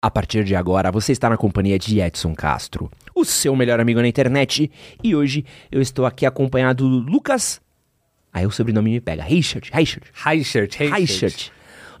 [0.00, 4.00] A partir de agora, você está na companhia de Edson Castro, o seu melhor amigo
[4.00, 4.70] na internet,
[5.02, 7.60] e hoje eu estou aqui acompanhado do Lucas.
[8.32, 9.24] Aí o sobrenome me pega.
[9.24, 10.08] Richard, Richard.
[10.14, 10.76] Reichert.
[10.78, 11.50] Reichert.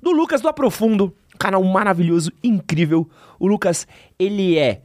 [0.00, 3.10] Do Lucas do Aprofundo, canal maravilhoso, incrível.
[3.36, 3.84] O Lucas,
[4.16, 4.80] ele é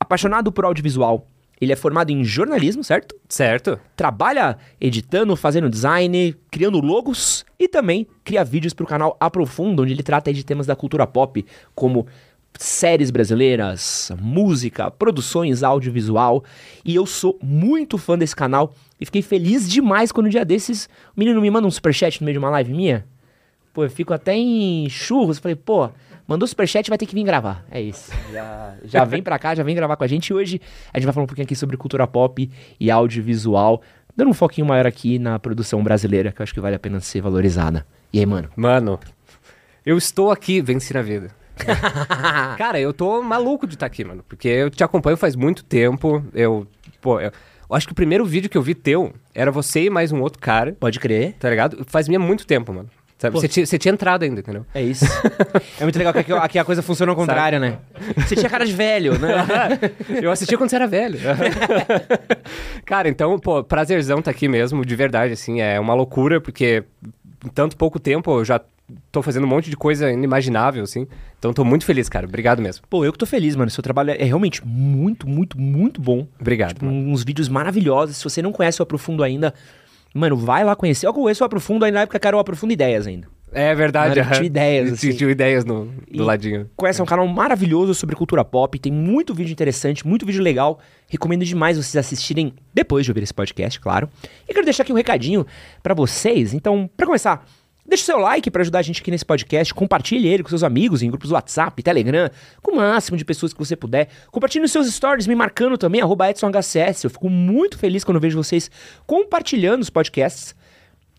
[0.00, 1.24] apaixonado por audiovisual.
[1.60, 3.14] Ele é formado em jornalismo, certo?
[3.28, 3.78] Certo.
[3.94, 9.92] Trabalha editando, fazendo design, criando logos e também cria vídeos para o canal Aprofundo, onde
[9.92, 12.06] ele trata de temas da cultura pop, como
[12.58, 16.44] séries brasileiras, música, produções audiovisual.
[16.84, 20.86] E eu sou muito fã desse canal e fiquei feliz demais quando um dia desses
[21.16, 23.04] o menino me manda um superchat no meio de uma live minha.
[23.72, 25.38] Pô, eu fico até em churros.
[25.38, 25.90] Falei, pô,
[26.26, 27.64] mandou superchat, vai ter que vir gravar.
[27.70, 28.10] É isso.
[28.32, 30.28] Já, já vem pra cá, já vem gravar com a gente.
[30.28, 30.60] E hoje
[30.92, 33.82] a gente vai falar um pouquinho aqui sobre cultura pop e audiovisual,
[34.16, 37.00] dando um foquinho maior aqui na produção brasileira, que eu acho que vale a pena
[37.00, 37.86] ser valorizada.
[38.12, 38.48] E aí, mano?
[38.56, 38.98] Mano,
[39.84, 41.30] eu estou aqui, venci na vida.
[42.56, 44.24] Cara, eu tô maluco de estar aqui, mano.
[44.28, 46.24] Porque eu te acompanho faz muito tempo.
[46.34, 46.66] Eu,
[47.00, 47.30] pô, eu,
[47.68, 50.20] eu acho que o primeiro vídeo que eu vi teu era você e mais um
[50.20, 51.34] outro cara, Pode crer.
[51.38, 51.84] tá ligado?
[51.86, 52.88] Faz minha muito tempo, mano.
[53.18, 53.32] Sabe?
[53.32, 53.40] Pô.
[53.40, 54.66] Você tinha, você tinha entrado ainda, entendeu?
[54.74, 55.06] É isso.
[55.80, 57.78] é muito legal que aqui, aqui a coisa funciona ao contrário, né?
[58.16, 59.46] Você tinha cara de velho, né?
[60.22, 61.18] Eu assistia quando você era velho.
[62.84, 66.84] Cara, então, pô, prazerzão tá aqui mesmo, de verdade, assim, é uma loucura, porque
[67.44, 68.60] em tanto pouco tempo eu já
[69.10, 71.06] tô fazendo um monte de coisa inimaginável, assim.
[71.38, 72.26] Então tô muito feliz, cara.
[72.26, 72.84] Obrigado mesmo.
[72.88, 73.70] Pô, eu que tô feliz, mano.
[73.70, 76.26] Seu trabalho é realmente muito, muito, muito bom.
[76.40, 76.74] Obrigado.
[76.74, 78.16] Tipo, uns vídeos maravilhosos.
[78.16, 79.52] Se você não conhece o Aprofundo ainda,
[80.14, 81.06] mano, vai lá conhecer.
[81.06, 83.28] Eu conheço o Aprofundo aí na época que era o Aprofundo Ideias ainda.
[83.52, 84.20] É verdade.
[84.20, 85.12] Mano, tinha ideias, assim.
[85.12, 86.68] Tinha ideias no, do ladinho.
[86.76, 88.78] Conhece, é um canal maravilhoso sobre cultura pop.
[88.78, 90.78] Tem muito vídeo interessante, muito vídeo legal.
[91.08, 94.08] Recomendo demais vocês assistirem depois de ouvir esse podcast, claro.
[94.48, 95.46] E quero deixar aqui um recadinho
[95.82, 96.52] pra vocês.
[96.52, 97.46] Então, pra começar,
[97.86, 99.72] deixa o seu like pra ajudar a gente aqui nesse podcast.
[99.72, 102.30] Compartilhe ele com seus amigos em grupos do WhatsApp, Telegram,
[102.62, 104.08] com o máximo de pessoas que você puder.
[104.30, 107.04] Compartilhe nos seus stories, me marcando também, EdsonHCS.
[107.04, 108.70] Eu fico muito feliz quando vejo vocês
[109.06, 110.54] compartilhando os podcasts.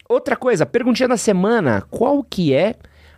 [0.07, 1.81] Outra coisa, perguntinha da semana.
[1.89, 2.75] Qual que é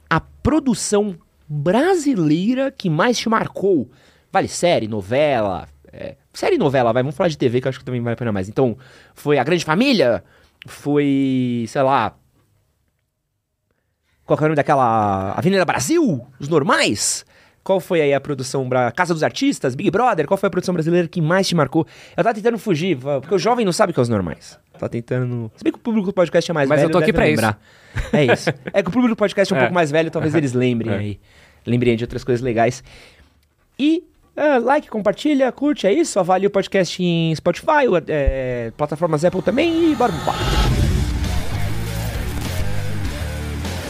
[0.10, 1.16] a produção
[1.48, 3.90] brasileira que mais te marcou?
[4.32, 5.68] Vale série, novela?
[5.92, 7.04] é, série e novela, vai.
[7.04, 8.48] Vamos falar de TV que eu acho que também vale a pena mais.
[8.50, 8.78] Então,
[9.14, 10.24] foi A Grande Família?
[10.68, 12.16] Foi, sei lá...
[14.30, 15.32] Qual que é o nome daquela...
[15.36, 16.24] Avenida Brasil?
[16.40, 17.26] Os normais?
[17.64, 18.70] Qual foi aí a produção...
[18.70, 18.92] Bra...
[18.92, 19.74] Casa dos Artistas?
[19.74, 20.28] Big Brother?
[20.28, 21.84] Qual foi a produção brasileira que mais te marcou?
[22.16, 24.60] Eu tava tentando fugir, porque o jovem não sabe o que é os normais.
[24.78, 25.52] Tá tentando...
[25.56, 27.26] Se bem que o público do podcast é mais Mas velho, eu tô aqui pra
[27.26, 27.60] lembrar.
[28.14, 28.52] É isso.
[28.72, 29.62] É que o público do podcast é um É.
[29.64, 30.98] pouco mais velho, talvez eles lembrem É.
[30.98, 31.20] aí.
[31.66, 32.84] Lembrem de outras coisas legais.
[33.80, 34.04] E
[34.38, 36.20] ah, like, compartilha, curte, é isso.
[36.20, 40.69] Avalie o podcast em Spotify, é, plataformas Apple também e bora pro papo.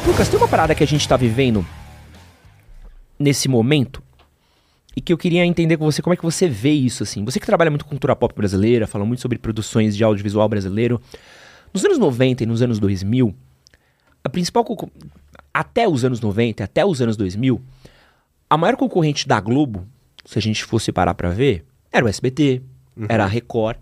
[0.09, 1.63] Lucas, tem uma parada que a gente tá vivendo
[3.19, 4.01] nesse momento
[4.97, 7.23] e que eu queria entender com você como é que você vê isso, assim.
[7.25, 10.99] Você que trabalha muito com cultura pop brasileira, fala muito sobre produções de audiovisual brasileiro.
[11.71, 13.35] Nos anos 90 e nos anos 2000,
[14.23, 14.65] a principal...
[15.53, 17.61] Até os anos 90, até os anos 2000,
[18.49, 19.85] a maior concorrente da Globo,
[20.25, 22.63] se a gente fosse parar pra ver, era o SBT,
[23.07, 23.77] era a Record.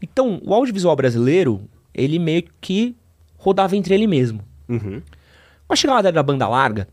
[0.00, 2.94] Então, o audiovisual brasileiro, ele meio que
[3.36, 4.40] rodava entre ele mesmo.
[4.68, 5.02] Uhum.
[5.66, 6.88] Com a chegada da banda larga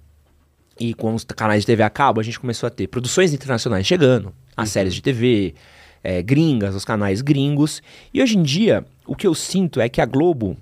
[0.80, 3.86] e com os canais de TV a cabo, a gente começou a ter produções internacionais
[3.86, 5.54] chegando, as séries de TV,
[6.04, 7.82] é, gringas, os canais gringos.
[8.14, 10.58] E hoje em dia, o que eu sinto é que a Globo,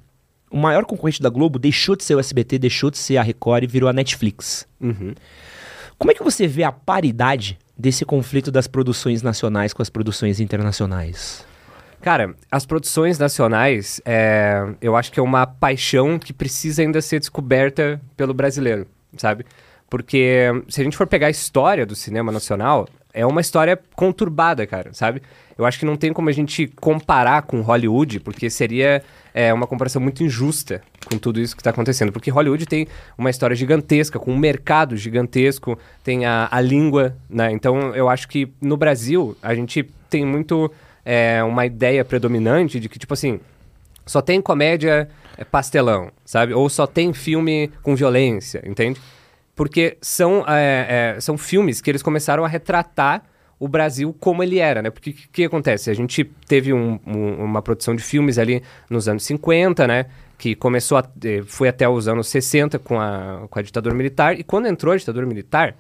[0.52, 3.64] o maior concorrente da Globo, deixou de ser o SBT, deixou de ser a Record
[3.64, 4.68] e virou a Netflix.
[4.81, 5.14] Uhum.
[5.97, 10.40] Como é que você vê a paridade desse conflito das produções nacionais com as produções
[10.40, 11.46] internacionais?
[12.01, 17.19] Cara, as produções nacionais, é, eu acho que é uma paixão que precisa ainda ser
[17.19, 18.87] descoberta pelo brasileiro,
[19.17, 19.46] sabe?
[19.90, 24.66] Porque se a gente for pegar a história do cinema nacional, é uma história conturbada,
[24.66, 25.22] cara, sabe?
[25.57, 29.03] Eu acho que não tem como a gente comparar com Hollywood, porque seria
[29.34, 32.11] é, uma comparação muito injusta com tudo isso que está acontecendo.
[32.13, 32.87] Porque Hollywood tem
[33.17, 37.52] uma história gigantesca, com um mercado gigantesco, tem a, a língua, né?
[37.52, 40.72] Então eu acho que no Brasil a gente tem muito
[41.05, 43.40] é, uma ideia predominante de que, tipo assim,
[44.05, 46.53] só tem comédia é, pastelão, sabe?
[46.53, 48.99] Ou só tem filme com violência, entende?
[49.59, 53.25] porque são, é, é, são filmes que eles começaram a retratar
[53.59, 54.90] o Brasil como ele era, né?
[54.90, 55.90] Porque o que, que, acontece?
[55.90, 60.05] A gente teve um, um, uma produção de filmes ali nos anos 50, né?
[60.37, 64.40] Que começou, a, eh, foi até os anos 60 com a, com a ditadura militar.
[64.40, 65.75] E quando entrou a ditadura militar,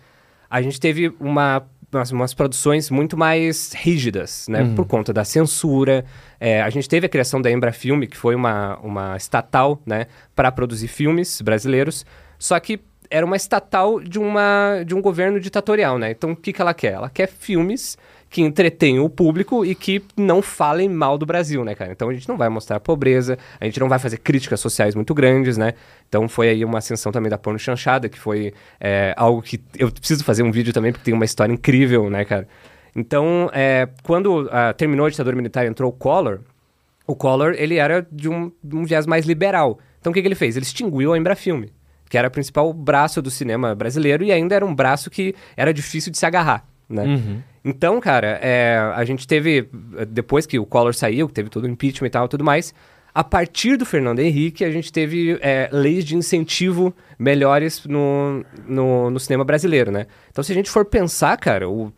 [0.49, 4.61] a gente teve uma umas, umas, produções muito mais rígidas, né?
[4.61, 4.75] Uhum.
[4.75, 6.05] Por conta da censura.
[6.39, 10.07] É, a gente teve a criação da Embra Filme, que foi uma, uma estatal, né?
[10.35, 12.05] Para produzir filmes brasileiros.
[12.37, 16.11] Só que era uma estatal de, uma, de um governo ditatorial, né?
[16.11, 16.93] Então, o que, que ela quer?
[16.93, 17.97] Ela quer filmes
[18.29, 21.91] que entretenham o público e que não falem mal do Brasil, né, cara?
[21.91, 24.93] Então a gente não vai mostrar a pobreza, a gente não vai fazer críticas sociais
[24.93, 25.73] muito grandes, né?
[26.07, 29.91] Então foi aí uma ascensão também da porno chanchada, que foi é, algo que eu
[29.91, 32.47] preciso fazer um vídeo também, porque tem uma história incrível, né, cara?
[32.95, 36.39] Então, é, quando terminou a ditadura militar e entrou o Collor,
[37.05, 39.79] o Collor, ele era de um, um viés mais liberal.
[39.99, 40.55] Então o que, que ele fez?
[40.55, 41.71] Ele extinguiu a Embrafilme
[42.09, 45.71] que era o principal braço do cinema brasileiro e ainda era um braço que era
[45.71, 47.03] difícil de se agarrar, né?
[47.03, 47.41] Uhum.
[47.69, 49.69] Então, cara, é, a gente teve,
[50.07, 52.73] depois que o Collor saiu, que teve todo o impeachment e tal tudo mais,
[53.13, 59.11] a partir do Fernando Henrique, a gente teve é, leis de incentivo melhores no, no,
[59.11, 60.07] no, cinema brasileiro, né?
[60.31, 61.91] Então, se a gente for pensar, cara, o,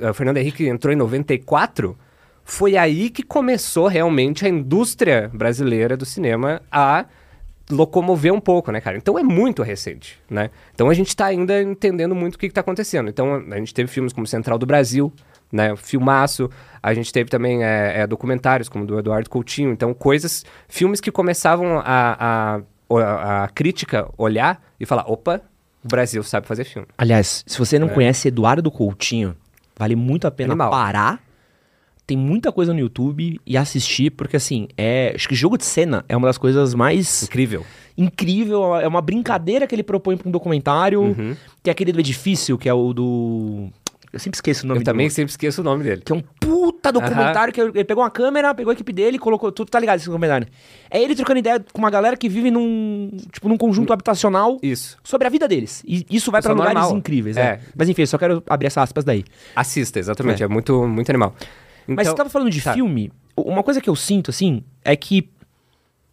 [0.00, 1.96] o Fernando Henrique entrou em 94,
[2.44, 7.06] foi aí que começou realmente a indústria brasileira do cinema a
[7.70, 8.96] locomover um pouco, né, cara?
[8.96, 10.50] Então é muito recente, né?
[10.74, 13.08] Então a gente está ainda entendendo muito o que está acontecendo.
[13.08, 15.12] Então a gente teve filmes como Central do Brasil,
[15.50, 15.74] né?
[15.76, 16.50] Filmaço.
[16.82, 19.72] A gente teve também é, é, documentários como do Eduardo Coutinho.
[19.72, 22.60] Então coisas, filmes que começavam a, a,
[22.96, 25.40] a, a crítica olhar e falar, opa,
[25.84, 26.88] o Brasil sabe fazer filme.
[26.96, 27.90] Aliás, se você não é.
[27.90, 29.36] conhece Eduardo Coutinho,
[29.76, 30.70] vale muito a pena Animal.
[30.70, 31.20] parar
[32.06, 35.12] tem muita coisa no YouTube e assistir, porque assim, é.
[35.14, 37.22] Acho que jogo de cena é uma das coisas mais.
[37.22, 37.64] Incrível.
[37.96, 38.76] Incrível.
[38.76, 41.00] É uma brincadeira que ele propõe para um documentário.
[41.00, 41.36] Uhum.
[41.62, 43.70] Que é aquele do edifício, que é o do.
[44.12, 46.02] Eu sempre esqueço o nome Eu também sempre esqueço o nome dele.
[46.04, 47.72] Que é um puta documentário uhum.
[47.72, 49.50] que ele pegou uma câmera, pegou a equipe dele e colocou.
[49.50, 50.46] Tudo tá ligado esse documentário.
[50.90, 53.10] É ele trocando ideia com uma galera que vive num.
[53.32, 53.94] Tipo, num conjunto hum.
[53.94, 54.58] habitacional.
[54.62, 54.98] Isso.
[55.02, 55.82] Sobre a vida deles.
[55.86, 56.98] E isso vai para lugares normal.
[56.98, 57.38] incríveis.
[57.38, 57.40] É.
[57.40, 57.60] é.
[57.74, 59.24] Mas enfim, eu só quero abrir essas aspas daí.
[59.56, 60.42] Assista, exatamente.
[60.42, 61.34] É, é muito, muito animal.
[61.84, 62.74] Então, Mas você tava falando de tá.
[62.74, 65.28] filme, uma coisa que eu sinto, assim, é que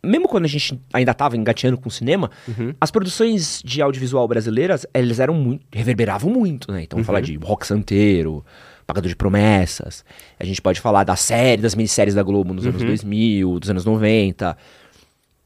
[0.02, 2.74] mesmo quando a gente ainda tava engateando com o cinema, uhum.
[2.80, 6.84] as produções de audiovisual brasileiras, elas eram muito, reverberavam muito, né?
[6.84, 7.06] Então, uhum.
[7.06, 8.46] falar de Rock Santeiro,
[8.88, 10.06] Pagador de Promessas,
[10.40, 12.72] a gente pode falar da série, das minisséries da Globo nos uhum.
[12.72, 14.58] anos 2000, dos anos 90.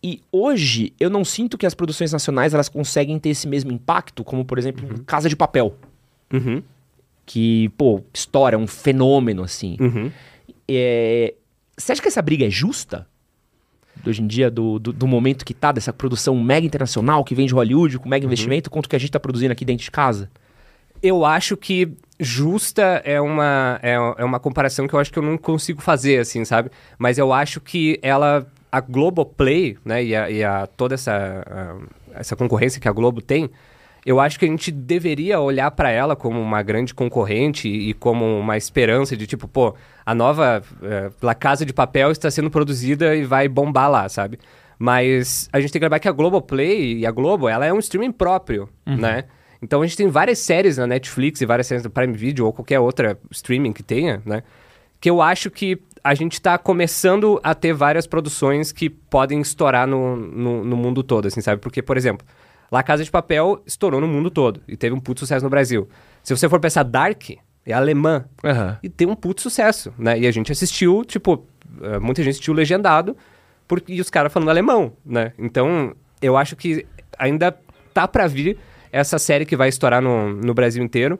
[0.03, 4.23] E hoje, eu não sinto que as produções nacionais, elas conseguem ter esse mesmo impacto,
[4.23, 5.03] como, por exemplo, uhum.
[5.03, 5.75] Casa de Papel.
[6.31, 6.61] Uhum
[7.25, 9.77] que, pô, história, um fenômeno, assim.
[9.79, 10.11] Uhum.
[10.67, 11.33] É,
[11.77, 13.07] você acha que essa briga é justa?
[14.05, 17.45] Hoje em dia, do, do, do, momento que tá, dessa produção mega internacional que vem
[17.45, 18.29] de Hollywood, com mega uhum.
[18.29, 20.29] investimento, quanto que a gente tá produzindo aqui dentro de casa?
[21.01, 25.23] Eu acho que justa é uma, é, é uma comparação que eu acho que eu
[25.23, 26.69] não consigo fazer, assim, sabe?
[26.97, 32.19] Mas eu acho que ela, a Globoplay, né, e, a, e a, toda essa, a,
[32.19, 33.49] essa concorrência que a Globo tem,
[34.05, 38.25] eu acho que a gente deveria olhar para ela como uma grande concorrente e como
[38.37, 43.15] uma esperança de tipo, pô, a nova é, La Casa de Papel está sendo produzida
[43.15, 44.37] e vai bombar lá, sabe?
[44.77, 47.79] Mas a gente tem que lembrar que a Globoplay e a Globo, ela é um
[47.79, 48.97] streaming próprio, uhum.
[48.97, 49.23] né?
[49.61, 52.51] Então a gente tem várias séries na Netflix e várias séries do Prime Video ou
[52.51, 54.43] qualquer outra streaming que tenha, né?
[54.99, 59.87] Que eu acho que a gente está começando a ter várias produções que podem estourar
[59.87, 61.61] no, no, no mundo todo, assim, sabe?
[61.61, 62.27] Porque, por exemplo,
[62.73, 65.87] La Casa de Papel estourou no mundo todo e teve um puto sucesso no Brasil.
[66.23, 67.29] Se você for pensar Dark,
[67.63, 68.75] é alemã uhum.
[68.81, 70.17] e tem um puto sucesso, né?
[70.17, 71.45] E a gente assistiu, tipo,
[71.83, 73.15] eh, muita gente assistiu legendado
[73.67, 75.33] porque, e os caras falando alemão, né?
[75.37, 76.83] Então, eu acho que
[77.19, 77.55] ainda
[77.93, 78.57] tá para vir
[78.91, 81.19] essa série que vai estourar no, no Brasil inteiro.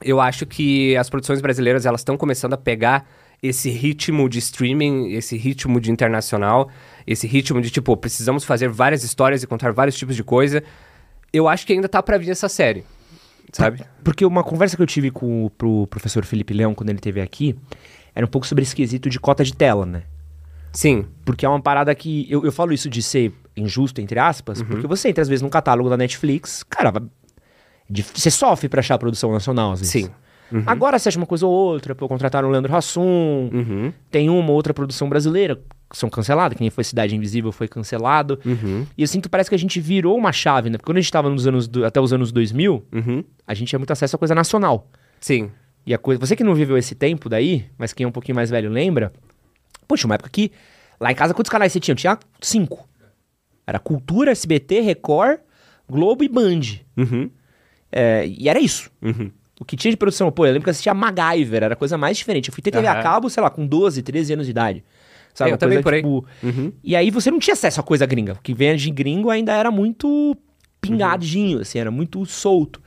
[0.00, 3.06] Eu acho que as produções brasileiras, elas estão começando a pegar
[3.42, 6.68] esse ritmo de streaming, esse ritmo de internacional,
[7.06, 10.62] esse ritmo de tipo, precisamos fazer várias histórias e contar vários tipos de coisa.
[11.32, 12.84] Eu acho que ainda tá para vir essa série.
[13.52, 13.82] Sabe?
[14.04, 17.20] Porque uma conversa que eu tive com o pro professor Felipe Leão quando ele esteve
[17.20, 17.56] aqui
[18.14, 20.02] era um pouco sobre esse quesito de cota de tela, né?
[20.72, 21.06] Sim.
[21.24, 22.26] Porque é uma parada que.
[22.30, 24.66] Eu, eu falo isso de ser injusto, entre aspas, uhum.
[24.66, 26.92] porque você entra às vezes no catálogo da Netflix, cara,
[28.14, 29.92] você sofre pra achar a produção nacional, às vezes.
[29.92, 30.10] Sim.
[30.52, 30.62] Uhum.
[30.66, 33.92] Agora você acha uma coisa ou outra, pô, contrataram o Leandro Hassum, uhum.
[34.10, 37.66] tem uma ou outra produção brasileira que são canceladas, que nem foi Cidade Invisível, foi
[37.66, 38.38] cancelado.
[38.44, 38.86] Uhum.
[38.96, 40.78] E eu sinto, parece que a gente virou uma chave, né?
[40.78, 43.24] Porque quando a gente tava nos anos, do, até os anos 2000, uhum.
[43.46, 44.88] a gente tinha muito acesso a coisa nacional.
[45.20, 45.50] Sim.
[45.84, 48.36] E a coisa, você que não viveu esse tempo daí, mas quem é um pouquinho
[48.36, 49.12] mais velho lembra,
[49.88, 50.52] poxa, uma época que
[51.00, 51.92] lá em casa quantos canais você tinha?
[51.92, 52.88] Eu tinha cinco.
[53.66, 55.40] Era Cultura, SBT, Record,
[55.88, 56.60] Globo e Band.
[56.96, 57.30] Uhum.
[57.90, 58.90] É, e era isso.
[59.02, 59.30] Uhum.
[59.60, 61.96] O que tinha de produção, pô, eu lembro que eu assistia MacGyver, era a coisa
[61.98, 62.48] mais diferente.
[62.48, 63.02] Eu fui ter TV a Aham.
[63.02, 64.82] cabo, sei lá, com 12, 13 anos de idade.
[65.34, 65.50] Sabe?
[65.52, 66.00] Eu também por aí.
[66.00, 66.72] tipo, Uhum.
[66.82, 68.32] E aí você não tinha acesso a coisa gringa.
[68.32, 70.34] O que vinha de gringo ainda era muito
[70.80, 72.80] pingadinho, assim, era muito solto.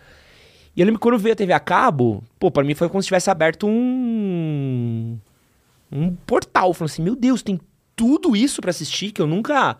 [0.76, 3.02] E eu lembro que quando veio a TV a cabo, pô, pra mim foi como
[3.02, 5.18] se tivesse aberto um.
[5.92, 6.74] um portal.
[6.74, 7.60] Falando assim, meu Deus, tem
[7.96, 9.78] tudo isso pra assistir que eu nunca.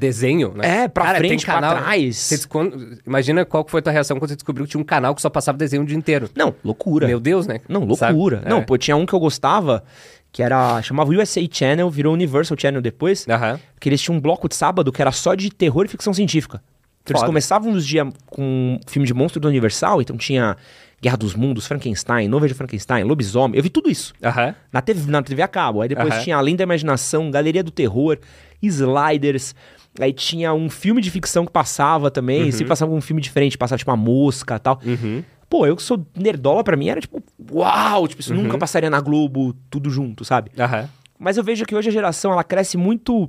[0.00, 0.84] Desenho, né?
[0.84, 2.16] É, pra Cara, tem frente, pra canal- trás.
[2.16, 5.14] Você- quando- imagina qual foi a tua reação quando você descobriu que tinha um canal
[5.14, 6.30] que só passava desenho o dia inteiro.
[6.34, 7.06] Não, loucura.
[7.06, 7.60] Meu Deus, né?
[7.68, 8.12] Não, Sabe?
[8.14, 8.42] loucura.
[8.44, 8.48] É.
[8.48, 9.84] Não, pô, tinha um que eu gostava,
[10.32, 10.80] que era.
[10.82, 13.26] chamava USA Channel, virou Universal Channel depois.
[13.78, 16.62] Que eles tinham um bloco de sábado que era só de terror e ficção científica.
[17.02, 20.56] Então eles começavam os dias com um filme de monstro do Universal, então tinha
[21.02, 23.56] Guerra dos Mundos, Frankenstein, Nova de Frankenstein, Lobisomem.
[23.56, 24.12] Eu vi tudo isso.
[24.22, 24.54] Aham.
[24.70, 25.80] Na TV, na TV a cabo.
[25.80, 26.22] Aí depois Aham.
[26.22, 28.18] tinha Além da Imaginação, Galeria do Terror,
[28.62, 29.54] Sliders.
[29.98, 32.50] Aí tinha um filme de ficção que passava também.
[32.52, 34.80] Se passava um filme diferente, passava tipo uma mosca e tal.
[34.84, 35.22] Uhum.
[35.48, 37.20] Pô, eu que sou nerdola, pra mim era tipo,
[37.52, 38.06] uau!
[38.06, 38.44] Tipo, isso Uhum.
[38.44, 40.52] nunca passaria na Globo, tudo junto, sabe?
[41.18, 43.28] Mas eu vejo que hoje a geração, ela cresce muito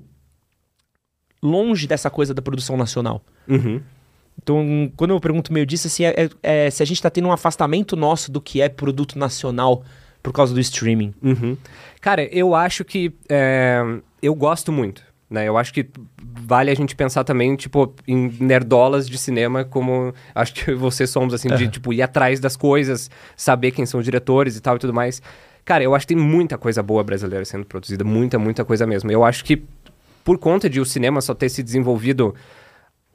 [1.42, 3.24] longe dessa coisa da produção nacional.
[3.48, 3.82] Uhum.
[4.42, 6.14] Então, quando eu pergunto meio disso, assim, é,
[6.44, 9.84] é- é se a gente tá tendo um afastamento nosso do que é produto nacional
[10.24, 11.14] por causa do streaming.
[11.22, 11.58] Uhum.
[12.00, 13.12] Cara, eu acho que.
[13.28, 13.82] é,
[14.22, 15.04] eu gosto muito.
[15.30, 15.48] Né?
[15.48, 15.88] Eu acho que
[16.52, 21.34] vale a gente pensar também, tipo, em nerdolas de cinema, como acho que vocês somos,
[21.34, 24.80] assim, de, tipo, ir atrás das coisas, saber quem são os diretores e tal e
[24.80, 25.22] tudo mais.
[25.64, 29.10] Cara, eu acho que tem muita coisa boa brasileira sendo produzida, muita, muita coisa mesmo.
[29.10, 29.64] Eu acho que,
[30.26, 32.36] por conta de o cinema só ter se desenvolvido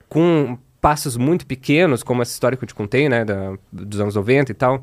[0.09, 4.15] com passos muito pequenos, como essa história que eu te contei, né, da- dos anos
[4.15, 4.81] 90 e tal,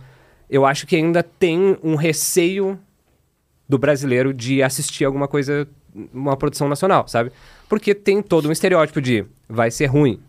[0.47, 2.77] eu acho que ainda tem um receio
[3.67, 5.67] do brasileiro de assistir alguma coisa,
[6.13, 7.31] uma produção nacional, sabe?
[7.67, 10.19] Porque tem todo um estereótipo de vai ser ruim,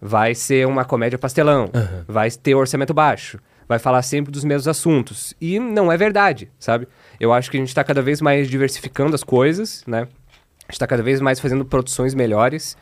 [0.00, 1.70] vai ser uma comédia pastelão,
[2.06, 5.34] vai ter orçamento baixo, vai falar sempre dos mesmos assuntos.
[5.40, 6.86] E não é verdade, sabe?
[7.18, 10.00] Eu acho que a gente está cada vez mais diversificando as coisas, né?
[10.00, 12.76] A gente está cada vez mais fazendo produções melhores.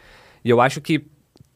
[0.44, 1.06] E eu acho que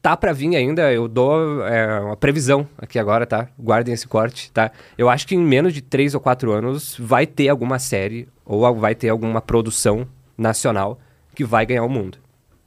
[0.01, 3.49] tá pra vir ainda, eu dou é, uma previsão aqui agora, tá?
[3.59, 4.71] Guardem esse corte, tá?
[4.97, 8.73] Eu acho que em menos de três ou quatro anos vai ter alguma série ou
[8.75, 10.99] vai ter alguma produção nacional
[11.35, 12.17] que vai ganhar o mundo.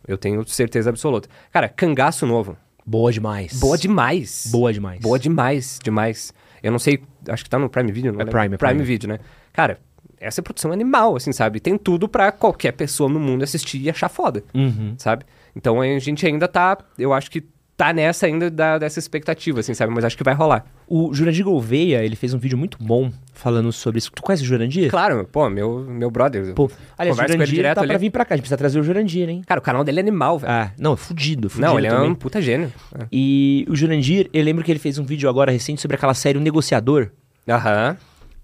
[0.07, 1.29] Eu tenho certeza absoluta.
[1.53, 2.57] Cara, Cangaço Novo.
[2.85, 3.59] Boa demais.
[3.61, 4.49] Boa demais.
[4.51, 5.01] Boa demais.
[5.01, 6.33] Boa demais, demais.
[6.63, 8.39] Eu não sei, acho que tá no Prime Video, não É lembro.
[8.41, 8.85] Prime, é Prime Prime.
[8.85, 9.19] Video, né?
[9.53, 9.79] Cara,
[10.21, 11.61] essa é produção animal, assim, sabe?
[11.61, 14.95] Tem tudo pra qualquer pessoa no mundo assistir e achar foda, Uhum.
[14.99, 15.25] sabe?
[15.55, 17.45] Então a gente ainda tá, eu acho que
[17.77, 19.93] tá nessa ainda da- dessa expectativa, assim, sabe?
[19.93, 20.65] Mas acho que vai rolar.
[20.87, 24.13] O Jurandir Gouveia, ele fez um vídeo muito bom falando sobre isso.
[24.13, 24.91] Tu conhece o Jurandir?
[24.91, 26.55] Claro, pô, meu, meu brother.
[26.55, 27.89] Pô, aliás, o Jurandir tá ali.
[27.89, 28.35] pra vir pra cá.
[28.35, 29.43] A gente precisa trazer o Jurandir, hein?
[29.47, 30.53] Cara, o canal dele é animal, velho.
[30.53, 32.11] Ah, não, é fudido, fudido não, ele é também.
[32.11, 32.73] um puta gênio.
[33.11, 36.39] E o Jurandir, eu lembro que ele fez um vídeo agora recente sobre aquela série
[36.39, 37.11] O Negociador.
[37.49, 37.97] Aham.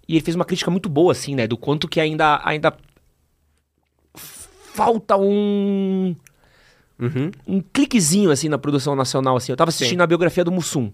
[0.09, 1.47] E ele fez uma crítica muito boa, assim, né?
[1.47, 2.75] Do quanto que ainda, ainda
[4.15, 6.15] falta um,
[7.01, 7.31] Uhum.
[7.47, 9.53] um cliquezinho, assim, na produção nacional, assim.
[9.53, 10.03] Eu tava assistindo Sim.
[10.05, 10.91] a biografia do Mussum.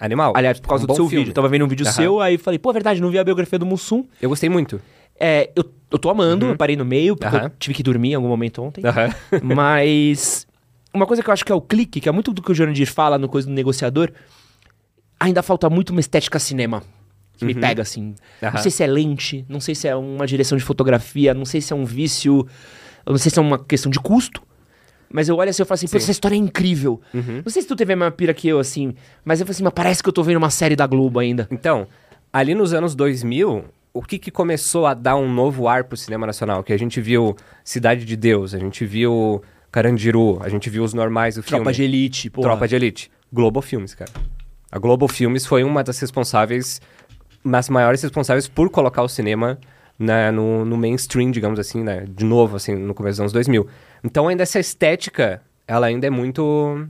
[0.00, 0.32] Animal.
[0.36, 1.18] Aliás, por causa Um do seu filme.
[1.24, 1.30] vídeo.
[1.30, 1.92] Eu tava vendo um vídeo Aham.
[1.92, 4.04] seu, aí falei, pô, é verdade, não vi a biografia do Mussum.
[4.20, 4.80] Eu gostei muito.
[5.18, 8.14] É, eu, eu tô amando, eu parei no meio, porque eu tive que dormir em
[8.14, 8.82] algum momento ontem.
[9.42, 10.46] Mas
[10.92, 12.54] uma coisa que eu acho que é o clique, que é muito do que o
[12.54, 14.10] Jurandir fala no coisa do negociador,
[15.20, 16.82] ainda falta muito uma estética cinema.
[17.36, 18.14] Que me pega, assim.
[18.40, 18.58] Não Aham.
[18.58, 21.72] sei se é lente, não sei se é uma direção de fotografia, não sei se
[21.72, 22.46] é um vício,
[23.06, 24.42] não sei se é uma questão de custo.
[25.12, 27.00] Mas eu olho assim e falo assim, pô, essa história é incrível.
[27.12, 29.64] Não sei se tu teve a mesma pira que eu, assim, mas eu falo assim,
[29.64, 31.46] mas parece que eu tô vendo uma série da Globo ainda.
[31.50, 31.86] Então,
[32.32, 36.26] ali nos anos 2000, o que, que começou a dar um novo ar pro cinema
[36.26, 36.62] nacional?
[36.64, 40.94] Que a gente viu Cidade de Deus, a gente viu Carandiru, a gente viu os
[40.94, 41.74] normais do Tropa filme.
[41.74, 42.40] de Elite, pô.
[42.40, 43.10] Tropa de Elite.
[43.32, 44.10] Globo Filmes, cara.
[44.70, 46.80] A Globo Filmes foi uma das responsáveis,
[47.44, 49.58] das maiores responsáveis por colocar o cinema
[49.98, 52.06] né, no, no mainstream, digamos assim, né?
[52.08, 53.66] De novo, assim, no começo dos anos 2000.
[54.04, 56.86] Então, ainda essa estética, ela ainda é muito...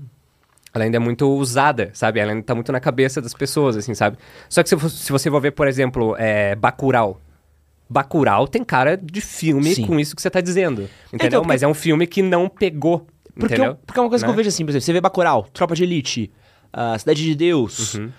[0.74, 2.18] Ela ainda é muito usada, sabe?
[2.18, 4.16] Ela ainda tá muito na cabeça das pessoas, assim, sabe?
[4.48, 7.20] Só que se, se você for ver, por exemplo, é, Bacurau.
[7.90, 9.86] Bacurau tem cara de filme Sim.
[9.86, 11.26] com isso que você tá dizendo, entendeu?
[11.26, 13.72] então, porque- Mas é um filme que não pegou, Porque, entendeu?
[13.72, 14.32] eu- porque é uma coisa que Né?
[14.32, 16.32] eu vejo assim, por exemplo, você vê Bacurau, Tropa de Elite,
[16.72, 18.10] ah, Cidade de Deus, Uhum.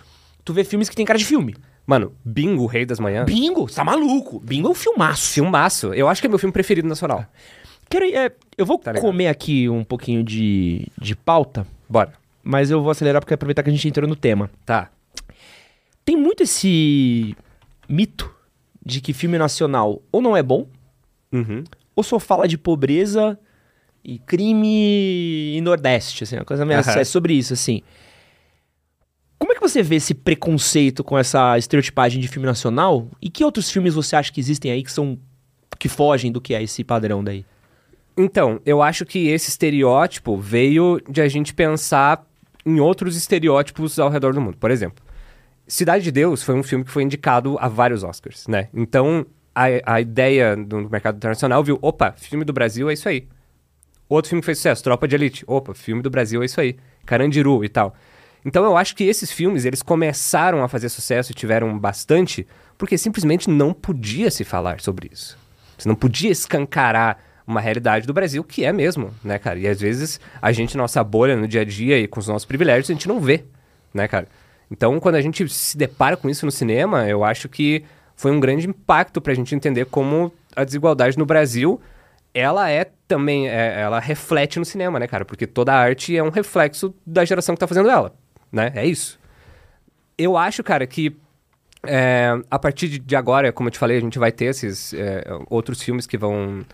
[0.46, 1.56] tu vê filmes que tem cara de filme.
[1.88, 3.26] Mano, Bingo, Rei das Manhãs.
[3.26, 4.40] Bingo, você tá maluco.
[4.40, 5.34] Bingo é um filmaço.
[5.34, 5.92] Filmaço.
[5.94, 7.26] Eu acho que é meu filme preferido nacional.
[7.90, 12.14] Quero, é, eu vou Tá comer aqui um pouquinho de, de pauta, Bora.
[12.44, 14.50] mas eu vou acelerar porque aproveitar que a gente entrou no tema.
[14.66, 14.90] Tá.
[16.06, 17.36] Tem muito esse
[17.88, 18.34] mito
[18.86, 20.68] de que filme nacional ou não é bom,
[21.32, 21.64] Uhum.
[21.96, 23.40] ou só fala de pobreza
[24.04, 27.00] e crime e Nordeste, assim, uma coisa meio Aham.
[27.00, 27.82] é sobre isso, assim.
[29.40, 33.08] Como é que você vê esse preconceito com essa estereotipagem de filme nacional?
[33.22, 35.18] E que outros filmes você acha que existem aí que são
[35.80, 37.44] que fogem do que é esse padrão daí?
[38.16, 42.26] Então, eu acho que esse estereótipo veio de a gente pensar
[42.66, 44.58] em outros estereótipos ao redor do mundo.
[44.58, 45.04] Por exemplo,
[45.68, 48.68] Cidade de Deus foi um filme que foi indicado a vários Oscars, né?
[48.74, 53.28] Então, a, a ideia do mercado internacional viu, opa, filme do Brasil é isso aí.
[54.10, 55.44] Outro filme que fez sucesso, Tropa de Elite.
[55.48, 56.76] Opa, filme do Brasil é isso aí.
[57.06, 57.96] Carandiru e tal.
[58.46, 62.46] Então eu acho que esses filmes, eles começaram a fazer sucesso e tiveram bastante,
[62.78, 65.38] porque simplesmente não podia se falar sobre isso.
[65.78, 69.60] Você não podia escancarar uma realidade do Brasil que é mesmo, né, cara?
[69.60, 72.46] E às vezes a gente, nossa bolha no dia a dia e com os nossos
[72.46, 73.44] privilégios, a gente não vê,
[73.94, 74.28] né, cara?
[74.72, 77.84] Então, quando a gente se depara com isso no cinema, eu acho que
[78.16, 81.80] foi um grande impacto pra gente entender como a desigualdade no Brasil,
[82.34, 85.26] ela é também, é, ela reflete no cinema, né, cara?
[85.26, 88.14] Porque toda arte é um reflexo da geração que tá fazendo ela,
[88.52, 88.72] né?
[88.76, 89.20] É isso.
[90.18, 91.16] Eu acho, cara, que
[91.86, 95.24] é, a partir de agora, como eu te falei, a gente vai ter esses é,
[95.50, 96.66] outros filmes que vão,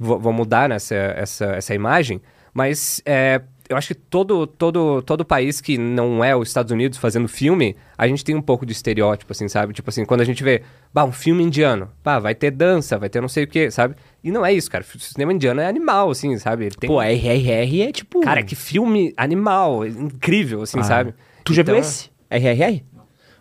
[0.00, 2.20] vão mudar nessa essa, essa imagem,
[2.54, 6.98] mas é, eu acho que todo, todo, todo país que não é os Estados Unidos
[6.98, 9.72] fazendo filme, a gente tem um pouco de estereótipo, assim, sabe?
[9.72, 13.08] Tipo assim, quando a gente vê, bah, um filme indiano, bah, vai ter dança, vai
[13.08, 13.94] ter não sei o quê, sabe?
[14.24, 14.82] E não é isso, cara.
[14.82, 16.64] O cinema indiano é animal, assim, sabe?
[16.64, 16.88] Ele tem...
[16.90, 18.20] Pô, RRR é tipo.
[18.22, 20.84] Cara, que filme animal, incrível, assim, Ah.
[20.84, 21.14] sabe?
[21.44, 22.10] Tu já Então, viu esse?
[22.28, 22.82] RRR?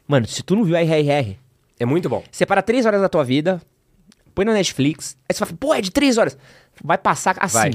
[0.08, 1.38] Mano, se tu não viu RRR,
[1.80, 2.24] É muito bom.
[2.32, 3.60] separa três horas da tua vida,
[4.40, 6.38] põe na Netflix, aí você fala, pô, é de três horas.
[6.82, 7.58] Vai passar assim.
[7.58, 7.72] Vai.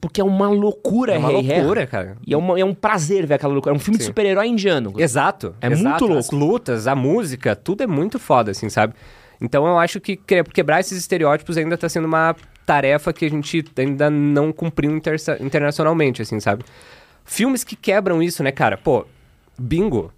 [0.00, 1.58] Porque é uma loucura, É uma RRR.
[1.58, 2.16] loucura, cara.
[2.26, 3.74] E é, uma- é um prazer ver aquela loucura.
[3.74, 4.08] É um filme de Sim.
[4.10, 4.94] super-herói indiano.
[4.96, 5.54] Exato.
[5.60, 6.06] É exato.
[6.06, 6.36] muito As louco.
[6.36, 8.94] lutas, a música, tudo é muito foda, assim, sabe?
[9.40, 13.30] Então eu acho que que- quebrar esses estereótipos ainda tá sendo uma tarefa que a
[13.30, 16.64] gente ainda não cumpriu intersa- internacionalmente, assim, sabe?
[17.26, 18.78] Filmes que quebram isso, né, cara?
[18.78, 19.04] Pô,
[19.58, 20.10] Bingo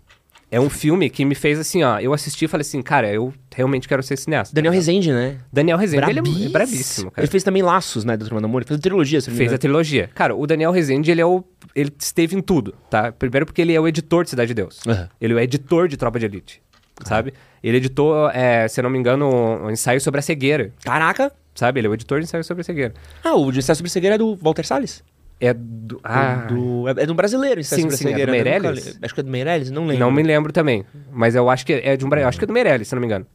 [0.51, 1.99] é um filme que me fez assim, ó.
[1.99, 4.55] Eu assisti e falei assim, cara, eu realmente quero ser cineasta.
[4.55, 5.39] Daniel Rezende, né?
[5.53, 6.47] Daniel Rezende, ele é, Brabíssimo.
[6.47, 7.25] é brabíssimo, cara.
[7.25, 8.61] Ele fez também Laços, né, do Turma do Amor.
[8.63, 9.59] Ele fez a trilogia, se Fez a engano.
[9.59, 10.11] trilogia.
[10.15, 11.43] Cara, o Daniel Rezende, ele é o.
[11.75, 13.11] Ele esteve em tudo, tá?
[13.13, 14.81] Primeiro porque ele é o editor de Cidade de Deus.
[14.87, 15.09] Aham.
[15.21, 16.63] Ele é o editor de Tropa de Elite.
[17.05, 17.35] Sabe?
[17.63, 20.73] Ele editou, é, se eu não me engano, um ensaio sobre a cegueira.
[20.83, 21.31] Caraca!
[21.55, 21.81] Sabe?
[21.81, 22.95] Ele é o editor de ensaio sobre a cegueira.
[23.23, 25.03] Ah, o de Excesso sobre Cegueira é do Walter Salles?
[25.41, 26.01] É do.
[26.03, 28.33] Ah, do, é, é do brasileiro, Excesso Sim, sim, é do né?
[28.33, 28.99] Meirelles?
[29.03, 30.01] Acho que é do Meirelles, não lembro.
[30.05, 30.85] não me lembro também.
[31.13, 32.09] Mas eu acho que é de um.
[32.27, 33.27] Acho que é do Meirelles, se não me engano.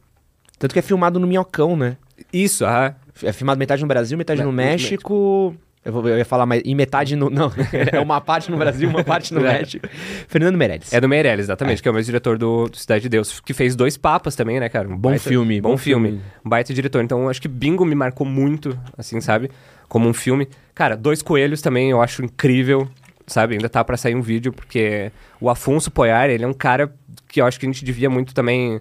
[0.58, 1.96] Tanto que é filmado no Minhocão, né?
[2.32, 2.94] Isso, ah.
[3.22, 5.54] É filmado metade no Brasil, metade Me- no México.
[5.84, 6.62] Eu, vou, eu ia falar mais.
[6.64, 7.28] E metade no.
[7.28, 7.52] Não,
[7.92, 9.58] é uma parte no Brasil, uma parte no É.
[9.58, 9.86] México.
[10.28, 10.92] Fernando Meirelles.
[10.92, 13.52] É do Meirelles, exatamente, que é o mesmo diretor do, do Cidade de Deus, que
[13.52, 14.88] fez dois papas também, né, cara?
[14.88, 16.08] Um Bom filme, Bom, bom filme.
[16.10, 16.22] filme.
[16.44, 17.02] Um baita diretor.
[17.02, 19.50] Então, acho que Bingo me marcou muito, assim, sabe?
[19.92, 20.48] Como um filme.
[20.74, 22.88] Cara, Dois Coelhos também eu acho incrível,
[23.26, 23.56] sabe?
[23.56, 26.90] Ainda tá pra sair um vídeo, porque o Afonso Poyar, ele é um cara
[27.28, 28.80] que eu acho que a gente devia muito também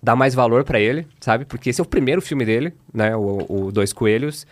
[0.00, 1.44] dar mais valor pra ele, sabe?
[1.44, 3.16] Porque esse é o primeiro filme dele, né?
[3.16, 4.46] O, o Dois Coelhos.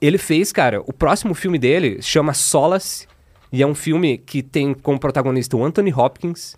[0.00, 3.08] Ele fez, cara, o próximo filme dele chama Solace,
[3.50, 6.56] e é um filme que tem como protagonista o Anthony Hopkins,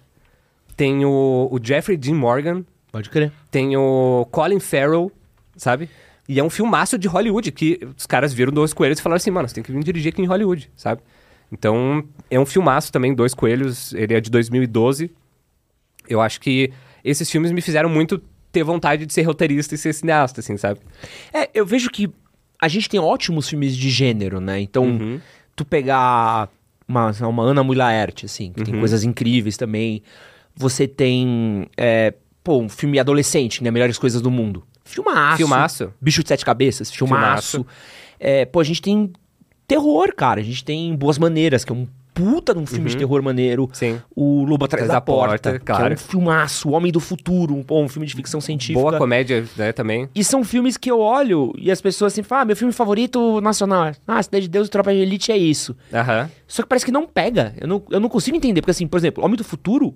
[0.76, 3.32] tem o, o Jeffrey Dean Morgan, Pode crer.
[3.50, 5.10] tem o Colin Farrell,
[5.56, 5.88] sabe?
[6.32, 9.32] E é um filmaço de Hollywood, que os caras viram Dois Coelhos e falaram assim,
[9.32, 11.00] mano, você tem que vir dirigir aqui em Hollywood, sabe?
[11.50, 15.10] Então, é um filmaço também, Dois Coelhos, ele é de 2012.
[16.08, 16.70] Eu acho que
[17.02, 20.78] esses filmes me fizeram muito ter vontade de ser roteirista e ser cineasta, assim, sabe?
[21.32, 22.08] É, eu vejo que
[22.62, 24.60] a gente tem ótimos filmes de gênero, né?
[24.60, 25.20] Então, Uhum.
[25.56, 26.48] tu pegar
[26.86, 28.80] uma, uma Ana Mulaert, assim, que tem Uhum.
[28.80, 30.00] coisas incríveis também.
[30.54, 32.14] Você tem, é,
[32.44, 33.70] pô, um filme adolescente, né?
[33.72, 34.62] Melhores Coisas do Mundo.
[34.90, 35.37] Filmaço.
[35.37, 35.92] Filmaço.
[36.00, 37.50] Bicho de Sete Cabeças, filmaço.
[37.50, 37.66] Filmaço.
[38.18, 39.12] É, pô, a gente tem
[39.66, 40.40] terror, cara.
[40.40, 43.62] A gente tem Boas Maneiras, que é um puta de um filme de terror maneiro.
[43.62, 43.68] Uhum.
[43.72, 44.03] Sim.
[44.14, 45.94] O Lobo Atrás da, da Porta, Porta, que é claro.
[45.94, 46.68] um filmaço.
[46.68, 48.81] O Homem do Futuro, um, um filme de ficção científica.
[48.81, 50.09] Boa comédia, né, também.
[50.14, 53.40] E são filmes que eu olho e as pessoas assim falam, ah, meu filme favorito
[53.40, 53.92] nacional.
[54.07, 55.74] Ah, Cidade de Deus e Tropa de Elite é isso.
[55.94, 56.29] Aham.
[56.46, 57.55] Só que parece que não pega.
[57.59, 58.61] Eu não, eu não consigo entender.
[58.61, 59.94] Porque assim, por exemplo, Homem do Futuro...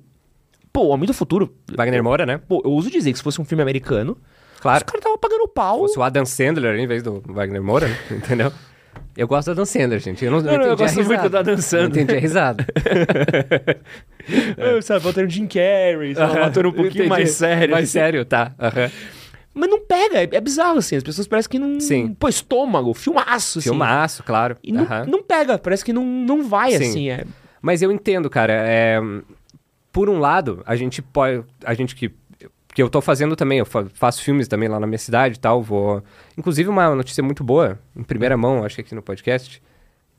[0.72, 1.54] Pô, Homem do Futuro...
[1.76, 2.38] Wagner Moura, né?
[2.38, 4.16] Pô, eu uso dizer que se fosse um filme americano,
[4.64, 4.78] Claro.
[4.78, 5.78] os caras estavam pagando pau.
[5.80, 7.96] fosse o Adam Sandler em vez do Wagner Moura, né?
[8.10, 8.50] entendeu?
[9.16, 10.24] Eu gosto do Adam Sandler, gente.
[10.24, 11.88] Eu não, não não, eu gosto muito do Adam Sandler.
[11.90, 12.66] Não entendi a risada.
[14.56, 14.80] É.
[14.80, 17.08] Sabe, botando Jim Carrey, sabe, botando um pouquinho Entendi.
[17.10, 17.72] mais sério.
[17.72, 18.54] Mais sério, tá.
[18.58, 18.90] Aham.
[19.52, 20.96] Mas não pega, é, é bizarro, assim.
[20.96, 21.78] As pessoas parecem que não...
[21.78, 22.14] Sim.
[22.18, 23.68] Pô, estômago, filmaço, assim.
[23.68, 24.56] Filmaço, claro.
[24.64, 25.04] E não, Aham.
[25.06, 26.76] não pega, parece que não, não vai, Sim.
[26.76, 27.10] assim.
[27.10, 27.24] É...
[27.60, 28.54] Mas eu entendo, cara.
[28.54, 28.98] é,
[29.92, 31.44] Por um lado, a gente pode.
[31.64, 32.10] A gente que.
[32.74, 35.38] Que eu tô fazendo também, eu fa- faço filmes também lá na minha cidade e
[35.38, 35.62] tal.
[35.62, 36.02] Vou.
[36.36, 39.62] Inclusive, uma notícia muito boa, em primeira mão, acho que aqui no podcast.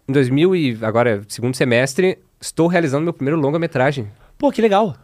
[0.08, 4.08] Em 2000 e agora, segundo semestre, estou realizando meu primeiro longa-metragem.
[4.38, 4.96] Pô, que legal.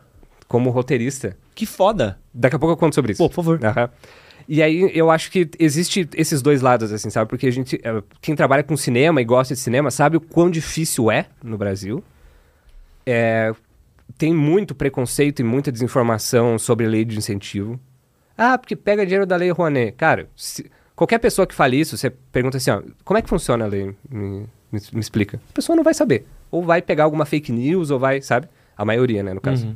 [0.48, 1.36] como roteirista.
[1.56, 2.18] Que foda.
[2.34, 3.18] Daqui a pouco eu conto sobre isso.
[3.24, 3.60] Pô, por favor.
[3.66, 3.90] Aham.
[4.48, 7.30] E aí eu acho que existe esses dois lados, assim, sabe?
[7.30, 7.80] Porque a gente.
[7.84, 11.58] eh, Quem trabalha com cinema e gosta de cinema sabe o quão difícil é no
[11.58, 12.04] Brasil.
[13.06, 13.54] É,
[14.22, 17.80] tem muito preconceito e muita desinformação sobre lei de incentivo.
[18.38, 19.94] Ah, porque pega dinheiro da lei Rouanet.
[19.94, 23.66] Cara, se- qualquer pessoa que fale isso, você pergunta assim, ó, como é que funciona
[23.66, 23.96] a lei?
[24.08, 25.42] Me, me- me explica.
[25.50, 26.28] A pessoa não vai saber.
[26.52, 28.48] Ou vai pegar alguma fake news, ou vai, sabe?
[28.78, 29.76] A maioria, né, no caso.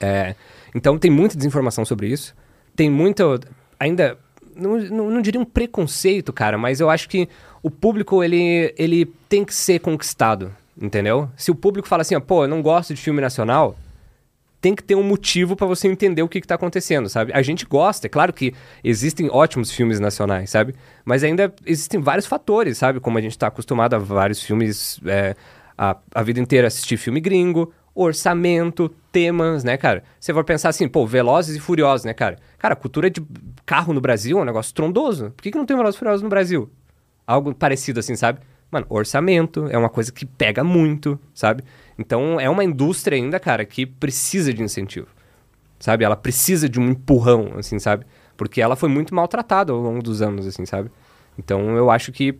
[0.00, 0.34] É,
[0.74, 2.34] então tem muita desinformação sobre isso.
[2.76, 3.40] Tem muito.
[3.80, 4.18] Ainda.
[4.54, 7.26] Não, não, não diria um preconceito, cara, mas eu acho que
[7.62, 11.28] o público ele, ele tem que ser conquistado, entendeu?
[11.36, 13.76] Se o público fala assim, pô, eu não gosto de filme nacional,
[14.60, 17.32] tem que ter um motivo pra você entender o que, que tá acontecendo, sabe?
[17.34, 18.54] A gente gosta, é claro que
[18.84, 20.74] existem ótimos filmes nacionais, sabe?
[21.04, 23.00] Mas ainda existem vários fatores, sabe?
[23.00, 25.34] Como a gente tá acostumado a vários filmes é,
[25.76, 30.04] a, a vida inteira assistir filme gringo, orçamento, temas, né, cara?
[30.20, 32.38] Você vai pensar assim, pô, Velozes e Furiosos, né, cara?
[32.56, 33.20] Cara, a cultura de
[33.66, 35.32] carro no Brasil é um negócio trondoso.
[35.32, 36.70] Por que, que não tem Velozes e Furiosos no Brasil?
[37.26, 38.38] Algo parecido assim, sabe?
[38.72, 41.62] Mano, orçamento é uma coisa que pega muito, sabe?
[41.98, 45.08] Então é uma indústria ainda, cara, que precisa de incentivo.
[45.78, 46.04] Sabe?
[46.04, 48.06] Ela precisa de um empurrão, assim, sabe?
[48.34, 50.90] Porque ela foi muito maltratada ao longo dos anos, assim, sabe?
[51.38, 52.38] Então eu acho que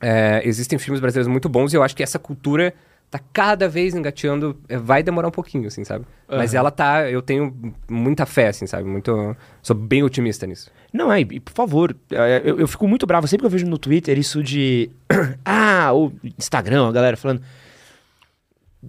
[0.00, 2.74] é, existem filmes brasileiros muito bons e eu acho que essa cultura
[3.10, 4.56] tá cada vez engateando.
[4.68, 6.06] é, vai demorar um pouquinho, assim, sabe?
[6.28, 7.10] Mas ela tá.
[7.10, 8.84] Eu tenho muita fé, assim, sabe?
[8.84, 9.36] Muito.
[9.60, 10.70] Sou bem otimista nisso.
[10.92, 13.66] Não, é, e por favor, é, eu, eu fico muito bravo sempre que eu vejo
[13.66, 14.90] no Twitter isso de.
[15.44, 17.42] ah, o Instagram, a galera falando.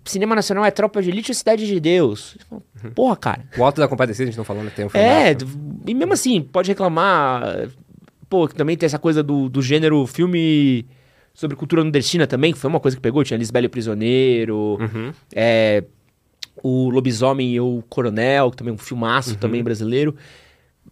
[0.05, 2.38] Cinema Nacional é Tropa de Elite ou Cidade de Deus?
[2.95, 3.43] Porra, cara.
[3.57, 5.36] O Alto da Compadecida, a gente não falando tem um É,
[5.86, 7.67] e mesmo assim, pode reclamar.
[8.29, 10.86] Pô, que também tem essa coisa do, do gênero filme
[11.34, 13.24] sobre cultura nordestina também, que foi uma coisa que pegou.
[13.24, 15.13] Tinha Lisbelo e Prisioneiro, Uhum.
[15.34, 15.84] é,
[16.63, 20.15] o Lobisomem e o Coronel, que também é um filmaço também brasileiro.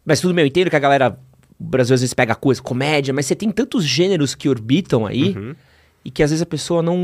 [0.06, 1.19] Mas tudo bem, eu entendo que a galera.
[1.60, 5.36] O Brasil às vezes pega coisa, comédia, mas você tem tantos gêneros que orbitam aí
[5.38, 5.54] Uhum.
[6.06, 6.95] e que às vezes a pessoa não.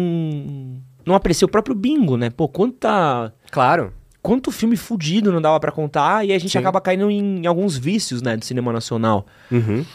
[1.06, 2.30] Não aprecia o próprio bingo, né?
[2.30, 3.92] Pô, quanta Claro.
[4.24, 6.58] quanto filme fudido não dava pra contar e a gente Sim.
[6.58, 9.28] acaba caindo em, alguns vícios, né, do cinema nacional.
[9.52, 9.86] Uhum.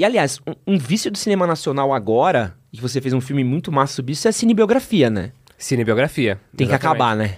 [0.00, 3.44] E aliás, um, um vício do cinema nacional agora, e que você fez um filme
[3.44, 5.30] muito massa sobre isso, é a cinebiografia, né?
[5.58, 6.40] Cinebiografia.
[6.56, 7.02] Tem que Exatamente.
[7.02, 7.36] acabar, né?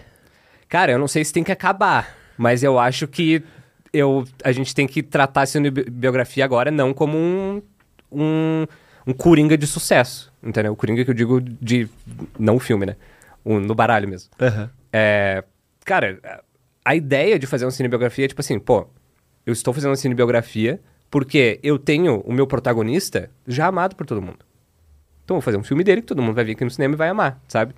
[0.68, 3.42] Cara, eu não sei se tem que acabar, mas eu acho que
[3.92, 7.60] eu, a gente tem que tratar a cinebiografia agora não como um,
[8.12, 8.64] um,
[9.08, 10.72] um coringa de sucesso, entendeu?
[10.72, 11.88] O coringa que eu digo de...
[12.38, 12.94] não o filme, né?
[13.44, 14.30] O, no baralho mesmo.
[14.92, 15.42] É,
[15.84, 16.20] cara,
[16.84, 18.86] a ideia de fazer uma cinebiografia é tipo assim, pô,
[19.44, 20.80] eu estou fazendo uma cinebiografia
[21.12, 24.38] porque eu tenho o meu protagonista já amado por todo mundo.
[25.24, 26.94] Então eu vou fazer um filme dele que todo mundo vai ver aqui no cinema
[26.94, 27.74] e vai amar, sabe?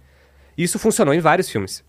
[0.57, 1.83] Isso funcionou em vários filmes.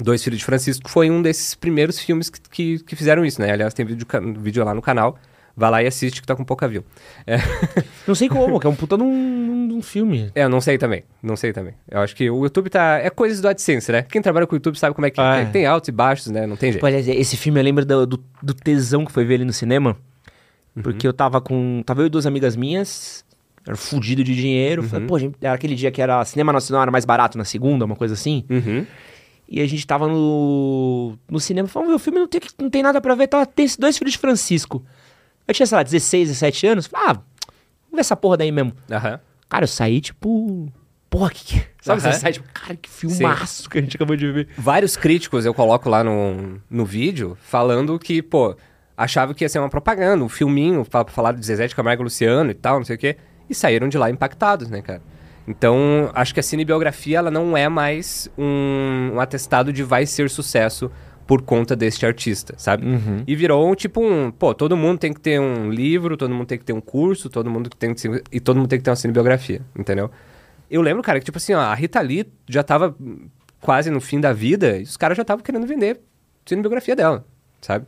[0.00, 3.50] Dois Filhos de Francisco foi um desses primeiros filmes que, que, que fizeram isso, né?
[3.50, 4.06] Aliás, tem vídeo,
[4.38, 5.18] vídeo lá no canal.
[5.56, 6.84] Vai lá e assiste que tá com pouca view.
[7.26, 7.38] É,
[8.06, 10.30] Não sei como, que é um puta de um, de um filme.
[10.36, 11.02] é, eu não sei também.
[11.20, 11.74] Não sei também.
[11.90, 13.00] Eu acho que o YouTube tá.
[13.02, 14.02] É coisas do AdSense, né?
[14.02, 15.46] Quem trabalha com o YouTube sabe como é que Ah, é.
[15.46, 16.46] que tem altos e baixos, né?
[16.46, 16.86] Não tem jeito.
[16.86, 19.96] Aliás, esse filme eu lembro do, do, do tesão que foi ver ele no cinema.
[20.82, 21.82] Porque eu tava com.
[21.84, 23.24] Tava eu e duas amigas minhas.
[23.66, 24.82] Era fudido de dinheiro.
[24.82, 27.84] Falei, pô, gente, era aquele dia que era cinema nacional era mais barato na segunda,
[27.84, 28.44] uma coisa assim.
[28.48, 28.86] Uhum.
[29.48, 33.00] E a gente tava no, no cinema, falando, o filme não tem, não tem nada
[33.00, 34.84] pra ver, tava, tem esses dois filhos de Francisco.
[35.46, 38.74] Eu tinha, sei lá, 16, 17 anos, falei, ah, vamos ver essa porra daí mesmo.
[38.90, 39.18] Aham.
[39.48, 40.70] Cara, eu saí, tipo,
[41.08, 41.64] porra, que que...
[41.80, 42.12] Sabe, Aham.
[42.12, 44.48] você sai, tipo, cara, que filmaço que a gente acabou de ver.
[44.58, 48.54] Vários críticos eu coloco lá no, no vídeo falando que, pô,
[48.98, 52.50] achava que ia ser uma propaganda, um filminho pra, falar de Zezé de Camargo Luciano
[52.50, 53.16] e tal, não sei o quê.
[53.48, 55.00] E saíram de lá impactados, né, cara?
[55.46, 60.28] Então, acho que a cinebiografia, ela não é mais um, um atestado de vai ser
[60.28, 60.90] sucesso
[61.26, 62.86] por conta deste artista, sabe?
[63.26, 66.58] E virou tipo um, pô, todo mundo tem que ter um livro, todo mundo tem
[66.58, 68.90] que ter um curso, todo mundo tem que ter, e todo mundo tem que ter
[68.90, 70.10] uma cinebiografia, entendeu?
[70.70, 72.96] Eu lembro, cara, que tipo assim, ó, a Rita Lee já tava
[73.60, 76.00] quase no fim da vida e os caras já estavam querendo vender
[76.44, 77.24] cinebiografia dela,
[77.60, 77.86] sabe?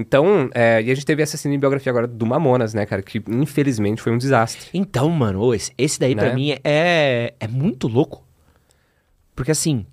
[0.00, 4.00] Então, é, e a gente teve essa cinebiografia agora do Mamonas, né, cara, que infelizmente
[4.00, 4.68] foi um desastre.
[4.72, 6.34] Então, mano, esse, esse daí pra Né?
[6.34, 8.24] mim é, é muito louco.
[9.34, 9.84] Porque assim,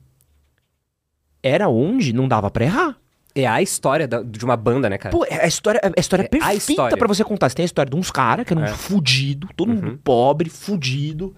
[1.42, 2.98] era onde não dava pra errar.
[3.34, 5.16] É a história da- de uma banda, né, cara?
[5.16, 6.98] Pô, é a história, é a história É a perfeita história.
[6.98, 7.50] pra você contar.
[7.50, 8.68] Você tem a história de uns caras que eram É.
[8.70, 9.76] fudido, todo Uhum.
[9.76, 11.36] mundo pobre, fudido,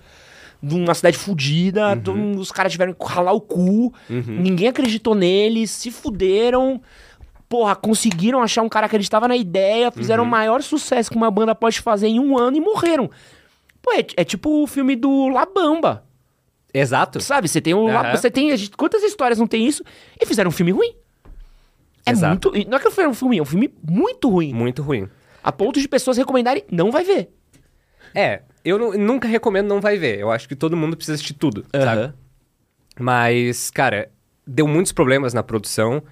[0.61, 1.99] de uma cidade fudida, Uhum.
[2.01, 6.81] todo os caras tiveram que ralar o cu, ninguém acreditou neles, se fuderam.
[7.49, 10.27] Porra, conseguiram achar um cara que acreditava na ideia, fizeram Uhum.
[10.27, 13.09] o maior sucesso que uma banda pode fazer em um ano e morreram.
[13.81, 16.03] Pô, é, é tipo o filme do Labamba.
[16.73, 17.21] Exato.
[17.21, 17.87] Sabe, você tem um.
[17.87, 18.11] Aham.
[18.15, 18.49] Você tem.
[18.75, 19.81] Quantas histórias não tem isso?
[20.19, 20.93] E fizeram um filme ruim.
[22.05, 22.51] É Exato.
[22.51, 22.69] muito.
[22.69, 24.53] Não é que foi um filme, é um filme muito ruim.
[24.53, 25.07] Muito ruim.
[25.41, 27.29] A ponto de pessoas recomendarem, não vai ver.
[28.13, 30.19] É, eu nu- nunca recomendo não vai ver.
[30.19, 32.13] Eu acho que todo mundo precisa assistir tudo, sabe?
[32.99, 34.09] Mas, cara,
[34.45, 36.03] deu muitos problemas na produção.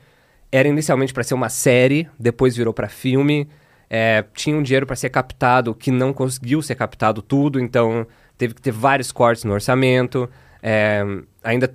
[0.51, 3.47] Era inicialmente pra ser uma série, depois virou pra filme.
[3.89, 8.53] É, tinha um dinheiro pra ser captado que não conseguiu ser captado tudo, então teve
[8.53, 10.29] que ter vários cortes no orçamento.
[10.61, 11.03] É,
[11.43, 11.73] ainda,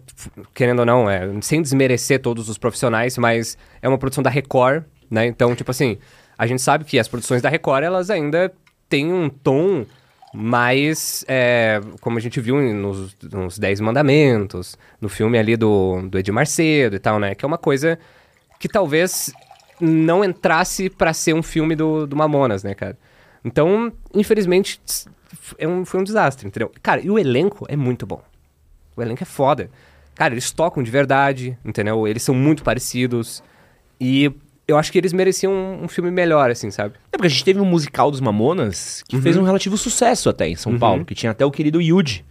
[0.53, 4.83] querendo ou não, é, sem desmerecer todos os profissionais, mas é uma produção da Record,
[5.11, 5.27] né?
[5.27, 5.99] Então, tipo assim,
[6.37, 8.53] a gente sabe que as produções da Record, elas ainda
[8.89, 9.87] têm um tom
[10.33, 16.19] mais, é, como a gente viu nos, nos Dez Mandamentos, no filme ali do, do
[16.19, 17.35] Edir Macedo e tal, né?
[17.35, 17.99] Que é uma coisa
[18.61, 19.33] que talvez
[19.81, 22.97] não entrasse pra ser um filme do, do Mamonas, né, cara?
[23.45, 24.81] Então, infelizmente,
[25.59, 26.71] é um, foi um desastre, entendeu?
[26.83, 28.23] Cara, e o elenco é muito bom.
[28.95, 29.71] O elenco é foda.
[30.15, 32.07] Cara, eles tocam de verdade, entendeu?
[32.07, 33.43] Eles são muito parecidos.
[33.99, 34.31] E
[34.69, 36.95] eu acho que eles mereciam um, um filme melhor, assim, sabe?
[37.11, 39.23] É porque a gente teve um musical dos Mamonas que Uhum.
[39.23, 42.23] fez um relativo sucesso até em São Paulo, que tinha até o querido Yuji,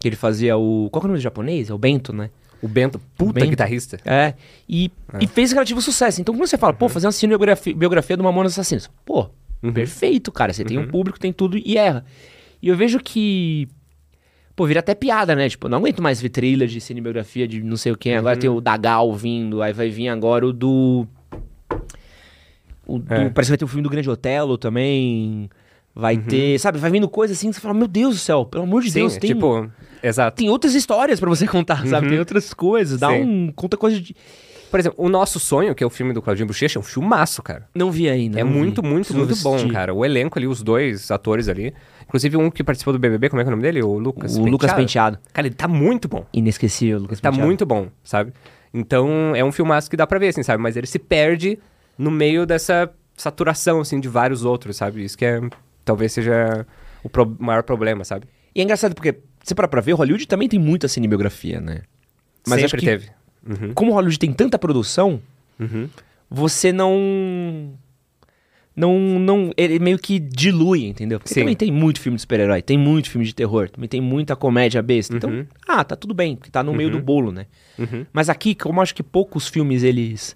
[0.00, 0.88] que ele fazia o.
[0.90, 1.70] Qual que é o nome do japonês?
[1.70, 2.28] É o Bento, né?
[2.62, 3.50] O Bento, puta Bento.
[3.50, 3.98] guitarrista.
[4.04, 4.34] É.
[4.68, 6.20] E, e fez relativo sucesso.
[6.20, 6.78] Então, quando você fala, Uhum.
[6.78, 9.28] pô, fazer uma cinebiografia biografia do Mamonas Assassinos, pô,
[9.62, 9.72] Uhum.
[9.72, 10.52] perfeito, cara.
[10.52, 12.04] Você tem um público, tem tudo e erra.
[12.62, 13.68] E eu vejo que.
[14.54, 15.48] Pô, vira até piada, né?
[15.48, 18.12] Tipo, não aguento mais ver trilha de cinebiografia de não sei o quem.
[18.12, 18.18] Uhum.
[18.18, 21.06] Agora tem o Dagal vindo, aí vai vir agora o do.
[22.86, 23.28] O do É.
[23.30, 25.48] Parece que vai ter o filme do Grande Otelo também.
[25.94, 26.22] Vai Uhum.
[26.22, 26.58] ter.
[26.58, 28.90] Sabe, vai vindo coisa assim que você fala, meu Deus do céu, pelo amor de
[28.90, 29.34] Sim, Deus, tem.
[29.34, 29.70] tipo,
[30.02, 30.36] exato.
[30.38, 32.06] Tem outras histórias pra você contar, sabe?
[32.06, 32.10] Uhum.
[32.12, 32.98] Tem outras coisas.
[32.98, 33.22] Dá Sim.
[33.22, 33.52] um.
[33.52, 34.16] Conta coisa de.
[34.70, 37.42] Por exemplo, O Nosso Sonho, que é o filme do Claudinho Bochecha, é um filmaço,
[37.42, 37.68] cara.
[37.74, 38.40] Não vi ainda.
[38.40, 39.92] é muito, muito, muito bom, cara.
[39.92, 41.74] O elenco ali, os dois atores ali.
[42.08, 43.82] Inclusive um que participou do BBB, como é que é o nome dele?
[43.82, 45.18] O Lucas O Lucas Penteado.
[45.30, 46.24] Cara, ele tá muito bom.
[46.32, 47.46] Inesquecível, Lucas Tá Penteado.
[47.46, 48.32] muito bom, sabe?
[48.72, 50.62] Então, é um filmaço que dá pra ver, assim, sabe?
[50.62, 51.58] Mas ele se perde
[51.98, 55.04] no meio dessa saturação, assim, de vários outros, sabe?
[55.04, 55.38] Isso que é...
[55.84, 56.66] Talvez seja
[57.02, 58.26] o pro- maior problema, sabe?
[58.54, 61.82] E é engraçado porque, você para pra ver, Hollywood também tem muita cinebiografia, né?
[62.46, 63.08] Mas Sempre acho que, teve.
[63.46, 63.72] Uhum.
[63.74, 65.20] como Hollywood tem tanta produção,
[65.58, 65.88] Uhum.
[66.30, 67.72] você não.
[68.74, 69.52] Não, não.
[69.56, 71.18] Ele meio que dilui, entendeu?
[71.18, 71.40] Porque Sim.
[71.40, 74.80] também tem muito filme de super-herói, tem muito filme de terror, também tem muita comédia
[74.82, 75.14] besta.
[75.14, 75.46] Então, Uhum.
[75.68, 77.46] ah, tá tudo bem, porque tá no meio do bolo, né?
[77.78, 78.06] Uhum.
[78.12, 80.34] Mas aqui, como eu acho que poucos filmes eles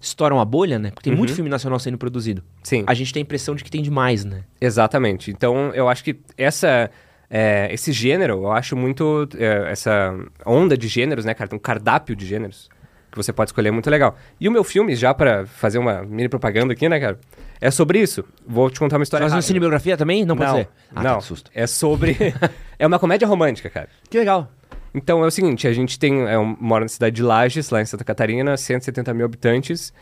[0.00, 0.90] estouram a bolha, né?
[0.90, 1.36] Porque tem muito Uhum.
[1.36, 2.42] filme nacional sendo produzido.
[2.62, 2.84] Sim.
[2.86, 4.42] A gente tem a impressão de que tem demais, né?
[4.60, 5.30] Exatamente.
[5.30, 6.90] Então, eu acho que essa,
[7.30, 9.28] é, esse gênero, eu acho muito.
[9.38, 11.48] é, essa onda de gêneros, né, cara?
[11.48, 12.68] Tem um cardápio de gêneros
[13.10, 14.16] que você pode escolher muito legal.
[14.38, 17.18] E o meu filme, já pra fazer uma mini propaganda aqui, né, cara?
[17.58, 18.22] É sobre isso.
[18.46, 19.24] Vou te contar uma história.
[19.26, 20.26] Fazendo cinebiografia também?
[20.26, 20.68] Não, pode não, ser?
[20.94, 21.10] Ah, não.
[21.12, 21.50] tá, que susto.
[21.54, 22.14] É sobre.
[22.78, 23.88] é uma comédia romântica, cara.
[24.10, 24.52] Que legal.
[24.96, 27.82] Então é o seguinte, a gente tem, é, um, mora na cidade de Lages, lá
[27.82, 29.92] em Santa Catarina, 170 mil habitantes.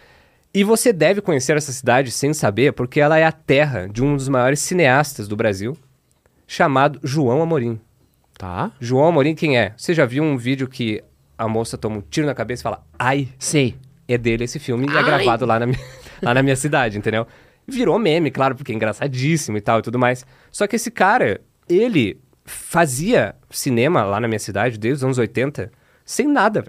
[0.54, 4.14] E você deve conhecer essa cidade sem saber, porque ela é a terra de um
[4.16, 5.76] dos maiores cineastas do Brasil,
[6.46, 7.80] chamado João Amorim.
[8.38, 8.70] Tá.
[8.80, 9.72] João Amorim quem é?
[9.76, 11.02] Você já viu um vídeo que
[11.36, 13.74] a moça toma um tiro na cabeça e fala, ai, Sei.
[14.06, 15.78] é dele esse filme e é gravado lá na, mi-
[16.22, 17.26] lá na minha cidade, entendeu?
[17.66, 20.24] Virou meme, claro, porque é engraçadíssimo e tal e tudo mais.
[20.52, 25.70] Só que esse cara, ele fazia cinema lá na minha cidade desde os anos 80
[26.04, 26.64] sem nada.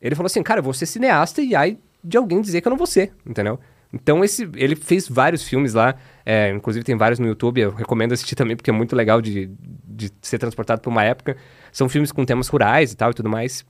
[0.00, 2.70] Ele falou assim, cara, eu vou ser cineasta e aí de alguém dizer que eu
[2.70, 3.58] não vou ser, entendeu?
[3.92, 5.94] Então esse, ele fez vários filmes lá,
[6.26, 9.48] é, inclusive tem vários no YouTube, eu recomendo assistir também porque é muito legal de,
[9.84, 11.36] de ser transportado por uma época.
[11.72, 13.64] São filmes com temas rurais e tal e tudo mais.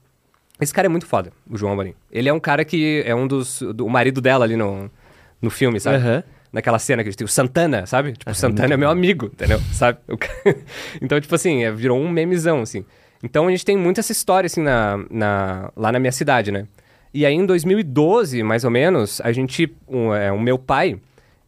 [0.59, 1.93] Esse cara é muito foda, o João Amorim.
[2.11, 3.61] Ele é um cara que é um dos.
[3.61, 4.89] Do, o marido dela ali no,
[5.41, 5.97] no filme, sabe?
[5.97, 6.23] Aham.
[6.55, 8.13] Naquela cena que a gente tem o Santana, sabe?
[8.13, 9.59] Tipo, o Santana é meu amigo, entendeu?
[9.73, 9.99] Sabe?
[11.01, 12.85] Então, tipo assim, é, virou um memezão, assim.
[13.21, 16.65] Então a gente tem muito essa história, assim, na, na, lá na minha cidade, né?
[17.13, 19.75] E aí em 2012, mais ou menos, a gente.
[19.85, 20.97] Um, é, o meu pai.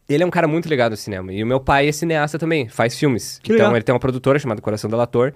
[0.06, 1.32] Ele é um cara muito ligado ao cinema.
[1.32, 3.38] E o meu pai é cineasta também, faz filmes.
[3.42, 3.76] Que então legal.
[3.76, 5.32] ele tem uma produtora chamada Coração Delator.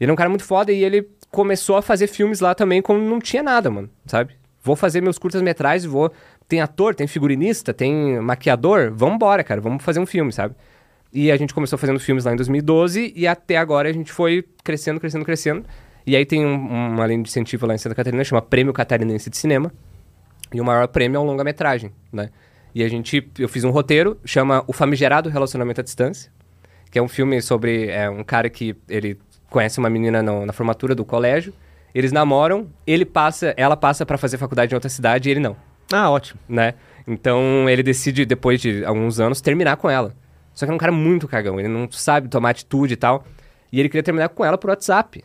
[0.00, 3.00] Ele é um cara muito foda e ele começou a fazer filmes lá também como
[3.00, 4.34] não tinha nada, mano, sabe?
[4.60, 6.12] Vou fazer meus curtas-metragens, vou...
[6.52, 10.54] Tem ator, tem figurinista, tem maquiador, vambora, cara, vamos fazer um filme, sabe?
[11.10, 14.44] E a gente começou fazendo filmes lá em 2012 e até agora a gente foi
[14.62, 15.64] crescendo, crescendo, crescendo.
[16.06, 19.30] E aí tem um- uma linha de incentivo lá em Santa Catarina, chama Prêmio Catarinense
[19.30, 19.72] de Cinema.
[20.52, 22.28] E o maior prêmio é um longa-metragem, né?
[22.74, 23.26] E a gente...
[23.38, 26.30] Eu fiz um roteiro, chama O Famigerado Relacionamento à Distância
[26.90, 30.52] que é um filme sobre é, um cara que ele conhece uma menina no- na
[30.52, 31.54] formatura do colégio,
[31.94, 35.56] eles namoram, ele passa, ela passa pra fazer faculdade em outra cidade e ele não,
[35.92, 36.40] Ah, ótimo.
[36.48, 36.74] né?
[37.06, 40.14] Então ele decide depois de alguns anos terminar com ela.
[40.54, 43.24] Só que é um cara muito cagão, ele não sabe tomar atitude e tal,
[43.72, 45.24] e ele queria terminar com ela por WhatsApp.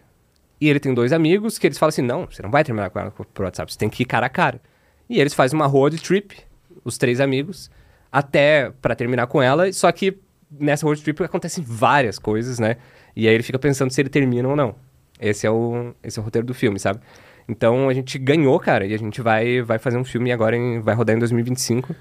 [0.60, 3.00] E ele tem dois amigos que eles falam assim: "Não, você não vai terminar com
[3.00, 4.62] ela por WhatsApp, você tem que ir cara a cara".
[5.10, 6.38] E eles fazem uma road trip,
[6.84, 7.70] os três amigos,
[8.12, 10.18] até para terminar com ela, só que
[10.50, 12.78] nessa road trip acontecem várias coisas, né?
[13.16, 14.76] E aí ele fica pensando se ele termina ou não.
[15.20, 17.00] Esse é o, esse é o roteiro do filme, sabe?
[17.48, 20.80] Então a gente ganhou, cara, e a gente vai, vai fazer um filme agora, em,
[20.80, 21.96] vai rodar em 2025.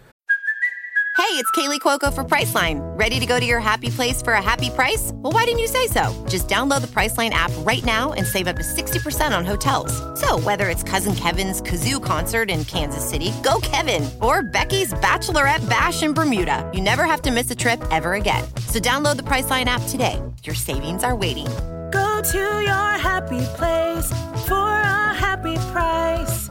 [1.18, 2.78] Hey, it's Kaylee Cuoco for Priceline.
[2.96, 5.10] Ready to go to your happy place for a happy price?
[5.14, 6.12] Well, why didn't you say so?
[6.28, 9.92] Just download the Priceline app right now and save up to 60% on hotels.
[10.20, 15.68] So, whether it's Cousin Kevin's Kazoo concert in Kansas City, go Kevin, or Becky's Bachelorette
[15.68, 18.44] Bash in Bermuda, you never have to miss a trip ever again.
[18.68, 20.22] So, download the Priceline app today.
[20.44, 21.48] Your savings are waiting.
[21.96, 24.10] Go to your happy place
[24.46, 26.48] for a happy price.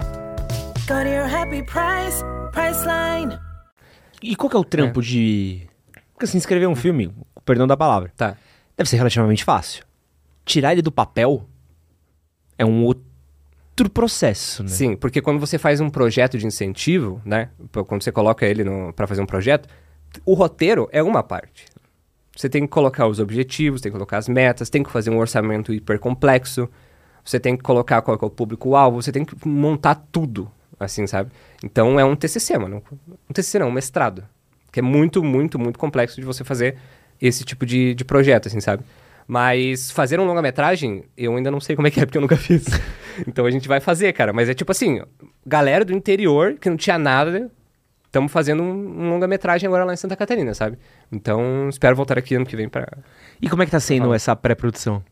[0.87, 3.37] Go to your happy price, Priceline.
[4.23, 5.67] E qual que é o trampo de.
[6.13, 7.13] Porque assim, escrever um filme,
[7.45, 8.35] perdão da palavra, Tá.
[8.75, 9.85] deve ser relativamente fácil.
[10.45, 11.47] Tirar ele do papel
[12.57, 14.69] é um outro processo, né?
[14.69, 17.49] Sim, porque quando você faz um projeto de incentivo, né?
[17.87, 18.63] Quando você coloca ele
[18.95, 19.69] para fazer um projeto,
[20.25, 21.65] o roteiro é uma parte.
[22.35, 25.17] Você tem que colocar os objetivos, tem que colocar as metas, tem que fazer um
[25.17, 26.69] orçamento hiper complexo,
[27.23, 31.31] você tem que colocar qual é o público-alvo, você tem que montar tudo, assim, sabe?
[31.63, 32.83] Então é um TCC, mano.
[33.29, 34.23] Um TCC não, um mestrado.
[34.71, 36.75] Que é muito, muito, muito complexo de você fazer
[37.21, 38.83] esse tipo de, de projeto, assim, sabe?
[39.27, 42.35] Mas fazer um longa-metragem, eu ainda não sei como é que é, porque eu nunca
[42.37, 42.65] fiz.
[43.25, 44.33] então a gente vai fazer, cara.
[44.33, 45.01] Mas é tipo assim,
[45.45, 47.49] galera do interior, que não tinha nada,
[48.15, 50.77] estamos fazendo um, um longa-metragem agora lá em Santa Catarina, sabe?
[51.11, 52.87] Então, espero voltar aqui ano que vem pra...
[53.41, 55.03] E como é que tá sendo essa pré-produção?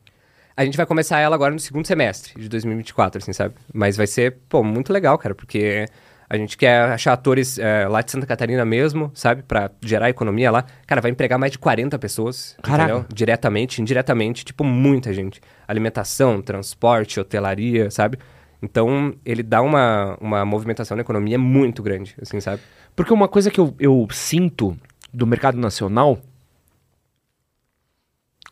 [0.56, 3.56] A gente vai começar ela agora no segundo semestre de 2024, assim, sabe?
[3.74, 5.86] Mas vai ser, pô, muito legal, cara, porque
[6.30, 9.44] a gente quer achar atores eh, lá de Santa Catarina mesmo, sabe?
[9.44, 10.64] Pra gerar economia lá.
[10.88, 12.84] Cara, vai empregar mais de 40 pessoas, Caraca.
[12.84, 13.06] entendeu?
[13.14, 15.42] Diretamente, indiretamente, tipo, muita gente.
[15.68, 18.18] Alimentação, transporte, hotelaria, sabe?
[18.64, 22.62] Então, ele dá uma, uma movimentação na economia muito grande, assim, sabe?
[22.96, 24.78] Porque uma coisa que eu, eu sinto
[25.14, 26.20] do mercado nacional,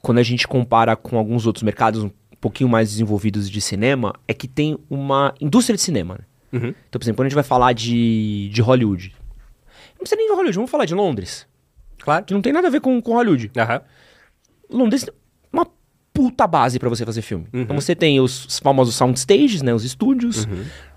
[0.01, 4.33] quando a gente compara com alguns outros mercados um pouquinho mais desenvolvidos de cinema, é
[4.33, 6.15] que tem uma indústria de cinema.
[6.15, 6.59] né?
[6.59, 6.69] Uhum.
[6.69, 9.15] Então, por exemplo, quando a gente vai falar de, de Hollywood,
[9.91, 11.47] não precisa nem de Hollywood, vamos falar de Londres,
[11.99, 12.25] Claro.
[12.25, 13.51] que não tem nada a ver com, com Hollywood.
[13.55, 13.81] Aham.
[14.69, 15.13] Londres é
[15.53, 15.67] uma
[16.11, 17.45] puta base pra você fazer filme.
[17.53, 20.47] Então você tem os, os famosos soundstages, né, os estúdios,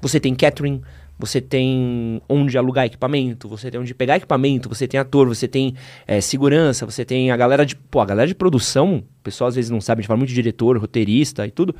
[0.00, 0.80] você tem catering,
[1.18, 5.74] você tem onde alugar equipamento, você tem onde pegar equipamento, você tem ator, você tem
[6.06, 9.54] é, segurança, você tem a galera de, pô, a galera de produção, o pessoal às
[9.54, 11.74] vezes não sabe, a gente fala muito de diretor, roteirista e tudo.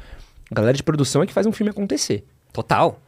[0.51, 3.01] A galera de produção é que faz um filme acontecer, Total.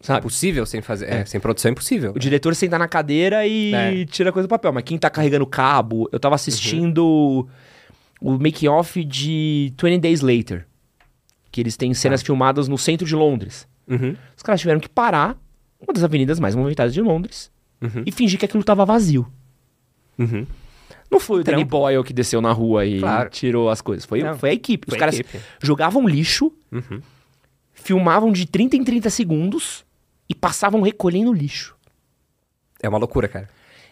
[0.00, 0.20] sabe?
[0.20, 1.06] Impossível sem fazer.
[1.12, 2.12] é, sem produção é impossível.
[2.14, 4.04] O diretor senta na cadeira e É.
[4.06, 4.72] tira a coisa do papel.
[4.72, 6.08] Mas quem tá carregando cabo...
[6.10, 7.46] Eu tava assistindo
[8.20, 10.66] o making-off de 20 Days Later.
[11.52, 13.66] Que eles têm cenas filmadas no centro de Londres.
[13.88, 14.16] Uhum.
[14.36, 15.36] Os caras tiveram que parar
[15.80, 18.02] uma das avenidas mais movimentadas de Londres Uhum.
[18.04, 19.26] e fingir que aquilo tava vazio.
[20.18, 20.46] Uhum.
[21.10, 21.64] Não foi o Danny.
[21.64, 23.30] Boyle que desceu na rua e Claro.
[23.30, 24.04] tirou as coisas.
[24.04, 24.86] Foi, Não, foi a equipe.
[24.86, 25.38] Os foi a caras equipe.
[25.62, 27.00] jogavam lixo, Uhum.
[27.72, 29.84] filmavam de 30 em 30 segundos
[30.28, 31.74] e passavam recolhendo lixo.
[32.82, 33.48] É uma loucura, cara.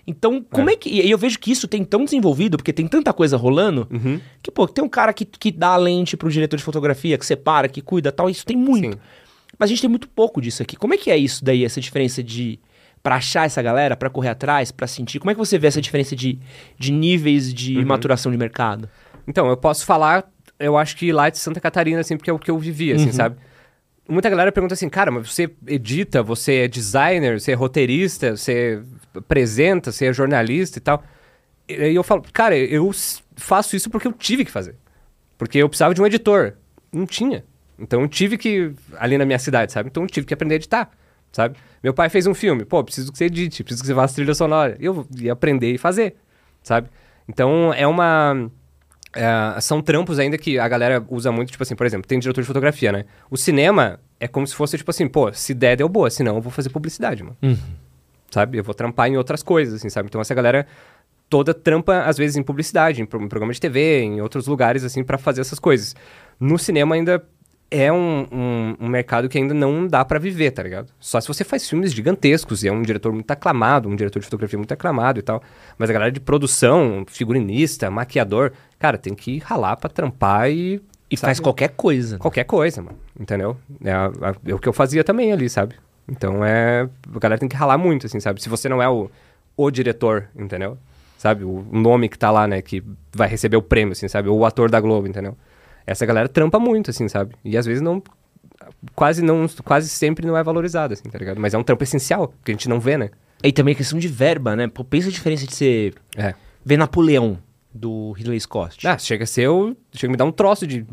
[0.06, 0.88] Então, como é, que.
[0.88, 4.20] E eu vejo que isso tem tão desenvolvido, porque tem tanta coisa rolando, Uhum.
[4.42, 7.26] que, pô, tem um cara que, que dá a lente pro diretor de fotografia, que
[7.26, 8.92] separa, que cuida tal, isso tem muito.
[8.96, 9.00] Sim.
[9.58, 10.76] Mas a gente tem muito pouco disso aqui.
[10.76, 12.58] Como é que é isso daí, essa diferença de.
[13.02, 15.20] Pra achar essa galera, pra correr atrás, pra sentir?
[15.20, 16.40] Como é que você vê essa diferença de,
[16.76, 17.86] de níveis de Uhum.
[17.86, 18.88] maturação de mercado?
[19.28, 22.38] Então, eu posso falar, eu acho que lá de Santa Catarina, assim, porque é o
[22.38, 23.36] que eu vivi, assim, sabe?
[24.08, 28.82] Muita galera pergunta assim, cara, mas você edita, você é designer, você é roteirista, você
[29.14, 31.02] apresenta, você é jornalista e tal.
[31.68, 32.90] E eu falo, cara, eu
[33.36, 34.76] faço isso porque eu tive que fazer.
[35.38, 36.54] Porque eu precisava de um editor.
[36.92, 37.44] Não tinha.
[37.78, 39.88] Então eu tive que, ali na minha cidade, sabe?
[39.88, 40.90] Então eu tive que aprender a editar,
[41.32, 41.56] sabe?
[41.82, 44.34] Meu pai fez um filme, pô, preciso que você edite, preciso que você faça trilha
[44.34, 44.76] sonora.
[44.80, 46.16] Eu ia aprender e fazer,
[46.62, 46.88] sabe?
[47.28, 48.50] Então é uma.
[49.14, 52.40] é, são trampos ainda que a galera usa muito, tipo assim, por exemplo, tem diretor
[52.40, 53.04] de fotografia, né?
[53.30, 56.40] O cinema é como se fosse, tipo assim, pô, se der, deu boa, senão eu
[56.40, 57.36] vou fazer publicidade, mano.
[58.30, 58.58] Sabe?
[58.58, 60.08] Eu vou trampar em outras coisas, assim, sabe?
[60.08, 60.66] Então essa galera
[61.28, 64.84] toda trampa, às vezes, em publicidade, em, pro- em programa de TV, em outros lugares,
[64.84, 65.94] assim, pra fazer essas coisas.
[66.38, 67.22] No cinema ainda
[67.70, 70.88] é um, um, um mercado que ainda não dá pra viver, tá ligado?
[71.00, 74.24] Só se você faz filmes gigantescos e é um diretor muito aclamado, um diretor de
[74.26, 75.42] fotografia muito aclamado e tal.
[75.78, 80.80] Mas a galera de produção, figurinista, maquiador, cara, tem que ralar pra trampar e.
[81.10, 81.26] E sabe?
[81.28, 82.18] faz qualquer coisa.
[82.18, 82.98] Qualquer coisa, mano.
[83.18, 83.56] Entendeu?
[83.84, 85.74] É, a- a- é o que eu fazia também ali, sabe?
[86.08, 86.88] Então é.
[87.14, 88.42] A galera tem que ralar muito, assim, sabe?
[88.42, 89.10] Se você não é o,
[89.56, 90.76] o diretor, entendeu?
[91.18, 91.44] Sabe?
[91.44, 92.60] O, o nome que tá lá, né?
[92.62, 94.28] Que vai receber o prêmio, assim, sabe?
[94.28, 95.36] Ou o ator da Globo, entendeu?
[95.86, 97.34] Essa galera trampa muito, assim, sabe?
[97.44, 98.02] E às vezes não.
[98.94, 101.38] quase não quase sempre não é valorizado, assim, tá ligado?
[101.40, 103.10] Mas é um trampo essencial, que a gente não vê, né?
[103.42, 104.66] E também a questão de verba, né?
[104.66, 106.34] Pô, pensa a diferença de você É.
[106.64, 107.38] ver Napoleão,
[107.72, 108.88] do Ridley Scott.
[108.88, 109.76] Ah, chega a ser o...
[109.92, 110.86] Chega a me dar um troço de,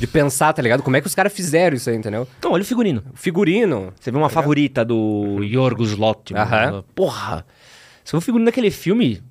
[0.00, 0.82] de pensar, tá ligado?
[0.82, 2.26] Como é que os caras fizeram isso aí, entendeu?
[2.38, 3.04] Então, olha o figurino.
[3.14, 3.92] O figurino.
[3.98, 6.42] Você vê uma favorita do Yorgos Lanthimos.
[6.42, 6.84] Aham.
[6.96, 7.46] Porra!
[8.04, 9.22] Você vê o figurino daquele filme...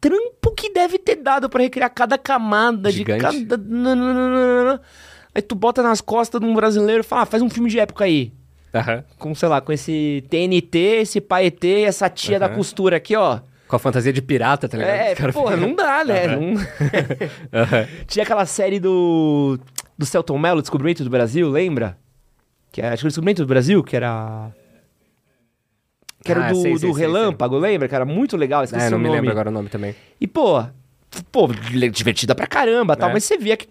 [0.00, 3.44] Trampo que deve ter dado pra recriar cada camada Gigante.
[3.44, 4.80] de cada...
[5.34, 7.78] Aí tu bota nas costas de um brasileiro e fala, ah, faz um filme de
[7.78, 8.32] época aí.
[8.74, 9.04] Aham.
[9.18, 12.56] Com, sei lá, com esse TNT, esse paetê, essa tia da Aham.
[12.56, 13.40] costura aqui, ó.
[13.68, 14.94] Com a fantasia de pirata, tá ligado?
[14.96, 16.26] É, Os caras porra, não dá, né?
[16.26, 16.40] Aham.
[16.40, 16.54] Não-.
[18.06, 19.58] Tinha aquela série do.
[19.98, 21.98] Do Celton Mello, Descobrimento do Brasil, lembra?
[22.72, 24.50] Que era, acho que o Descobrimento do Brasil, que era.
[26.22, 27.88] Que era Ah, do, sei, do sei, sei, Relâmpago, lembra?
[27.88, 29.16] Que era muito legal, esqueci É, não o me nome.
[29.18, 29.94] lembro agora o nome também.
[30.20, 30.62] E, pô,
[31.32, 31.48] pô,
[31.92, 33.12] divertida pra caramba tal, É.
[33.14, 33.68] mas você via que,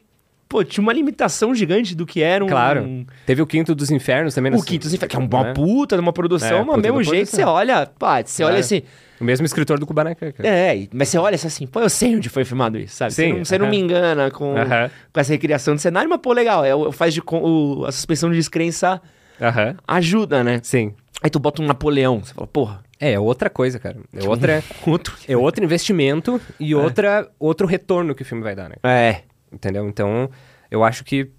[0.47, 2.47] pô, tinha uma limitação gigante do que era um.
[2.47, 3.05] Claro.
[3.25, 4.51] Teve o Quinto dos Infernos também.
[4.51, 5.53] O nessa- Quinto Inferno, que é uma É.
[5.53, 8.59] puta de uma produção, É, mas mesmo jeito você olha, pá, você olha É.
[8.59, 8.81] assim.
[9.21, 10.47] O mesmo escritor do Kubanacan, cara.
[10.49, 13.13] É, mas você olha assim, pô, eu sei onde foi filmado isso, sabe?
[13.13, 13.71] Você Sim, não, você não aham.
[13.75, 14.89] me engana com, Aham.
[15.13, 18.29] com essa recriação de cenário, mas pô, legal, é, o- faz de o- a suspensão
[18.31, 19.01] de descrença
[19.41, 19.75] Aham.
[19.87, 20.61] ajuda, né?
[20.63, 20.93] Sim.
[21.21, 23.97] Aí tu bota um Napoleão, você fala, porra, É, é outra coisa, cara.
[24.13, 25.15] É, outra, outro.
[25.27, 28.75] é outro investimento e outra, outro retorno que o filme vai dar, né?
[28.83, 29.23] É.
[29.51, 29.87] Entendeu?
[29.87, 30.29] Então,
[30.69, 31.31] eu acho que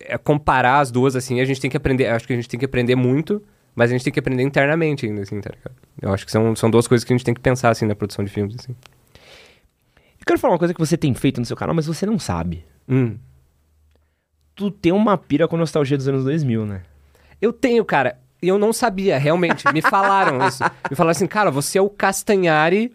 [0.00, 2.06] é, comparar as duas, assim, a gente tem que aprender.
[2.06, 3.42] Acho que a gente tem que aprender muito,
[3.74, 5.74] mas a gente tem que aprender internamente ainda, assim, tá ligado?
[6.00, 7.94] Eu acho que são, são duas coisas que a gente tem que pensar, assim, na
[7.94, 8.74] produção de filmes, assim.
[10.18, 12.18] Eu quero falar uma coisa que você tem feito no seu canal, mas você não
[12.18, 12.64] sabe.
[12.88, 13.16] Hum.
[14.54, 16.82] Tu tem uma pira com nostalgia dos anos 2000, né?
[17.40, 18.18] Eu tenho, cara.
[18.42, 19.64] E eu não sabia, realmente.
[19.72, 20.62] Me falaram isso.
[20.90, 22.92] Me falaram assim, cara, você é o Castanhari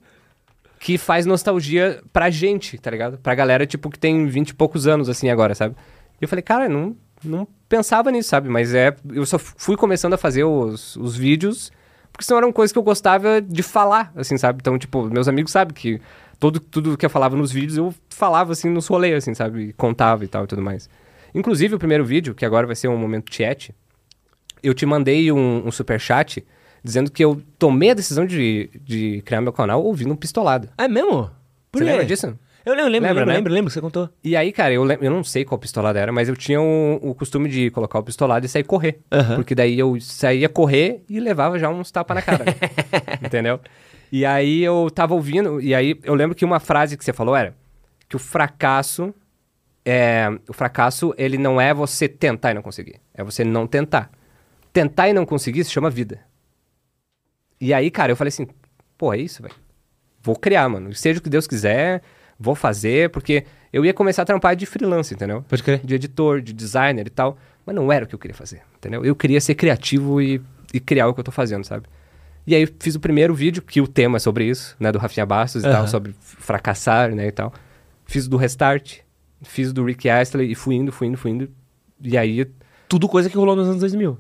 [0.80, 3.18] que faz nostalgia pra gente, tá ligado?
[3.18, 5.76] Pra galera, tipo, que tem 20 e poucos anos, assim, agora, sabe?
[6.20, 8.50] E eu falei, cara, não, não pensava nisso, sabe?
[8.50, 8.96] Mas é...
[9.14, 11.72] Eu só fui começando a fazer os, os vídeos
[12.12, 14.60] porque senão eram coisas que eu gostava de falar, assim, sabe?
[14.62, 16.02] Então, tipo, meus amigos sabem que
[16.40, 19.70] todo, tudo que eu falava nos vídeos, eu falava, assim, nos rolês, assim, sabe?
[19.70, 20.90] E contava e tal e tudo mais.
[21.34, 23.74] Inclusive, o primeiro vídeo, que agora vai ser um momento chat,
[24.64, 26.46] eu te mandei um, um superchat
[26.84, 30.70] dizendo que eu tomei a decisão de, de criar meu canal ouvindo um pistolado.
[30.78, 31.30] É mesmo?
[31.72, 31.92] Por Você quê?
[31.92, 32.38] lembra disso?
[32.64, 33.34] Eu lembro, lembro, lembro, né?
[33.34, 34.10] lembro, lembro, que você contou.
[34.24, 37.16] E aí, cara, eu, eu não sei qual pistolada era, mas eu tinha o, o
[37.16, 39.00] costume de colocar o pistolado e sair correr.
[39.36, 42.46] Porque daí eu saía correr e levava já uns tapas na cara.
[43.24, 43.60] entendeu?
[44.12, 47.36] E aí eu tava ouvindo, e aí eu lembro que uma frase que você falou
[47.36, 47.56] era
[48.08, 49.14] que o fracasso
[49.86, 50.28] é.
[50.48, 53.00] O fracasso, ele não é você tentar e não conseguir.
[53.14, 54.12] É você não tentar.
[54.74, 56.20] Tentar e não conseguir se chama vida.
[57.60, 58.48] E aí, cara, eu falei assim,
[58.98, 59.56] pô, é isso, velho.
[60.22, 60.94] Vou criar, mano.
[60.94, 62.02] Seja o que Deus quiser,
[62.40, 65.44] vou fazer, porque eu ia começar a trampar de freelance, entendeu?
[65.48, 65.80] Pode crer.
[65.84, 67.38] De editor, de designer e tal.
[67.66, 69.06] Mas não era o que eu queria fazer, entendeu?
[69.06, 70.42] Eu queria ser criativo e,
[70.74, 71.86] e criar o que eu tô fazendo, sabe?
[72.46, 74.92] E aí fiz o primeiro vídeo, que o tema é sobre isso, né?
[74.92, 75.76] Do Rafinha Bastos e Aham.
[75.76, 77.54] tal, sobre fracassar, né, e tal.
[78.06, 79.00] Fiz o do Restart,
[79.44, 81.50] fiz o do Rick Astley e fui indo, fui indo, fui indo.
[82.02, 82.50] E aí...
[82.90, 84.18] Tudo coisa que rolou nos anos 2000.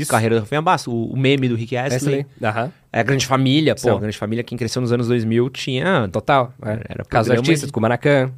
[0.00, 0.10] Isso.
[0.10, 2.20] Carreira do Rafinha Basso, o, o meme do Rick Astley.
[2.20, 2.26] Astley.
[2.42, 2.72] Aham.
[2.92, 3.90] É a Grande Família, pô.
[3.96, 6.08] A Grande Família, quem cresceu nos anos 2000, tinha...
[6.12, 6.52] Total.
[6.62, 6.70] É.
[6.88, 8.32] Era Caso programa artistas, Maracan,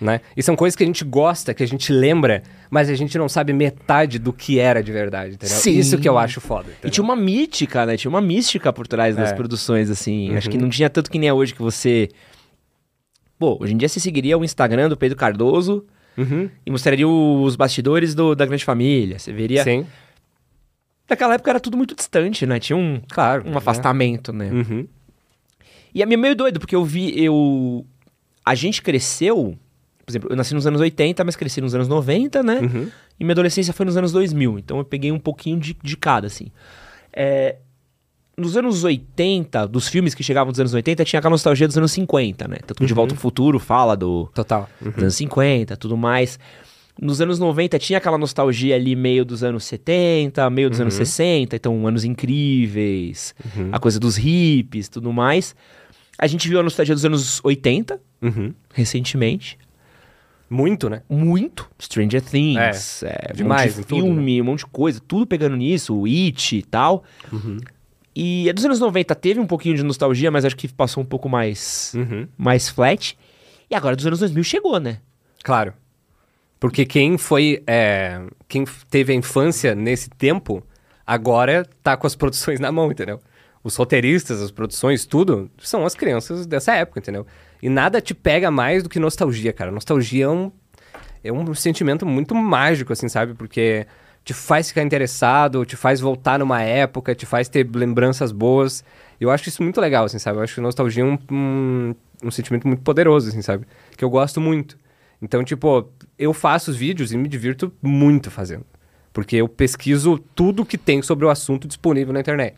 [0.00, 0.20] né?
[0.36, 3.28] E são coisas que a gente gosta, que a gente lembra, mas a gente não
[3.28, 5.56] sabe metade do que era de verdade, entendeu?
[5.56, 5.78] Sim.
[5.78, 6.68] Isso que eu acho foda.
[6.68, 6.90] E entendeu?
[6.90, 7.96] tinha uma mítica, né?
[7.96, 9.34] Tinha uma mística por trás das É.
[9.34, 10.34] produções, assim.
[10.34, 10.52] Acho Uhum.
[10.52, 12.08] que não tinha tanto que nem é hoje que você...
[13.38, 15.84] Pô, hoje em dia você seguiria o Instagram do Pedro Cardoso
[16.16, 16.48] Uhum.
[16.66, 19.18] e mostraria os bastidores do- da Grande Família.
[19.18, 19.64] Você veria...
[19.64, 19.86] Sim,
[21.12, 22.58] Naquela época era tudo muito distante, né?
[22.58, 23.46] Tinha um, claro.
[23.46, 24.50] um afastamento, né?
[24.50, 24.88] Uhum.
[25.94, 27.84] E a minha é meio doido, porque eu vi, eu...
[28.42, 29.54] A gente cresceu...
[30.06, 32.60] Por exemplo, eu nasci nos anos 80, mas cresci nos anos 90, né?
[32.60, 32.88] Uhum.
[33.20, 34.58] E minha adolescência foi nos anos 2000.
[34.58, 36.46] Então eu peguei um pouquinho de, de cada, assim.
[37.12, 37.56] É,
[38.34, 41.92] nos anos 80, dos filmes que chegavam dos anos 80, tinha aquela nostalgia dos anos
[41.92, 42.56] 50, né?
[42.66, 44.66] Tanto que De Volta ao Futuro fala do, Total.
[44.80, 44.92] Uhum.
[44.92, 46.38] dos anos 50, tudo mais.
[47.00, 51.56] Nos anos 90 tinha aquela nostalgia ali meio dos anos 70, meio dos anos 60,
[51.56, 53.34] então anos incríveis,
[53.72, 55.54] a coisa dos hippies, tudo mais.
[56.18, 58.52] A gente viu a nostalgia dos anos 80, Uhum.
[58.72, 59.58] recentemente.
[60.48, 61.02] Muito, né?
[61.08, 61.68] Muito.
[61.80, 65.00] Stranger Things, É, é, um demais monte em de tudo, filme, um monte de coisa,
[65.00, 67.04] tudo pegando nisso, o It e tal.
[67.32, 67.56] Uhum.
[68.14, 71.06] E a dos anos 90 teve um pouquinho de nostalgia, mas acho que passou um
[71.06, 72.28] pouco mais, Uhum.
[72.36, 73.16] mais flat.
[73.70, 74.98] E agora dos anos 2000 chegou, né?
[75.42, 75.72] Claro.
[76.62, 77.60] Porque quem foi.
[77.66, 80.62] é, quem teve a infância nesse tempo,
[81.04, 83.20] agora tá com as produções na mão, entendeu?
[83.64, 87.26] Os roteiristas, as produções, tudo, são as crianças dessa época, entendeu?
[87.60, 89.72] E nada te pega mais do que nostalgia, cara.
[89.72, 90.52] Nostalgia é um,
[91.24, 93.34] é um sentimento muito mágico, assim, sabe?
[93.34, 93.84] Porque
[94.24, 98.84] te faz ficar interessado, te faz voltar numa época, te faz ter lembranças boas.
[99.20, 100.38] Eu acho isso muito legal, assim, sabe?
[100.38, 103.66] Eu acho que nostalgia é um, um, um sentimento muito poderoso, assim, sabe?
[103.96, 104.80] Que eu gosto muito.
[105.20, 105.88] Então, tipo,
[106.18, 108.64] eu faço os vídeos e me divirto muito fazendo.
[109.12, 112.56] Porque eu pesquiso tudo que tem sobre o assunto disponível na internet.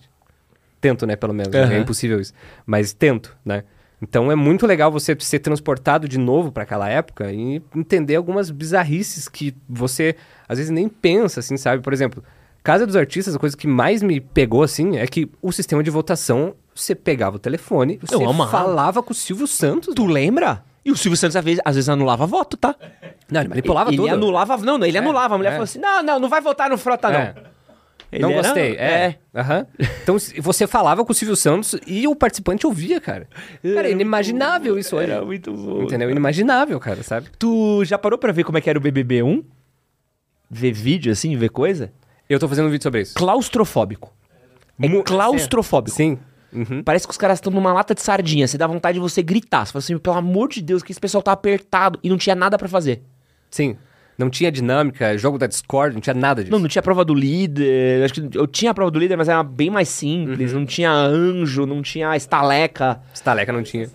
[0.80, 1.54] Tento, né, pelo menos.
[1.54, 1.72] Aham.
[1.72, 2.32] É impossível isso.
[2.66, 3.64] Mas tento, né?
[4.00, 8.50] Então é muito legal você ser transportado de novo para aquela época e entender algumas
[8.50, 10.14] bizarrices que você
[10.46, 11.82] às vezes nem pensa, assim, sabe?
[11.82, 12.22] Por exemplo,
[12.62, 15.90] Casa dos Artistas, a coisa que mais me pegou, assim, é que o sistema de
[15.90, 18.16] votação, você pegava o telefone, você
[18.50, 19.94] falava com o Silvio Santos.
[19.94, 20.64] Tu lembra?
[20.84, 22.74] E o Silvio Santos, às vezes, às vezes anulava voto, tá?
[23.30, 24.08] Não, ele manipulava ele tudo.
[24.10, 24.56] anulava.
[24.58, 25.34] Não, não, ele É, anulava.
[25.34, 25.52] A mulher é.
[25.52, 27.18] falou assim: não, não, não vai votar no Frota, não.
[27.20, 27.34] É.
[28.12, 28.74] Ele não era- gostei.
[28.76, 29.18] É.
[29.34, 29.66] Aham.
[30.02, 33.26] Então se- você falava com o Silvio Santos e o participante ouvia, cara.
[33.74, 35.10] Cara, é inimaginável isso hoje.
[35.10, 35.82] Era muito bom.
[35.82, 36.08] Entendeu?
[36.10, 37.28] Inimaginável, cara, sabe?
[37.38, 39.42] Tu já parou pra ver como é que era o BBB1?
[40.50, 41.90] Ver vídeo assim, ver coisa?
[42.28, 43.14] Eu tô fazendo um vídeo sobre isso.
[43.14, 44.12] Claustrofóbico.
[44.80, 45.96] É claustrofóbico.
[45.96, 46.18] Sim.
[46.54, 46.82] Uhum.
[46.84, 48.46] Parece que os caras estão numa lata de sardinha.
[48.46, 49.66] Você dá vontade de você gritar.
[49.66, 52.34] Você fala assim, pelo amor de Deus, que esse pessoal tá apertado e não tinha
[52.36, 53.02] nada pra fazer.
[53.50, 53.76] Sim.
[54.16, 56.52] Não tinha dinâmica, jogo da Discord, não tinha nada disso.
[56.52, 58.04] Não, não tinha prova do líder.
[58.04, 60.52] Acho que eu tinha a prova do líder, mas era bem mais simples.
[60.52, 60.60] Uhum.
[60.60, 63.00] Não tinha anjo, não tinha estaleca.
[63.12, 63.90] Staleca não tinha.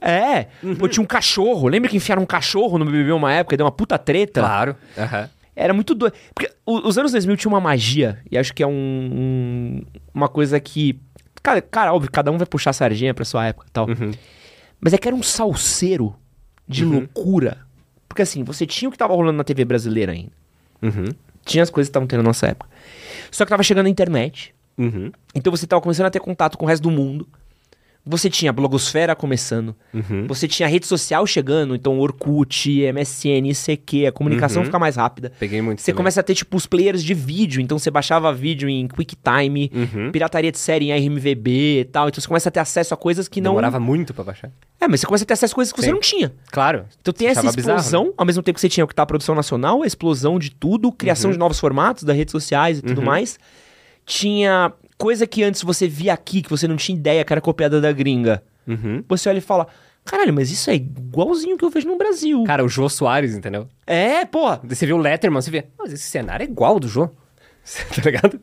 [0.00, 0.74] É, Uhum.
[0.76, 1.68] pô, tinha um cachorro.
[1.68, 4.40] Lembra que enfiaram um cachorro no BBB uma época e deu uma puta treta?
[4.40, 4.76] Claro.
[4.98, 5.30] Aham.
[5.56, 6.14] Era muito doido.
[6.34, 9.82] Porque os anos 2000 tinha uma magia, e acho que é um, um-
[10.12, 10.98] uma coisa que.
[11.44, 13.86] Cara, cara, óbvio, cada um vai puxar a sardinha pra sua época e tal.
[13.86, 14.12] Uhum.
[14.80, 16.16] Mas é que era um salseiro
[16.66, 17.58] de loucura.
[18.08, 20.32] Porque assim, você tinha o que tava rolando na TV brasileira ainda.
[20.80, 21.04] Uhum.
[21.44, 22.70] Tinha as coisas que estavam tendo na nossa época.
[23.30, 24.54] Só que tava chegando a internet.
[24.78, 25.12] Uhum.
[25.34, 27.28] Então você tava começando a ter contato com o resto do mundo.
[28.06, 29.74] Você tinha a blogosfera começando.
[29.94, 30.26] Uhum.
[30.26, 31.74] Você tinha a rede social chegando.
[31.74, 34.06] Então Orkut, MSN, ICQ.
[34.06, 34.66] A comunicação Uhum.
[34.66, 35.32] fica mais rápida.
[35.38, 35.96] Peguei muito Você também.
[35.96, 37.62] começa a ter, tipo, os players de vídeo.
[37.62, 40.12] Então você baixava vídeo em QuickTime, Uhum.
[40.12, 42.08] pirataria de série em RMVB e tal.
[42.08, 43.52] Então você começa a ter acesso a coisas que não.
[43.52, 44.50] Demorava muito pra baixar.
[44.78, 45.92] É, mas você começa a ter acesso a coisas que você Sim.
[45.92, 46.32] não tinha.
[46.52, 46.84] Claro.
[47.00, 48.12] Então tem essa Achava bizarro, explosão, né?
[48.18, 50.50] ao mesmo tempo que você tinha o que tá a produção nacional, a explosão de
[50.50, 53.06] tudo, criação de novos formatos das redes sociais e tudo Uhum.
[53.06, 53.38] mais.
[54.04, 57.80] Tinha coisa que antes você via aqui, que você não tinha ideia que era copiada
[57.80, 58.42] da gringa.
[58.66, 59.04] Uhum.
[59.08, 59.66] Você olha e fala,
[60.04, 62.44] caralho, mas isso é igualzinho que eu vejo no Brasil.
[62.44, 63.68] Cara, o Jô Soares, entendeu?
[63.86, 64.60] É, porra.
[64.64, 67.08] Você vê o Letterman, você vê, mas esse cenário é igual ao do Jô.
[67.64, 68.40] tá ligado?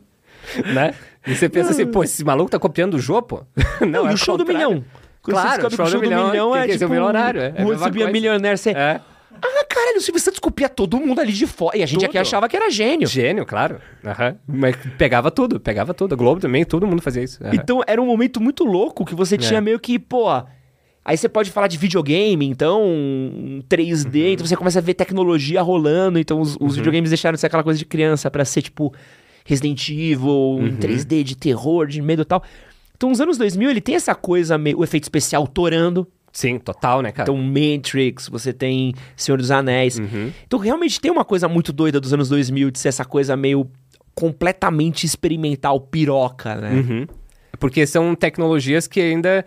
[0.74, 0.94] né?
[1.26, 3.42] E você pensa assim, pô, esse maluco tá copiando o Jô, pô?
[3.80, 4.68] Não, e é o show do contrário.
[4.70, 4.84] milhão.
[5.22, 6.86] Quando você Claro, o show do milhão, tem é que ser tipo...
[6.86, 7.40] o milionário.
[7.40, 8.12] É, é o mesma subia coisa.
[8.12, 8.70] milionário, você...
[8.70, 9.00] É.
[9.44, 11.76] Ah, caralho, o Silvio Santos copia todo mundo ali de fora.
[11.76, 12.20] E a gente aqui Tudo.
[12.22, 13.08] achava que era gênio.
[13.08, 13.80] Gênio, claro.
[14.04, 14.36] Aham.
[14.46, 16.14] Mas pegava tudo, pegava tudo.
[16.14, 17.42] A Globo também, todo mundo fazia isso.
[17.42, 17.54] Aham.
[17.54, 19.60] Então era um momento muito louco que você tinha É.
[19.60, 20.26] meio que, pô.
[21.04, 24.32] Aí você pode falar de videogame, então, um 3D, Uhum.
[24.34, 27.64] então você começa a ver tecnologia rolando, então os, os videogames deixaram de ser aquela
[27.64, 28.94] coisa de criança pra ser tipo
[29.44, 30.64] Resident Evil, Uhum.
[30.66, 32.44] um 3D de terror, de medo e tal.
[32.96, 36.06] Então, os anos 2000, ele tem essa coisa, meio, o efeito especial torando.
[36.32, 37.30] Sim, total, né, cara?
[37.30, 39.98] Então, Matrix, você tem Senhor dos Anéis.
[39.98, 40.32] Uhum.
[40.46, 43.70] Então, realmente tem uma coisa muito doida dos anos 2000 de ser essa coisa meio
[44.14, 46.72] completamente experimental, piroca, né?
[46.72, 47.06] Uhum.
[47.60, 49.44] Porque são tecnologias que ainda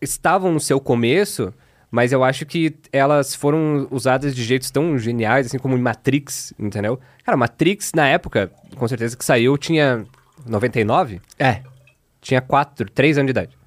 [0.00, 1.52] estavam no seu começo,
[1.90, 6.52] mas eu acho que elas foram usadas de jeitos tão geniais, assim como em Matrix,
[6.58, 7.00] entendeu?
[7.24, 10.04] Cara, Matrix, na época, com certeza que saiu, tinha
[10.46, 11.20] 99?
[11.38, 11.62] É.
[12.20, 13.59] Tinha 4, 3 anos de idade.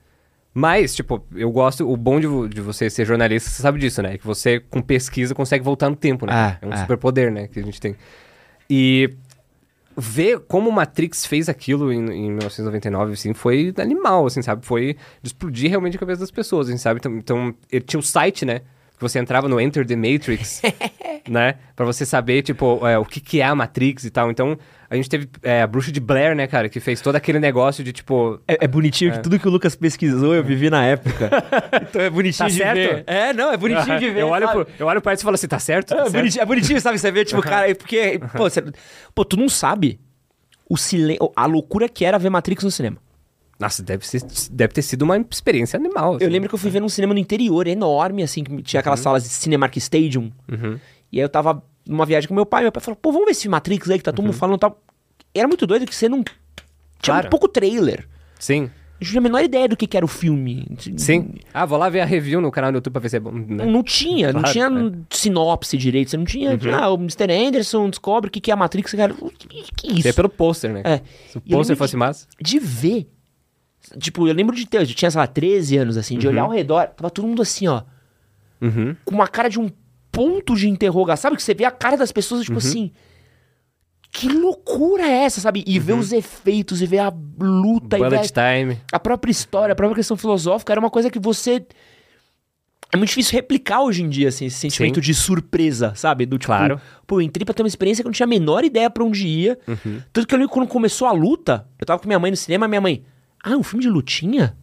[0.54, 4.18] Mas, tipo, eu gosto, o bom de, de você ser jornalista, você sabe disso, né?
[4.18, 6.60] Que você, com pesquisa, consegue voltar no tempo, né?
[6.62, 6.78] É, é um é.
[6.78, 7.48] superpoder, né?
[7.48, 7.96] Que a gente tem.
[8.70, 9.10] E
[9.98, 14.66] ver como Matrix fez aquilo em, em 1999, assim, foi animal, assim, sabe?
[14.66, 17.00] Foi de explodir realmente a cabeça das pessoas, assim, sabe?
[17.00, 18.60] Então, então ele tinha o site, né?
[18.96, 20.62] Que você entrava no Enter the Matrix,
[21.28, 21.56] né?
[21.76, 24.30] Pra você saber, tipo, é, o que, que é a Matrix e tal.
[24.30, 24.58] Então,
[24.94, 26.70] a gente teve é, a Bruxa de Blair, né, cara?
[26.70, 28.40] Que fez todo aquele negócio de, tipo...
[28.48, 31.30] É, é bonitinho que tudo que o Lucas pesquisou eu vivi na época.
[31.90, 32.76] então é bonitinho Tá de certo?
[32.76, 33.04] ver.
[33.08, 34.22] É, não, é bonitinho de ver.
[34.22, 35.94] eu, olho pro, eu olho pra isso e falo assim, tá certo?
[35.94, 36.14] É, Tá certo?
[36.18, 37.00] bonitinho, é bonitinho, sabe?
[37.00, 38.64] Você vê, tipo, cara, porque, pô, você-
[39.16, 40.00] pô, tu não sabe
[40.70, 42.98] o silêncio, a loucura que era ver Matrix no cinema.
[43.60, 44.22] Nossa, deve, ser,
[44.52, 46.16] deve ter sido uma experiência animal.
[46.16, 46.26] assim.
[46.26, 49.00] Eu lembro que eu fui ver num cinema no interior, enorme, assim, que tinha aquelas
[49.00, 50.32] salas de Cinemark Stadium.
[50.52, 50.78] Uhum.
[51.12, 53.32] E aí eu tava numa viagem com meu pai, meu pai falou, pô, vamos ver
[53.32, 54.82] esse Matrix aí que tá todo mundo falando e tal.
[55.34, 56.24] Era muito doido que você não...
[56.24, 56.34] Tinha
[57.02, 57.24] Claro.
[57.24, 58.08] muito pouco trailer.
[58.40, 58.70] Sim, Eu
[59.02, 60.66] não tinha a menor ideia do que, que era o filme.
[60.98, 61.34] sim.
[61.54, 63.32] Ah, vou lá ver a review no canal do YouTube pra ver se é bom.
[63.32, 63.66] né?
[63.66, 64.70] Não, não tinha, não Claro, tinha é.
[64.70, 65.04] Uhum.
[65.10, 66.10] sinopse direito.
[66.12, 66.58] Você não tinha.
[66.80, 67.30] Ah, o Mr.
[67.32, 68.94] Anderson descobre o que, que é a Matrix.
[68.94, 70.08] Cara, que, que é isso?
[70.08, 70.82] É pelo pôster, né?
[70.86, 71.02] É.
[71.28, 72.28] Se o pôster fosse de- massa.
[72.42, 73.10] de ver.
[74.00, 76.50] Tipo, eu lembro de ter, eu tinha, sei lá, 13 anos, assim, de olhar ao
[76.52, 77.82] redor, tava todo mundo assim, ó,
[78.62, 78.96] Uhum.
[79.04, 79.70] com uma cara de um
[80.14, 81.24] ponto de interrogação.
[81.24, 82.46] Sabe que você vê a cara das pessoas, Uhum.
[82.46, 82.92] tipo assim.
[84.16, 85.64] que loucura é essa, sabe?
[85.66, 88.78] E ver os efeitos, e ver a luta, e ver Bullet time.
[88.92, 91.66] a própria história, a própria questão filosófica, era uma coisa que você.
[92.94, 95.02] É muito difícil replicar hoje em dia, assim, esse sentimento Sim.
[95.02, 96.28] de surpresa, sabe?
[96.28, 96.80] Do tipo, Claro.
[97.08, 99.04] pô, eu entrei pra ter uma experiência que eu não tinha a menor ideia pra
[99.04, 99.58] onde ia.
[99.68, 100.00] Uhum.
[100.14, 102.38] Tanto que eu lembro que quando começou a luta, eu tava com minha mãe no
[102.38, 103.04] cinema, minha mãe,
[103.44, 104.56] ah, um filme de lutinha?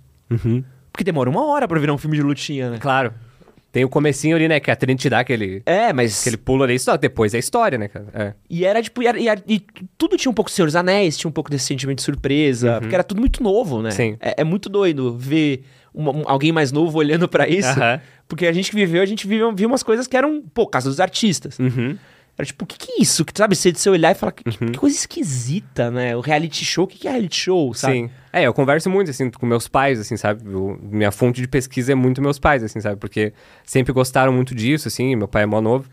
[0.93, 2.79] Porque demora uma hora pra virar um filme de lutinha, né?
[2.79, 3.13] Claro.
[3.73, 4.59] Tem o comecinho ali, né?
[4.59, 6.21] Que a Trinity dá aquele, É, mas.
[6.23, 8.07] aquele pulo ali, só depois é história, né, cara?
[8.13, 8.33] É.
[8.49, 9.63] E era tipo, e, era- e era- e
[9.97, 12.79] tudo tinha um pouco de Senhor dos Anéis, tinha um pouco desse sentimento de surpresa,
[12.81, 13.91] porque era tudo muito novo, né?
[13.91, 13.95] Uhum.
[13.95, 14.17] Sim.
[14.21, 15.63] É, é muito doido ver
[15.95, 18.01] uma- um- alguém mais novo olhando pra isso, Aham.
[18.27, 20.89] porque a gente que viveu, a gente viu, viu umas coisas que eram, pô, casa
[20.91, 21.57] dos artistas.
[21.59, 21.97] Uhum.
[22.41, 23.25] Era tipo, o que que é isso?
[23.25, 26.17] Que, sabe, você, você olhar e falar, que, que coisa esquisita, né?
[26.17, 27.93] O reality show, o que que é reality show, sabe?
[27.95, 28.11] Sim.
[28.33, 30.43] É, eu converso muito, assim, com meus pais, assim, sabe?
[30.51, 32.97] Eu- minha fonte de pesquisa é muito meus pais, assim, sabe?
[32.97, 33.33] Porque
[33.65, 35.89] sempre gostaram muito disso, assim, meu pai é mó novo.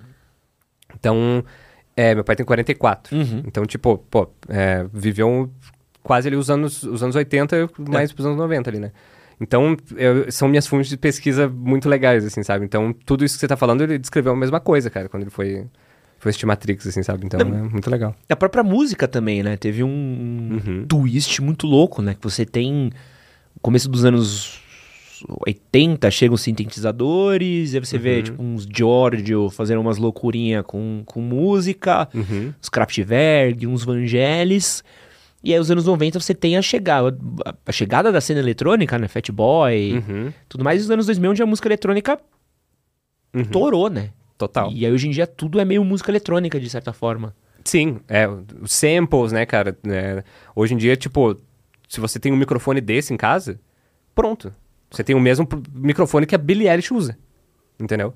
[0.96, 1.44] Então,
[1.96, 3.16] é, meu pai tem 44.
[3.46, 5.52] Então, tipo, pô, é, viveu
[6.04, 8.92] quase ali os anos, os anos 80, mais pros anos 90 ali, né?
[9.40, 12.66] Então, eu- são minhas fontes de pesquisa muito legais, assim, sabe?
[12.66, 15.30] Então, tudo isso que você tá falando, ele descreveu a mesma coisa, cara, quando ele
[15.30, 15.66] foi,
[16.20, 17.26] foi assistir Matrix, assim, sabe?
[17.26, 18.16] Então, é muito legal.
[18.30, 19.56] A própria música também, né?
[19.58, 22.14] Teve um, um twist muito louco, né?
[22.16, 22.92] Que você tem
[23.62, 24.60] começo dos anos
[25.46, 31.22] 80, chegam os sintetizadores, aí você vê tipo, uns Giorgio fazendo umas loucurinhas com, com
[31.22, 32.08] música,
[32.62, 34.84] uns Kraftwerk, uns Vangelis.
[35.44, 37.16] E aí, os anos 90, você tem a chegada,
[37.66, 39.08] a chegada da cena eletrônica, né?
[39.08, 40.34] Fat Boy, Uhum.
[40.50, 40.82] tudo mais.
[40.82, 42.20] E os anos 2000, onde a música eletrônica
[43.52, 44.10] torou, né?
[44.38, 44.72] Total.
[44.72, 47.36] E aí, hoje em dia, tudo é meio música eletrônica, de certa forma.
[47.64, 49.78] Sim, é, os samples, né, cara?
[49.88, 50.24] É,
[50.56, 51.38] hoje em dia, tipo,
[51.90, 53.60] se você tem um microfone desse em casa,
[54.16, 54.54] pronto.
[54.92, 57.18] Você tem o mesmo microfone que a Billie Eilish usa,
[57.80, 58.14] entendeu?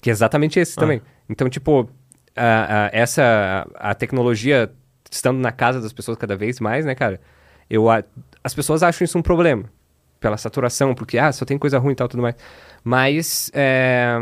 [0.00, 1.02] Que é exatamente esse também.
[1.28, 1.88] Então, tipo,
[2.34, 4.72] a, a- essa, a tecnologia
[5.10, 7.20] estando na casa das pessoas cada vez mais, né, cara?
[7.68, 8.02] Eu, a-
[8.42, 9.64] as pessoas acham isso um problema,
[10.20, 12.36] pela saturação, porque, ah, só tem coisa ruim e tal, tudo mais.
[12.82, 14.16] Mas, é,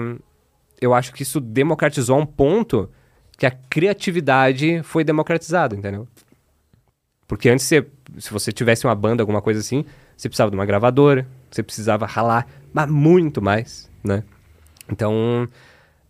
[0.81, 2.91] eu acho que isso democratizou a um ponto
[3.39, 6.07] que a criatividade foi democratizada, entendeu?
[7.29, 7.87] Porque antes, você,
[8.19, 9.85] se você tivesse uma banda, alguma coisa assim,
[10.17, 14.23] você precisava de uma gravadora, você precisava ralar, mas muito mais, né?
[14.89, 15.49] Então,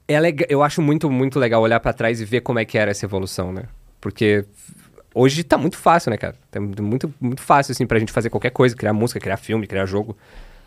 [0.06, 2.76] é lega- eu acho muito, muito legal olhar pra trás e ver como é que
[2.76, 3.64] era essa evolução, né?
[4.00, 4.44] Porque
[5.14, 6.36] hoje tá muito fácil, né, cara?
[6.50, 9.86] Tá muito, muito fácil, assim, pra gente fazer qualquer coisa, criar música, criar filme, criar
[9.86, 10.16] jogo.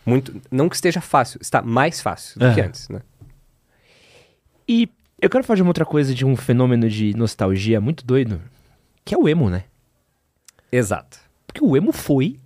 [0.06, 2.66] Muito, não que esteja fácil, está mais fácil do que É.
[2.66, 3.02] antes, né?
[4.70, 4.88] E
[5.20, 8.40] eu quero falar de uma outra coisa, de um fenômeno de nostalgia muito doido,
[9.04, 9.64] que é o emo, né?
[10.72, 11.18] Exato.
[11.48, 12.38] Porque o emo foi,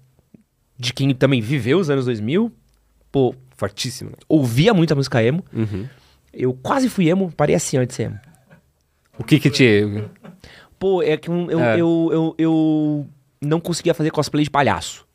[0.79, 2.49] de quem também viveu os anos 2000,
[3.11, 4.15] pô, Fortíssimo, né?
[4.27, 5.43] ouvia muita música emo.
[5.53, 5.87] Uhum.
[6.33, 8.19] Eu quase fui emo, parei assim antes de ser emo.
[9.19, 9.83] O que que te...
[10.79, 11.75] Pô, é que um- eu, É.
[11.79, 13.07] eu, eu, eu
[13.41, 15.05] não conseguia fazer cosplay de palhaço.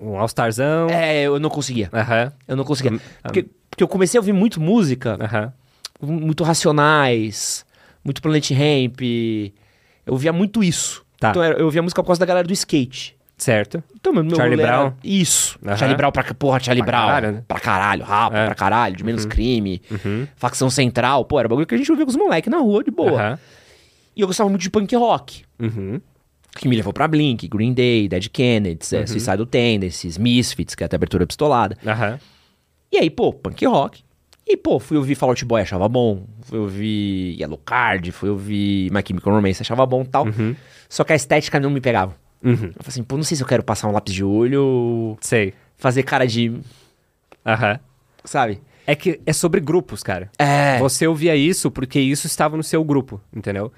[0.00, 0.88] Um All-Starzão?
[0.90, 1.88] É, eu não conseguia.
[1.92, 2.32] Aham.
[2.48, 2.98] Eu não conseguia.
[3.22, 5.52] Porque, porque eu comecei a ouvir muito música, Aham.
[6.02, 7.64] muito Racionais,
[8.04, 9.00] muito Planet Ramp.
[10.06, 11.04] Eu ouvia muito isso.
[11.18, 11.30] Tá.
[11.30, 13.14] Então eu ouvia música por causa da galera do skate.
[13.36, 13.82] Certo.
[13.94, 14.92] Então, meu, meu Charlie era- Brown?
[15.02, 15.58] Isso.
[15.64, 15.76] Aham.
[15.76, 16.22] Charlie Brown pra...
[16.34, 17.06] Porra, Charlie Pra Brown.
[17.06, 17.44] caralho, né?
[17.48, 18.04] Pra caralho.
[18.04, 18.46] Rapa É.
[18.46, 18.96] pra caralho.
[18.96, 19.80] De menos crime.
[19.90, 20.26] Uhum.
[20.36, 21.24] Facção Central.
[21.24, 23.38] Pô, era bagulho que a gente ouvia com os moleques na rua, de boa.
[24.16, 25.42] E eu gostava muito de punk rock.
[25.58, 26.00] Uhum.
[26.56, 28.98] Que me levou pra Blink, Green Day, Dead Kennedys, Uhum.
[29.00, 31.76] é, Suicidal Tendencies, Misfits, que é até abertura pistolada.
[31.86, 32.18] Aham.
[32.92, 34.02] E aí, pô, punk rock.
[34.46, 36.24] E, pô, fui ouvir Fall Out Boy, achava bom.
[36.42, 40.26] Fui ouvir Yellow Card, fui ouvir My Chemical Romance, achava bom e tal.
[40.88, 42.16] Só que a estética não me pegava.
[42.42, 42.52] Uhum.
[42.54, 45.54] Eu falei assim, pô, não sei se eu quero passar um lápis de olho, Sei.
[45.76, 46.52] fazer cara de...
[47.46, 47.78] Aham.
[48.24, 48.60] Sabe?
[48.86, 50.28] É que é sobre grupos, cara.
[50.38, 50.78] É.
[50.78, 53.72] Você ouvia isso porque isso estava no seu grupo, entendeu?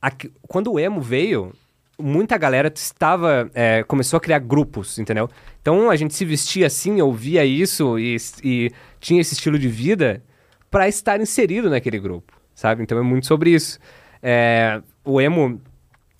[0.00, 1.52] Aqui- quando o emo veio,
[1.98, 5.28] muita galera estava é, começou a criar grupos, entendeu?
[5.60, 8.70] Então a gente se vestia assim, ouvia isso e, e
[9.00, 10.22] tinha esse estilo de vida
[10.70, 12.82] para estar inserido naquele grupo, sabe?
[12.82, 13.78] Então é muito sobre isso.
[14.22, 15.60] É, o emo,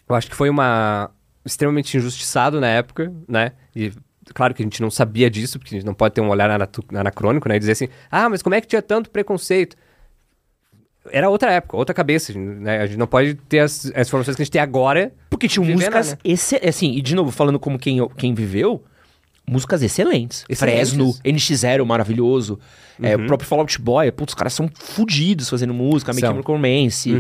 [0.09, 1.11] eu acho que foi uma
[1.45, 3.53] extremamente injustiçado na época, né?
[3.75, 3.93] E
[4.35, 6.51] claro que a gente não sabia disso, porque a gente não pode ter um olhar
[6.51, 7.57] anacrônico, né?
[7.57, 9.77] E dizer assim, ah, mas como é que tinha tanto preconceito?
[11.11, 12.79] Era outra época, outra cabeça, né?
[12.81, 15.13] A gente não pode ter as, as informações que a gente tem agora.
[15.31, 16.19] Porque tinham músicas, né?
[16.25, 18.83] exce- assim, e de novo, falando como quem, quem viveu,
[19.49, 20.45] músicas excelentes.
[20.49, 20.91] Excelentes.
[20.91, 22.59] Fresno, NX0, maravilhoso.
[23.03, 26.21] É, o próprio Fall Out Boy, putz, os caras são fodidos fazendo música, São.
[26.31, 27.11] Chemical Romance,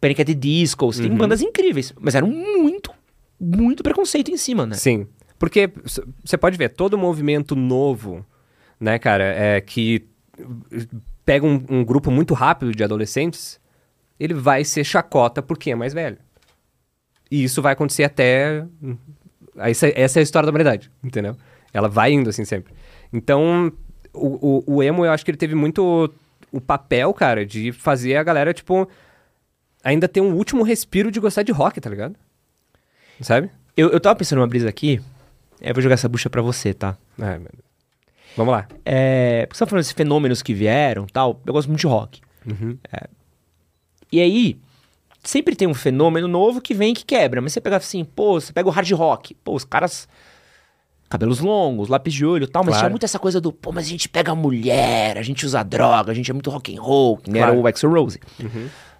[0.00, 0.20] Panic!
[0.22, 2.92] at the Disco, você tem bandas incríveis, mas eram muito,
[3.40, 4.76] muito preconceito em cima, né?
[4.76, 5.06] Sim.
[5.40, 5.70] Porque
[6.24, 8.24] você pode ver, todo movimento novo,
[8.80, 10.06] né, cara, é que
[11.24, 13.60] pega um, um grupo muito rápido de adolescentes,
[14.18, 16.18] ele vai ser chacota por quem é mais velho.
[17.30, 18.64] E isso vai acontecer até.
[19.56, 21.36] Essa, essa é a história da humanidade, entendeu?
[21.72, 22.72] Ela vai indo assim sempre.
[23.12, 23.72] Então,
[24.12, 26.12] o, o, o emo, eu acho que ele teve muito
[26.50, 28.88] o papel, cara, de fazer a galera, tipo,
[29.82, 32.16] ainda ter um último respiro de gostar de rock, tá ligado?
[33.20, 33.50] Sabe?
[33.76, 35.00] Eu, eu tava pensando numa brisa aqui,
[35.60, 36.96] eu vou jogar essa bucha pra você, tá?
[37.18, 37.67] Ai, meu Deus.
[38.38, 38.66] Vamos lá.
[38.84, 42.20] É, porque você tá falando desses fenômenos que vieram tal, eu gosto muito de rock.
[42.46, 42.78] Uhum.
[42.92, 43.08] É.
[44.12, 44.58] E aí,
[45.24, 47.40] sempre tem um fenômeno novo que vem e que quebra.
[47.42, 49.34] Mas você pega assim, pô, você pega o hard rock.
[49.44, 50.08] Pô, os caras.
[51.10, 52.82] Cabelos longos, lápis de olho e tal, mas Claro.
[52.84, 56.12] tinha muito essa coisa do, pô, mas a gente pega mulher, a gente usa droga,
[56.12, 57.52] a gente é muito rock and roll, que Claro.
[57.52, 58.20] era o Axl Rose.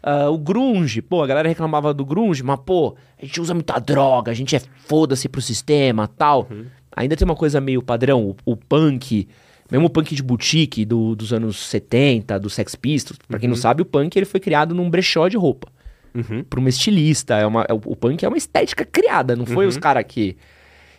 [0.03, 3.79] Ah, o grunge, pô, a galera reclamava do grunge, mas pô, a gente usa muita
[3.79, 6.49] droga, a gente é foda-se pro sistema, tal.
[6.97, 9.29] Ainda tem uma coisa meio padrão, o, o punk,
[9.71, 13.19] mesmo o punk de boutique do- dos anos 70, do Sex Pistols.
[13.29, 15.69] Pra quem não sabe, o punk ele foi criado num brechó de roupa.
[16.15, 16.43] Uhum.
[16.43, 19.77] Pra uma estilista, é uma, é o, punk é uma estética criada, não foi os
[19.77, 20.37] caras que...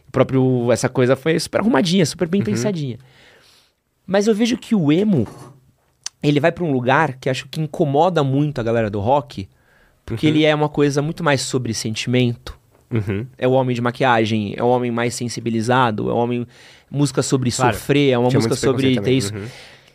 [0.08, 2.98] O próprio, essa coisa foi super arrumadinha, super bem pensadinha.
[4.08, 5.28] Mas eu vejo que o emo,
[6.22, 9.48] ele vai pra um lugar que acho que incomoda muito a galera do rock,
[10.06, 12.58] porque ele é uma coisa muito mais sobre sentimento.
[12.92, 13.26] Uhum.
[13.38, 16.48] É o homem de maquiagem, é o homem mais sensibilizado, é o homem.
[16.90, 17.76] Música sobre Claro.
[17.78, 19.34] sofrer, é uma Tinha música sobre ter isso.
[19.36, 19.46] Uhum.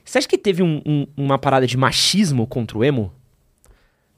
[0.05, 3.12] Você acha que teve um- um- uma parada de machismo contra o emo?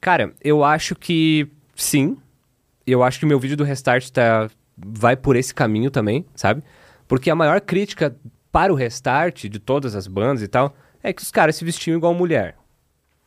[0.01, 2.16] Cara, eu acho que sim.
[2.87, 6.62] Eu acho que o meu vídeo do Restart tá, vai por esse caminho também, sabe?
[7.09, 8.14] Porque a maior crítica
[8.53, 11.97] para o Restart, de todas as bandas e tal, é que os caras se vestiam
[11.97, 12.57] igual mulher.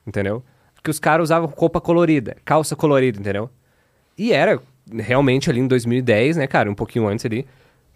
[0.05, 0.43] Entendeu?
[0.75, 3.49] Porque os caras usavam roupa colorida, calça colorida, entendeu?
[4.17, 4.61] E era
[4.93, 6.69] realmente ali em 2010, né, cara?
[6.69, 7.45] Um pouquinho antes ali.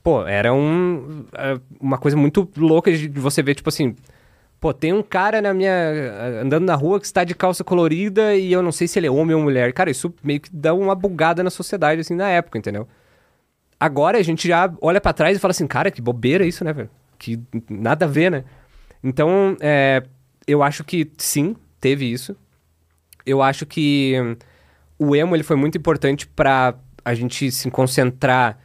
[0.04, 3.96] Pô, era um, é, uma coisa muito louca de você ver, tipo assim,
[4.64, 5.74] Pô, tem um cara na minha.
[6.42, 9.12] andando na rua que está de calça colorida e eu não sei se ele é
[9.12, 9.74] homem ou mulher.
[9.74, 12.88] Cara, isso meio que dá uma bugada na sociedade, assim, na época, entendeu?
[13.78, 16.72] Agora a gente já olha pra trás e fala assim, cara, que bobeira isso, né,
[16.72, 16.90] velho?
[17.20, 17.38] Que
[17.70, 18.46] nada a ver, né?
[19.04, 20.02] Então, é,
[20.48, 22.34] eu acho que sim, teve isso.
[23.26, 24.16] Eu acho que
[24.98, 26.74] o emo ele foi muito importante pra
[27.04, 28.60] a gente se concentrar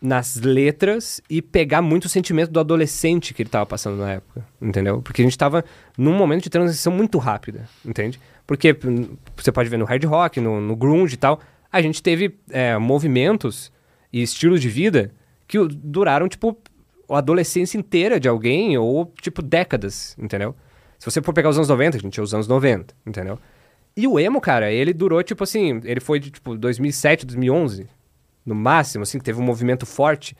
[0.00, 4.46] nas letras e pegar muito o sentimento do adolescente que ele tava passando na época,
[4.60, 5.00] entendeu?
[5.00, 5.64] Porque a gente tava
[5.96, 8.20] num momento de transição muito rápida, entende?
[8.46, 11.40] Porque hum, você pode ver no hard rock, no, no grunge e tal,
[11.72, 13.72] a gente teve é, movimentos
[14.12, 15.12] e estilos de vida
[15.48, 16.56] que duraram, tipo,
[17.08, 20.54] a adolescência inteira de alguém ou, tipo, décadas, entendeu?
[20.98, 23.38] Se você for pegar os anos 90, a gente tinha os anos 90, entendeu?
[23.96, 27.88] E o emo, cara, ele durou, tipo assim, ele foi de, tipo, 2007, 2011,
[28.44, 30.36] no máximo, assim, que teve um movimento forte,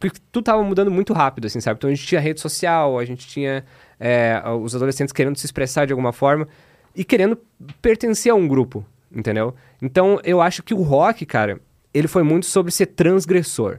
[0.00, 1.78] porque tudo tava mudando muito rápido, assim, sabe?
[1.78, 3.64] Então a gente tinha rede social, a gente tinha
[4.00, 6.48] é, os adolescentes querendo se expressar de alguma forma
[6.94, 7.38] e querendo
[7.80, 9.54] pertencer a um grupo, entendeu?
[9.80, 11.60] Então eu acho que o rock, cara,
[11.92, 13.78] ele foi muito sobre ser transgressor,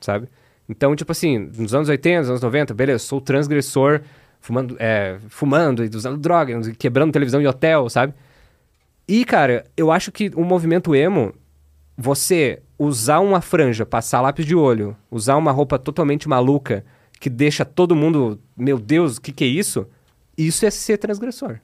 [0.00, 0.28] sabe?
[0.68, 4.02] Então, tipo assim, nos anos 80, nos anos 90, beleza, sou transgressor,
[4.40, 8.14] fumando, é, fumando e usando drogas, quebrando televisão em hotel, sabe?
[9.10, 11.34] E, cara, eu acho que o movimento emo,
[11.98, 16.84] você usar uma franja, passar lápis de olho, usar uma roupa totalmente maluca
[17.18, 19.84] que deixa todo mundo, meu Deus, o que, que é isso?
[20.38, 21.58] Isso é ser transgressor.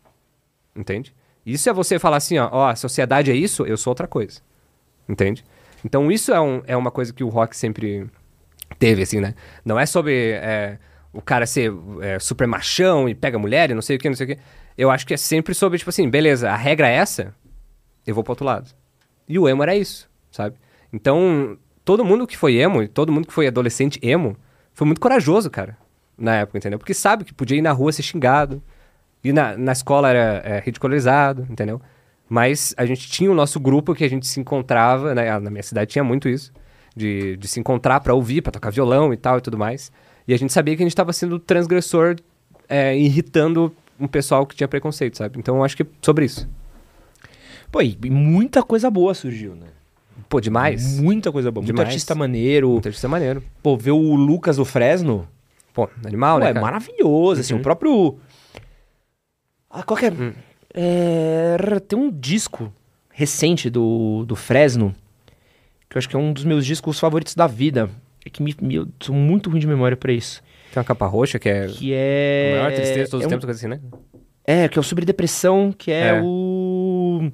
[0.75, 1.15] Entende?
[1.47, 4.41] Isso é você falar assim, ó, ó, a sociedade é isso, eu sou outra coisa.
[5.09, 5.45] Entende?
[5.85, 8.11] Então isso é, um, é uma coisa que o rock sempre
[8.77, 9.37] teve, assim, né?
[9.65, 10.81] Não é sobre é,
[11.13, 11.73] o cara ser
[12.03, 14.39] é, super machão e pega mulher e não sei o que, não sei o que.
[14.77, 17.35] Eu acho que é sempre sobre, tipo assim, beleza, a regra é essa,
[18.07, 18.71] eu vou pro outro lado.
[19.29, 20.57] E o emo era isso, sabe?
[20.93, 24.37] Então, todo mundo que foi emo, todo mundo que foi adolescente emo,
[24.73, 25.77] foi muito corajoso, cara,
[26.17, 26.79] na época, entendeu?
[26.79, 28.63] Porque sabe que podia ir na rua ser xingado,
[29.25, 31.81] e na, na escola era é, ridicularizado, entendeu?
[32.29, 35.31] Mas a gente tinha o nosso grupo que a gente se encontrava, né?
[35.31, 36.53] Ah, Na minha cidade tinha muito isso,
[36.95, 39.91] de, de se encontrar pra ouvir, pra tocar violão e tal e tudo mais.
[40.29, 42.17] E a gente sabia que a gente tava sendo transgressor,
[42.69, 45.39] é, irritando um pessoal que tinha preconceito, sabe?
[45.39, 46.49] Então eu acho que sobre isso.
[47.71, 49.67] Pô, e muita coisa boa surgiu, né?
[50.29, 50.99] Pô, demais.
[50.99, 51.63] Muita coisa boa.
[51.63, 51.89] Muito Demais.
[51.89, 52.71] artista maneiro.
[52.71, 53.43] Muito artista maneiro.
[53.63, 55.29] Pô, ver o Lucas do Fresno.
[55.75, 56.65] Pô, animal, pô, né, é cara?
[56.65, 57.53] maravilhoso, assim.
[57.55, 57.61] Uhum.
[57.61, 58.19] O próprio.
[59.71, 60.11] Ah, qual que é?
[60.11, 60.33] Hum.
[60.73, 62.73] É, Tem um disco
[63.11, 64.95] recente do, do Fresno.
[65.89, 67.91] Que eu acho que é um dos meus discos favoritos da vida.
[68.25, 70.43] É que me, me- eu sou muito ruim de memória pra isso.
[70.73, 72.55] Tem uma capa roxa que é Que é.
[72.55, 73.81] a maior tristeza de todos é os um- tempos, coisa assim, né?
[74.45, 76.21] É, que é o sobre depressão, que é, É.
[76.23, 77.31] o.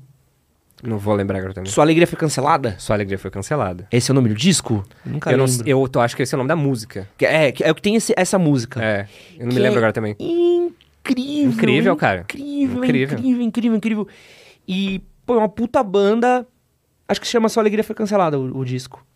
[0.83, 1.71] Não vou lembrar agora também.
[1.71, 2.75] Sua Alegria Foi Cancelada?
[2.79, 3.87] Sua alegria foi cancelada.
[3.93, 4.85] Esse é o nome do disco?
[5.07, 5.69] Nunca Eu, não, lembro.
[5.69, 7.09] eu tô- acho que esse é o nome da música.
[7.17, 8.83] Que É, que é o que tem esse- essa música.
[8.83, 9.07] É,
[9.39, 10.17] eu não Que me lembro é agora também.
[10.19, 11.51] Incrível.
[11.53, 12.21] Incrível, cara.
[12.23, 13.19] Incrível, Incrível.
[13.19, 14.09] incrível, incrível, incrível.
[14.67, 16.45] E pô, é uma puta banda.
[17.07, 19.07] Acho que se chama Só Alegria Foi Cancelada o, o disco.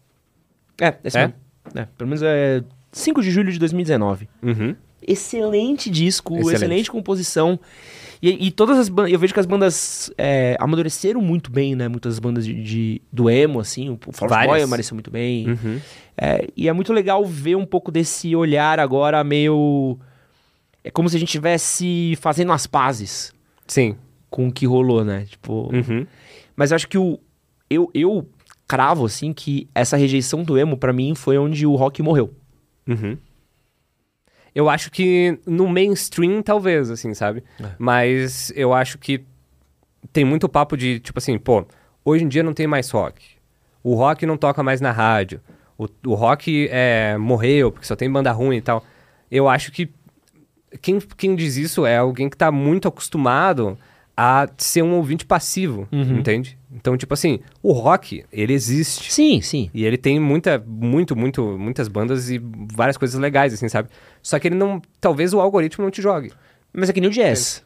[0.81, 1.23] É, esse É?
[1.23, 1.35] mesmo.
[1.75, 2.62] É, pelo menos é
[2.97, 4.28] 5 de julho de 2019.
[4.42, 4.74] Uhum.
[5.07, 6.90] Excelente disco, excelente, Excelente.
[6.90, 7.59] composição.
[8.22, 9.12] E, e todas as bandas.
[9.12, 11.86] Eu vejo que as bandas é, amadureceram muito bem, né?
[11.86, 13.90] Muitas bandas de, de- do emo, assim.
[13.90, 14.28] O Fall.
[14.47, 15.51] Boy amadureceu muito bem.
[15.51, 15.80] Uhum.
[16.16, 19.99] É, e é muito legal ver um pouco desse olhar agora meio.
[20.82, 23.32] É como se a gente estivesse fazendo as pazes
[23.66, 23.97] Sim.
[24.30, 25.26] com o que rolou, né?
[25.28, 25.70] Tipo.
[25.74, 26.07] Uhum.
[26.57, 27.18] Mas eu acho que o.
[27.68, 28.26] Eu, eu
[28.66, 32.32] cravo, assim, que essa rejeição do emo, pra mim, foi onde o rock morreu.
[32.87, 33.16] Uhum.
[34.55, 37.45] Eu acho que no mainstream, talvez, assim, sabe?
[37.62, 37.68] É.
[37.78, 39.22] Mas eu acho que
[40.12, 41.66] tem muito papo de, tipo assim, pô,
[42.05, 43.22] hoje em dia não tem mais rock.
[43.82, 45.41] O rock não toca mais na rádio.
[45.76, 48.82] O, o rock é, morreu, porque só tem banda ruim e tal.
[49.30, 49.91] Eu acho que
[50.80, 53.78] quem, quem diz isso é alguém que tá muito acostumado
[54.16, 56.18] a ser um ouvinte passivo, Uhum.
[56.18, 56.55] entende?
[56.73, 59.12] Então, tipo assim, o rock, ele existe.
[59.12, 59.71] Sim, sim.
[59.73, 62.41] E ele tem muita, muito, muito, muitas bandas e
[62.75, 63.89] várias coisas legais, assim, sabe?
[64.23, 64.83] Só que ele não.
[65.01, 66.33] Talvez o algoritmo não te jogue.
[66.73, 67.64] Mas é que nem o jazz.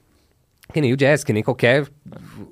[0.73, 1.89] Que nem o jazz, que nem qualquer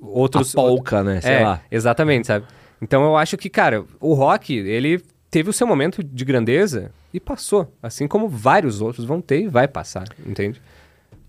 [0.01, 0.53] outros.
[0.53, 1.21] A polka, né?
[1.21, 1.61] Sei é, lá.
[1.71, 2.45] Exatamente, sabe?
[2.81, 7.19] Então eu acho que, cara, o rock, ele teve o seu momento de grandeza e
[7.19, 7.71] passou.
[7.81, 10.61] Assim como vários outros vão ter e vai passar, entende?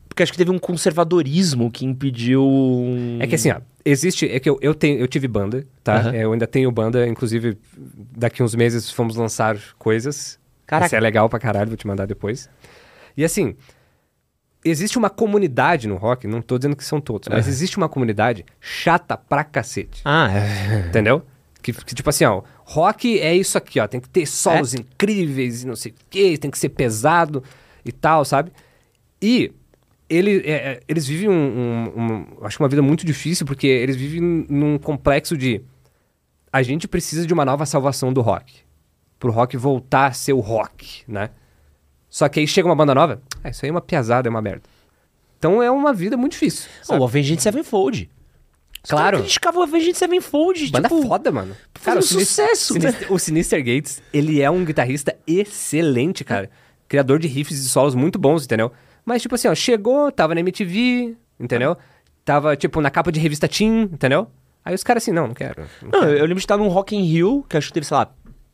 [0.09, 2.43] Porque acho que teve um conservadorismo que impediu.
[2.45, 4.29] um- É que assim, ó, existe.
[4.31, 6.15] É que eu, eu, tenho, eu tive banda, tá?
[6.15, 10.39] É, Eu ainda tenho banda, inclusive, daqui uns meses fomos lançar coisas.
[10.67, 10.87] Caraca.
[10.87, 12.49] Isso é legal pra caralho, vou te mandar depois.
[13.17, 13.57] E assim,
[14.65, 18.45] existe uma comunidade no rock, não tô dizendo que são todos, mas existe uma comunidade
[18.61, 20.01] chata pra cacete.
[20.05, 20.87] Ah, é.
[20.89, 21.23] Entendeu?
[21.63, 25.63] Que, que, tipo assim, ó, rock é isso aqui, ó, tem que ter solos incríveis
[25.63, 27.43] e não sei o quê, tem que ser pesado
[27.85, 28.53] e tal, sabe?
[29.21, 29.53] E
[30.11, 33.67] ele, é, é, eles vivem um, um- um- acho que uma vida muito difícil, porque
[33.67, 35.63] eles vivem num complexo de
[36.53, 38.53] a gente precisa de uma nova salvação do rock.
[39.19, 41.31] Pro rock voltar a ser o rock, né?
[42.09, 44.43] Só que aí chega uma banda nova, ah, isso aí é uma piazada, é uma
[44.43, 44.63] merda.
[45.39, 46.69] Então é uma vida muito difícil.
[46.83, 47.01] Sabe?
[47.01, 48.11] o Avenged Sevenfold.
[48.83, 49.05] Claro.
[49.05, 50.71] caras criticavam o Avenged Sevenfold.
[50.71, 51.55] Banda tipo, foda, mano.
[51.55, 52.81] o Sinis- sucesso, né?
[52.91, 56.51] Sinister- o Sinister Gates, ele é um guitarrista excelente, cara.
[56.89, 58.73] Criador de riffs e solos muito bons, entendeu?
[59.11, 61.77] Mas, tipo assim, ó, chegou, tava na MTV, entendeu?
[62.25, 64.29] Tava, tipo, na capa de revista Teen, entendeu?
[64.65, 65.67] Aí os caras assim, não, não quero.
[65.83, 67.85] não Não, eu, eu lembro de estar num Rock in Rio, que acho que teve,
[67.87, 68.09] sei lá,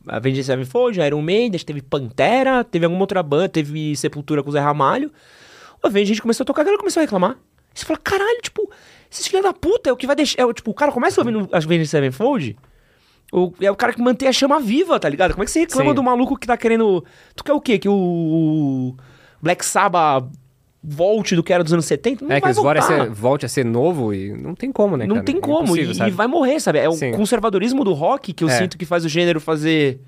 [0.07, 4.49] Avenged Sevenfold, Iron Maiden, acho que teve Pantera, teve alguma outra banda, teve Sepultura com
[4.49, 5.11] o Zé Ramalho.
[5.83, 7.37] O Avenged começou a tocar, a galera começou a reclamar.
[7.71, 8.67] Você fala, caralho, tipo,
[9.11, 10.41] esses filhos da puta é o que vai deixar...
[10.41, 12.57] É, o- tipo, o cara começa ouvindo Avenged Sevenfold,
[13.31, 15.33] o, é o cara que mantém a chama viva, tá ligado?
[15.33, 15.95] Como é que você reclama Sim.
[15.95, 17.05] do maluco que tá querendo...
[17.35, 17.77] Tu quer o quê?
[17.77, 18.95] Que o
[19.39, 20.25] Black Sabbath
[20.89, 22.23] volte do que era dos anos 70?
[22.25, 22.81] Não É que vai a, voltar.
[22.81, 25.25] ser, volte a ser novo e não tem como, né, Não cara?
[25.25, 26.79] tem É como, e, e vai morrer, sabe?
[26.79, 27.11] É o Sim.
[27.11, 28.57] conservadorismo do rock que eu É.
[28.57, 29.99] sinto que faz o gênero fazer.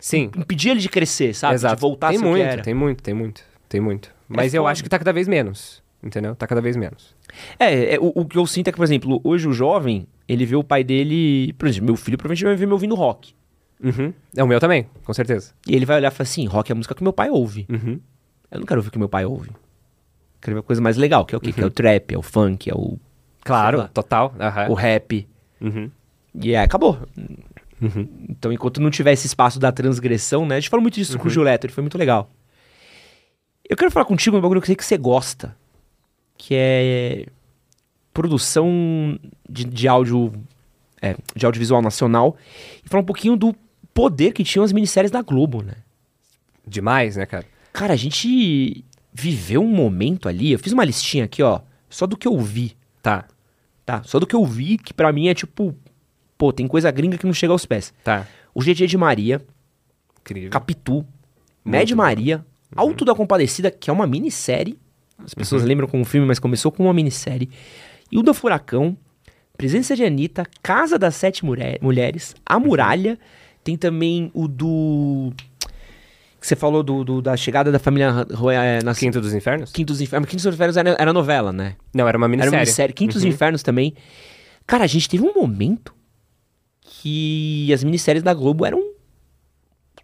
[0.00, 1.54] Sim, impedir ele de crescer, sabe?
[1.54, 1.76] exato.
[1.76, 2.62] De voltar tem a ser o muito, que era.
[2.62, 4.10] tem muito, tem muito, tem muito.
[4.28, 4.72] Mas eu foda.
[4.72, 6.34] acho que tá cada vez menos, entendeu?
[6.36, 7.14] Tá cada vez menos.
[7.58, 10.44] É, é, o, o que eu sinto é que, por exemplo, hoje o jovem, ele
[10.44, 11.52] vê o pai dele.
[11.54, 13.34] Por exemplo, meu filho provavelmente vai ver me ouvindo rock.
[13.82, 14.12] Uhum.
[14.36, 15.52] É o meu também, com certeza.
[15.66, 17.66] E ele vai olhar e falar assim: rock é a música que meu pai ouve.
[17.70, 18.00] Uhum.
[18.50, 19.50] Eu não quero ouvir o que meu pai ouve.
[20.46, 21.52] Uma coisa mais legal, que é o quê?
[21.52, 22.98] Que é o trap, é o funk, é o,
[23.40, 24.34] Claro, total.
[24.38, 24.68] aham.
[24.68, 25.26] o rap.
[25.60, 25.90] Uhum.
[26.34, 26.98] E aí, acabou.
[27.80, 28.08] Uhum.
[28.28, 30.56] Então, enquanto não tiver esse espaço da transgressão, né?
[30.56, 32.30] A gente falou muito disso com o Gil Leto, foi muito legal.
[33.68, 35.56] Eu quero falar contigo um bagulho que eu sei que você gosta,
[36.36, 37.26] que é
[38.12, 39.18] produção
[39.48, 40.32] de, de áudio,
[41.00, 42.36] é, de audiovisual nacional,
[42.84, 43.54] e falar um pouquinho do
[43.94, 45.74] poder que tinham as minisséries da Globo, né?
[46.66, 47.44] Demais, né, cara?
[47.72, 48.84] Cara, a gente
[49.20, 51.60] viveu um momento ali, eu fiz uma listinha aqui, ó,
[51.90, 53.24] só do que eu vi, Tá,
[53.84, 54.02] tá?
[54.04, 55.74] Só do que eu vi, que pra mim é tipo,
[56.36, 57.92] pô, tem coisa gringa que não chega aos pés.
[58.04, 58.26] tá.
[58.54, 59.40] O GG de Maria,
[60.20, 60.50] Incrível.
[60.50, 61.06] Capitu,
[61.64, 62.44] Mad Maria,
[62.74, 64.78] Alto da Compadecida, que é uma minissérie.
[65.24, 67.48] As pessoas lembram como um filme, mas começou com uma minissérie.
[68.10, 68.96] E o da Furacão,
[69.56, 73.18] Presença de Anitta, Casa das Sete Mulher- Mulheres, A Muralha.
[73.64, 75.32] Tem também o do.
[76.40, 78.14] Que você falou do, do- da chegada da família.
[78.52, 79.72] É, na Quinto dos Infernos?
[79.72, 80.28] Quinto dos Infernos.
[80.28, 81.74] Quinto dos Infernos era, era novela, né?
[81.92, 82.54] Não, era uma Era minissérie.
[82.54, 82.94] uma minissérie.
[82.94, 83.94] Quinto dos Infernos também.
[84.66, 85.92] Cara, a gente teve um momento
[86.82, 88.82] que as minisséries da Globo eram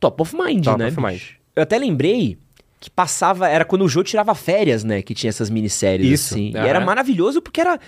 [0.01, 0.89] top of mind, Top né?
[0.89, 1.07] of bicho?
[1.07, 1.21] mind.
[1.57, 2.37] Eu até lembrei
[2.81, 5.03] que passava, era quando o Jô tirava férias, né?
[5.03, 6.51] Que tinha essas minisséries, Isso, assim.
[6.53, 7.79] E era maravilhoso porque era.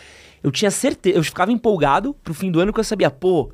[0.43, 3.53] Eu tinha certeza, eu ficava empolgado pro fim do ano que eu sabia, pô,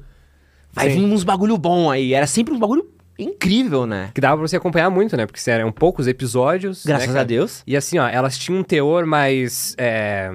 [0.71, 1.01] vai Sim.
[1.01, 2.13] vir uns bagulho bom aí.
[2.13, 2.89] Era sempre um bagulho
[3.23, 4.11] incrível, né?
[4.15, 5.27] Que dava pra você acompanhar muito, né?
[5.27, 6.85] Porque eram poucos episódios.
[6.85, 7.25] Graças né, a?
[7.25, 7.63] Deus.
[7.67, 9.75] E assim, ó, elas tinham um teor mais.
[9.79, 10.31] é,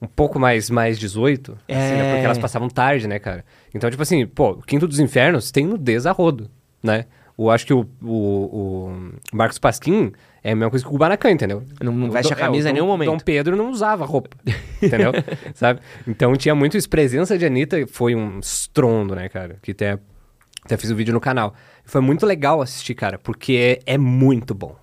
[0.00, 2.08] um pouco mais, mais 18, assim, né?
[2.08, 2.12] É.
[2.12, 3.44] Porque elas passavam tarde, né, cara?
[3.74, 6.48] Então, tipo assim, pô, o Quinto dos Infernos tem nudez a rodo,
[6.82, 7.06] né?
[7.36, 10.12] Eu acho que o, o, o Marcos Pasquim
[10.42, 11.62] é a mesma coisa que o Kubanacan, entendeu?
[11.80, 13.10] Não- não veste a camisa o em nenhum momento.
[13.10, 14.36] Dom Pedro não usava roupa,
[14.82, 15.12] entendeu?
[15.54, 15.80] Sabe?
[16.06, 16.88] Então tinha muito isso.
[16.88, 19.56] Presença de Anitta foi um estrondo, né, cara?
[19.62, 19.98] Que até,
[20.64, 21.54] até fiz o vídeo no canal.
[21.88, 24.76] Foi muito legal assistir, cara, porque é, é muito bom,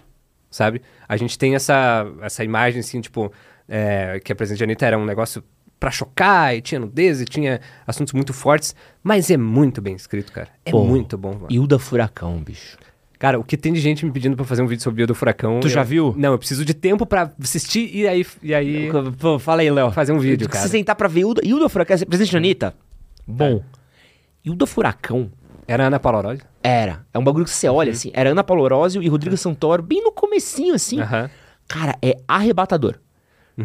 [0.49, 0.81] sabe?
[1.07, 3.31] A gente tem essa, essa imagem, assim, tipo,
[3.69, 5.43] é, que a presença de Anitta era um negócio
[5.79, 10.31] pra chocar, e tinha nudez, e tinha assuntos muito fortes, mas é muito bem escrito,
[10.31, 10.47] cara.
[10.65, 11.47] É muito bom, mano.
[11.51, 12.75] Hilda Furacão, bicho.
[13.19, 15.13] Cara, o que tem de gente me pedindo pra fazer um vídeo sobre o do
[15.13, 15.59] furacão.
[15.59, 16.15] Tu já eu- viu?
[16.17, 18.89] Não, eu preciso de tempo pra assistir e aí, e aí
[19.19, 19.91] Pô, fala aí, Léo.
[19.91, 20.67] fazer um vídeo, Se cara.
[20.67, 22.73] sentar pra ver Hilda, Hilda Furacão, presente de Anitta?
[23.27, 23.63] Bom.
[24.43, 25.31] Hilda Furacão
[25.67, 26.43] Era Ana Paula Orozzi?
[26.61, 27.05] era.
[27.13, 28.11] É um bagulho que você olha, assim.
[28.13, 30.99] Era Ana Paula Orósio e Rodrigo Santoro, bem no comecinho, assim.
[30.99, 31.29] Aham.
[31.67, 32.99] Cara, é arrebatador.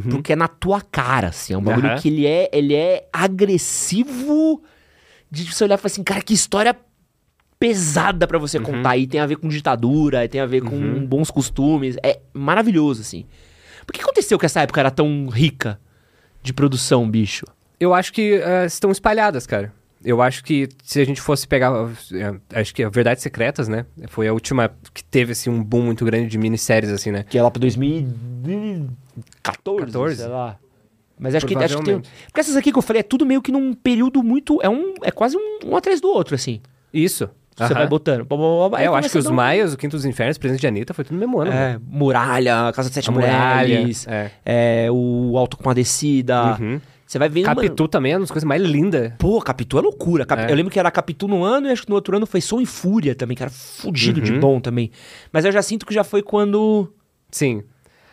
[0.08, 1.52] Porque é na tua cara, assim.
[1.52, 4.62] É um bagulho que ele é, ele é agressivo
[5.30, 6.76] de você olhar e falar assim, cara, que história
[7.58, 8.96] pesada pra você contar.
[8.96, 11.96] E tem a ver com ditadura, e tem a ver com bons costumes.
[12.02, 13.26] É maravilhoso, assim.
[13.84, 15.80] Por que aconteceu que essa época era tão rica
[16.42, 17.44] de produção, bicho?
[17.78, 19.72] Eu acho que eh, estão espalhadas, cara.
[20.02, 21.72] Eu acho que se a gente fosse pegar.
[22.14, 23.84] eh, acho que a Verdades Secretas, né?
[24.08, 27.22] Foi a última que teve, assim, um boom muito grande de minisséries, assim, né?
[27.28, 28.88] Que é lá pra 2014,
[29.42, 30.16] 14?
[30.16, 30.56] sei lá.
[31.18, 32.00] Mas acho que, acho que tem...
[32.26, 34.58] Porque essas aqui que eu falei, é tudo meio que num período muito...
[34.62, 36.62] É, um, é quase um, um atrás do outro, assim.
[36.94, 37.28] Isso.
[37.54, 37.74] Você Aham.
[37.74, 38.24] vai botando.
[38.24, 40.60] Blá, blá, blá, É, eu acho que os um- Maias, o Quinto dos Infernos, Presença
[40.62, 41.50] de Anitta, foi tudo no mesmo ano.
[41.52, 41.80] É, né?
[41.86, 44.30] Muralha, Casa de Sete Mulheres, é.
[44.46, 46.56] é, o Alto com a Descida.
[46.58, 46.80] Uhum.
[47.10, 47.46] Você vai vendo...
[47.46, 49.12] mano, Capitu também é uma das coisas mais lindas.
[49.18, 50.24] Pô, Capitu é loucura.
[50.24, 50.50] Cap- É.
[50.52, 52.60] Eu lembro que era Capitu no ano e acho que no outro ano foi Som
[52.60, 54.38] e Fúria também, que era fudido de Uhum.
[54.38, 54.92] bom também.
[55.32, 56.88] Mas eu já sinto que já foi quando...
[57.28, 57.64] Sim.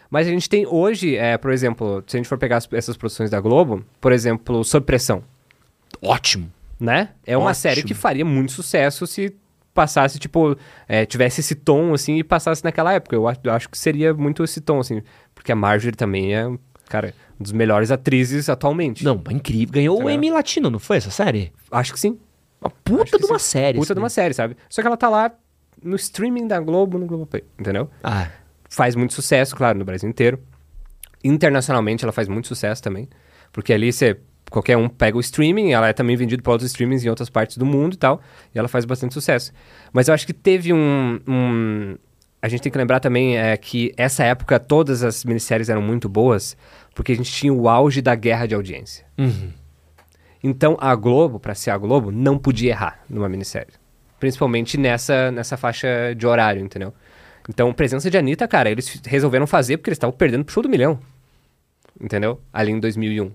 [0.10, 2.98] Mas a gente tem hoje, é, por exemplo, se a gente for pegar as- essas
[2.98, 5.22] produções da Globo, por exemplo, Sob Pressão,
[6.02, 6.52] Ótimo.
[6.80, 7.10] né?
[7.26, 7.62] É uma Ótimo.
[7.62, 9.36] série que faria muito sucesso se
[9.74, 13.16] passasse, tipo, é, tivesse esse tom, assim, e passasse naquela época.
[13.16, 15.04] Eu acho, eu acho que seria muito esse tom, assim.
[15.36, 16.50] Porque a Marjorie também é,
[16.90, 19.04] cara, das melhores atrizes atualmente.
[19.04, 19.74] Não, incrível.
[19.74, 20.10] Ganhou o?
[20.10, 21.52] Emmy Latino, não foi essa série?
[21.72, 22.18] Acho que sim.
[22.60, 23.46] Uma puta de uma sim.
[23.52, 23.78] série.
[23.78, 24.58] Puta de uma série, sabe?
[24.70, 25.32] Só que ela tá lá
[25.84, 27.90] no streaming da Globo, no Globoplay, entendeu?
[28.04, 28.30] Ah,
[28.70, 30.40] faz muito sucesso, claro, no Brasil inteiro.
[31.24, 33.08] Internacionalmente ela faz muito sucesso também,
[33.52, 34.20] porque ali você
[34.50, 37.58] qualquer um pega o streaming, ela é também vendida para outros streamings em outras partes
[37.58, 38.22] do mundo e tal,
[38.56, 39.52] e ela faz bastante sucesso.
[39.92, 41.98] Mas eu acho que teve um, um-
[42.42, 46.08] a gente tem que lembrar também é que essa época todas as minisséries eram muito
[46.08, 46.56] boas,
[46.96, 49.06] porque a gente tinha o auge da guerra de audiência.
[50.44, 53.74] Então a Globo, para ser a Globo, não podia errar numa minissérie.
[54.20, 56.94] Principalmente nessa, nessa faixa de horário, entendeu?
[57.50, 60.68] Então, presença de Anitta, cara, eles resolveram fazer porque eles estavam perdendo pro show do
[60.70, 61.00] milhão.
[62.00, 62.42] Entendeu?
[62.52, 63.32] Ali em 2001.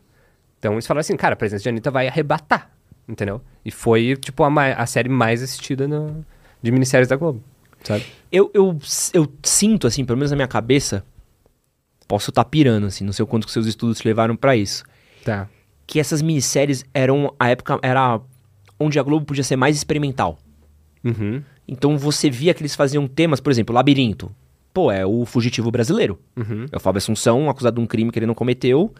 [0.59, 2.71] Então eles falaram assim, cara, a presença de Anitta vai arrebatar.
[3.09, 3.41] Entendeu?
[3.65, 6.25] E foi, tipo, a, a série mais assistida no-
[6.63, 7.43] de minisséries da Globo.
[7.85, 8.05] Sabe?
[8.31, 8.79] eu, eu,
[9.13, 11.05] eu sinto, assim, pelo menos na minha cabeça,
[12.09, 14.85] posso estar pirando, assim, não sei o quanto que seus estudos te levaram pra isso.
[15.25, 15.49] Tá.
[15.87, 18.21] Que essas minisséries eram, a época era
[18.79, 20.39] onde a Globo podia ser mais experimental.
[21.05, 21.43] Uhum.
[21.67, 24.31] Então você via que eles faziam temas, por exemplo, Labirinto.
[24.73, 26.19] Pô, é o fugitivo brasileiro.
[26.37, 26.67] Uhum.
[26.73, 28.93] É o Fábio Assunção, acusado de um crime que ele não cometeu,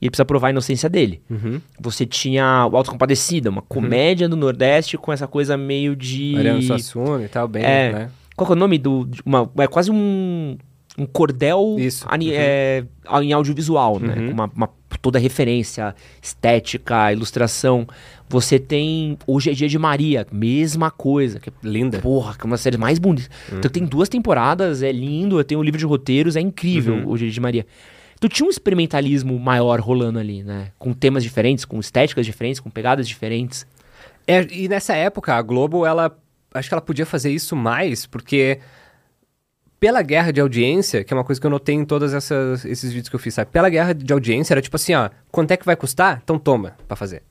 [0.00, 1.20] e ele precisa provar a inocência dele.
[1.28, 1.60] Uhum.
[1.78, 6.32] Você tinha o Auto Compadecida, uma comédia do Nordeste com essa coisa meio de.
[6.34, 7.92] Mariano Suassuna e tal, bem, É.
[7.92, 8.10] né?
[8.38, 9.08] Qual é o nome do.
[9.26, 10.56] Uma, é quase um.
[10.96, 12.34] Um cordel Isso, ani- uhum.
[12.36, 12.84] é,
[13.22, 14.14] em audiovisual, né?
[14.18, 14.26] Uhum.
[14.26, 14.70] Com Uma, uma-
[15.00, 17.86] toda referência, estética, ilustração.
[18.28, 21.38] Você tem Hoje é Dia de Maria, mesma coisa.
[21.38, 22.00] Que, Linda.
[22.00, 23.30] porra, que é uma das séries mais bonitas.
[23.52, 27.08] Então tem duas temporadas, é lindo, tem um livro de roteiros, é incrível Uhum.
[27.10, 27.66] Hoje é Dia de Maria.
[28.16, 30.72] Então tinha um experimentalismo maior rolando ali, né?
[30.80, 33.64] Com temas diferentes, com estéticas diferentes, com pegadas diferentes.
[34.26, 36.10] É, e nessa época, a Globo, ela.
[36.58, 38.58] Acho que ela podia fazer isso mais, porque.
[39.80, 42.12] Pela guerra de audiência, que é uma coisa que eu notei em todos
[42.64, 43.48] esses vídeos que eu fiz, sabe?
[43.52, 46.20] Pela guerra de audiência, era tipo assim, ó, quanto é que vai custar?
[46.20, 47.22] Então toma, pra fazer.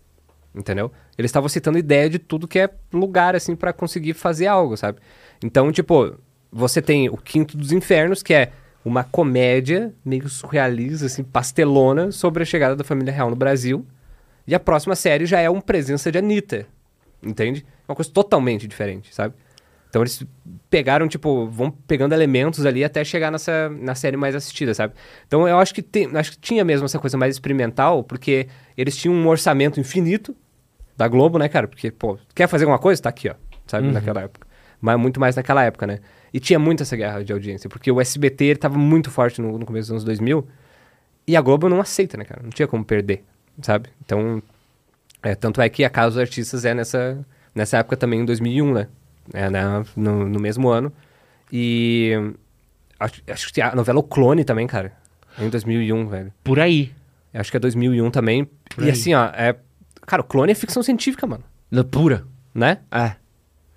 [0.55, 0.89] Entendeu?
[1.17, 4.99] Eles estavam citando ideia de tudo que é lugar, assim, pra conseguir fazer algo, sabe?
[5.43, 6.15] Então, tipo,
[6.49, 8.53] você tem o Quinto dos Infernos, que é
[8.83, 13.85] uma comédia meio surrealista, assim, pastelona, sobre a chegada da família real no Brasil.
[14.47, 16.65] E a próxima série já é um presença de Anitta.
[17.27, 17.65] Entende?
[17.87, 19.33] É uma coisa totalmente diferente, sabe?
[19.89, 20.23] Então eles
[20.69, 24.93] pegaram, tipo, vão pegando elementos ali até chegar nessa na série mais assistida, sabe?
[25.25, 28.47] Então eu acho que, tem, acho que tinha mesmo essa coisa mais experimental, porque
[28.77, 30.35] eles tinham um orçamento infinito
[30.95, 31.67] da Globo, né, cara?
[31.67, 33.01] Porque, pô, quer fazer alguma coisa?
[33.01, 33.87] Tá aqui, ó, sabe?
[33.91, 34.45] Naquela época.
[34.81, 35.99] Mas muito mais naquela época, né?
[36.33, 39.57] E tinha muito essa guerra de audiência, porque o SBT ele tava muito forte no,
[39.57, 40.45] no começo dos anos 2000,
[41.25, 42.41] E a Globo não aceita, né, cara?
[42.43, 43.23] Não tinha como perder,
[43.61, 43.89] sabe?
[44.03, 44.41] Então,
[45.27, 48.73] é, tanto é que a Casa dos Artistas é nessa, nessa época também, em 2001,
[48.73, 48.87] né?
[49.33, 49.83] É, né?
[49.95, 50.91] No, no mesmo ano.
[51.51, 52.13] E
[52.99, 54.93] acho, acho que a novela O Clone também, cara.
[55.37, 56.33] é Em 2001, velho.
[56.43, 56.91] Por aí.
[57.33, 58.45] Acho que é 2001 também.
[58.73, 58.91] Por e aí.
[58.91, 59.55] assim, ó, é...
[60.05, 61.43] Cara, o Clone é ficção científica, mano.
[61.71, 62.25] Loucura.
[62.55, 62.79] Né?
[62.89, 63.11] É.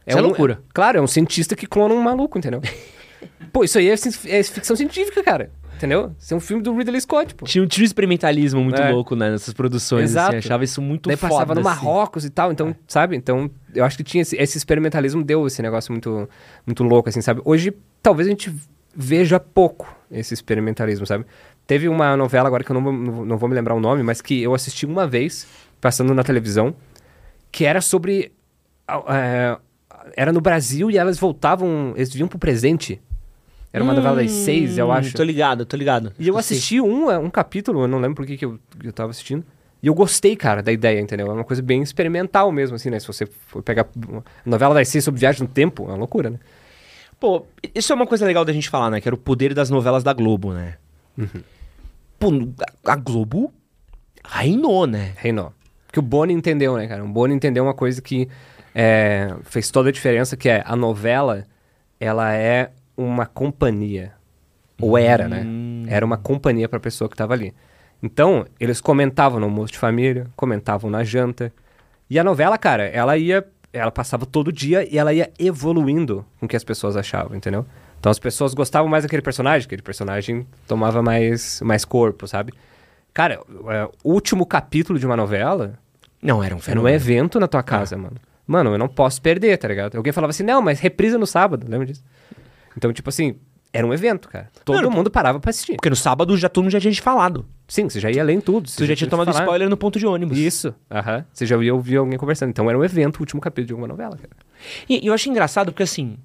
[0.07, 0.63] Isso é um- loucura.
[0.73, 2.63] claro, é um cientista que clona um maluco, entendeu?
[3.53, 5.51] pô, isso aí é, é ficção científica, cara.
[5.81, 6.15] Entendeu?
[6.19, 7.47] Isso é um filme do Ridley Scott, pô.
[7.47, 8.91] Tinha um tiro experimentalismo muito É.
[8.91, 9.31] louco, né?
[9.31, 10.11] Nessas produções.
[10.11, 10.29] Exato.
[10.29, 11.33] Assim, achava isso muito Daí foda.
[11.33, 11.69] passava no assim.
[11.71, 13.17] Marrocos e tal, então, sabe?
[13.17, 16.29] Então, eu acho que tinha esse, esse experimentalismo deu esse negócio muito,
[16.67, 17.41] muito louco, assim, sabe?
[17.47, 17.73] Hoje,
[18.03, 18.55] talvez a gente
[18.95, 21.25] veja pouco esse experimentalismo, sabe?
[21.67, 22.93] Teve uma novela agora que eu não, vou-
[23.25, 25.47] não, vou- me lembrar o nome, mas que eu assisti uma vez,
[25.81, 26.75] passando na televisão,
[27.51, 28.33] que era sobre...
[29.09, 29.57] é,
[30.15, 33.01] era no Brasil e elas voltavam, eles vinham pro presente.
[33.73, 35.15] Era uma novela das seis, eu Hum, acho.
[35.17, 36.13] Tô ligado, tô ligado.
[36.19, 38.93] E eu assisti um, é, um capítulo, eu não lembro por que, que eu, eu
[38.93, 39.45] tava assistindo.
[39.83, 41.29] E eu gostei, cara, da ideia, entendeu?
[41.29, 42.99] É uma coisa bem experimental mesmo, assim, né?
[43.01, 43.87] Se você for pegar
[44.45, 46.39] novela das seis sobre viagem no tempo, é uma loucura, né?
[47.19, 49.01] Pô, isso é uma coisa legal da gente falar, né?
[49.01, 50.75] Que era o poder das novelas da Globo, né?
[52.19, 52.29] Pô,
[52.85, 53.53] a Globo
[54.25, 55.13] reinou, né?
[55.17, 55.53] Reinou.
[55.93, 57.05] Que o Boni entendeu, né, cara?
[57.05, 58.29] O Boni entendeu uma coisa que
[58.75, 61.47] é, fez toda a diferença, que é a novela,
[61.99, 62.71] ela é
[63.05, 64.13] uma companhia.
[64.81, 65.45] Ou era, né?
[65.89, 67.55] Era uma companhia pra pessoa que tava ali.
[68.03, 71.53] Então, eles comentavam no almoço de família, comentavam na janta.
[72.09, 73.47] E a novela, cara, ela ia...
[73.73, 77.65] Ela passava todo dia e ela ia evoluindo com o que as pessoas achavam, entendeu?
[78.01, 82.53] Então as pessoas gostavam mais daquele personagem, aquele personagem tomava mais, mais corpo, sabe?
[83.15, 85.79] Cara, é, o último capítulo de uma novela
[86.21, 86.97] Não, era um era um fenômeno.
[86.97, 88.17] evento na tua casa, mano.
[88.45, 89.97] Mano, eu não posso perder, tá ligado?
[89.97, 92.03] Alguém falava assim, não, mas reprisa no sábado, lembra disso?
[92.77, 93.37] Então, tipo assim,
[93.73, 94.51] era um evento, cara.
[94.65, 95.77] Todo Mano, mundo parava pra assistir.
[95.77, 97.47] Porque no sábado já todo mundo já tinha te falado.
[97.69, 98.69] Sim, você já ia ler em tudo.
[98.69, 99.45] Tu já tinha tomado falar.
[99.45, 100.37] spoiler no ponto de ônibus.
[100.37, 101.25] Isso, aham.
[101.33, 102.51] Você já ia ouvir alguém conversando.
[102.51, 104.31] Então era um evento, o último capítulo de alguma novela, cara.
[104.89, 106.19] E, e eu acho engraçado porque, assim,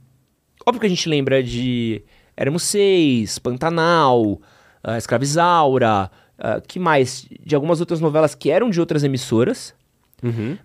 [0.66, 2.04] óbvio que a gente lembra de
[2.36, 4.42] Éramos Seis, Pantanal,
[4.84, 7.28] ah, Escravizaura, ah, que mais?
[7.46, 9.76] De algumas outras novelas que eram de outras emissoras,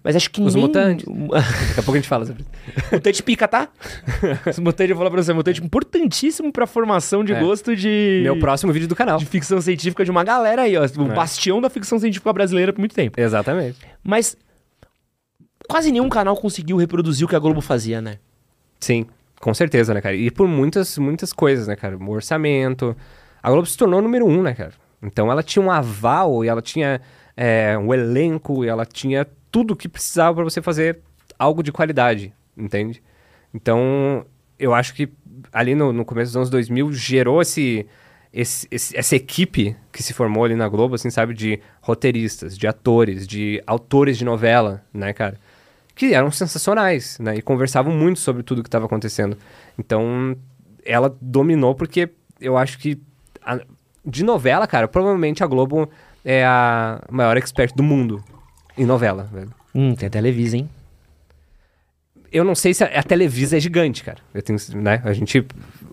[0.02, 0.64] mas acho que Os nem...
[0.64, 1.04] Mutantes.
[1.08, 2.50] Daqui a pouco a gente fala sobre isso.
[2.92, 3.68] Mutante pica, tá?
[4.48, 7.40] Os Mutante, eu vou falar pra você, Mutante importantíssimo pra formação de É.
[7.40, 8.20] gosto de...
[8.22, 9.18] Meu próximo vídeo do canal.
[9.18, 10.82] De ficção científica de uma galera aí, ó.
[10.82, 11.14] O É.
[11.14, 13.20] bastião da ficção científica brasileira por muito tempo.
[13.20, 13.78] Exatamente.
[14.02, 14.36] Mas
[15.68, 18.16] quase nenhum canal conseguiu reproduzir o que a Globo fazia, né?
[18.80, 19.06] Sim,
[19.40, 20.16] com certeza, né, cara?
[20.16, 21.96] E por muitas, muitas coisas, né, cara?
[21.96, 22.96] O orçamento.
[23.42, 24.72] A Globo se tornou número um, né, cara?
[25.02, 27.00] Então ela tinha um aval e ela tinha
[27.36, 30.98] é, um elenco e ela tinha tudo o que precisava pra você fazer
[31.38, 33.03] algo de qualidade, entende?
[33.55, 34.24] Então,
[34.59, 35.09] eu acho que
[35.53, 37.86] ali no, no começo dos anos 2000 gerou esse,
[38.32, 41.34] esse- esse- essa equipe que se formou ali na Globo, assim, sabe?
[41.34, 45.38] De roteiristas, de atores, de autores de novela, né, cara?
[45.92, 47.36] que eram sensacionais, né?
[47.36, 49.36] E conversavam muito sobre tudo que estava acontecendo.
[49.78, 50.34] Então,
[50.82, 52.09] ela dominou porque
[52.40, 52.98] eu acho que
[53.44, 53.61] a-
[54.07, 55.90] de novela, cara, provavelmente a Globo
[56.24, 58.24] é a maior expert do mundo
[58.83, 59.53] em novela, velho.
[59.74, 60.68] Hum, tem a Televisa, hein?
[62.33, 64.18] Eu não sei se a, a Televisa é gigante, cara.
[64.33, 65.01] Eu tenho, né?
[65.05, 65.45] A gente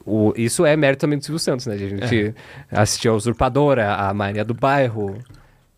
[0.05, 1.73] o, isso é mérito também do Silvio Santos, né?
[1.73, 2.33] A gente
[2.71, 5.17] assistiu a Usurpadora, a Maria do Bairro,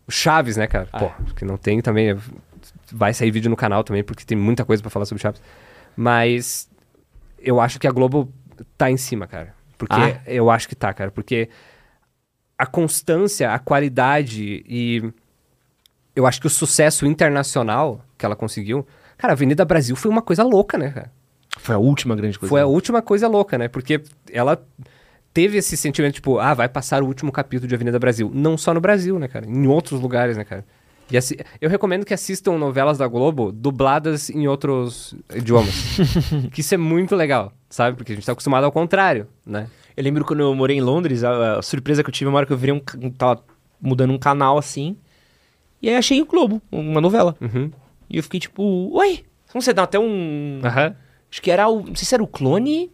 [0.06, 0.86] o Chaves, né, cara?
[0.86, 2.16] Pô, que não tem também.
[2.92, 5.40] Vai sair vídeo no canal também, porque tem muita coisa pra falar sobre Chaves.
[5.96, 6.68] Mas
[7.38, 8.32] eu acho que a Globo
[8.76, 9.54] tá em cima, cara.
[9.78, 10.20] Porque Ah?
[10.26, 11.10] eu acho que tá, cara.
[11.10, 11.48] Porque
[12.58, 15.10] a constância, a qualidade e
[16.14, 18.86] eu acho que o sucesso internacional que ela conseguiu.
[19.16, 21.12] Cara, a Avenida Brasil foi uma coisa louca, né, cara?
[21.58, 22.48] Foi a última grande coisa.
[22.50, 23.68] Foi a última coisa louca, né?
[23.68, 24.62] Porque ela
[25.34, 28.30] teve esse sentimento, tipo, ah, vai passar o último capítulo de Avenida Brasil.
[28.32, 29.46] Não só no Brasil, né, cara?
[29.46, 30.64] Em outros lugares, né, cara?
[31.10, 35.96] E assi- eu recomendo que assistam novelas da Globo dubladas em outros idiomas.
[36.52, 37.96] que isso é muito legal, sabe?
[37.96, 39.66] Porque a gente tá acostumado ao contrário, né?
[39.96, 42.46] Eu lembro quando eu morei em Londres, a, a surpresa que eu tive uma hora
[42.46, 43.10] que eu virei um.
[43.10, 43.42] Tava
[43.80, 44.96] mudando um canal assim.
[45.82, 47.36] E aí achei o Globo, uma novela.
[47.40, 47.70] Uhum.
[48.08, 48.62] E eu fiquei tipo,
[48.92, 49.24] oi!
[49.54, 50.60] Não sei, dá até um.
[50.62, 50.94] Aham.
[51.30, 51.80] Acho que era o.
[51.86, 52.90] Não sei se era o clone.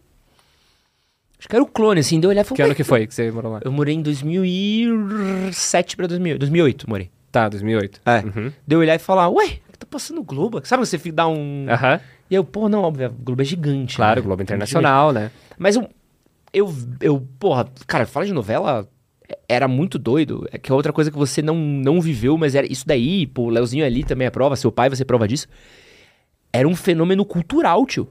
[1.39, 2.19] Acho que era o clone, assim.
[2.19, 3.61] Deu olhar e falei, Que ano que foi que você morou lá?
[3.65, 6.39] Eu morei em 2007 pra 2008.
[6.41, 7.11] 2008 morei.
[7.31, 8.01] Tá, 2008.
[8.07, 8.21] É.
[8.21, 8.53] Uhum.
[8.67, 10.61] Deu olhar e falar, ué, que tá passando o Globo?
[10.65, 11.67] Sabe você fica- dá um.
[11.69, 12.01] Aham.
[12.31, 13.97] E eu, pô, não, óbvio, o Globo é gigante.
[13.97, 14.25] Claro, né?
[14.27, 15.31] Globo É Internacional, né?
[15.59, 15.89] Mas eu,
[16.53, 18.89] eu, eu, porra, cara, fala de novela,
[19.49, 20.47] era muito doido.
[20.53, 23.43] É que é outra coisa que você não, não viveu, mas era isso daí, pô,
[23.45, 25.47] o Leozinho ali também é prova, seu pai vai ser prova disso.
[26.53, 28.09] Era um fenômeno cultural, tio.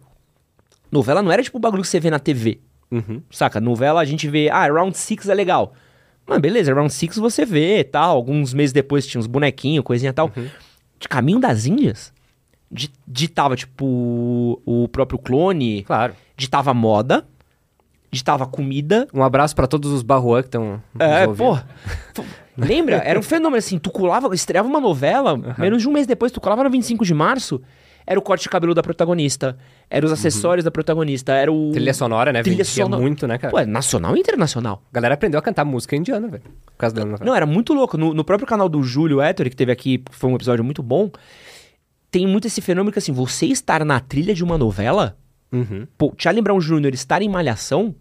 [0.92, 2.60] Novela não era tipo o bagulho que você vê na TV,
[2.92, 3.22] Uhum.
[3.32, 3.60] saca?
[3.60, 5.74] Novela a gente vê, ah, Round Six é legal.
[6.28, 8.16] Mano, beleza, Round Six você vê tal.
[8.16, 10.32] Alguns meses depois tinha uns bonequinhos, coisinha e tal.
[11.00, 12.14] De Caminho das Índias,
[12.72, 16.16] di- ditava, tipo, o próprio clone, Claro.
[16.38, 17.28] ditava moda,
[18.16, 19.08] ditava comida.
[19.14, 20.82] Um abraço pra todos os Barruan que estão.
[20.98, 21.58] É, pô.
[22.58, 22.98] Lembra?
[22.98, 26.40] Era um fenômeno assim, tu colava, estreava uma novela, menos de um mês depois, tu
[26.40, 27.62] colava no 25 de março,
[28.08, 29.58] era o corte de cabelo da protagonista,
[29.90, 31.72] era os acessórios da protagonista, era o...
[31.72, 32.42] Trilha sonora, né?
[32.44, 33.02] Trilha sonora.
[33.02, 33.52] muito, né, cara?
[33.52, 34.82] Pô, é nacional e internacional.
[34.90, 36.44] A galera aprendeu a cantar música indiana, velho.
[36.44, 37.26] Por causa da novela.
[37.26, 37.98] Não, era muito louco.
[37.98, 41.12] No, no próprio canal do Júlio Ettore, que teve aqui, foi um episódio muito bom,
[42.10, 45.18] tem muito esse fenômeno que, assim, você estar na trilha de uma novela,
[45.52, 45.86] Uhum.
[45.98, 46.94] pô, Charlie Brown Jr.
[46.94, 47.94] estar em Malhação,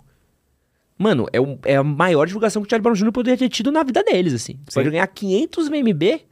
[0.99, 3.13] mano, é, o- é a maior divulgação que o Charlie Brown Jr.
[3.13, 4.55] poderia ter tido na vida deles, assim.
[4.65, 4.81] Você Sim.
[4.81, 6.23] pode ganhar 500 MMB,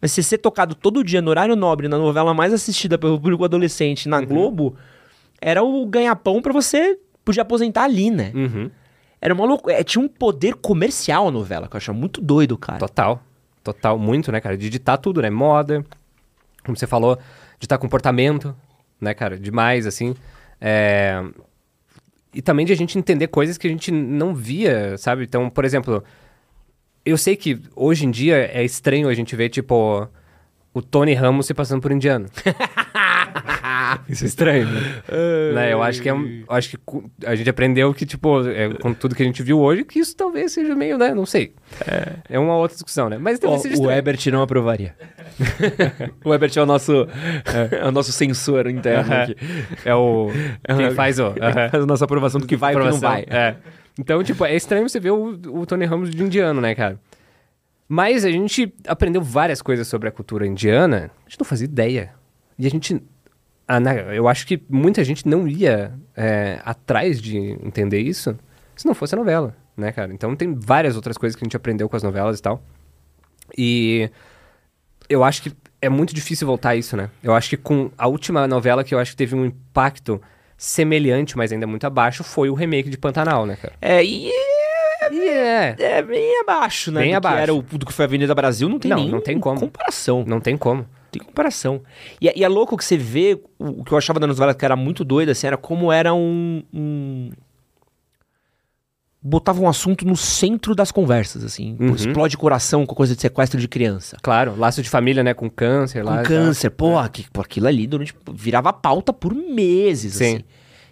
[0.00, 3.44] mas se ser tocado todo dia no horário nobre, na novela mais assistida pelo público
[3.44, 4.10] adolescente Uhum.
[4.10, 4.76] na Globo,
[5.40, 8.32] era o ganha-pão pra você podia aposentar ali, né?
[8.34, 8.70] Uhum.
[9.20, 9.74] Era uma loucura.
[9.74, 12.78] É, tinha um poder comercial a novela, que eu achava muito doido, cara.
[12.78, 13.22] Total.
[13.62, 14.58] Total, muito, né, cara?
[14.58, 15.30] De ditar tudo, né?
[15.30, 15.82] Moda,
[16.64, 17.18] como você falou,
[17.58, 18.54] ditar comportamento,
[19.00, 19.38] né, cara?
[19.38, 20.14] Demais, assim.
[20.60, 21.24] É...
[22.34, 25.22] E também de a gente entender coisas que a gente não via, sabe?
[25.22, 26.02] Então, por exemplo,
[27.04, 30.08] eu sei que hoje em dia é estranho a gente ver, tipo,
[30.72, 32.26] o Tony Ramos se passando por indiano.
[34.08, 34.80] Isso é estranho, né?
[35.54, 36.78] Né, Eu acho que é um, acho que
[37.24, 40.16] a gente aprendeu que, tipo, é, com tudo que a gente viu hoje, que isso
[40.16, 41.14] talvez seja meio, né?
[41.14, 41.54] Não sei.
[42.28, 43.18] É, uma outra discussão, né?
[43.18, 43.90] Mas talvez seja o.
[43.90, 44.94] Ebert não aprovaria.
[46.24, 47.06] o Ebert é o nosso,
[47.72, 49.22] é, o nosso censor interno Aham.
[49.22, 49.36] aqui.
[49.84, 50.28] É o.
[50.76, 51.26] Quem faz o.
[51.26, 51.68] aham.
[51.70, 53.24] Faz a nossa aprovação do que vai e do que não vai.
[53.28, 53.56] É.
[53.98, 56.98] Então, tipo, é estranho você ver o, o Tony Ramos de indiano, né, cara?
[57.88, 62.12] Mas a gente aprendeu várias coisas sobre a cultura indiana, a gente não fazia ideia.
[62.58, 63.00] E a gente.
[63.66, 68.36] Ah, né, eu acho que muita gente não ia é, atrás de entender isso
[68.76, 70.12] se não fosse a novela, né, cara?
[70.12, 72.62] Então tem várias outras coisas que a gente aprendeu com as novelas e tal.
[73.56, 74.10] E
[75.08, 77.10] eu acho que é muito difícil voltar a isso, né?
[77.22, 80.20] Eu acho que com a última novela que eu acho que teve um impacto
[80.56, 83.74] semelhante, mas ainda muito abaixo, foi o remake de Pantanal, né, cara?
[83.80, 84.30] É, e
[85.12, 85.76] E é.
[85.78, 87.02] é bem abaixo, né?
[87.02, 87.36] Bem do abaixo.
[87.36, 89.60] Que era o, do que foi a Avenida Brasil, não tem Não, não tem como.
[89.60, 90.24] comparação.
[90.26, 90.86] Não tem como.
[91.18, 91.82] Tem comparação.
[92.20, 94.54] E, é- e é louco que você vê, o, o que eu achava da novela
[94.54, 96.62] que era muito doido, assim, era como era um...
[96.72, 97.30] um...
[99.26, 101.76] Botava um assunto no centro das conversas, assim.
[101.76, 101.94] Pô, Uhum.
[101.94, 104.18] explode coração com coisa de sequestro de criança.
[104.22, 106.16] Claro, laço de família, né, com câncer lá.
[106.16, 106.26] com e tal.
[106.26, 106.70] câncer.
[106.70, 110.42] Pô, aqui- pô, aquilo ali durante, virava pauta por meses, Sim.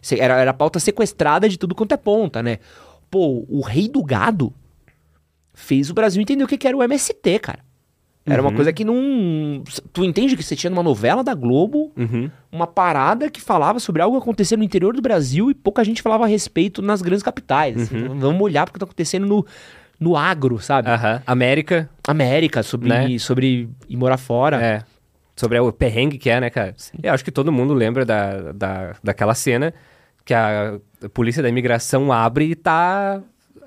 [0.01, 0.17] assim.
[0.19, 2.59] Era, era pauta sequestrada de tudo quanto é ponta, né?
[3.11, 4.51] Pô, o Rei do Gado
[5.53, 7.59] fez o Brasil entender o que que era o MST, cara.
[8.25, 8.57] Era uma Uhum.
[8.57, 9.65] coisa que não...
[9.93, 12.31] Tu entende que você tinha numa novela da Globo Uhum.
[12.53, 16.25] uma parada que falava sobre algo acontecia no interior do Brasil e pouca gente falava
[16.25, 17.77] a respeito nas grandes capitais.
[17.83, 17.97] assim.
[18.07, 18.19] Uhum.
[18.21, 19.45] Vamos olhar porque tá acontecendo no,
[19.99, 20.89] no agro, sabe?
[21.27, 23.19] América, América, sobre, Né?
[23.19, 24.63] sobre ir morar fora.
[24.63, 24.83] é.
[25.35, 26.75] Sobre o perrengue que é, né, cara?
[27.03, 29.73] Eu acho que todo mundo lembra da, da, daquela cena
[30.27, 30.79] que a
[31.15, 33.21] polícia da imigração abre e tá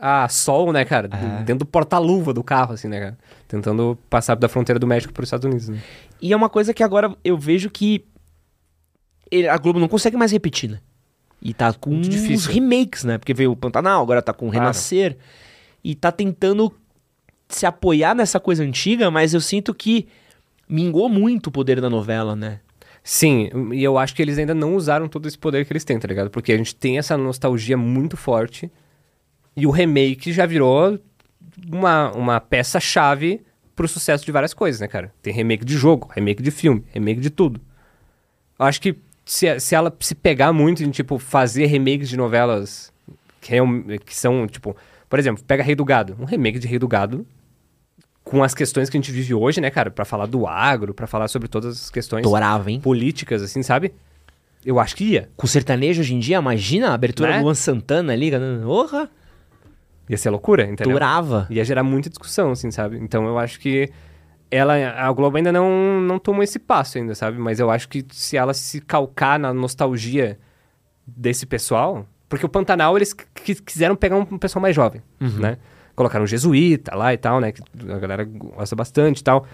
[0.07, 1.07] a sol, né, cara?
[1.39, 3.17] Dentro do porta-luva do carro, assim, né, cara?
[3.47, 5.79] Tentando passar da fronteira do México para os Estados Unidos, né?
[6.21, 8.05] E é uma coisa que agora eu vejo que
[9.49, 10.79] a Globo não consegue mais repetir, né?
[11.41, 12.51] E tá com Muito uns difícil.
[12.51, 13.17] remakes, né?
[13.17, 14.63] Porque veio o Pantanal, agora tá com o Claro.
[14.65, 15.17] Renascer.
[15.83, 16.71] E tá tentando
[17.49, 20.07] se apoiar nessa coisa antiga, mas eu sinto que
[20.69, 22.59] mingou muito o poder da novela, né?
[23.03, 25.99] Sim, e eu acho que eles ainda não usaram todo esse poder que eles têm,
[25.99, 26.29] tá ligado?
[26.29, 28.71] Porque a gente tem essa nostalgia muito forte
[29.55, 30.99] e o remake já virou
[31.71, 33.41] uma, uma peça-chave
[33.75, 35.13] pro sucesso de várias coisas, né, cara?
[35.21, 37.59] Tem remake de jogo, remake de filme, remake de tudo.
[38.57, 38.95] Eu acho que
[39.25, 42.91] se, se ela se pegar muito em, tipo, fazer remakes de novelas
[43.41, 43.67] que, real-
[44.05, 44.75] que são, tipo...
[45.09, 46.15] Por exemplo, pega Rei do Gado.
[46.19, 47.25] Um remake de Rei do Gado
[48.23, 49.91] com as questões que a gente vive hoje, né, cara?
[49.91, 52.79] Pra falar do agro, pra falar sobre todas as questões Adorava, hein?
[52.81, 53.93] políticas, assim, sabe?
[54.65, 55.29] Eu acho que ia.
[55.37, 57.37] Com sertanejo hoje em dia, imagina a abertura Né?
[57.37, 58.31] do Luan Santana ali,
[58.63, 59.09] porra,
[60.09, 60.91] Ia ser loucura, entendeu?
[60.91, 61.47] adorava.
[61.49, 62.97] Ia gerar muita discussão, assim, sabe?
[62.99, 63.89] Então eu acho que
[64.51, 67.37] ela, a Globo ainda não, não tomou esse passo ainda, sabe?
[67.39, 70.37] Mas eu acho que se ela se calcar na nostalgia
[71.05, 72.05] desse pessoal...
[72.27, 75.57] Porque o Pantanal, eles qui- quiseram pegar um pessoal mais jovem, né?
[75.95, 77.51] Colocaram um jesuíta lá e tal, né?
[77.51, 79.45] Que a galera gosta bastante e tal.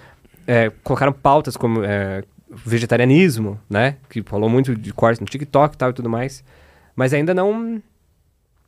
[0.47, 3.97] É, colocaram pautas como é, vegetarianismo, né?
[4.09, 6.43] Que rolou muito de corte no TikTok e tal e tudo mais.
[6.95, 7.81] Mas ainda não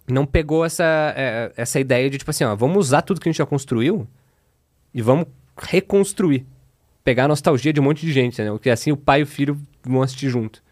[0.08, 3.32] não pegou essa, é, essa ideia de, tipo assim, ó, vamos usar tudo que a
[3.32, 4.08] gente já construiu
[4.94, 5.28] e vamos
[5.58, 6.46] reconstruir.
[7.04, 8.50] Pegar a nostalgia de um monte de gente, né?
[8.50, 10.64] Porque assim o pai e o filho vão assistir junto.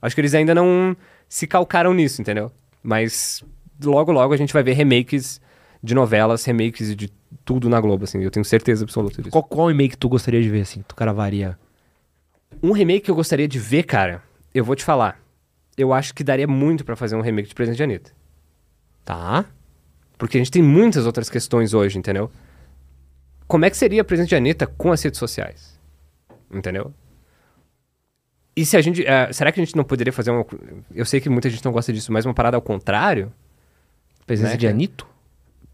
[0.00, 0.96] Acho que eles ainda não
[1.28, 2.50] se calcaram nisso, entendeu?
[2.82, 3.44] Mas
[3.82, 5.40] logo, logo a gente vai ver remakes
[5.82, 7.10] de novelas, remakes de
[7.44, 8.22] tudo na Globo, assim.
[8.22, 9.30] Eu tenho certeza absoluta disso.
[9.30, 10.82] Qual, qual remake tu gostaria de ver, assim?
[10.88, 11.58] Tu cravaria?
[12.62, 14.22] Um remake que eu gostaria de ver, cara,
[14.54, 15.20] eu vou te falar.
[15.76, 18.12] Eu acho que daria muito pra fazer um remake de Presente de Anitta.
[19.04, 19.44] Tá.
[20.16, 22.30] Porque a gente tem muitas outras questões hoje, entendeu?
[23.46, 25.78] Como é que seria Presente de Anitta com as redes sociais?
[26.50, 26.92] Entendeu?
[28.56, 29.04] E se a gente.
[29.04, 30.46] eh, será que a gente não poderia fazer uma.
[30.94, 33.32] Eu sei que muita gente não gosta disso, mas uma parada ao contrário?
[34.26, 34.74] Presença Né, de cara?
[34.74, 35.04] Anitta?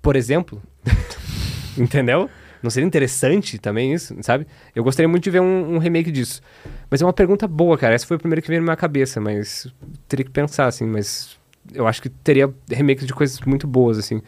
[0.01, 0.63] Por exemplo?
[1.77, 2.29] Entendeu?
[2.63, 4.47] Não seria interessante também isso, sabe?
[4.75, 6.43] Eu gostaria muito de ver um, um remake disso.
[6.91, 7.95] Mas é uma pergunta boa, cara.
[7.95, 9.67] Essa foi a primeira que veio na minha cabeça, mas
[10.09, 10.85] teria que pensar, assim.
[10.87, 11.39] Mas
[11.73, 14.21] eu acho que teria remakes de coisas muito boas, assim.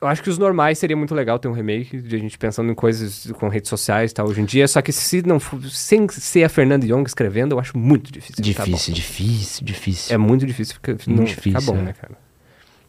[0.00, 2.72] Eu acho que os normais seria muito legal ter um remake, de a gente pensando
[2.72, 4.66] em coisas com redes sociais e tal, hoje em dia.
[4.66, 8.42] Só que se não for, sem ser a Fernanda Young escrevendo, eu acho muito difícil.
[8.42, 10.12] Difícil, difícil, difícil.
[10.12, 11.82] É muito difícil ficar, Muito não difícil, ficar bom, é.
[11.82, 12.18] né, cara?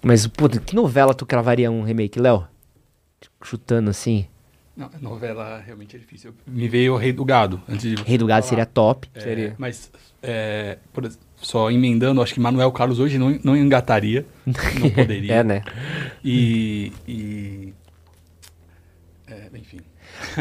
[0.01, 2.47] Mas, pô, que novela tu cravaria um remake, Léo?
[3.43, 4.25] Chutando assim.
[4.75, 6.33] Não, novela realmente é difícil.
[6.47, 7.61] Me veio o Rei do Gado.
[7.69, 8.49] Antes de Rei do Gado falar.
[8.49, 9.07] seria top.
[9.13, 9.55] É, Seria.
[9.57, 11.07] Mas, é, por
[11.43, 14.25] só emendando, acho que Manuel Carlos hoje não, não engataria.
[14.45, 14.53] Não
[14.89, 15.35] poderia.
[15.35, 15.61] É, né?
[16.25, 16.91] E.
[17.07, 17.73] e
[19.27, 19.79] é, enfim.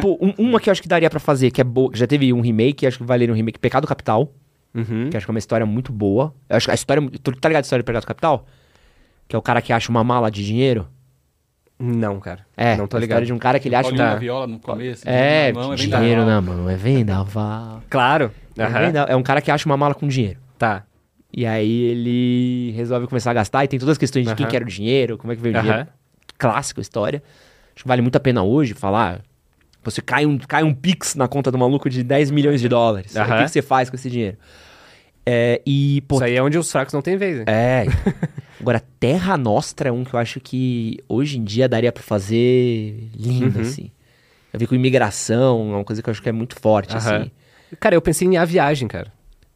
[0.00, 2.32] Pô, um- uma que eu acho que daria pra fazer, que é boa, já teve
[2.32, 4.32] um remake, acho que valeria um remake, Pecado Capital,
[4.74, 5.10] Uhum.
[5.10, 6.34] que acho que é uma história muito boa.
[6.48, 8.46] Eu acho que a história, tu tá ligado a história do Pecado Capital?
[9.28, 10.88] Que é o cara que acha uma mala de dinheiro?
[11.78, 12.46] Não, cara.
[12.56, 13.16] É, não tô a ligado.
[13.22, 15.02] história de um cara que ele acha na viola no começo.
[15.08, 16.26] É, dinheiro na mão, é dinheiro vendaval.
[16.26, 17.82] na mão, é vendaval.
[17.90, 18.30] Claro.
[18.56, 18.80] É Aham.
[18.86, 20.38] venda- É um cara que acha uma mala com dinheiro.
[20.58, 20.84] Tá.
[21.32, 24.50] E aí ele resolve começar a gastar e tem todas as questões de quem Aham.
[24.50, 25.66] quer o dinheiro, como é que veio o Aham.
[25.66, 25.88] dinheiro.
[26.38, 27.22] Clássico história.
[27.74, 29.22] Acho que vale muito a pena hoje falar.
[29.84, 33.16] Você cai um, cai um pix na conta do maluco de 10 milhões de dólares.
[33.16, 34.36] Aí O que, que você faz com esse dinheiro?
[35.24, 37.86] É, e, pô, Isso aí é onde os fracos não têm vez, é.
[38.60, 43.08] Agora, Terra Nostra é um que eu acho que hoje em dia daria pra fazer
[43.16, 43.60] lindo, Uhum.
[43.62, 43.90] assim.
[44.52, 47.30] Eu vi com imigração, é uma coisa que eu acho que é muito forte, assim.
[47.80, 49.10] Cara, eu pensei em A Viagem, cara.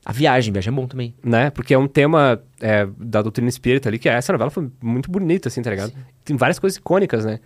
[0.09, 1.13] A viagem, viagem é bom também.
[1.25, 1.51] Né?
[1.51, 5.49] Porque é um tema é, da doutrina espírita ali, que essa novela foi muito bonita,
[5.49, 5.93] assim, tá ligado?
[6.25, 7.41] Tem várias coisas icônicas, né?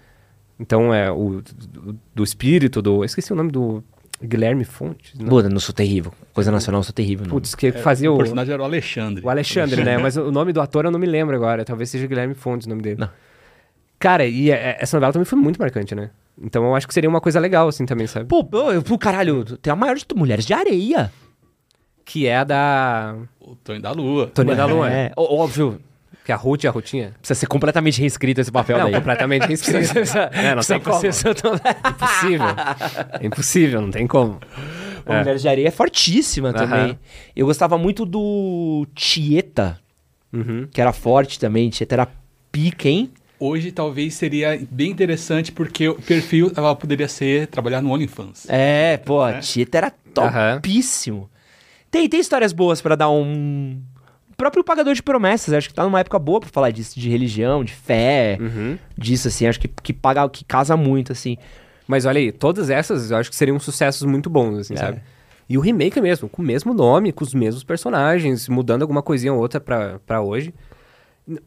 [0.58, 2.96] Então, é o do, do espírito, do...
[2.96, 3.82] Eu esqueci o nome do
[4.22, 5.14] Guilherme Fontes.
[5.18, 5.30] Não.
[5.30, 6.12] Puta, não sou terrível.
[6.34, 7.24] Coisa nacional, eu sou terrível.
[7.24, 7.30] não.
[7.30, 8.18] Putz, que fazia O o...
[8.18, 9.24] personagem era o Alexandre.
[9.24, 9.96] O Alexandre, né?
[9.96, 11.64] Mas o nome do ator eu não me lembro agora.
[11.64, 13.00] Talvez seja Guilherme Fontes o nome dele.
[13.00, 13.08] Não.
[13.98, 16.10] Cara, e é- essa novela também foi muito marcante, né?
[16.38, 18.26] Então eu acho que seria uma coisa legal, assim, também, sabe?
[18.26, 21.10] Pô, pô, eu- pô, caralho, tem a maior de Mulheres de Areia.
[22.12, 23.14] Que é a da...
[23.40, 24.26] O Tonho da Lua.
[24.34, 24.90] Tony da Lua.
[24.90, 25.80] É, ó- óbvio,
[26.24, 27.14] Que é a Ruth e a Rutinha.
[27.20, 28.94] precisa ser completamente reescrito esse papel Não, daí.
[28.94, 29.92] completamente reescrito.
[30.34, 30.98] é, não tem como.
[31.88, 32.46] Impossível.
[33.20, 34.40] É impossível, não tem como.
[35.04, 36.98] Pô, Mulheres de Areia é fortíssima também.
[37.36, 39.78] Eu gostava muito do Tieta,
[40.32, 40.66] Uhum.
[40.72, 41.70] que era forte também.
[41.70, 42.08] Tieta era
[42.50, 43.10] pica, hein?
[43.38, 48.46] Hoje talvez seria bem interessante porque o perfil ela poderia ser trabalhar no OnlyFans.
[48.48, 51.30] É, pô, a Tieta era topíssimo.
[51.90, 53.80] Tem, tem histórias boas pra dar um...
[54.30, 57.10] O próprio Pagador de Promessas, acho que tá numa época boa pra falar disso, de
[57.10, 58.78] religião, de fé, Uhum.
[58.96, 59.46] disso, assim.
[59.46, 61.36] Acho que, que, paga, que casa muito, assim.
[61.86, 64.76] Mas olha aí, todas essas eu acho que seriam sucessos muito bons, assim, É.
[64.78, 65.00] sabe?
[65.48, 69.32] E o remake mesmo, com o mesmo nome, com os mesmos personagens, mudando alguma coisinha
[69.32, 70.54] ou outra pra hoje.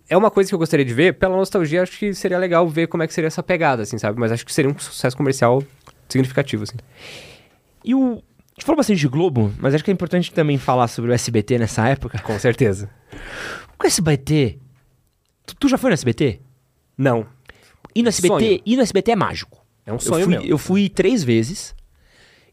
[0.09, 2.87] É uma coisa que eu gostaria de ver, pela nostalgia, acho que seria legal ver
[2.87, 4.19] como é que seria essa pegada, assim, sabe?
[4.19, 5.63] Mas acho que seria um sucesso comercial
[6.09, 6.75] significativo, assim.
[7.83, 8.21] E o.
[8.55, 11.13] A gente falou bastante de Globo, mas acho que é importante também falar sobre o
[11.13, 12.19] SBT nessa época.
[12.19, 12.89] Com certeza.
[13.81, 14.59] O SBT.
[15.45, 16.39] Tu, tu já foi no SBT?
[16.97, 17.25] Não.
[17.95, 18.61] E no SBT, Sonho.
[18.65, 19.65] e no SBT é mágico.
[19.85, 20.45] É um Eu sonho fui, meu.
[20.45, 21.75] eu fui três vezes.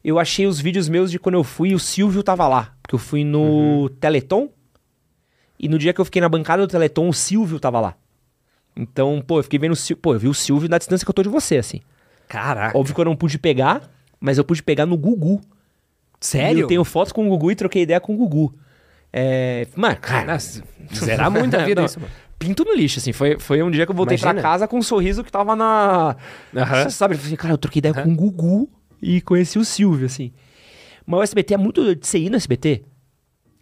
[0.03, 2.73] Eu achei os vídeos meus de quando eu fui e o Silvio tava lá.
[2.81, 3.87] Porque eu fui no Uhum.
[3.99, 4.49] Teleton.
[5.59, 7.95] E no dia que eu fiquei na bancada do Teleton, o Silvio tava lá.
[8.75, 10.01] Então, pô, eu fiquei vendo o Silvio.
[10.01, 11.81] Pô, eu vi o Silvio na distância que eu tô de você, assim.
[12.27, 12.75] Caraca.
[12.77, 13.87] Óbvio que eu não pude pegar,
[14.19, 15.39] mas eu pude pegar no Gugu.
[16.21, 16.61] E Sério?
[16.61, 18.53] eu tenho fotos com o Gugu e troquei ideia com o Gugu.
[19.11, 19.67] É.
[19.75, 20.33] Mano, cara.
[20.33, 22.11] Nossa, zerar muito a vida isso, mano.
[22.37, 23.11] Pinto no lixo, assim.
[23.11, 24.33] Foi, foi um dia que eu voltei Imagina.
[24.41, 26.15] pra casa com um sorriso que tava na.
[26.53, 27.15] Você sabe?
[27.15, 28.69] Eu falei, cara, eu troquei ideia com o Gugu
[29.01, 30.31] e conheci o Silvio, assim.
[31.05, 31.95] Mas o SBT é muito.
[31.95, 32.83] de Você ir no SBT?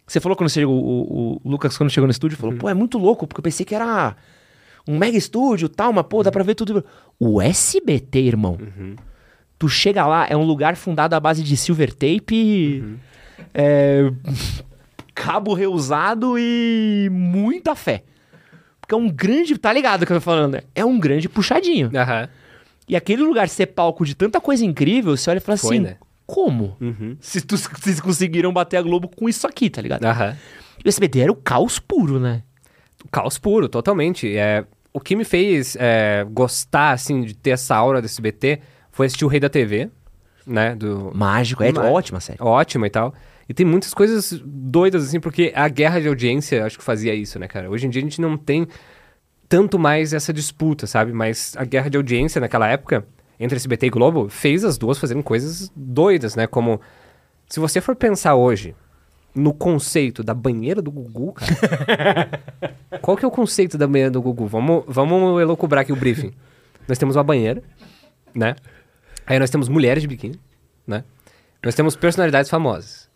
[0.06, 0.74] Você falou quando chegou.
[0.74, 3.64] O, o- Lucas, quando chegou no estúdio, falou: pô, é muito louco, porque eu pensei
[3.66, 4.16] que era
[4.88, 6.84] um mega estúdio e tal, mas pô, dá pra ver tudo.
[7.18, 8.56] O SBT, irmão.
[9.60, 12.82] Tu chega lá, é um lugar fundado à base de silver tape,
[13.52, 14.10] é,
[15.14, 18.02] cabo reusado e muita fé.
[18.80, 19.58] Porque é um grande.
[19.58, 20.62] Tá ligado o que eu tô falando, né?
[20.74, 21.90] É um grande puxadinho.
[21.94, 22.26] Aham.
[22.88, 25.84] E aquele lugar ser palco de tanta coisa incrível, você olha e fala Foi, assim:
[25.84, 25.96] né?
[26.26, 26.74] como?
[26.80, 27.18] Uhum.
[27.20, 30.06] Se tu, vocês conseguiram bater a Globo com isso aqui, tá ligado?
[30.06, 30.38] Aham.
[30.82, 32.42] E o SBT era o caos puro, né?
[33.12, 34.34] Caos puro, totalmente.
[34.34, 38.60] É, o que me fez é, gostar, assim, de ter essa aura do SBT
[39.00, 39.88] foi assistir o Rei da TV,
[40.46, 40.74] né?
[40.74, 42.36] Do, Mágico, é ótima série.
[42.38, 43.14] ótima e tal.
[43.48, 47.38] E tem muitas coisas doidas, assim, porque a guerra de audiência, acho que fazia isso,
[47.38, 47.70] né, cara?
[47.70, 48.68] Hoje em dia a gente não tem
[49.48, 51.14] tanto mais essa disputa, sabe?
[51.14, 53.06] Mas a guerra de audiência naquela época,
[53.38, 56.46] entre SBT e Globo, fez as duas fazerem coisas doidas, né?
[56.46, 56.78] Como,
[57.48, 58.76] se você for pensar hoje
[59.34, 62.28] no conceito da banheira do Gugu, cara...
[63.00, 64.46] qual que é o conceito da banheira do Gugu?
[64.46, 66.34] Vamos, vamos elocubrar aqui o briefing.
[66.86, 67.62] Nós temos uma banheira,
[68.34, 68.56] né?
[69.30, 70.40] Aí nós temos mulheres de biquíni,
[70.84, 71.04] né?
[71.62, 73.08] Nós temos personalidades famosas.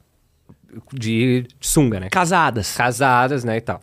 [0.93, 2.09] De, de sunga, né?
[2.09, 2.77] Casadas.
[2.77, 3.81] Casadas, né, e tal.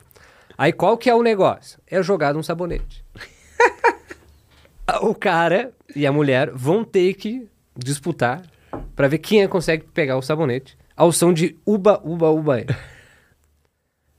[0.58, 1.78] Aí qual que é o negócio?
[1.86, 3.04] É jogado um sabonete.
[5.02, 8.42] o cara e a mulher vão ter que disputar
[8.96, 12.66] pra ver quem é que consegue pegar o sabonete ao som de uba, uba, uba.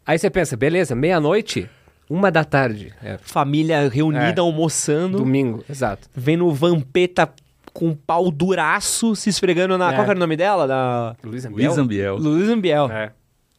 [0.05, 1.71] Aí você pensa, beleza, meia-noite,
[2.11, 2.93] uma da tarde.
[3.03, 4.41] É, Família reunida, É.
[4.41, 6.09] almoçando, domingo, exato.
[6.15, 7.33] vendo o Vampeta
[7.73, 9.93] com um pau duraço se esfregando na.
[9.93, 9.95] É.
[9.95, 10.67] Qual era o nome dela?
[10.67, 11.17] Da.
[11.25, 12.17] Luiz Luiz Ambiel.
[12.17, 12.91] Luiz Ambiel.
[12.91, 13.13] É.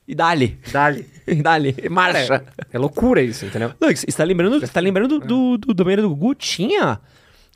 [0.08, 0.60] E dali.
[0.72, 1.06] Dali.
[1.26, 1.74] E dali.
[1.90, 2.44] Marcha.
[2.72, 3.72] É loucura isso, entendeu?
[3.80, 6.36] Não, você tá lembrando, você tá lembrando do, do, do, do banheiro do Gugu?
[6.36, 7.00] Tinha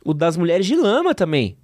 [0.05, 1.57] o das mulheres de lama também.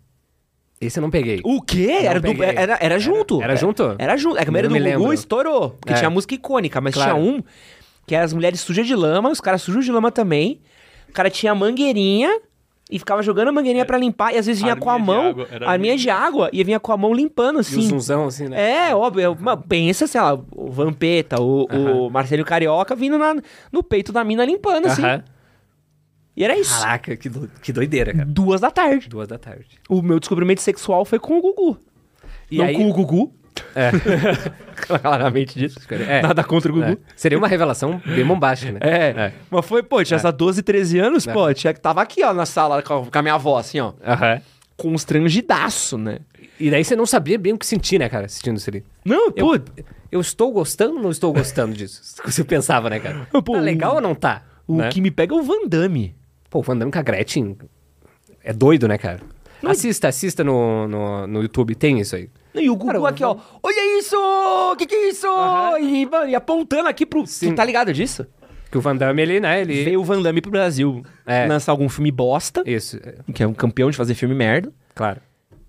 [0.81, 1.39] Esse eu não peguei.
[1.45, 1.99] O quê?
[2.01, 2.43] Era, do, peguei.
[2.45, 3.41] era, era junto.
[3.41, 3.95] era junto?
[3.97, 4.37] Era junto.
[4.37, 5.13] É que a banheira Não do Gugu lembro.
[5.13, 5.69] estourou.
[5.79, 5.95] Porque É.
[5.95, 7.13] tinha música icônica, mas Claro.
[7.13, 7.41] tinha um
[8.05, 10.59] que era as mulheres sujas de lama, os caras sujos de lama também.
[11.07, 12.37] O cara tinha mangueirinha
[12.93, 14.33] e ficava jogando a mangueirinha pra limpar.
[14.33, 16.91] E às vezes vinha com a mão, água, era arminha de água, e vinha com
[16.91, 17.81] a mão limpando E o assim.
[17.81, 18.89] zunzão, assim, né?
[18.89, 19.31] É, óbvio.
[19.31, 23.35] é, mas Pensa, sei lá, o Vampeta, o, o Marcelo Carioca vindo na-
[23.71, 25.01] no peito da mina limpando, assim.
[25.03, 25.23] Aham.
[26.35, 26.79] E era isso.
[26.79, 28.25] Caraca, que, do- que doideira, cara.
[28.25, 29.07] Duas da tarde.
[29.07, 29.79] Duas da tarde.
[29.89, 31.77] O meu descobrimento sexual foi com o Gugu.
[32.49, 33.33] E Não aí- com o Gugu.
[33.75, 33.91] É.
[34.75, 35.79] Claramente disso.
[35.91, 36.21] É.
[36.21, 36.91] Nada contra o Gugu.
[36.91, 36.97] É.
[37.15, 38.79] Seria uma revelação bem bombástica, né?
[38.81, 39.33] É.
[39.49, 41.33] Mas foi, pô, tinha essa 12, 13 anos, É.
[41.33, 43.93] pô, tinha que tava aqui, ó, na sala com a, minha avó, assim, ó.
[44.05, 44.41] Aham.
[44.75, 46.19] Constrangidaço, né?
[46.59, 48.83] E daí você não sabia bem o que sentir, né, cara, assistindo isso ali.
[49.03, 49.59] Não, Eu, pô,
[50.11, 52.01] eu estou gostando ou não estou gostando disso?
[52.25, 53.27] Você pensava, né, cara?
[53.31, 54.43] Pô, tá o- legal ou não tá?
[54.67, 54.89] o né?
[54.89, 56.15] que me pega é o Van Damme.
[56.49, 57.57] Pô, o Van Damme com a Gretchen
[58.43, 59.19] é doido, né, cara?
[59.65, 62.29] Assista, assista no, no, no YouTube, tem isso aí.
[62.55, 64.15] E o Gugu Cara, o aqui, ó, olha isso!
[64.77, 65.27] Que que é isso?
[65.81, 67.25] E, mano, e apontando aqui pro...
[67.25, 67.49] Sim.
[67.49, 68.25] Tu tá ligado disso?
[68.69, 69.83] Que o Van Damme, ele, né, ele...
[69.83, 71.45] Veio o Van Damme pro Brasil É.
[71.47, 74.71] lançar algum filme bosta, Isso, é, que é um campeão de fazer filme merda.
[74.95, 75.19] claro.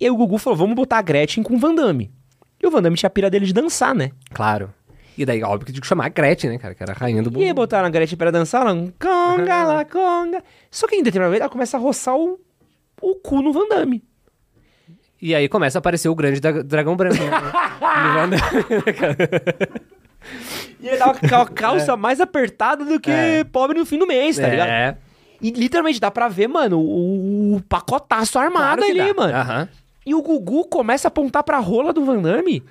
[0.01, 2.11] E aí o Gugu falou, vamos botar a Gretchen com o Van Damme.
[2.63, 4.11] E o Van Damme tinha a pira dele de dançar, né?
[4.35, 4.73] Claro.
[5.17, 6.75] E daí, óbvio que tinha que chamar a Gretchen, né, cara?
[6.75, 7.55] Que era a rainha do E aí mundo.
[7.55, 10.43] botaram a Gretchen pra dançar, ela, conga, lá, conga.
[10.71, 12.39] Só que em determinado momento ela começa a roçar o,
[13.01, 14.03] o cu no Van Damme.
[15.25, 17.31] E aí começa a aparecer o grande dra- dragão branco, né?
[20.81, 23.45] E ele tava com a calça mais apertada do que É.
[23.45, 24.69] pobre no fim do mês, tá ligado?
[24.69, 24.97] É,
[25.41, 29.15] E literalmente dá pra ver, mano, o, o pacotaço armado claro ali, dá.
[29.15, 29.35] mano.
[29.37, 29.69] Aham.
[30.07, 32.63] E o Gugu começa a apontar pra rola do Van Damme.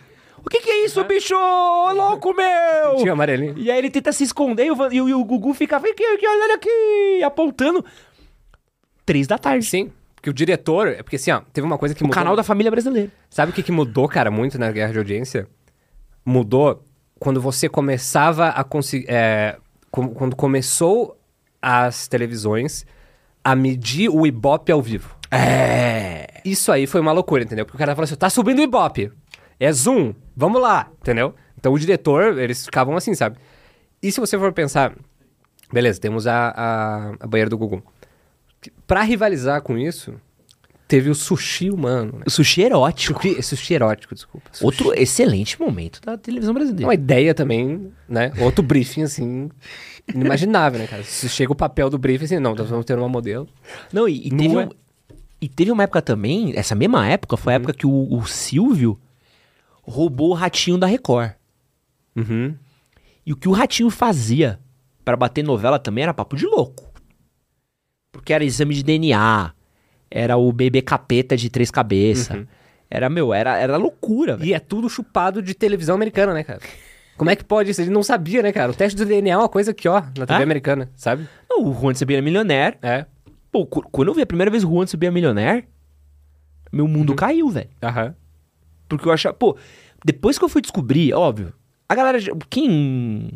[0.45, 1.33] O que que é isso, bicho?
[1.35, 2.97] Ô, louco, meu!
[2.97, 3.57] Tinha amarelinho.
[3.57, 5.77] E aí ele tenta se esconder e o, Van- e o, e o Gugu fica,
[5.77, 7.83] aqui, aqui, olha aqui, apontando.
[9.05, 9.65] Três da tarde.
[9.65, 9.91] Sim.
[10.23, 10.87] Porque o diretor...
[10.87, 12.15] É porque, assim, ó, teve uma coisa que O mudou...
[12.15, 13.11] canal da família brasileira.
[13.29, 15.49] Sabe o que, que mudou, cara, muito na guerra de audiência?
[16.25, 16.81] Mudou
[17.19, 19.05] quando você começava a conseguir.
[19.91, 21.19] quando começou
[21.61, 22.85] as televisões
[23.43, 25.13] a medir o Ibope ao vivo.
[25.29, 26.39] É.
[26.45, 27.65] Isso aí foi uma loucura, entendeu?
[27.65, 29.11] Porque o cara falou assim: tá subindo o Ibope.
[29.59, 31.35] É zoom, vamos lá, entendeu?
[31.59, 33.37] Então o diretor, eles ficavam assim, sabe?
[34.01, 34.95] E se você for pensar,
[35.71, 37.83] beleza, temos a, a, a banheira do Gugu.
[38.85, 40.13] Pra rivalizar com isso,
[40.87, 42.23] teve o sushi humano, né?
[42.27, 43.21] O sushi erótico.
[43.21, 44.49] Sushi, sushi erótico, desculpa.
[44.51, 44.65] Sushi.
[44.65, 46.85] Outro excelente momento da televisão brasileira.
[46.87, 48.31] uma ideia também, né?
[48.39, 49.49] Outro briefing, assim,
[50.13, 51.03] inimaginável, né, cara?
[51.03, 53.47] Se chega o papel do briefing, assim, não, nós vamos ter uma modelo.
[53.91, 54.69] Não, e, e teve um-
[55.41, 58.97] e teve uma época também, essa mesma época, foi a época que o, o Silvio
[59.81, 61.31] roubou o ratinho da Record.
[62.15, 62.55] Uhum.
[63.25, 64.57] E o que o ratinho fazia
[65.03, 66.92] pra bater novela também era papo de louco.
[68.13, 69.51] Porque era exame de DNA,
[70.09, 72.45] era o bebê capeta de três cabeças.
[72.89, 74.49] Era, meu, era, era loucura, velho.
[74.49, 76.59] E é tudo chupado de televisão americana, né, cara?
[77.17, 77.81] Como é que pode isso?
[77.81, 78.71] Ele não sabia, né, cara?
[78.71, 80.43] O teste do DNA é uma coisa aqui, ó, na TV Ah?
[80.43, 81.27] americana, sabe?
[81.49, 82.77] Não, o Juan de Sabia Milionaire.
[82.81, 83.05] É.
[83.51, 85.67] Pô, quando eu vi a primeira vez o Juan de Sabia Milionaire,
[86.71, 87.69] meu mundo caiu, velho.
[87.81, 88.15] Aham.
[88.87, 89.57] Porque eu achava, pô,
[90.05, 91.53] depois que eu fui descobrir, óbvio,
[91.89, 92.19] a galera,
[92.49, 93.31] quem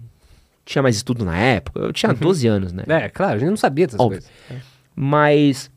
[0.68, 2.84] tinha mais estudo na época, eu tinha 12 anos, né?
[2.88, 4.22] É, claro, a gente não sabia dessas Óbvio.
[4.48, 4.64] coisas.
[4.96, 5.72] Mas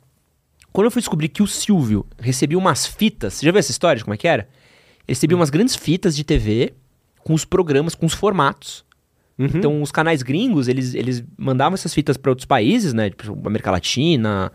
[0.72, 3.98] quando eu fui descobrir que o Silvio recebia umas fitas, você já viu essa história
[3.98, 4.42] de como é que era?
[5.06, 6.74] Ele recebia umas grandes fitas de TV
[7.20, 8.84] com os programas, com os formatos.
[9.42, 13.08] Então, os canais gringos, eles, eles mandavam essas fitas para outros países, né?
[13.08, 14.52] Tipo, América Latina,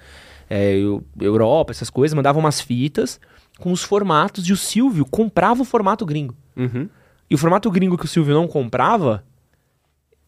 [0.47, 3.19] é, Eu- Europa, essas coisas, mandavam umas fitas
[3.59, 6.35] com os formatos e o Silvio comprava o formato gringo.
[6.55, 6.87] Uhum.
[7.27, 9.23] E o formato gringo que o Silvio não comprava,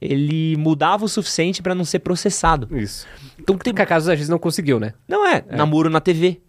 [0.01, 2.67] ele mudava o suficiente para não ser processado.
[2.77, 3.07] Isso.
[3.39, 3.73] Então tem.
[3.77, 4.93] Acaso a gente não conseguiu, né?
[5.07, 6.39] Não é, namoro na TV.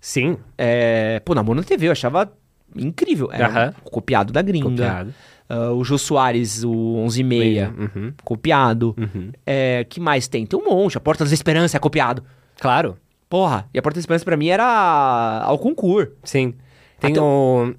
[0.00, 0.36] Sim.
[0.56, 2.30] É, pô, namoro na TV, eu achava
[2.74, 3.28] incrível.
[3.32, 4.68] Era copiado da gringa.
[4.68, 5.14] Copiado.
[5.48, 8.12] Ah, o Jô Soares, o 11 e meia, Uhum.
[8.24, 8.94] copiado.
[8.98, 9.30] Uhum.
[9.46, 10.44] É, que mais tem?
[10.44, 10.96] Tem um monte.
[10.96, 12.22] A Porta das Esperanças é copiado.
[12.60, 12.96] Claro.
[13.28, 16.12] Porra, e a Porta das Esperanças pra mim era ao concurso.
[16.24, 16.54] Sim.
[17.00, 17.74] Tem Até o.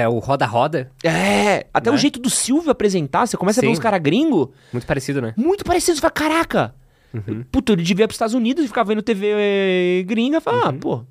[0.00, 0.90] É, o Roda Roda.
[1.04, 1.98] É, até o Né?
[1.98, 3.72] jeito do Silvio apresentar, você começa a ver Sim.
[3.72, 5.34] uns caras gringos Muito parecido, né?
[5.36, 5.96] muito parecidos.
[5.98, 6.74] Você fala, caraca,
[7.12, 7.44] Uhum.
[7.52, 10.40] puta, ele devia ir pros Estados Unidos e ficar vendo TV gringa.
[10.40, 10.68] Fala, Uhum.
[10.68, 11.04] ah, pô,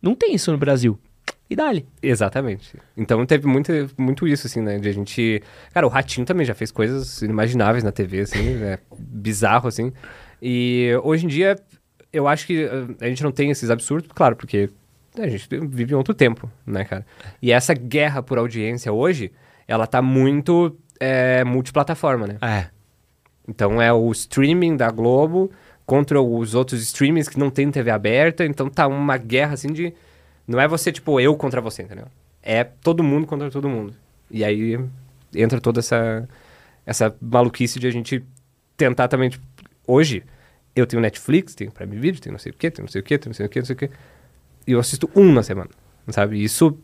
[0.00, 0.98] não tem isso no Brasil.
[1.48, 1.84] E dali.
[2.00, 2.76] Exatamente.
[2.96, 4.78] Então teve muito, muito isso, assim, né?
[4.78, 5.42] De a gente.
[5.74, 9.92] Cara, o Ratinho também já fez coisas inimagináveis na TV, assim, é bizarro, assim.
[10.40, 11.56] E hoje em dia,
[12.12, 14.70] eu acho que uh, a gente não tem esses absurdos, claro, porque
[15.16, 17.04] a gente vive em outro tempo, né, cara?
[17.42, 19.32] E essa guerra por audiência hoje,
[19.66, 22.38] ela tá muito é, multiplataforma, né?
[22.40, 22.66] É.
[23.48, 25.50] Então é o streaming da Globo
[25.84, 28.44] contra os outros streamings que não tem TV aberta.
[28.44, 29.92] Então tá uma guerra assim de.
[30.46, 32.06] Não é você, tipo, eu contra você, entendeu?
[32.42, 33.94] É todo mundo contra todo mundo.
[34.30, 34.78] E aí
[35.34, 36.28] entra toda essa,
[36.86, 38.24] essa maluquice de a gente
[38.76, 39.30] tentar também.
[39.30, 39.44] Tipo,
[39.86, 40.22] hoje,
[40.74, 43.04] eu tenho Netflix, tenho Prime Video, tenho não sei o quê, tenho não sei o
[43.04, 43.90] quê, tenho não sei o quê, não sei o quê.
[43.90, 43.90] E
[44.66, 45.70] eu assisto um na semana,
[46.08, 46.42] sabe?
[46.42, 46.76] Isso.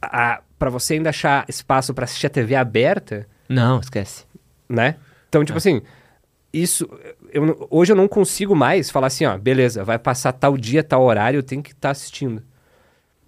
[0.00, 4.24] A, pra você ainda achar espaço pra assistir a TV aberta Não, esquece.
[4.68, 4.96] né?
[5.28, 5.82] Então, tipo assim,
[6.52, 6.88] isso.
[7.32, 11.02] Eu, hoje eu não consigo mais falar assim, ó, beleza, vai passar tal dia, tal
[11.02, 12.42] horário, eu tenho que estar assistindo.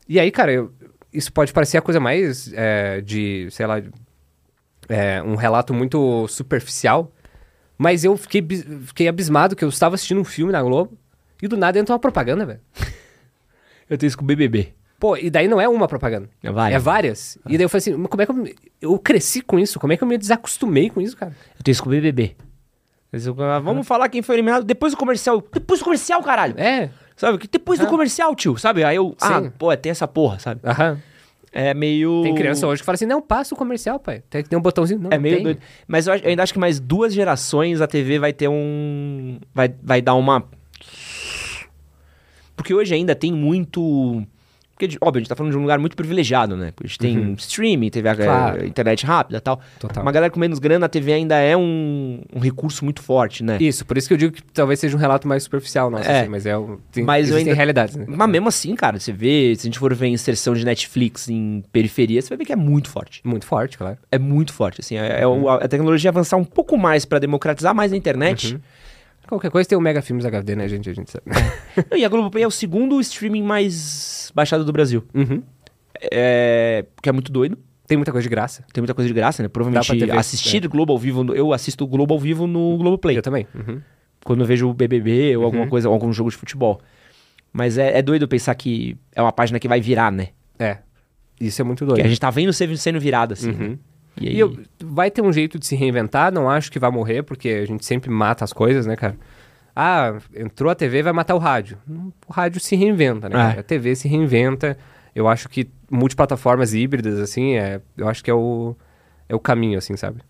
[0.08, 0.72] E aí, cara, eu-
[1.12, 3.82] isso pode parecer a coisa mais é, de, sei lá,
[4.88, 7.12] é, um relato muito superficial,
[7.76, 8.46] mas eu fiquei,
[8.84, 10.96] fiquei abismado que eu estava assistindo um filme na Globo
[11.42, 12.60] e do nada entra uma propaganda, velho.
[13.90, 14.72] Eu tenho isso com o BBB.
[14.98, 16.28] Pô, e daí não é uma propaganda.
[16.42, 16.76] É várias.
[16.76, 17.38] É várias.
[17.48, 19.80] E daí eu falei assim, mas como é que eu, me- eu cresci com isso?
[19.80, 21.32] Como é que eu me desacostumei com isso, cara?
[21.58, 22.36] Eu tenho isso com o BBB.
[23.12, 25.42] Ficam, ah, Vamos falar quem foi eliminado depois do comercial.
[25.52, 26.54] Depois do comercial, caralho.
[26.56, 27.38] É, Sabe?
[27.38, 27.88] Que Depois do Ah.
[27.88, 28.56] comercial, tio.
[28.56, 28.84] Sabe?
[28.84, 29.14] Aí eu.
[29.20, 29.50] Ah, Sim.
[29.58, 30.60] pô, tem essa porra, sabe?
[30.64, 30.98] aham.
[31.52, 32.22] É meio.
[32.22, 34.22] Tem criança hoje que fala assim, não, passa o comercial, pai.
[34.30, 35.00] Tem que ter um botãozinho.
[35.00, 35.42] Não, É meio tem.
[35.44, 35.60] doido.
[35.88, 39.40] Mas eu, acho- eu ainda acho que mais duas gerações a TV vai ter um.
[39.52, 40.44] Vai, vai dar uma.
[42.60, 44.22] Porque hoje ainda tem muito.
[44.78, 46.70] Porque, óbvio, a gente tá falando de um lugar muito privilegiado, né?
[46.74, 48.66] Porque a gente tem streaming, TV, a- Claro.
[48.66, 49.60] internet rápida e tal.
[49.78, 50.02] Total.
[50.02, 53.58] Uma galera com menos grana, a TV ainda é um, um recurso muito forte, né?
[53.60, 56.20] Isso, por isso que eu digo que talvez seja um relato mais superficial, nossa, É.
[56.20, 56.54] assim, mas é
[56.90, 58.06] tem, Mas ainda- realidades, né?
[58.08, 61.62] Mas mesmo assim, cara, você vê, se a gente for ver inserção de Netflix em
[61.70, 63.20] periferia, você vai ver que é muito forte.
[63.22, 63.98] Muito forte, claro.
[64.10, 64.96] É muito forte, assim.
[64.96, 68.58] É, é o- a tecnologia avançar um pouco mais pra democratizar mais a internet.
[69.30, 70.90] Qualquer coisa tem o Mega Filmes HD, né, gente?
[70.90, 71.24] A gente sabe.
[71.90, 75.04] Não, e a Globoplay é o segundo streaming mais baixado do Brasil.
[75.14, 75.42] Uhum.
[76.12, 77.58] É, que é muito doido.
[77.86, 78.64] Tem muita coisa de graça.
[78.72, 79.48] Tem muita coisa de graça, né?
[79.48, 83.16] Provavelmente ter assistir Globo ao vivo, no- eu assisto Globo ao vivo no Globoplay.
[83.18, 83.46] Eu também.
[83.54, 83.80] Uhum.
[84.24, 86.80] Quando eu vejo o BBB ou alguma coisa, ou algum jogo de futebol.
[87.52, 90.28] Mas é, é doido pensar que é uma página que vai virar, né?
[90.58, 90.78] É.
[91.40, 92.04] Isso é muito Que doido.
[92.04, 93.50] a gente tá vendo sendo, sendo virada, assim.
[93.52, 93.78] né?
[94.20, 94.34] E aí...
[94.36, 97.48] E eu- vai ter um jeito de se reinventar, não acho que vai morrer, porque
[97.48, 99.16] a gente sempre mata as coisas, né, cara?
[99.74, 101.78] Ah, entrou a TV, vai matar o rádio.
[101.88, 103.54] Hum, O rádio se reinventa, né?
[103.56, 103.60] É.
[103.60, 104.76] A TV se reinventa.
[105.14, 108.76] Eu acho que multiplataformas híbridas, assim, é, eu acho que é o,
[109.28, 110.20] é o caminho, assim, sabe?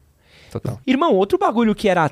[0.51, 0.79] Total.
[0.87, 2.11] Irmão, outro bagulho que era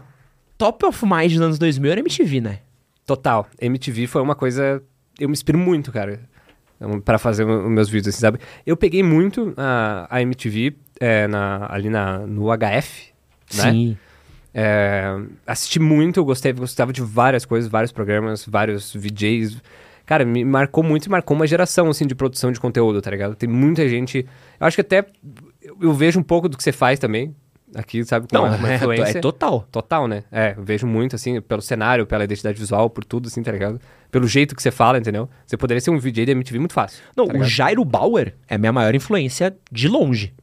[0.57, 2.59] top of mind nos anos 2000 era MTV, né?
[3.07, 3.47] Total.
[3.61, 4.83] MTV foi uma coisa.
[5.19, 6.21] Eu me inspiro muito, cara,
[7.05, 8.39] pra fazer os meus vídeos, assim, sabe?
[8.67, 13.13] Eu peguei muito a, a MTV é, na, ali na, no HF,
[13.55, 13.97] né?
[14.55, 15.15] É,
[15.47, 19.63] assisti muito, eu gostei, gostava de várias coisas, vários programas, vários VJs.
[20.05, 23.37] Cara, me marcou muito e marcou uma geração, assim, de produção de conteúdo, tá ligado?
[23.37, 24.27] Tem muita gente...
[24.59, 25.05] Eu acho que até...
[25.81, 27.37] Eu, vejo um pouco do que você faz também,
[27.75, 28.27] aqui, sabe?
[28.27, 29.19] Com Não, uma, uma é, influência.
[29.19, 29.69] é total.
[29.71, 30.25] Total, né?
[30.33, 33.79] É, eu vejo muito, assim, pelo cenário, pela identidade visual, por tudo, assim, tá ligado?
[34.11, 35.29] Pelo jeito que você fala, entendeu?
[35.47, 37.05] Você poderia ser um VJ da MTV muito fácil.
[37.15, 37.45] Não, tá o?
[37.45, 40.35] Jairo Bauer é minha maior influência de longe.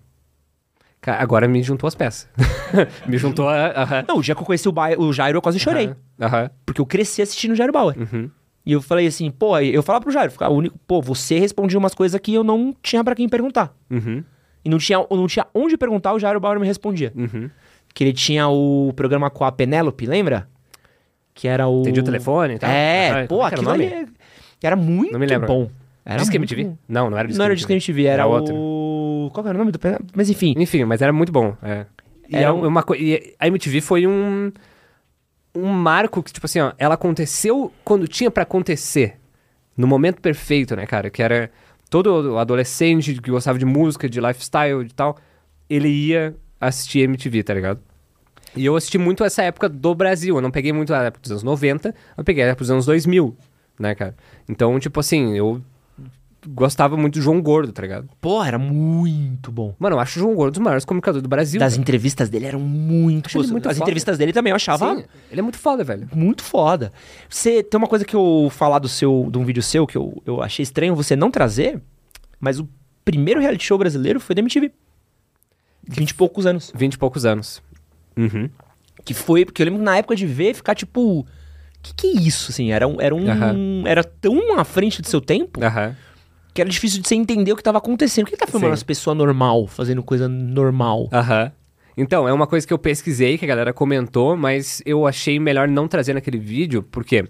[1.12, 2.28] Agora me juntou as peças.
[3.08, 3.68] me juntou a...
[3.84, 4.06] aham.
[4.08, 5.88] Não, o dia que eu conheci o, Ba- o Jairo, eu quase chorei.
[5.88, 6.50] Aham, Aham.
[6.66, 7.96] Porque eu cresci assistindo o Jairo Bauer.
[7.98, 8.30] Uhum.
[8.66, 11.94] E eu falei assim, pô, eu falava pro Jairo, ficava único, pô, você respondia umas
[11.94, 13.72] coisas que eu não tinha pra quem perguntar.
[13.92, 14.24] Uhum.
[14.64, 17.14] E não tinha, não tinha onde perguntar, o Jairo Bauer me respondia.
[17.16, 17.50] Uhum.
[17.94, 20.48] Que ele tinha o programa com a Penélope, lembra?
[21.36, 21.82] Que era o.
[21.82, 22.70] Entendi o telefone e tal.
[22.70, 24.06] É, pô, como é que era aquilo o é-
[24.64, 25.48] era muito Não me lembro.
[25.48, 25.70] bom.
[26.04, 26.76] Era Disque muito MTV?
[26.90, 27.56] Não, não era Disque Não era.
[27.56, 28.56] Disque MTV, era, Era outro.
[28.56, 29.05] o.
[29.32, 29.80] Qual era o nome do.
[30.16, 31.56] Mas enfim, Enfim, mas era muito bom.
[31.62, 31.86] É.
[32.30, 34.52] E, Era é um- uma co- e a MTV foi um,
[35.54, 39.18] um marco que, tipo assim, ó, ela aconteceu quando tinha pra acontecer.
[39.78, 41.10] No momento perfeito, né, cara?
[41.10, 41.52] Que era
[41.90, 45.18] todo adolescente que gostava de música, de lifestyle e tal,
[45.70, 47.80] ele ia assistir MTV, tá ligado?
[48.56, 50.36] E eu assisti muito essa época do Brasil.
[50.36, 52.86] Eu não peguei muito a época dos anos 90, eu peguei a época dos anos
[52.86, 53.36] 2000,
[53.80, 54.16] né, cara?
[54.48, 55.62] Então, tipo assim, eu
[56.48, 58.10] gostava muito do João Gordo, tá ligado?
[58.22, 59.74] Pô, era muito bom.
[59.80, 61.60] Mano, eu acho o João Gordo um dos maiores comunicadores do Brasil.
[61.60, 61.82] Das cara.
[61.82, 63.84] entrevistas dele eram muito Acho muito As foda.
[63.84, 66.08] entrevistas dele também eu achava Sim, ele é muito foda, velho.
[66.14, 66.92] muito foda.
[67.30, 70.22] Você tem uma coisa que eu falar do seu, de um vídeo seu que eu,
[70.26, 71.82] eu achei estranho você não trazer,
[72.40, 72.68] mas o
[73.04, 74.72] primeiro reality show brasileiro foi da MTV.
[75.88, 76.72] Vinte e poucos anos.
[76.76, 77.62] Vinte e poucos anos.
[78.18, 78.50] Uhum.
[79.04, 81.26] Que foi, porque eu lembro na época de ver ficar tipo.
[81.84, 82.72] Que que é isso, assim?
[82.72, 83.00] Era um.
[83.00, 85.96] Era, um, era tão à frente do seu tempo Aham.
[86.56, 88.26] Que era difícil de você entender o que tava acontecendo.
[88.26, 88.74] Por que tá filmando Sim.
[88.74, 91.08] as pessoas normal, fazendo coisa normal?
[91.12, 91.52] Aham.
[91.98, 95.68] Então, é uma coisa que eu pesquisei, que a galera comentou, mas eu achei melhor
[95.68, 97.26] não trazer naquele vídeo, porque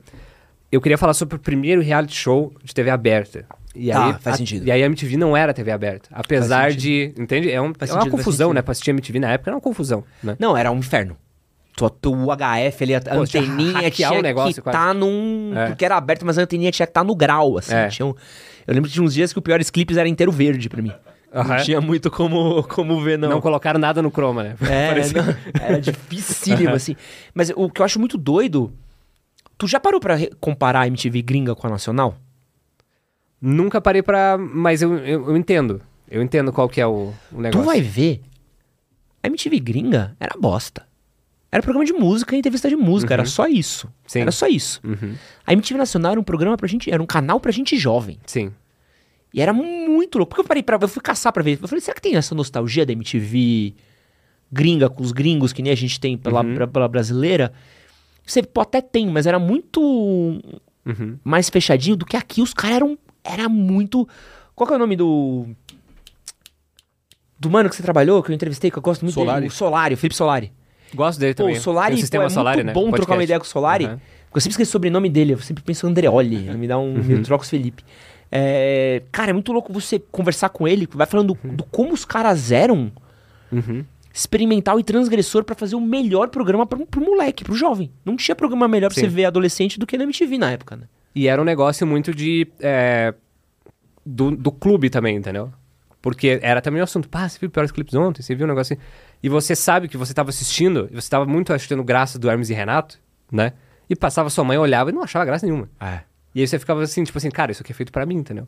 [0.72, 3.45] eu queria falar sobre o primeiro reality show de TV aberta.
[3.76, 4.65] E Tá, aí, faz a- sentido.
[4.65, 6.07] E aí a MTV não era TV aberta.
[6.11, 7.14] Apesar de.
[7.18, 7.52] Entende?
[7.52, 8.61] É, um, é uma sentido, faz confusão, né?
[8.61, 10.35] Pra assistir MTV na época era uma confusão, né?
[10.39, 11.18] Não, era um inferno.
[11.76, 14.77] Tua, tua HF ali, a Pô, tinha anteninha hackear tinha o negócio que quase.
[14.77, 15.52] tá num...
[15.53, 15.68] É.
[15.68, 17.73] Porque era aberto, mas a anteninha tinha que estar no grau, assim.
[17.73, 17.89] É.
[17.89, 18.15] Tinha um-
[18.68, 20.92] Eu lembro que tinha uns dias que o piores clipes era inteiro verde pra mim.
[21.34, 21.58] Não Aham.
[21.58, 23.30] tinha muito como, como ver, não.
[23.30, 23.42] Não.
[23.42, 24.56] colocaram nada no chroma, né?
[24.70, 26.96] É, Parecia- não, era dificílimo, assim.
[27.34, 28.72] Mas o que eu acho muito doido...
[29.58, 32.18] Tu já parou pra re- comparar a MTV gringa com a nacional?
[33.42, 34.38] Nunca parei pra.
[34.38, 35.82] Mas eu, eu, eu entendo.
[36.10, 37.62] Eu entendo qual que é o, o negócio.
[37.62, 38.22] Tu vai ver,
[39.24, 40.86] a MTV gringa era bosta.
[41.52, 43.88] Era programa de música e entrevista de música, era só isso.
[43.88, 43.94] Uhum.
[44.08, 44.20] Sim.
[44.22, 44.82] Era só isso.
[44.84, 45.16] Uhum.
[45.48, 48.20] A MTV Nacional era um programa pra gente, era um canal pra gente jovem.
[48.26, 48.52] Sim.
[49.34, 50.30] E era muito louco.
[50.32, 50.78] Porque eu parei pra.
[50.82, 51.58] Eu fui caçar pra ver.
[51.62, 53.74] Eu falei, será que tem essa nostalgia da MTV
[54.52, 56.56] gringa com os gringos que nem a gente tem pela, Uhum.
[56.56, 57.54] pra- pela brasileira?
[58.26, 61.18] Você pô, até tem, mas era muito Uhum.
[61.24, 62.42] mais fechadinho do que aqui.
[62.42, 62.98] Os caras eram.
[63.24, 64.08] Era muito.
[64.56, 65.48] Qual que é o nome do.
[67.40, 69.42] Do mano que você trabalhou, que eu entrevistei, que eu gosto muito Solari.
[69.42, 69.48] dele?
[69.48, 70.52] O Solari, o Felipe Solari.
[70.96, 71.58] Gosto dele Pô, também.
[71.58, 72.74] o Solari, pô, sistema é Solari, muito né?
[72.74, 73.18] bom trocar Podcast.
[73.18, 73.86] uma ideia com o Solari.
[73.86, 74.00] Aham.
[74.26, 77.04] Porque eu sempre esqueço o sobrenome dele, eu sempre penso Andreoli, me dá um, Uhum.
[77.04, 77.84] me troca os Felipe.
[78.32, 82.04] É, cara, é muito louco você conversar com ele, vai falando do, do como os
[82.04, 82.92] caras eram
[83.52, 83.86] Uhum.
[84.14, 87.92] experimental e transgressor pra fazer o melhor programa pro, pro moleque, pro jovem.
[88.04, 89.02] Não tinha programa melhor pra Sim.
[89.02, 90.84] você ver adolescente do que na MTV na época, né?
[91.14, 92.46] E era um negócio muito de.
[92.60, 93.14] é,
[94.06, 95.50] do, do clube também, entendeu?
[96.02, 97.08] Porque era também o assunto.
[97.10, 98.22] Pá, você viu piores clipes ontem?
[98.22, 98.84] Você viu um negócio assim.
[99.24, 102.50] E você sabe que você tava assistindo, e você tava muito achando graça do Hermes
[102.50, 103.00] e Renato,
[103.32, 103.54] né?
[103.90, 105.70] E passava sua mãe, olhava e não achava graça nenhuma.
[105.80, 106.00] É.
[106.34, 108.48] E aí você ficava assim, tipo assim, cara, isso aqui é feito pra mim, entendeu?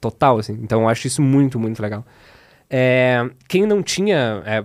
[0.00, 0.58] Total, assim.
[0.62, 2.04] Então eu acho isso muito, muito legal.
[2.70, 4.42] É, quem não tinha.
[4.44, 4.64] É,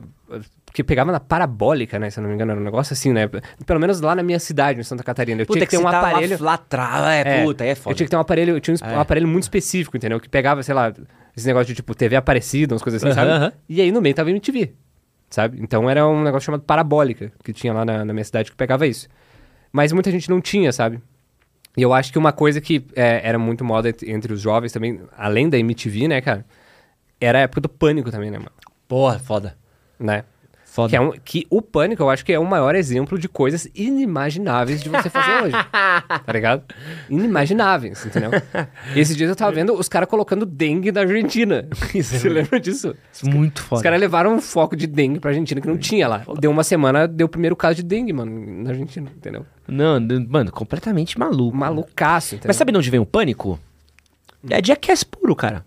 [0.65, 2.09] porque pegava na parabólica, né?
[2.09, 3.29] Se eu não me engano, era um negócio assim, né?
[3.65, 5.41] Pelo menos lá na minha cidade, em Santa Catarina.
[5.41, 6.37] Eu tinha que ter um tá lá- aparelho.
[6.43, 7.91] lá, atrás, é, puta, é foda.
[7.91, 8.97] Eu tinha que ter um aparelho, eu tinha um, É.
[8.97, 10.19] um aparelho muito específico, entendeu?
[10.19, 10.91] Que pegava, sei lá,
[11.37, 13.53] esse negócio de tipo TV Aparecida, umas coisas assim, sabe?
[13.69, 14.73] E aí no meio tava MTV,
[15.33, 15.57] sabe?
[15.61, 18.85] Então era um negócio chamado Parabólica, que tinha lá na, na minha cidade que pegava
[18.85, 19.07] isso.
[19.71, 21.01] Mas muita gente não tinha, sabe?
[21.75, 24.71] E eu acho que uma coisa que é, era muito moda ent- entre os jovens
[24.71, 26.45] também, além da MTV, né, cara?
[27.19, 28.51] Era a época do pânico também, né, mano?
[28.87, 29.57] Porra, foda.
[29.99, 30.23] Né?
[30.73, 30.89] Foda.
[30.89, 33.67] Que, é um, que o pânico, eu acho que é o maior exemplo de coisas
[33.75, 35.55] inimagináveis de você fazer hoje.
[36.25, 36.63] Tá ligado?
[37.09, 38.31] Inimagináveis, entendeu?
[38.95, 41.67] E esses dias eu tava vendo os caras colocando dengue na Argentina.
[41.93, 42.95] Você lembra disso?
[43.23, 43.79] Muito foda.
[43.79, 46.23] Os caras levaram um foco de dengue pra Argentina que não tinha lá.
[46.39, 49.45] Deu uma semana, deu o primeiro caso de dengue, mano, na Argentina, entendeu?
[49.67, 51.55] Não, mano, completamente maluco.
[51.55, 52.49] Malucaço, entendeu?
[52.49, 53.59] Mas sabe de onde vem o pânico?
[54.49, 55.63] É Jackass puro, cara.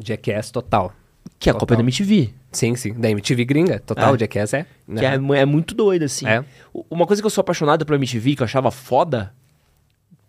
[0.00, 0.92] Jackass total.
[1.38, 2.41] Que é a Copa da MTV.
[2.52, 2.92] Sim, sim.
[2.92, 4.18] Da MTV gringa, total, É.
[4.18, 4.66] Jackass é.
[4.94, 6.26] Que é, é muito doido, assim.
[6.26, 6.44] É.
[6.90, 9.34] Uma coisa que eu sou apaixonado pela MTV, que eu achava foda,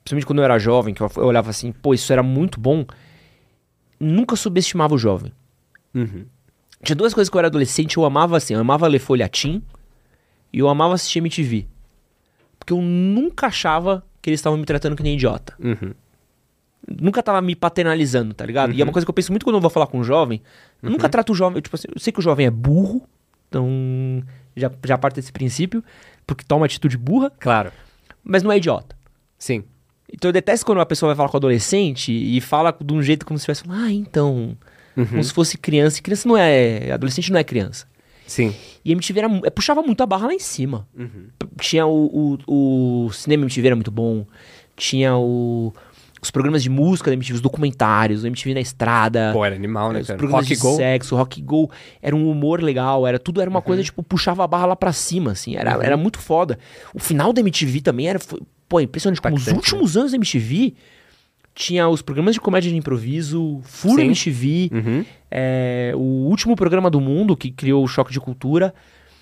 [0.03, 2.85] principalmente quando eu era jovem, que eu, olhava assim, pô, isso era muito bom.
[3.99, 5.33] Nunca subestimava o jovem.
[5.93, 6.25] Uhum.
[6.81, 9.61] Tinha duas coisas que eu era adolescente, eu amava assim, eu amava ler folhatim
[10.51, 11.67] e eu amava assistir MTV.
[12.57, 15.53] Porque eu nunca achava que eles estavam me tratando que nem idiota.
[15.59, 15.93] Uhum.
[16.87, 18.73] Nunca tava me paternalizando, tá ligado?
[18.73, 20.41] E é uma coisa que eu penso muito quando eu vou falar com um jovem.
[20.81, 23.07] Eu nunca trato o jovem, tipo assim, eu sei que o jovem é burro,
[23.47, 24.21] então
[24.55, 25.83] já, já parte desse princípio,
[26.27, 27.71] porque toma atitude burra, Claro.
[28.23, 28.95] mas não é idiota.
[29.37, 29.63] Sim.
[30.11, 33.25] Então eu detesto quando uma pessoa vai falar com adolescente e fala de um jeito
[33.25, 34.55] como se tivesse, ah, então,
[35.09, 35.99] como se fosse criança.
[35.99, 37.87] E criança não é, adolescente não é criança.
[38.27, 38.53] Sim.
[38.85, 40.87] E a MTV era, puxava muito a barra lá em cima.
[41.39, 44.25] P- Tinha o, o, o cinema MTV era muito bom.
[44.75, 45.73] Tinha o,
[46.23, 49.31] os programas de música da MTV, os documentários, o MTV na estrada.
[49.33, 50.17] Pô, era animal, né, os cara?
[50.17, 50.75] programas Rock de Go.
[50.75, 51.69] sexo, rock go,
[52.01, 54.93] era um humor legal, era tudo era uma coisa tipo puxava a barra lá pra
[54.93, 56.57] cima, assim, era, era muito foda.
[56.93, 58.39] O final da MTV também era, foi,
[58.69, 59.73] pô, impressionante como os Impactante, né?
[59.75, 60.73] últimos anos da MTV
[61.55, 64.07] tinha os programas de comédia de improviso, Furo Sim.
[64.07, 68.73] MTV, Uhum, é, o último programa do mundo que criou o choque de cultura.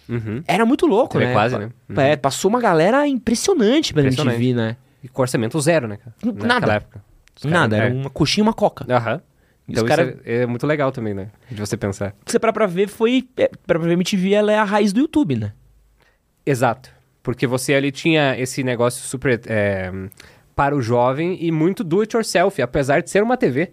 [0.08, 0.42] uhum.
[0.48, 1.34] Era muito louco, né?
[1.34, 1.70] quase, né?
[1.90, 2.00] Uhum.
[2.00, 4.36] é, passou uma galera impressionante pela Impressionante.
[4.38, 4.78] MTV, né?
[5.04, 6.16] E com orçamento zero, né, cara?
[6.24, 6.48] Nada.
[6.48, 7.04] Naquela época.
[7.38, 7.80] Os Nada, é.
[7.86, 8.86] era uma coxinha e uma coca.
[8.94, 9.22] Aham.
[9.68, 11.30] Então Os cara- isso é, é muito legal também, né?
[11.50, 12.14] De você pensar.
[12.26, 13.28] Você parar pra ver, foi.
[13.38, 15.54] É, pra ver, a MTV ela é a raiz do YouTube, né?
[16.46, 16.90] Exato.
[17.24, 19.92] Porque você ali tinha esse negócio super é,
[20.56, 23.72] para o jovem e muito do it yourself, apesar de ser uma TV,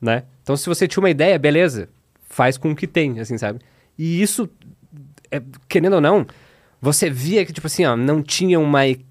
[0.00, 0.24] né?
[0.42, 1.88] Então se você tinha uma ideia, beleza,
[2.28, 3.60] faz com o que tem, assim, sabe?
[3.98, 4.48] E isso,
[5.30, 6.26] é, querendo ou não,
[6.80, 9.10] você via que, tipo assim, ó, não tinha uma equipe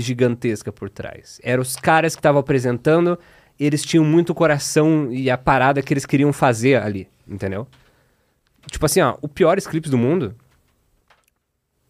[0.00, 1.40] gigantesca por trás.
[1.42, 3.18] Eram os caras que estavam apresentando,
[3.58, 7.66] eles tinham muito coração e a parada que eles queriam fazer ali, entendeu?
[8.70, 10.34] Tipo assim, ó, o piores clipes do mundo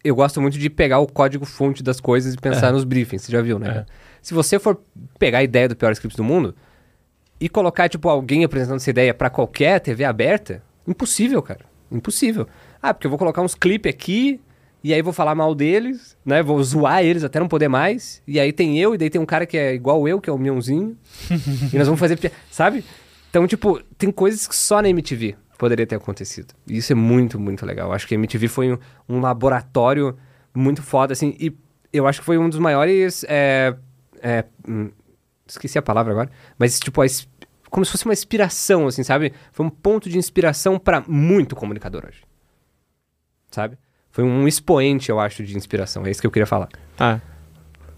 [0.04, 3.40] eu gosto muito de pegar o código-fonte das coisas e pensar nos briefings, você já
[3.40, 3.86] viu, né?
[4.20, 4.78] Se você for
[5.18, 6.54] pegar a ideia do pior script do mundo
[7.40, 11.64] e colocar, tipo, alguém apresentando essa ideia pra qualquer TV aberta, impossível, cara.
[11.90, 12.46] Impossível.
[12.82, 14.40] Ah, porque eu vou colocar uns clipes aqui
[14.84, 16.42] e aí vou falar mal deles, né?
[16.42, 18.22] Vou zoar eles até não poder mais.
[18.26, 20.32] E aí tem eu e daí tem um cara que é igual eu, que é
[20.32, 20.96] o Mionzinho.
[21.72, 22.30] e nós vamos fazer...
[22.50, 22.84] Sabe?
[23.30, 26.52] Então, tipo, tem coisas que só na MTV poderia ter acontecido.
[26.68, 27.92] E isso é muito, muito legal.
[27.92, 28.78] Acho que a MTV foi um,
[29.08, 30.16] um laboratório
[30.54, 31.52] muito foda, assim, e
[31.92, 33.24] eu acho que foi um dos maiores.
[33.26, 33.74] é,
[34.22, 34.90] é, hum,
[35.46, 37.06] esqueci a palavra agora, mas tipo, a
[37.70, 39.32] como se fosse uma inspiração, assim, sabe?
[39.50, 42.22] Foi um ponto de inspiração pra muito comunicador hoje.
[43.50, 43.76] Sabe?
[44.14, 46.06] Foi um expoente, eu acho, de inspiração.
[46.06, 46.68] É isso que eu queria falar.
[46.96, 47.18] Ah.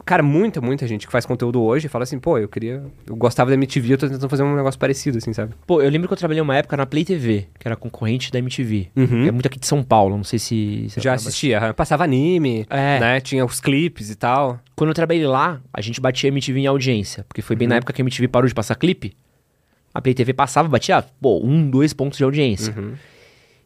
[0.03, 2.83] Cara, muita, muita gente que faz conteúdo hoje fala assim, pô, eu queria.
[3.07, 5.53] Eu gostava da MTV, eu tô tentando fazer um negócio parecido, assim, sabe?
[5.67, 8.39] Pô, eu lembro que eu trabalhei uma época na Play TV, que era concorrente da
[8.39, 8.89] MTV.
[8.97, 9.27] Uhum.
[9.27, 10.87] É muito aqui de São Paulo, não sei se.
[10.89, 12.99] se Já assistia, passava anime, É.
[12.99, 13.21] né?
[13.21, 14.59] Tinha os clipes e tal.
[14.75, 17.27] Quando eu trabalhei lá, a gente batia MTV em audiência.
[17.29, 19.15] Porque foi bem na época que a MTV parou de passar clipe.
[19.93, 22.75] A Play TV passava, batia, pô, um, dois pontos de audiência.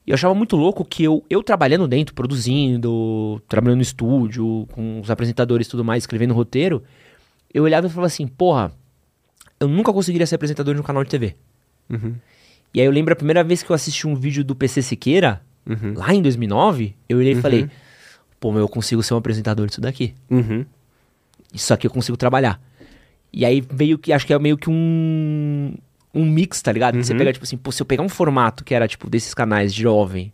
[0.06, 5.00] E eu achava muito louco que eu, eu trabalhando dentro, produzindo, trabalhando no estúdio, com
[5.00, 6.82] os apresentadores e tudo mais, escrevendo roteiro,
[7.52, 8.72] eu olhava e falava assim, porra,
[9.58, 11.36] eu nunca conseguiria ser apresentador de um canal de TV.
[12.72, 15.42] E aí eu lembro a primeira vez que eu assisti um vídeo do PC Siqueira,
[15.94, 17.68] lá em 2009, eu olhei e falei,
[18.38, 20.14] pô, meu, eu consigo ser um apresentador disso daqui.
[20.30, 20.64] Uhum.
[21.52, 22.60] Isso aqui eu consigo trabalhar.
[23.32, 25.74] E aí veio que, acho que é meio que um,
[26.14, 26.98] um mix, tá ligado?
[26.98, 29.32] Que Você pega, tipo assim, pô, se eu pegar um formato que era, tipo, desses
[29.34, 30.32] canais de jovem,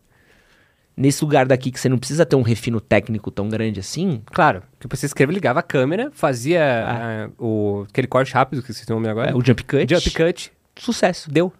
[0.96, 4.62] nesse lugar daqui que você não precisa ter um refino técnico tão grande assim, Claro,
[4.80, 8.96] que você escreve, ligava a câmera, fazia ah, o, aquele corte rápido que você tem
[8.96, 9.30] o nome agora.
[9.30, 11.30] é, o jump cut, Jump cut, sucesso.
[11.30, 11.52] deu.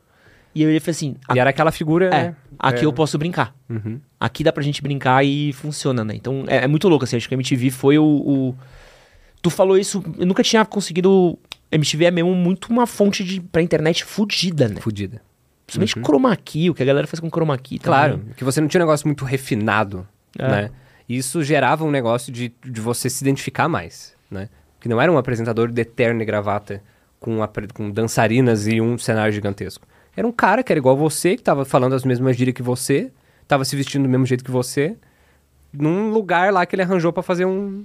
[0.55, 2.37] E eu falei assim, E era aquela figura, é, né?
[2.59, 2.87] aqui É.
[2.87, 3.55] eu posso brincar.
[3.69, 4.01] Uhum.
[4.19, 6.15] Aqui dá pra gente brincar e funciona, né?
[6.15, 8.55] Então é, é muito louco, assim, acho que a MTV foi o, o-
[9.43, 11.39] Tu falou isso, eu nunca tinha conseguido...
[11.71, 14.81] MTV é mesmo muito uma fonte de, pra internet fudida, né?
[14.81, 15.21] Fudida.
[15.67, 17.99] Principalmente chroma key, o que a galera faz com chroma key também.
[17.99, 20.07] Claro, que você não tinha um negócio muito refinado,
[20.39, 20.49] É.
[20.49, 20.71] né?
[21.09, 24.49] E Isso gerava um negócio de, de você se identificar mais, né?
[24.81, 26.83] Que não era um apresentador de terno e gravata
[27.19, 29.87] com, apre- com dançarinas e um cenário gigantesco.
[30.17, 33.11] Era um cara que era igual você, que tava falando as mesmas gírias que você,
[33.49, 34.97] tava se vestindo do mesmo jeito que você,
[35.73, 37.85] num lugar lá que ele arranjou pra fazer um,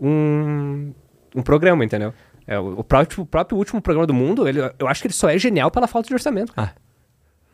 [0.00, 0.92] um,
[1.34, 2.12] um programa, entendeu?
[2.46, 5.28] É, o, próprio, o próprio último programa do mundo, ele, eu acho que ele só
[5.28, 6.52] é genial pela falta de orçamento.
[6.56, 6.70] Ah.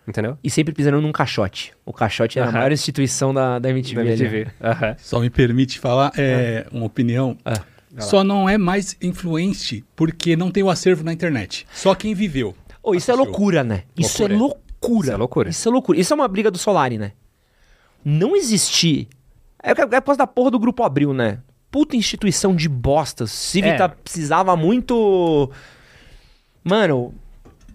[0.07, 0.39] Entendeu?
[0.43, 1.75] E sempre pisando num caixote.
[1.85, 2.53] O caixote é a Aham.
[2.53, 3.95] maior instituição da, da MTV.
[3.95, 4.11] Da ali.
[4.11, 4.47] MTV.
[4.63, 4.97] Aham.
[4.99, 7.37] Só me permite falar é, uma opinião.
[7.45, 7.61] Ah.
[7.99, 11.67] Só não é mais influente porque não tem o acervo na internet.
[11.73, 12.55] Só quem viveu.
[12.83, 13.83] Ô, isso é loucura, né?
[13.99, 14.39] Isso é Loucura.
[14.39, 14.61] loucura.
[15.01, 15.51] Isso é loucura.
[15.51, 16.01] Isso é loucura.
[16.01, 17.13] Isso é uma briga do Solari, né?
[18.05, 19.09] Não existir.
[19.63, 21.41] É, é por causa da porra do Grupo Abril, né?
[21.71, 23.27] Puta instituição de bosta.
[23.27, 23.89] Civita É.
[23.89, 25.51] precisava muito.
[26.65, 27.15] Mano,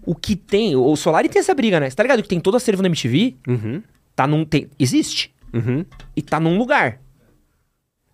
[0.04, 0.74] o que tem.
[0.76, 1.88] O Solari tem essa briga, né?
[1.90, 3.36] Você tá ligado que tem todo acervo na MTV?
[3.46, 3.82] Uhum.
[4.14, 4.44] Tá num.
[4.44, 5.32] Tem, existe.
[5.52, 5.84] Uhum.
[6.16, 6.98] e tá num lugar.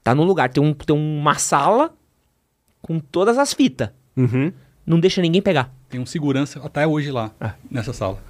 [0.04, 0.50] Tá num lugar.
[0.50, 1.94] Tem, um, tem uma sala
[2.82, 3.88] com todas as fitas.
[4.14, 4.52] Uhum.
[4.84, 5.72] Não deixa ninguém pegar.
[5.88, 7.54] Tem um segurança até hoje lá, Ah.
[7.70, 8.22] nessa sala.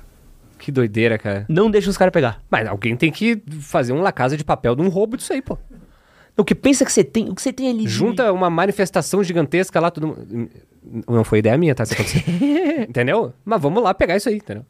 [0.60, 1.44] Que doideira, cara.
[1.48, 2.40] Não deixa os caras pegar.
[2.48, 5.42] Mas alguém tem que fazer um La Casa de Papel de um roubo disso aí,
[5.42, 5.58] pô.
[6.40, 7.28] O que pensa que você tem.
[7.28, 7.84] O que você tem ali.
[7.84, 10.48] de- Junta uma manifestação gigantesca lá, todo mundo...
[11.08, 11.82] Não foi ideia minha, tá?
[11.82, 12.22] Isso aconteceu.
[12.88, 13.32] entendeu?
[13.44, 14.64] Mas vamos lá pegar isso aí, entendeu?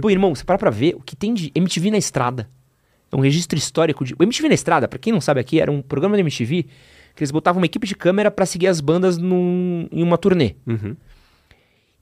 [0.00, 2.48] Pô, irmão, você para pra ver o que tem de MTV na estrada.
[3.12, 4.14] É um registro histórico de.
[4.18, 6.62] O MTV na estrada, pra quem não sabe aqui, era um programa da MTV
[7.14, 9.86] que eles botavam uma equipe de câmera pra seguir as bandas num...
[9.92, 10.54] em uma turnê.
[10.66, 10.96] Uhum.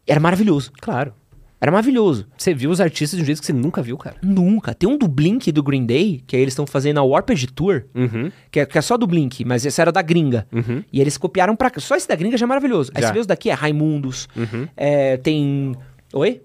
[0.06, 0.70] Era maravilhoso.
[0.80, 1.12] Claro.
[1.60, 2.26] Era maravilhoso.
[2.36, 4.16] Você viu os artistas de um jeito que você nunca viu, cara.
[4.22, 4.72] Nunca.
[4.74, 7.82] Tem um do Blink do Green Day, que aí eles estão fazendo a Warped Tour,
[7.94, 8.30] Uhum.
[8.50, 10.46] que é, que é só do Blink, mas esse era da gringa.
[10.52, 10.84] Uhum.
[10.92, 11.80] E eles copiaram pra cá.
[11.80, 12.92] Só esse da gringa já é maravilhoso.
[12.94, 13.08] Aí Já.
[13.08, 14.68] você vê os daqui, é Raimundos, Uhum.
[14.76, 15.74] é, tem...
[16.12, 16.40] Oi?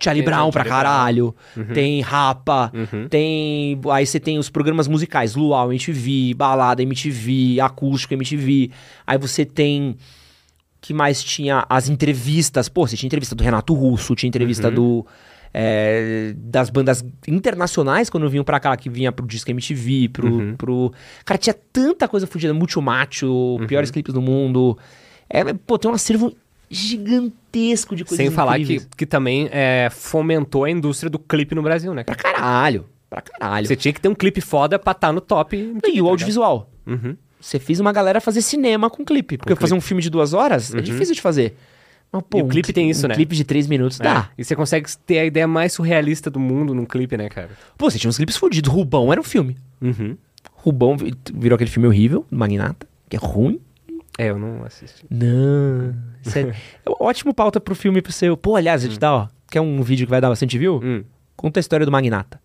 [0.00, 1.34] Charlie Brown pra caralho,
[1.74, 3.08] tem Rapa, Uhum.
[3.08, 3.80] tem...
[3.92, 8.70] Aí você tem os programas musicais, Luau MTV, Balada MTV, Acústico MTV.
[9.06, 9.96] Aí você tem...
[10.80, 11.64] que mais tinha?
[11.68, 12.68] As entrevistas.
[12.68, 15.04] Pô, você tinha entrevista do Renato Russo, tinha entrevista do...
[15.52, 20.56] é, das bandas internacionais quando vinham pra cá, que vinha pro Disco MTV, pro, Uhum.
[20.56, 20.92] pro...
[21.24, 22.52] Cara, tinha tanta coisa fodida.
[22.54, 24.78] Multi Macho, piores clipes do mundo.
[25.28, 26.32] É, pô, tem um acervo
[26.70, 28.88] gigantesco de coisas Sem falar que, incríveis.
[28.96, 32.04] que também é, fomentou a indústria do clipe no Brasil, né?
[32.04, 32.34] Pra cara?
[32.36, 32.86] caralho.
[33.08, 33.66] Pra caralho.
[33.66, 35.56] Você tinha que ter um clipe foda pra estar no top.
[35.86, 36.70] E o audiovisual.
[36.86, 37.16] Uhum.
[37.40, 39.38] Você fez uma galera fazer cinema com clipe.
[39.38, 41.54] Porque Com fazer um filme de duas horas é difícil de fazer.
[42.10, 43.14] Mas, pô, E o um clipe cli- tem isso, um né?
[43.14, 44.30] clipe de três minutos dá.
[44.30, 44.40] É.
[44.40, 47.50] E você consegue ter a ideia mais surrealista do mundo num clipe, né, cara?
[47.76, 48.72] Pô, você tinha uns clipes fodidos.
[48.72, 49.56] Rubão era um filme.
[49.80, 50.16] Uhum.
[50.54, 53.60] Rubão vi- virou aquele filme horrível, do Magnata, que é ruim.
[54.18, 55.04] É, eu não assisti.
[55.10, 55.94] Não.
[56.24, 56.54] Isso é, é
[56.98, 58.36] ótimo pauta pro filme pro seu.
[58.36, 59.28] Pô, aliás, a gente dá, ó.
[59.50, 60.80] Quer um vídeo que vai dar bastante view?
[60.82, 61.04] Hum.
[61.36, 62.40] Conta a história do Magnata.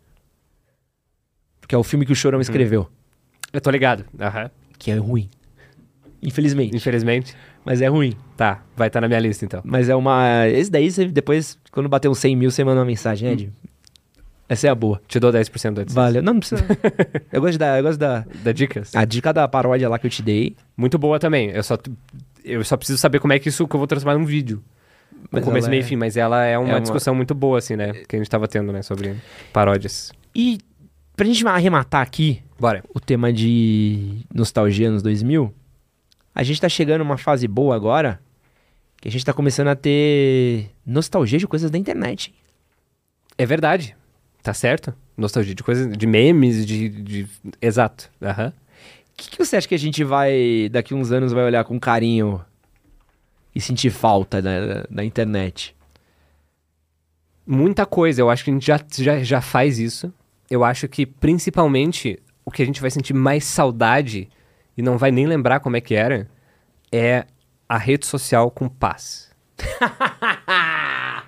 [1.67, 2.87] Que é o filme que o Chorão escreveu.
[3.51, 4.05] Eu tô ligado.
[4.19, 4.51] Aham.
[4.77, 5.29] Que é ruim.
[6.21, 6.75] Infelizmente.
[6.75, 7.35] Infelizmente.
[7.65, 8.13] Mas é ruim.
[8.35, 9.61] Tá, vai estar na minha lista então.
[9.63, 10.47] Mas é uma.
[10.47, 13.51] Esse daí, você, depois, quando bater uns 100 mil, você manda uma mensagem, Ed.
[14.49, 15.01] Essa é a boa.
[15.07, 15.95] Te dou 10% do AdSense.
[15.95, 16.21] Valeu.
[16.21, 16.63] Não, não precisa.
[17.31, 17.77] eu gosto da.
[17.77, 18.25] Eu gosto da.
[18.43, 18.93] Da dicas?
[18.95, 20.55] A dica da paródia lá que eu te dei.
[20.75, 21.49] Muito boa também.
[21.51, 21.77] Eu só,
[22.43, 24.61] eu só preciso saber como é que isso que eu vou transformar num vídeo.
[25.31, 27.33] No começo, ela meio é- e fim, mas ela é uma, é uma- discussão muito
[27.33, 27.93] boa, assim, né?
[28.07, 28.81] Que a gente tava tendo, né?
[28.81, 29.15] Sobre
[29.53, 30.11] paródias.
[30.35, 30.59] E
[31.15, 32.81] pra gente arrematar aqui Bora.
[32.93, 35.53] o tema de nostalgia nos 2000,
[36.33, 38.21] a gente tá chegando numa fase boa agora
[39.01, 42.33] que a gente tá começando a ter nostalgia de coisas da internet.
[43.37, 43.97] É verdade.
[44.41, 44.93] Tá certo?
[45.17, 46.87] Nostalgia de coisas, de memes, de.
[46.87, 47.27] de...
[47.61, 48.09] Exato.
[48.21, 48.47] Aham.
[48.47, 51.77] O que, que você acha que a gente vai, daqui uns anos, vai olhar com
[51.77, 52.39] carinho
[53.53, 55.75] e sentir falta da, da internet?
[57.45, 58.21] Muita coisa.
[58.21, 60.13] Eu acho que a gente já, já, já faz isso.
[60.49, 64.29] Eu acho que, principalmente, o que a gente vai sentir mais saudade
[64.77, 66.29] e não vai nem lembrar como é que era
[66.91, 67.25] é
[67.67, 69.31] a rede social com paz.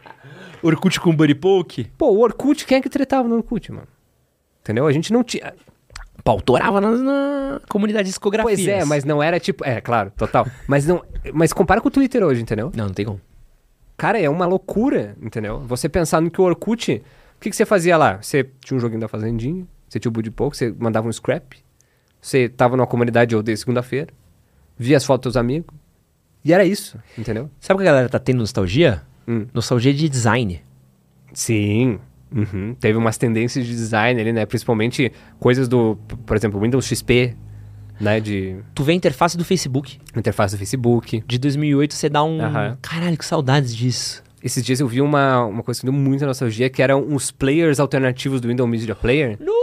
[0.61, 1.85] Orkut com Buddy Poke?
[1.97, 3.87] Pô, o Orkut, quem é que tretava no Orkut, mano?
[4.61, 4.87] Entendeu?
[4.87, 5.53] A gente não tinha.
[6.23, 8.59] Pautorava na, na comunidade de discografias.
[8.59, 9.63] Pois é, mas não era tipo.
[9.63, 10.47] É, claro, total.
[10.67, 11.03] mas não.
[11.33, 12.71] Mas compara com o Twitter hoje, entendeu?
[12.75, 13.21] Não, não tem como.
[13.95, 15.59] Cara, é uma loucura, entendeu?
[15.61, 17.03] Você pensar no que o Orkut.
[17.37, 18.21] O que, que você fazia lá?
[18.21, 21.57] Você tinha um joguinho da Fazendinha, você tinha o Buddy Pouco, você mandava um scrap,
[22.21, 24.11] você tava numa comunidade de segunda-feira,
[24.77, 25.73] via as fotos dos amigos.
[26.43, 27.49] E era isso, entendeu?
[27.59, 29.01] Sabe o que a galera tá tendo nostalgia?
[29.27, 29.47] Hum.
[29.53, 30.61] Nostalgia de design.
[31.33, 31.99] Sim.
[32.31, 32.75] Uhum.
[32.79, 34.45] Teve umas tendências de design ali, né?
[34.45, 37.35] Principalmente coisas do, por exemplo, Windows XP,
[37.99, 38.19] né?
[38.19, 39.99] De Tu vê a interface do Facebook.
[40.15, 41.23] interface do Facebook.
[41.25, 42.41] De 2008 você dá um...
[42.41, 42.77] Aham.
[42.81, 44.23] Caralho, que saudades disso.
[44.43, 47.79] Esses dias eu vi uma, uma coisa que deu muita nostalgia, que eram uns players
[47.79, 49.37] alternativos do Windows Media Player.
[49.39, 49.53] No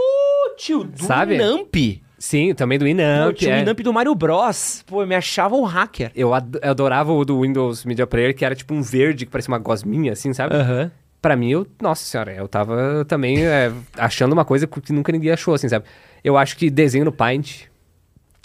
[0.55, 1.33] tio, do Sabe?
[1.37, 1.75] Winamp.
[2.17, 3.35] Sim, também do Pô, Winamp.
[3.35, 3.59] tinha o é.
[3.59, 4.83] Winamp do Mario Bros.
[4.87, 6.11] Pô, eu me achava um hacker.
[6.15, 9.31] Eu ad- eu adorava o do Windows Media Player, que era tipo um verde, que
[9.31, 10.55] parecia uma gosminha, assim, sabe?
[10.55, 10.89] Aham.
[11.21, 15.31] Pra mim, eu, nossa senhora, eu tava também é, achando uma coisa que nunca ninguém
[15.31, 15.85] achou, assim, sabe?
[16.23, 17.63] Eu acho que desenho no Paint,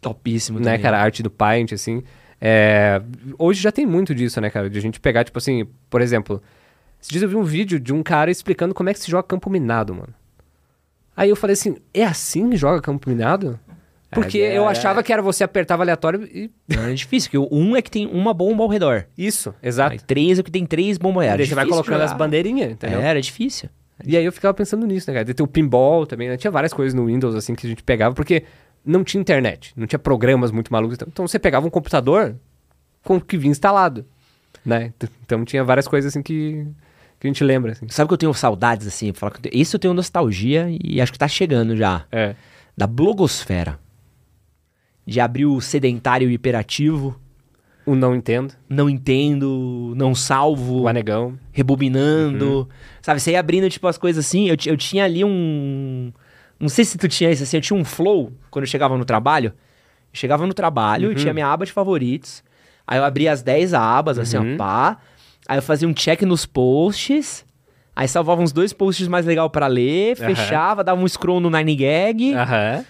[0.01, 0.81] Topíssimo né, também.
[0.83, 0.99] cara?
[0.99, 2.03] A arte do Paint, assim.
[2.41, 3.03] é,
[3.39, 4.71] Hoje já tem muito disso, né, cara?
[4.71, 6.41] De a gente pegar, tipo assim, por exemplo,
[7.01, 9.25] esses dias eu vi um vídeo de um cara explicando como é que se joga
[9.25, 10.15] campo minado, mano.
[11.19, 13.59] Aí eu falei assim, é assim que joga campo minado?
[14.11, 14.69] Porque É, eu é.
[14.69, 16.51] achava que era você apertava aleatório e.
[16.69, 19.05] Não, é difícil, porque o um é que tem uma bomba ao redor.
[19.19, 19.93] Isso, exato.
[19.93, 21.27] Aí três é que tem três bombas.
[21.27, 22.19] Daí você vai colocando as jogar.
[22.19, 23.01] bandeirinhas, entendeu?
[23.01, 23.69] É, era difícil.
[24.07, 25.25] E aí eu ficava pensando nisso, né, cara?
[25.25, 26.37] De ter o pinball também, né?
[26.37, 28.45] Tinha várias coisas no Windows, assim, que a gente pegava, porque
[28.85, 30.95] não tinha internet, não tinha programas muito malucos.
[30.95, 32.37] Então, então você pegava um computador
[33.03, 34.07] com o que vinha instalado,
[34.65, 34.93] né?
[34.99, 36.65] T- Então tinha várias coisas, assim, que,
[37.21, 37.87] que a gente lembra, assim.
[37.89, 39.13] Sabe que eu tenho saudades, assim?
[39.13, 42.05] Falar que eu tenho- Isso eu tenho nostalgia e acho que tá chegando já.
[42.13, 42.35] É.
[42.77, 43.79] Da blogosfera.
[45.07, 47.19] De abrir o sedentário hiperativo.
[47.87, 50.83] O não entendo, Não entendo, não salvo.
[50.83, 51.39] o anegão.
[51.53, 52.69] rebobinando.
[53.01, 54.47] Sabe, você ia abrindo, tipo, as coisas assim.
[54.49, 56.13] Eu, eu tinha ali um.
[56.61, 59.05] Não sei se tu tinha isso assim, eu tinha um flow quando eu chegava no
[59.07, 59.53] trabalho.
[60.13, 62.43] Eu chegava no trabalho, eu tinha minha aba de favoritos.
[62.87, 64.99] Aí eu abria as 10 abas, assim, ó, pá.
[65.49, 67.45] Aí eu fazia um check nos posts.
[67.97, 72.33] Aí salvava uns dois posts mais legal pra ler, fechava, dava um scroll no 9gag,
[72.37, 72.85] Aham.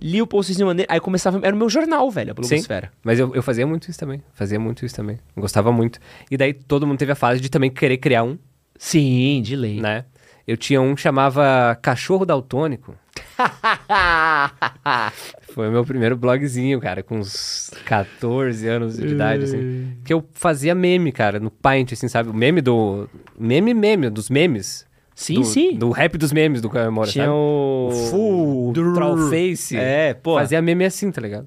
[0.00, 2.48] li o postzinho maneiro, aí começava, era o meu jornal, velho, a Sim.
[2.48, 2.90] blogosfera.
[3.02, 4.22] Mas eu, eu fazia muito isso também.
[4.32, 5.18] Fazia muito isso também.
[5.36, 5.98] Gostava muito.
[6.30, 8.38] E daí todo mundo teve a fase de também querer criar um,
[8.78, 9.82] Sim, de lei.
[9.82, 10.06] né?
[10.46, 12.94] Eu tinha um que chamava Cachorro Daltônico.
[15.54, 19.92] Foi o meu primeiro blogzinho, cara, com uns 14 anos de idade, assim.
[20.04, 22.28] Que eu fazia meme, cara, no Paint, assim, sabe?
[22.28, 23.08] O meme do...
[23.38, 24.84] Meme, meme, dos memes.
[25.14, 25.76] Sim, do, sim.
[25.76, 27.36] Do rap dos memes do Caio Moura, Tinha sabe?
[27.36, 27.88] o...
[27.88, 28.94] O Full, Drrr.
[28.94, 29.76] Trollface.
[29.76, 30.34] É, pô.
[30.34, 31.46] Fazia meme assim, tá ligado?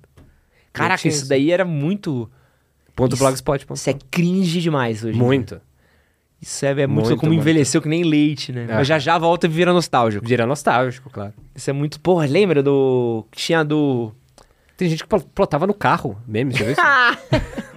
[0.71, 2.31] Caraca, isso daí era muito...
[2.95, 3.65] Ponto Isso- blogspot.
[3.65, 5.19] ponto Isso é cringe demais hoje.
[5.21, 5.61] em dia.
[6.41, 7.41] Isso é, é muito, Muito, como muito.
[7.41, 8.67] envelheceu que nem leite, né?
[8.69, 8.75] Ah.
[8.75, 10.25] Mas já já volta e vira nostálgico.
[10.25, 11.33] Vira nostálgico, claro.
[11.55, 11.99] Isso é muito...
[11.99, 13.25] Porra, lembra do...
[13.31, 14.11] Tinha do...
[14.77, 16.81] Tem gente que pl- plotava no carro, meme, você viu isso?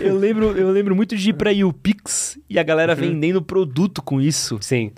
[0.00, 2.98] Eu lembro, eu lembro muito de ir pra YouPix e a galera Uhum.
[3.00, 4.58] vendendo produto com isso.
[4.60, 4.90] Sim.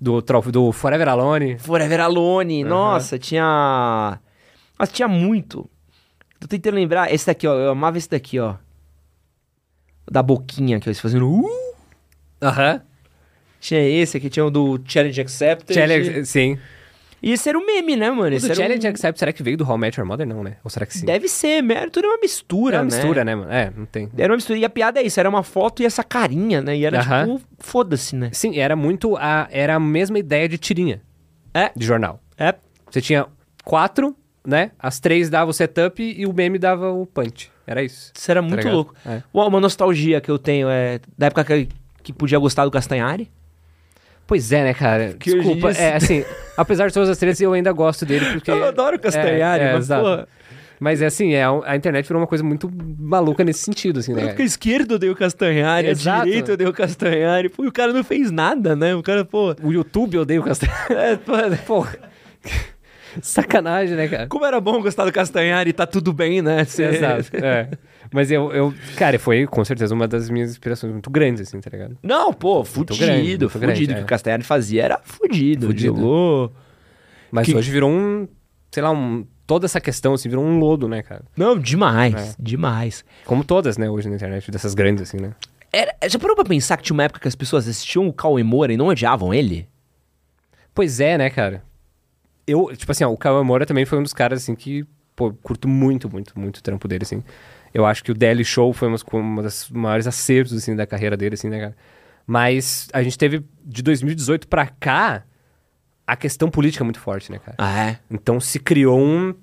[0.00, 1.58] Do, do, do Forever Alone.
[1.58, 4.18] Forever Alone, nossa, tinha...
[4.78, 5.68] Mas tinha muito.
[6.40, 8.54] Tô tentando lembrar, esse daqui, ó, eu amava esse daqui, ó.
[10.10, 11.28] Da boquinha, que eles fazendo...
[11.28, 11.61] Uh!
[12.42, 12.82] Aham.
[13.60, 15.74] Tinha esse aqui, tinha o do Challenge Accepted.
[15.78, 16.58] Challenge, sim.
[17.22, 18.36] E esse era o meme, né, mano?
[18.36, 18.90] O do era Challenge um...
[18.90, 20.26] Accept, será que veio do How I Met Your Mother?
[20.26, 20.56] Não, né?
[20.64, 21.06] Ou será que sim?
[21.06, 22.96] Deve ser, era tudo uma mistura, Era uma né?
[22.96, 23.52] mistura, né, mano?
[23.52, 24.10] É, não tem.
[24.18, 24.58] Era uma mistura.
[24.58, 26.76] E a piada é isso, era uma foto e essa carinha, né?
[26.76, 27.36] E era Aham.
[27.36, 28.30] tipo, foda-se, né?
[28.32, 29.46] Sim, era muito a...
[29.52, 31.00] Era a mesma ideia de tirinha.
[31.54, 31.70] É.
[31.76, 32.20] De jornal.
[32.36, 32.56] É.
[32.90, 33.26] Você tinha
[33.62, 34.72] quatro, né?
[34.76, 37.52] As três davam o setup e o meme dava o punch.
[37.64, 38.10] Era isso.
[38.12, 38.74] Isso era muito ligado?
[38.74, 38.94] louco.
[39.06, 39.22] É.
[39.32, 41.68] Uma, uma nostalgia que eu tenho é da época que,
[42.02, 43.30] que podia gostar do Castanhari.
[44.26, 45.14] Pois é, né, cara?
[45.18, 46.24] Que Desculpa, dia é assim,
[46.56, 48.50] apesar de todas as tretas, eu ainda gosto dele porque...
[48.50, 50.04] Eu adoro o Castanhari, é, é, mas, exato.
[50.04, 50.28] pô,
[50.80, 54.28] Mas é assim, é, a internet virou uma coisa muito maluca nesse sentido, assim, né?
[54.28, 56.22] porque a esquerda o Castanhari, Exato.
[56.22, 57.48] a direita o Castanhari.
[57.48, 58.94] Pô, e o cara não fez nada, né?
[58.94, 59.54] O cara, pô...
[59.62, 60.94] O YouTube odeia o Castanhari.
[60.94, 61.32] É, pô,
[61.66, 61.98] Porra.
[63.20, 64.26] Sacanagem, né, cara?
[64.26, 66.64] como era bom gostar do Castanhari e tá tudo bem, né?
[66.64, 67.36] Cê- Exato.
[67.36, 67.68] É.
[68.12, 71.70] Mas eu, eu, cara, foi com certeza uma das minhas inspirações muito grandes, assim, tá
[71.70, 71.96] ligado?
[72.02, 73.66] Não, pô, fudido, grande, muito fudido.
[73.66, 74.02] grande, O que é.
[74.02, 75.66] o Castanhari fazia era fudido.
[75.68, 76.52] Fudido.
[77.30, 78.28] Mas Que- hoje virou um,
[78.70, 81.22] sei lá, um, toda essa questão, assim, virou um lodo, né, cara?
[81.36, 82.34] Não, demais, É.
[82.38, 83.04] demais.
[83.24, 85.32] Como todas, né, hoje na internet, dessas grandes, assim, né?
[85.72, 88.42] Era, já parou pra pensar que tinha uma época que as pessoas assistiam o Cauê
[88.42, 89.66] Moura e não odiavam ele?
[90.74, 91.62] Pois é, né, cara?
[92.46, 94.84] Eu, tipo assim, ó, o Cauê Moura também foi um dos caras, assim, que,
[95.16, 97.22] pô, curto muito, muito, muito o trampo dele, assim.
[97.74, 101.16] Eu acho que o Daily Show foi umas, uma das maiores acertos, assim, da carreira
[101.16, 101.76] dele, assim, né, cara?
[102.26, 105.24] Mas a gente teve, de 2018 pra cá,
[106.06, 107.56] a questão política muito forte, né, cara?
[107.58, 107.98] Ah, é?
[108.10, 109.34] Então se criou um,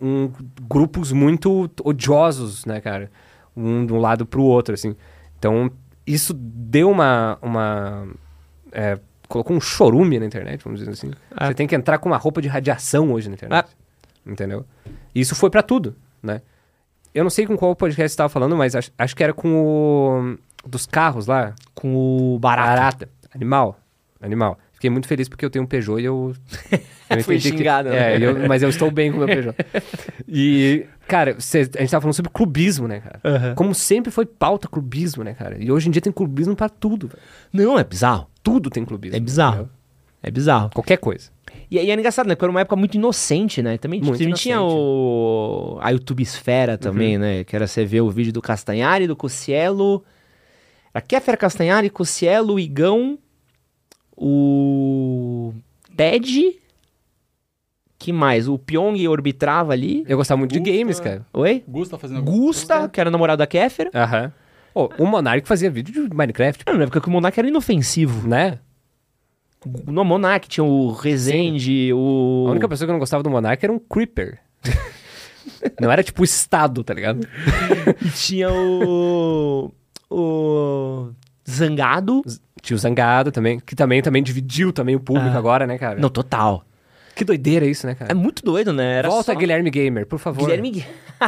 [0.00, 0.30] um-
[0.62, 3.10] grupos muito odiosos, né, cara?
[3.56, 4.94] Um de um lado pro outro, assim.
[5.38, 5.70] Então
[6.06, 8.08] isso deu uma, uma
[8.72, 8.98] é,
[9.28, 11.10] colocou um chorume na internet, vamos dizer assim.
[11.30, 11.46] Ah.
[11.46, 13.68] Você tem que entrar com uma roupa de radiação hoje na internet,
[14.26, 14.64] entendeu?
[15.14, 16.42] E isso foi pra tudo, né?
[17.14, 19.48] Eu não sei com qual podcast você tava falando, mas acho, acho que era com
[19.54, 21.94] o dos carros lá, Com
[22.34, 22.68] o Barata.
[22.70, 23.08] Barata.
[23.34, 23.80] Animal.
[24.20, 24.58] Animal.
[24.74, 26.32] Fiquei muito feliz porque eu tenho um Peugeot e eu.
[27.10, 28.14] eu Foi entendi que- xingado, né?
[28.14, 29.54] É, eu- mas eu estou bem com o meu Peugeot.
[30.32, 33.20] E, cara, cê- a gente tava falando sobre clubismo, né, cara?
[33.24, 33.54] Aham.
[33.56, 35.56] Como sempre foi pauta clubismo, né, cara?
[35.62, 37.20] E hoje em dia tem clubismo pra tudo, velho.
[37.52, 38.28] Não, é bizarro.
[38.42, 39.16] Tudo tem clubismo.
[39.16, 39.54] É bizarro.
[39.54, 39.70] entendeu?
[40.22, 40.70] É bizarro.
[40.72, 41.30] Qualquer coisa.
[41.70, 42.34] E, e é engraçado, né?
[42.34, 43.78] Porque era uma época muito inocente, né?
[43.78, 44.78] Também Muito também tinha inocente.
[44.78, 45.78] o...
[45.80, 47.44] a YouTube Esfera também, né?
[47.44, 50.04] Que era você ver o vídeo do Castanhari, do Cocielo...
[50.92, 53.16] Era Kéfera Castanhari, Cocielo, Igão,
[54.16, 55.52] o
[55.96, 56.56] Ted...
[57.98, 58.48] Que mais?
[58.48, 60.04] O Pyong orbitrava ali.
[60.08, 60.72] Eu gostava muito de Gusta.
[60.74, 61.26] games, cara.
[61.34, 61.62] Oi?
[61.68, 63.90] Gusta fazendo Gusta, que era namorado da Kéfera.
[63.94, 64.32] Aham.
[64.72, 68.26] Pô, o Monark fazia vídeo de Minecraft, Era na época que o Monark era inofensivo.
[68.26, 68.58] né?
[69.86, 72.46] No Monark tinha o Rezende, o...
[72.48, 74.38] A única pessoa que eu não gostava do Monark era um Creeper.
[75.80, 77.26] não era tipo o Estado, tá ligado?
[78.04, 79.70] E tinha o.
[80.10, 81.10] o.
[81.48, 82.22] Zangado.
[82.62, 85.38] Tinha o Zangado também, que também, também dividiu também o público Ah.
[85.38, 85.98] agora, né, cara?
[85.98, 86.64] Não, total.
[87.14, 88.14] Que doideira isso, né, É cara?
[88.14, 88.98] muito doido, né?
[88.98, 89.38] Era Volta só...
[89.38, 90.42] Guilherme Gamer, por favor.
[90.46, 90.84] Guilherme.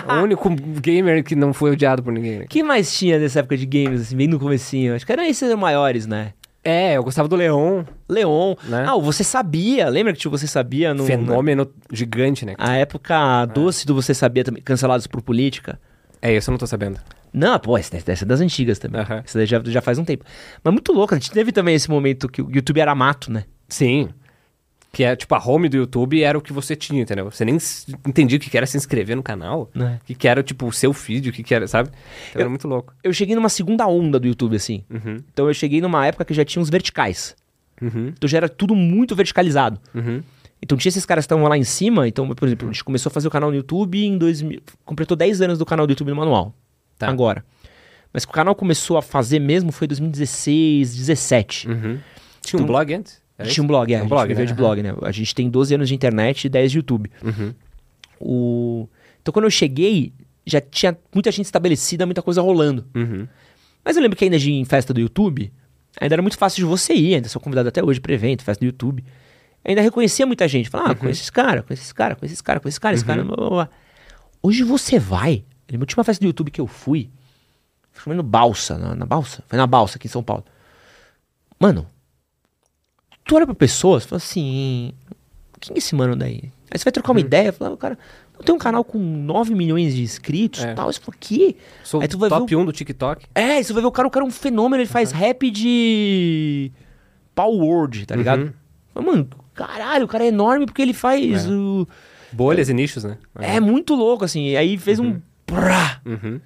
[0.08, 0.48] o único
[0.80, 2.38] gamer que não foi odiado por ninguém.
[2.40, 2.46] né?
[2.48, 4.94] que mais tinha nessa época de games, assim, bem no comecinho?
[4.94, 6.32] Acho que eram esses maiores, né?
[6.64, 8.54] É, eu gostava do Leon, Leon.
[8.64, 8.84] Né?
[8.86, 9.88] Ah, o Você Sabia.
[9.88, 11.04] Lembra que tinha o Você Sabia no.
[11.04, 12.54] fenômeno gigante, né?
[12.56, 15.80] A época doce do Você Sabia também, cancelados por política.
[16.20, 17.00] É, isso eu não tô sabendo.
[17.32, 19.00] Não, pô, essa, essa é das antigas também.
[19.00, 19.22] Aham.
[19.24, 20.24] Essa daí já, já faz um tempo.
[20.62, 23.44] Mas muito louco, a gente teve também esse momento que o YouTube era mato, né?
[23.68, 24.10] Sim.
[24.92, 27.30] Que é, tipo, a home do YouTube era o que você tinha, entendeu?
[27.30, 27.56] Você nem
[28.06, 29.70] entendia o que era se inscrever no canal.
[29.74, 29.98] Né.
[30.02, 31.88] O que que era, tipo, o seu feed, o que que era, sabe?
[32.28, 32.92] Então era muito louco.
[33.02, 34.84] Eu cheguei numa segunda onda do YouTube, assim.
[34.90, 37.34] Uhum, Então eu cheguei numa época que já tinha uns verticais.
[37.80, 39.80] uhum, Então já era tudo muito verticalizado.
[39.94, 40.22] uhum.
[40.64, 42.06] Então tinha esses caras que estavam lá em cima.
[42.06, 44.60] Então, por exemplo, a gente começou a fazer o canal no YouTube em 2000.
[44.84, 46.54] Completou 10 anos do canal do YouTube no manual.
[46.98, 47.08] Tá.
[47.08, 47.42] Agora.
[48.12, 51.68] Mas que o canal começou a fazer mesmo foi 2016, 17.
[51.68, 51.98] Uhum.
[52.42, 53.21] Tinha um blog antes?
[53.38, 54.00] Era Tinha um blog, é.
[54.00, 54.44] Um a blog, né?
[54.44, 54.94] de blog, né?
[55.02, 57.10] A gente tem 12 anos de internet e 10 de YouTube.
[57.22, 57.54] Uhum.
[58.20, 58.88] O...
[59.20, 60.12] Então quando eu cheguei,
[60.46, 62.86] já tinha muita gente estabelecida, muita coisa rolando.
[62.94, 63.26] Uhum.
[63.84, 65.52] Mas eu lembro que ainda de em festa do YouTube,
[66.00, 68.60] ainda era muito fácil de você ir, ainda sou convidado até hoje para evento, festa
[68.60, 69.04] do YouTube.
[69.64, 70.68] Ainda reconhecia muita gente.
[70.68, 73.04] Falava, ah, conheço esse cara, conheço esse cara, conheço esse cara, conheço esse cara, esse
[73.04, 73.24] cara.
[73.24, 73.68] Blá, blá, blá.
[74.42, 75.44] Hoje você vai.
[75.70, 77.08] Na última festa do YouTube que eu fui,
[77.92, 80.44] foi no Balsa, na, na Balsa, foi na Balsa aqui em São Paulo.
[81.58, 81.86] Mano,
[83.24, 84.92] tu olha pra pessoas e fala assim,
[85.60, 86.44] quem é esse mano daí?
[86.70, 87.98] Aí você vai trocar uma ideia, fala, "Ah, cara,
[88.38, 90.74] eu tenho um canal com 9 milhões de inscritos e É.
[90.74, 90.90] tal.
[90.92, 91.56] Você fala, que?
[91.84, 93.26] Sou Aí tu vai ver top o- 1 do TikTok.
[93.34, 96.72] É, você vai ver o cara, o cara é um fenômeno, ele faz rap de
[97.34, 98.42] Power Word, tá ligado?
[98.44, 98.52] Uhum.
[98.94, 101.48] Mas, Mano, caralho, o cara é enorme porque ele faz É.
[101.50, 101.86] o...
[102.32, 103.18] Bolhas e nichos, né?
[103.38, 104.48] É muito louco, assim.
[104.48, 105.20] E aí fez um...
[105.46, 106.00] Prá!
[106.06, 106.40] Uhum.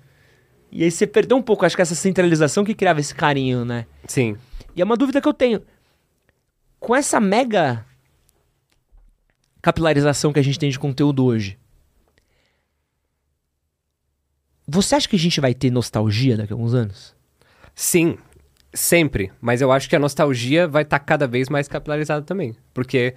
[0.72, 3.86] E aí você perdeu um pouco, acho que essa centralização que criava esse carinho, né?
[4.06, 4.36] Sim.
[4.74, 5.62] E é uma dúvida que eu tenho.
[6.86, 7.84] Com essa mega
[9.60, 11.58] capilarização que a gente tem de conteúdo hoje,
[14.68, 17.12] você acha que a gente vai ter nostalgia daqui a alguns anos?
[17.74, 18.16] Sim,
[18.72, 19.32] sempre.
[19.40, 22.54] Mas eu acho que a nostalgia vai estar cada vez mais capilarizada também.
[22.72, 23.16] Porque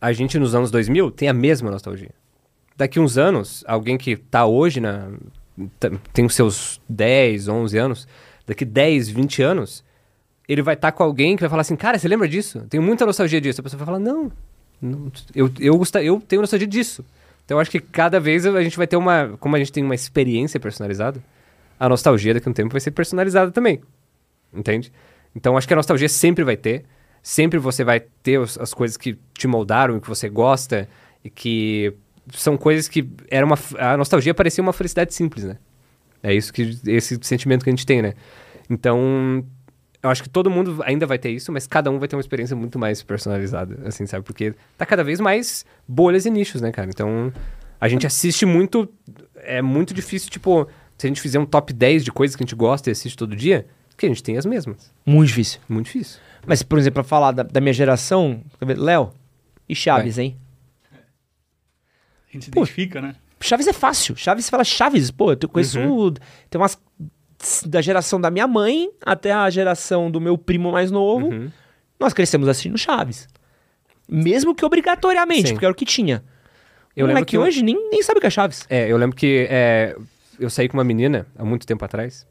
[0.00, 2.14] a gente nos anos 2000 tem a mesma nostalgia.
[2.74, 5.12] Daqui uns anos, alguém que tá hoje na.
[5.78, 8.08] tá- tem os seus 10, 11 anos,
[8.46, 9.84] daqui 10, 20 anos,
[10.48, 12.58] ele vai estar com alguém que vai falar assim: Cara, você lembra disso?
[12.58, 13.60] Eu Tenho muita nostalgia disso.
[13.60, 14.30] A pessoa vai falar: Não,
[14.80, 17.04] não, eu, eu, eu tenho nostalgia disso.
[17.44, 19.36] Então eu acho que cada vez a gente vai ter uma.
[19.40, 21.22] Como a gente tem uma experiência personalizada,
[21.78, 23.80] a nostalgia daqui a um tempo vai ser personalizada também.
[24.52, 24.92] Entende?
[25.36, 26.84] Então acho que a nostalgia sempre vai ter.
[27.22, 30.88] Sempre você vai ter os- as coisas que te moldaram que você gosta.
[31.24, 31.92] E que
[32.32, 33.08] são coisas que.
[33.30, 35.56] Era uma, a nostalgia parecia uma felicidade simples, né?
[36.22, 36.78] É isso que.
[36.86, 38.14] Esse sentimento que a gente tem, né?
[38.68, 39.44] Então.
[40.04, 42.20] Eu acho que todo mundo ainda vai ter isso, mas cada um vai ter uma
[42.20, 44.22] experiência muito mais personalizada, assim, sabe?
[44.22, 46.90] Porque tá cada vez mais bolhas e nichos, né, cara?
[46.90, 47.32] Então,
[47.80, 48.86] a gente assiste muito.
[49.36, 50.68] É muito difícil, tipo,
[50.98, 53.16] se a gente fizer um top 10 de coisas que a gente gosta e assiste
[53.16, 53.66] todo dia,
[53.96, 54.92] que a gente tem as mesmas.
[55.06, 55.60] Muito difícil.
[55.66, 56.20] Muito difícil.
[56.46, 58.42] Mas, por exemplo, pra falar da, da minha geração?
[58.60, 59.10] Léo
[59.66, 60.36] e Chaves, hein?
[60.92, 63.16] A gente se identifica, né?
[63.40, 64.16] Chaves é fácil.
[64.16, 65.78] Chaves, você fala Chaves, pô, eu conheço.
[66.50, 66.78] Tem umas.
[67.66, 71.26] Da geração da minha mãe até a geração do meu primo mais novo.
[71.28, 71.50] Uhum.
[71.98, 73.28] Nós crescemos assistindo Chaves.
[74.08, 75.54] Mesmo que obrigatoriamente, Sim.
[75.54, 76.22] porque era o que tinha.
[76.96, 78.64] Eu o lembro que eu- hoje nem, nem sabe o que é Chaves.
[78.68, 79.96] É, eu lembro que é,
[80.38, 82.26] eu saí com uma menina há muito tempo atrás.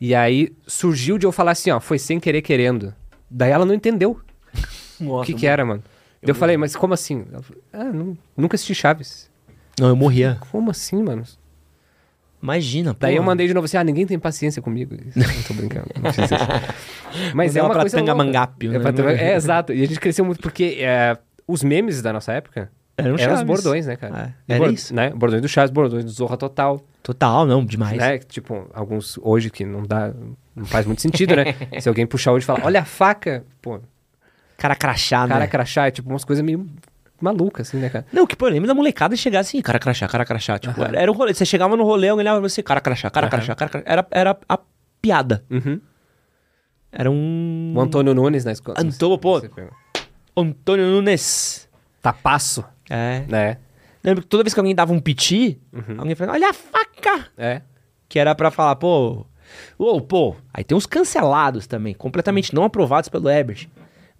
[0.00, 2.94] E aí surgiu de eu falar assim, ó, foi sem querer querendo.
[3.30, 4.20] Daí ela não entendeu
[5.00, 5.82] o que, que era, mano.
[6.22, 7.24] Daí eu falei, mas como assim?
[7.32, 9.30] Ela falou, ah, nu- nunca assisti Chaves.
[9.80, 10.38] Não, eu morria.
[10.50, 11.24] Como assim, mano?
[12.42, 12.98] Imagina, pô.
[13.00, 14.96] Daí eu mandei de novo assim, ah, ninguém tem paciência comigo.
[15.14, 16.34] Não tô brincando, não fiz isso.
[17.34, 18.12] Mas é uma pra coisa louca.
[18.12, 18.78] Tangamangap, É, né?
[18.80, 19.72] pra Tanga- é, exato.
[19.72, 21.16] E a gente cresceu muito porque é,
[21.46, 24.34] os memes da nossa época Eram eram os bordões, né, cara?
[24.48, 24.92] É, era bor- isso.
[24.94, 25.10] Né?
[25.10, 26.82] Bordões do Chaves, bordões do Zorra Total.
[27.02, 27.96] Total, não, demais.
[27.96, 28.18] né?
[28.18, 30.12] Tipo, alguns hoje que não dá,
[30.56, 31.54] não faz muito sentido, né?
[31.80, 33.78] Se alguém puxar hoje e falar, olha a faca, pô,
[34.56, 35.46] Cara crachá, cara né?
[35.48, 36.66] crachá, é tipo umas coisas meio
[37.22, 38.04] malucas, assim, né, cara?
[38.12, 40.58] Não, que lembro da molecada chegar assim, cara crachá, cara crachá.
[40.58, 41.32] Tipo, era, era o rolê.
[41.34, 43.84] Você chegava no rolê, alguém olhava pra você, cara crachá, cara crachá, cara crachá.
[43.86, 44.58] Era, era a
[45.00, 45.44] piada.
[45.50, 45.80] Uhum.
[46.90, 47.72] Era um.
[47.76, 48.76] O Antônio Nunes na escola.
[48.80, 49.40] Antônio, pô.
[50.36, 51.68] Antônio Nunes.
[52.02, 53.24] Tapaço, É.
[53.28, 53.58] né?
[54.02, 55.96] Lembro que toda vez que alguém dava um piti, Uhum.
[56.00, 57.28] alguém falava, olha a faca!
[57.38, 57.62] É.
[58.08, 59.24] Que era pra falar, pô.
[59.78, 60.34] Ô, pô.
[60.52, 63.68] Aí tem uns cancelados também, completamente não aprovados pelo Ebert.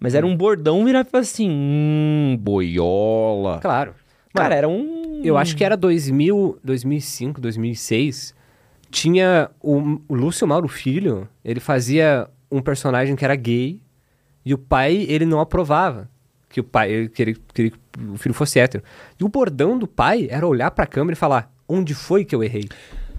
[0.03, 3.59] Mas era um bordão virar assim, hum, boiola.
[3.61, 3.95] Claro.
[4.33, 5.21] Cara, Mano, era um.
[5.23, 8.35] Eu acho que era 2000, 2005, 2006.
[8.91, 13.79] Tinha o, o Lúcio Mauro Filho, ele fazia um personagem que era gay
[14.45, 16.09] e o pai, ele não aprovava
[16.49, 17.77] que o pai, ele queria, queria que
[18.13, 18.83] o filho fosse hétero.
[19.17, 22.43] E o bordão do pai era olhar pra câmera e falar, onde foi que eu
[22.43, 22.67] errei?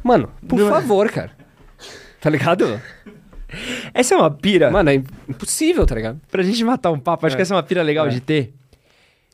[0.03, 1.31] Mano, por Não é- favor, cara.
[2.21, 2.79] Tá ligado?
[3.95, 4.71] Essa é uma pira.
[4.71, 4.95] Mano, é
[5.29, 6.21] impossível, tá ligado?
[6.31, 7.37] Pra gente matar um papo, acho É.
[7.37, 8.11] que essa é uma pira legal É.
[8.11, 8.53] de ter.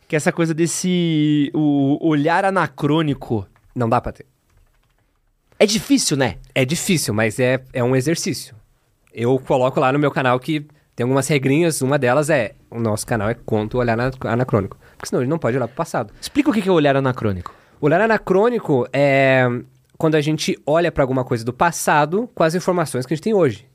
[0.09, 1.51] Que é essa coisa desse.
[1.55, 3.47] O olhar anacrônico.
[3.75, 4.27] Não dá pra ter.
[5.59, 6.37] É difícil, né?
[6.55, 8.55] É difícil, mas é, é um exercício.
[9.13, 10.67] Eu coloco lá no meu canal que
[10.97, 11.83] tem algumas regrinhas.
[11.83, 14.77] Uma delas é: o nosso canal é contra o olhar ana- anacrônico.
[14.97, 16.13] Porque senão ele não pode olhar pro passado.
[16.21, 17.55] Explica o que é olhar anacrônico.
[17.81, 19.47] O olhar anacrônico é
[19.97, 23.25] quando a gente olha pra alguma coisa do passado com as informações que a gente
[23.25, 23.67] tem hoje.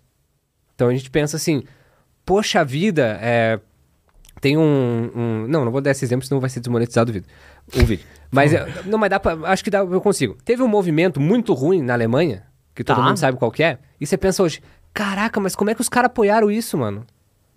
[0.76, 1.64] Então a gente pensa assim:
[2.26, 3.60] poxa vida, é,
[4.42, 7.28] Tem um, um- Não, não vou dar esse exemplo, senão vai ser desmonetizado o vídeo.
[7.76, 8.06] O vídeo.
[8.30, 9.34] Mas, é, não, mas dá pra.
[9.50, 10.36] Acho que dá, eu consigo.
[10.44, 12.44] Teve um movimento muito ruim na Alemanha,
[12.76, 13.04] que todo Tá.
[13.04, 14.62] mundo sabe qual que é, e você pensa hoje,
[14.94, 17.06] caraca, mas como é que os caras apoiaram isso, mano?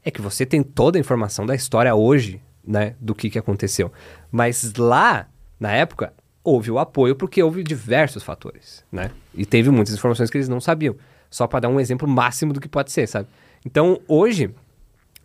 [0.05, 3.91] É que você tem toda a informação da história hoje, né, do que, que aconteceu.
[4.31, 5.27] Mas lá,
[5.59, 6.13] na época,
[6.45, 9.11] houve o apoio porque houve diversos fatores, né?
[9.35, 10.95] E teve muitas informações que eles não sabiam.
[11.31, 13.29] Só pra dar um exemplo máximo do que pode ser, sabe?
[13.65, 14.55] Então, hoje,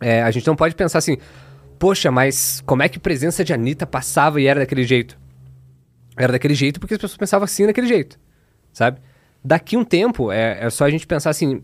[0.00, 1.16] é, a gente não pode pensar assim,
[1.78, 5.18] poxa, mas como é que presença de Anitta passava e era daquele jeito?
[6.16, 8.18] Era daquele jeito porque as pessoas pensavam assim daquele jeito,
[8.72, 9.00] sabe?
[9.44, 11.62] Daqui um tempo, é, é só a gente pensar assim,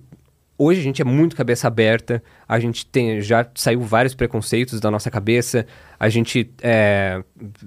[0.63, 4.91] hoje a gente é muito cabeça aberta, a gente tem, já saiu vários preconceitos da
[4.91, 5.67] nossa cabeça,
[5.99, 7.25] a gente é,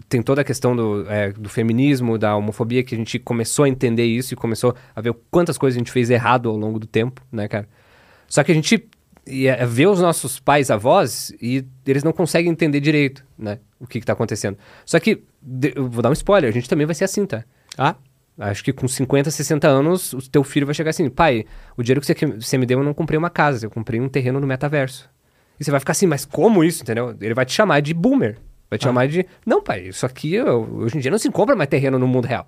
[0.08, 3.70] tem toda a questão do, é, do feminismo, da homofobia, que a gente começou a
[3.70, 6.86] entender isso e começou a ver quantas coisas a gente fez errado ao longo do
[6.86, 7.68] tempo, né, cara?
[8.28, 8.88] Só que a gente
[9.26, 13.58] ia ver os nossos pais, avós, e eles não conseguem entender direito, né?
[13.80, 14.58] O que, que tá acontecendo.
[14.86, 17.44] Só que, de- vou dar um spoiler, a gente também vai ser assim, tá?
[17.76, 17.96] Ah,
[18.38, 21.46] Acho que com 50, 60 anos, o teu filho vai chegar assim, pai,
[21.78, 24.00] o dinheiro que você, que você me deu eu não comprei uma casa, eu comprei
[24.02, 25.08] um terreno no metaverso.
[25.60, 27.16] E você vai ficar assim, mas como isso, entendeu?
[27.22, 28.38] Ele vai te chamar de boomer.
[28.72, 31.56] Vai te chamar de, não pai, isso aqui, eu- hoje em dia não se compra
[31.56, 32.48] mais terreno no mundo real.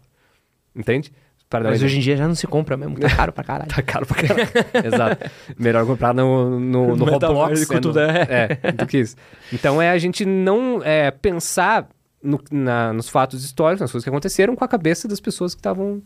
[0.75, 1.11] Entende?
[1.47, 3.69] Para mas hoje em dia já não se compra mesmo, tá caro pra caralho.
[3.73, 4.49] Tá caro pra caralho.
[4.83, 5.29] Exato.
[5.59, 7.69] Melhor comprar no, no, no Roblox.
[7.69, 8.59] é, tudo, no- é.
[8.63, 9.15] é, do que isso.
[9.53, 11.87] Então é a gente não é, pensar
[12.25, 15.59] no- na- nos fatos históricos, nas coisas que aconteceram com a cabeça das pessoas que
[15.59, 16.01] estavam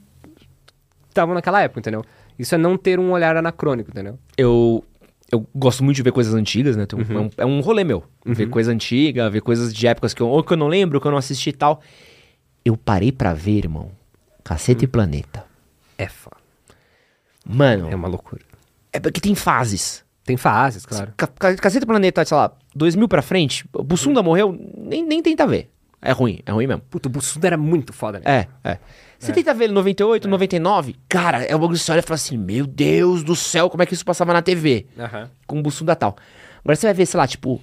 [1.07, 2.03] estavam naquela época, entendeu?
[2.37, 4.17] Isso é não ter um olhar anacrônico, entendeu?
[4.37, 4.83] eu,
[5.31, 6.85] eu gosto muito de ver coisas antigas, né?
[6.93, 7.05] Um- Uhum.
[7.15, 8.03] é, um, é um rolê meu.
[8.25, 11.07] Ver coisa antiga, ver coisas de épocas que eu, ou que eu não lembro, que
[11.07, 11.81] eu não assisti e tal.
[12.63, 13.91] Eu parei pra ver, irmão.
[14.43, 14.91] Cacete e Hum.
[14.91, 15.45] Planeta.
[15.97, 16.37] É foda.
[17.45, 18.41] Mano, É uma loucura.
[18.93, 20.03] é porque tem fases.
[20.23, 21.11] Tem fases, claro.
[21.17, 25.21] Ca- ca- Cacete e Planeta, sei lá, 2000 pra frente, o Bussunda morreu, nem, nem
[25.23, 25.71] tenta ver.
[26.01, 26.81] É ruim, é ruim mesmo.
[26.89, 28.47] Puta, o Bussunda era muito foda, né?
[28.63, 28.77] É, é.
[29.19, 32.03] Você tenta ver ele em 98, 99, cara, é o bagulho que você olha e
[32.03, 34.85] fala assim, meu Deus do céu, como é que isso passava na TV?
[34.97, 35.29] Aham.
[35.45, 36.15] com o Bussunda tal.
[36.63, 37.61] Agora você vai ver, sei lá, tipo,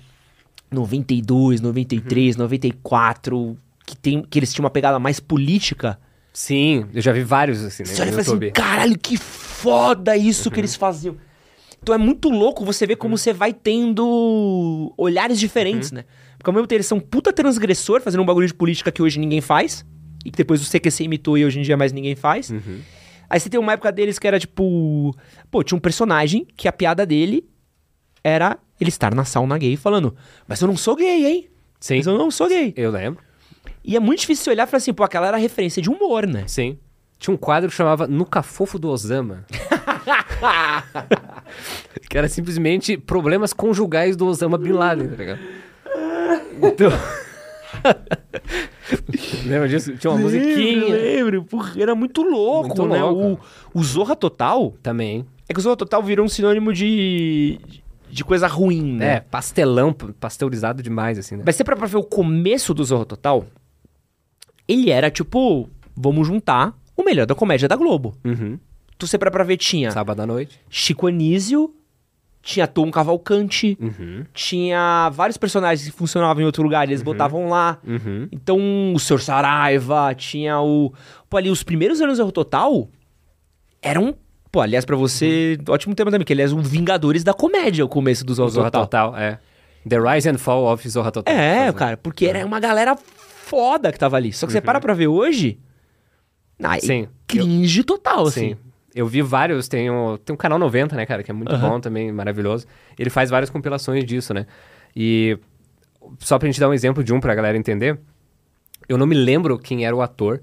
[0.71, 3.57] 92, 93, 94,
[3.87, 5.99] que, tem, que eles tinham uma pegada mais política.
[6.31, 7.89] Sim, eu já vi vários assim, né?
[7.89, 11.17] Você olha e fala assim, caralho, que foda isso que eles faziam.
[11.83, 16.05] Então é muito louco você ver como você vai tendo olhares diferentes, né?
[16.47, 19.18] Porque ao mesmo tempo eles são puta transgressor, fazendo um bagulho de política que hoje
[19.18, 19.85] ninguém faz.
[20.24, 22.52] E que depois o CQC imitou e hoje em dia mais ninguém faz.
[23.28, 25.12] Aí você tem uma época deles que era tipo.
[25.51, 27.44] Pô, tinha um personagem que a piada dele
[28.23, 30.14] era ele estar na sauna gay falando:
[30.47, 31.51] Mas eu não sou gay, hein?
[31.81, 31.97] Sim.
[31.97, 32.73] Mas eu não sou gay.
[32.77, 33.20] Eu lembro.
[33.85, 36.28] E é muito difícil você olhar e falar assim: pô, aquela era referência de humor,
[36.28, 36.44] né?
[36.47, 36.78] Sim.
[37.18, 39.44] Tinha um quadro que chamava Nuca Fofo do Osama.
[42.09, 45.40] que era simplesmente problemas conjugais do Osama Bin Laden, tá ligado?
[46.62, 46.91] Então...
[49.47, 49.97] Lembra disso?
[49.97, 50.95] Tinha uma Lembro, musiquinha.
[50.97, 51.45] lembro.
[51.45, 53.03] Porra, era muito louco, Muito né?
[53.03, 53.45] louco.
[53.74, 54.74] O, o Zorra Total.
[54.83, 55.27] Também.
[55.49, 57.59] É que o Zorra Total virou um sinônimo de.
[58.11, 59.15] de coisa ruim, né?
[59.15, 61.43] É, pastelão, pasteurizado demais, assim, né?
[61.45, 63.45] Mas você pra pra ver o começo do Zorro Total,
[64.66, 68.15] ele era tipo, vamos juntar o melhor da comédia da Globo.
[68.24, 68.59] Uhum.
[68.99, 70.59] Tu pra pra ver tinha Sábado à noite.
[70.70, 71.74] Chico Anísio,
[72.47, 74.24] tinha Tom Cavalcante, Uhum.
[74.32, 77.78] tinha vários personagens que funcionavam em outro lugar, eles botavam lá.
[77.85, 78.28] Uhum.
[78.31, 79.18] Então, o Sr.
[79.20, 80.93] Saraiva, tinha o...
[81.28, 82.89] Pô, ali, os primeiros anos do Total
[83.82, 84.14] eram...
[84.52, 88.24] Pô, aliás, pra você, ótimo tema também, que aliás, um Vingadores da Comédia, o começo
[88.24, 89.10] do Zorro, Zorra Total.
[89.10, 89.39] Total, é.
[89.89, 91.35] The Rise and Fall of Zorra Total.
[91.35, 94.32] É, cara, porque era uma galera foda que tava ali.
[94.32, 95.59] Só que você para pra ver hoje.
[96.62, 97.09] Ah, Sim.
[97.27, 98.51] Cringe total, assim.
[98.51, 98.56] Sim.
[98.97, 101.68] Eu vi vários, tem o, tem o Canal 90, né, cara, que é muito Aham.
[101.68, 102.66] bom também, maravilhoso.
[102.98, 104.47] Ele faz várias compilações disso, né?
[104.97, 105.39] E
[106.18, 107.98] só pra gente dar um exemplo de um pra galera entender,
[108.89, 110.40] eu não me lembro quem era o ator.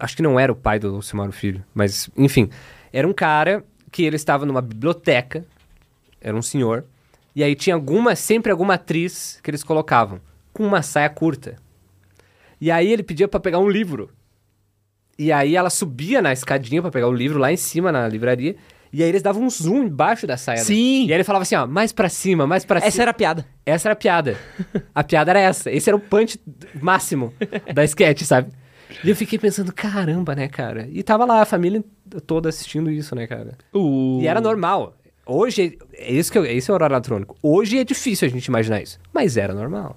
[0.00, 2.48] Acho que não era o pai do Silmaro Filho, mas enfim,
[2.90, 3.62] era um cara
[3.92, 5.44] que ele estava numa biblioteca,
[6.22, 6.86] era um senhor,
[7.36, 10.20] e aí tinha alguma, sempre alguma atriz que eles colocavam
[10.54, 11.56] com uma saia curta.
[12.58, 14.08] E aí ele pedia pra pegar um livro.
[15.18, 18.56] E aí ela subia na escadinha pra pegar o livro lá em cima na livraria.
[18.92, 20.56] E aí eles davam um zoom embaixo da saia.
[20.56, 20.66] dela.
[20.66, 21.06] Sim.
[21.06, 23.02] E aí ele falava assim, ó, mais pra cima, mais pra Essa cima.
[23.02, 23.46] era a piada.
[23.66, 24.38] Essa era a piada.
[24.94, 25.70] A piada era essa.
[25.70, 26.38] Esse era o punch
[26.80, 27.32] máximo
[27.74, 28.52] da sketch, sabe?
[29.02, 30.88] E eu fiquei pensando, caramba, né, cara?
[30.92, 31.82] E tava lá a família
[32.26, 33.58] toda assistindo isso, né, cara?
[33.72, 34.20] O...
[34.22, 34.94] E era normal.
[35.26, 37.34] Hoje, é isso que eu, esse é o horário eletrônico.
[37.42, 39.00] Hoje é difícil a gente imaginar isso.
[39.12, 39.96] Mas era normal.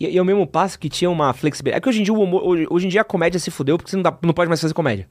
[0.00, 1.78] E, e ao mesmo passo que tinha uma flexibilidade.
[1.78, 3.76] É que hoje em dia, o humor- hoje, hoje em dia a comédia se fudeu
[3.76, 5.06] porque você não, dá- não pode mais fazer comédia.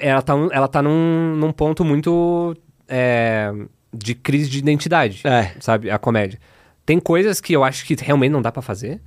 [0.00, 2.54] Ela tá, ela tá num, num ponto muito
[2.86, 3.50] é,
[3.92, 5.54] de crise de identidade, É.
[5.60, 5.90] sabe?
[5.90, 6.38] A comédia.
[6.84, 9.00] Tem coisas que eu acho que realmente não dá pra fazer,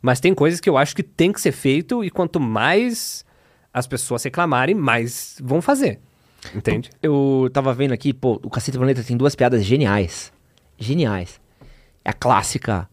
[0.00, 3.24] mas tem coisas que eu acho que tem que ser feito e quanto mais
[3.72, 6.00] as pessoas reclamarem, mais vão fazer.
[6.54, 6.90] Entende?
[7.02, 10.32] Eu tava vendo aqui, pô, o Cacete Planeta tem duas piadas geniais.
[10.78, 11.40] Geniais.
[12.04, 12.88] É a clássica,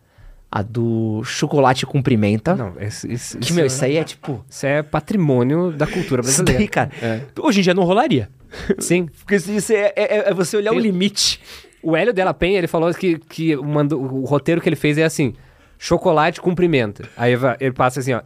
[0.52, 2.56] a do chocolate com pimenta.
[2.56, 4.44] Não, isso, isso, que, meu, isso aí é tipo.
[4.50, 6.60] isso é patrimônio da cultura Isso brasileira.
[6.60, 6.92] daí, cara.
[7.02, 7.22] É.
[7.40, 8.30] Hoje em dia não rolaria.
[8.78, 9.08] Sim.
[9.20, 11.40] Porque isso isso é, é- é você olhar Tem- o limite.
[11.82, 15.04] O Hélio Della Penha, ele falou que, que mandou- o roteiro que ele fez é
[15.04, 15.34] assim:
[15.80, 17.08] chocolate com pimenta.
[17.16, 18.22] Aí ele passa assim, ó.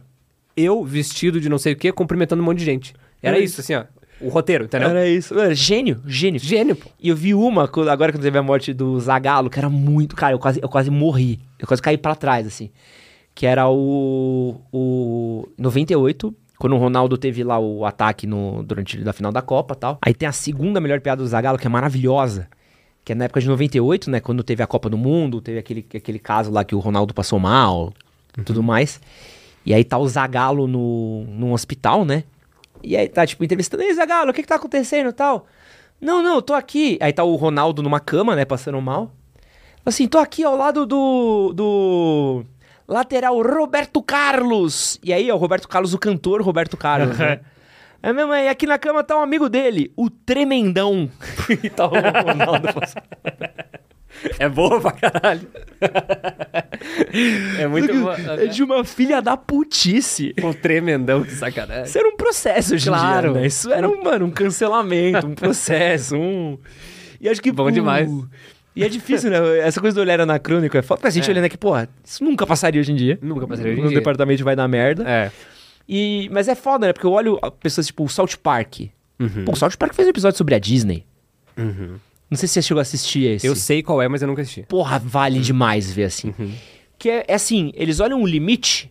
[0.56, 2.94] Eu vestido de não sei o que, cumprimentando um monte de gente.
[3.22, 3.84] Era É isso, assim, ó.
[4.20, 4.88] O roteiro, entendeu?
[4.88, 5.34] Era isso.
[5.34, 6.40] Mano, gênio, gênio.
[6.40, 6.88] Gênio, pô.
[6.98, 10.16] E eu vi uma, agora quando teve a morte do Zagalo, que era muito.
[10.16, 11.40] Cara, eu quase, eu quase morri.
[11.58, 12.70] Eu quase caí pra trás, assim.
[13.34, 14.60] Que era o.
[14.72, 15.48] O.
[15.58, 19.78] 98, quando o Ronaldo teve lá o ataque no, durante a final da Copa e
[19.78, 19.98] tal.
[20.00, 22.48] Aí tem a segunda melhor piada do Zagalo, que é maravilhosa.
[23.04, 24.20] Que é na época de 98, né?
[24.20, 27.38] Quando teve a Copa do Mundo, teve aquele, aquele caso lá que o Ronaldo passou
[27.38, 27.92] mal
[28.36, 29.00] e tudo mais.
[29.64, 32.24] E aí tá o Zagalo no, num hospital, né?
[32.82, 35.46] E aí tá, tipo, entrevistando, ei, Zagalo, o que que tá acontecendo e tal?
[36.00, 36.98] Não, não, eu tô aqui.
[37.00, 39.12] Aí tá o Ronaldo numa cama, né, passando mal.
[39.84, 41.52] Assim, tô aqui ao lado do.
[41.54, 42.44] do.
[42.88, 44.98] Lateral Roberto Carlos.
[45.02, 47.18] E aí, ó, o Roberto Carlos, o cantor Roberto Carlos.
[47.18, 47.40] né?
[48.02, 51.10] É mesmo, aí aqui na cama tá um amigo dele, o Tremendão.
[51.50, 53.02] e tá o Ronaldo passando.
[54.38, 55.48] É boa pra caralho.
[57.58, 58.16] é muito boa.
[58.42, 60.34] É de uma filha da putice.
[60.42, 61.84] Um tremendão de sacanagem.
[61.84, 63.32] Isso era um processo hoje em Claro.
[63.32, 63.46] dia, né?
[63.46, 66.58] Isso era, um, mano, um cancelamento, um processo, um...
[67.20, 67.50] E acho que...
[67.50, 68.10] Bom demais.
[68.74, 69.38] E é difícil, né?
[69.60, 70.98] Essa coisa do olhar anacrônico é foda.
[70.98, 71.32] Porque a gente É.
[71.32, 73.18] olhando aqui, porra, isso nunca passaria hoje em dia.
[73.22, 73.98] Nunca passaria hoje em No dia.
[73.98, 75.02] departamento vai dar merda.
[75.08, 75.30] É.
[75.88, 76.28] E...
[76.30, 76.92] Mas é foda, né?
[76.92, 78.80] Porque eu olho pessoas tipo o South Park.
[79.18, 79.44] Uhum.
[79.46, 81.06] Pô, o South Park fez um episódio sobre a Disney.
[82.30, 83.46] Não sei se você chegou a assistir esse.
[83.46, 84.62] Eu sei qual é, mas eu nunca assisti.
[84.68, 86.34] Porra, vale demais ver assim.
[86.38, 86.52] Uhum.
[86.98, 88.90] Que é, é assim, eles olham um limite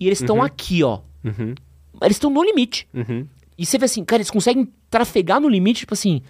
[0.00, 1.00] e eles estão aqui, ó.
[1.24, 1.54] Uhum.
[2.02, 2.88] Eles estão no limite.
[2.94, 3.26] Uhum.
[3.56, 6.22] E você vê assim, cara, eles conseguem trafegar no limite, tipo assim.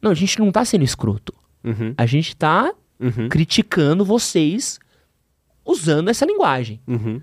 [0.00, 1.34] Não, a gente não tá sendo escroto.
[1.64, 1.92] Uhum.
[1.98, 3.28] A gente tá Uhum.
[3.28, 4.78] criticando vocês
[5.66, 6.80] usando essa linguagem.
[6.86, 7.20] Uhum.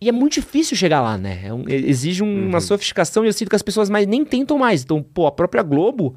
[0.00, 1.40] E é muito difícil chegar lá, né?
[1.46, 2.48] É um- exige um- Uhum.
[2.48, 4.82] uma sofisticação e eu sinto que as pessoas mais nem tentam mais.
[4.82, 6.16] Então, pô, a própria Globo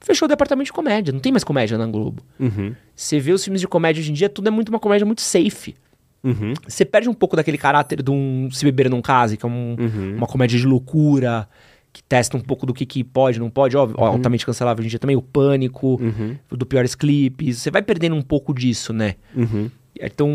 [0.00, 1.12] fechou o departamento de comédia.
[1.12, 2.22] Não tem mais comédia na Globo.
[2.38, 2.74] Uhum.
[2.94, 5.20] Você vê os filmes de comédia hoje em dia, tudo é muito uma comédia muito
[5.20, 5.74] safe.
[6.22, 6.52] Uhum.
[6.68, 9.76] Você perde um pouco daquele caráter de um Se Beber Não Case, que é um-
[9.78, 10.16] Uhum.
[10.16, 11.48] uma comédia de loucura,
[11.92, 14.90] que testa um pouco do que, que pode, não pode, óbvio, altamente cancelável hoje em
[14.90, 16.36] dia também, o pânico, Uhum.
[16.50, 17.58] do piores clipes.
[17.58, 19.14] Você vai perdendo um pouco disso, né?
[19.34, 19.70] Uhum.
[20.00, 20.30] Então,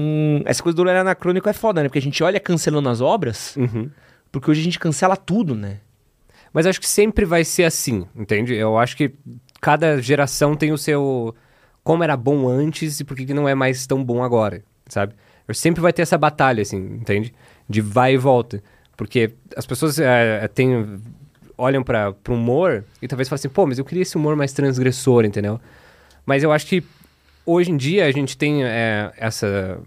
[0.46, 1.88] essa coisa do olhar anacrônico é foda, né?
[1.88, 3.90] Porque a gente olha cancelando as obras, Uhum.
[4.32, 5.78] porque hoje a gente cancela tudo, né?
[6.54, 8.54] Mas acho que sempre vai ser assim, entende?
[8.54, 9.14] Eu acho que
[9.66, 11.34] cada geração tem o seu.
[11.84, 15.16] Como era bom antes e por que não é mais tão bom agora, sabe?
[15.48, 17.34] Eu sempre vai ter essa batalha, assim, entende?
[17.68, 18.62] De vai e volta.
[18.96, 21.02] Porque as pessoas é, têm,
[21.58, 24.54] olham para o humor e talvez falem assim, pô, mas eu queria esse humor mais
[24.54, 25.60] transgressor, entendeu?
[26.28, 26.84] Mas eu acho que
[27.44, 29.80] hoje em dia a gente tem é, essa,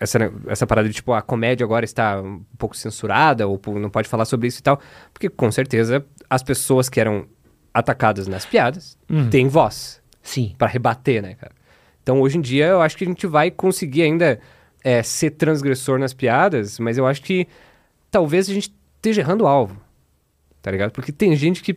[0.00, 4.08] essa, essa parada de, tipo, a comédia agora está um pouco censurada, ou não pode
[4.08, 4.80] falar sobre isso e tal,
[5.12, 7.26] porque com certeza as pessoas que eram
[7.72, 8.98] atacadas nas piadas
[9.30, 10.54] têm voz Sim.
[10.58, 11.52] para rebater, né, cara?
[12.02, 14.40] Então hoje em dia eu acho que a gente vai conseguir ainda
[14.82, 17.46] é, ser transgressor nas piadas, mas eu acho que
[18.10, 19.80] talvez a gente esteja errando o alvo,
[20.60, 20.90] tá ligado?
[20.90, 21.76] Porque tem gente que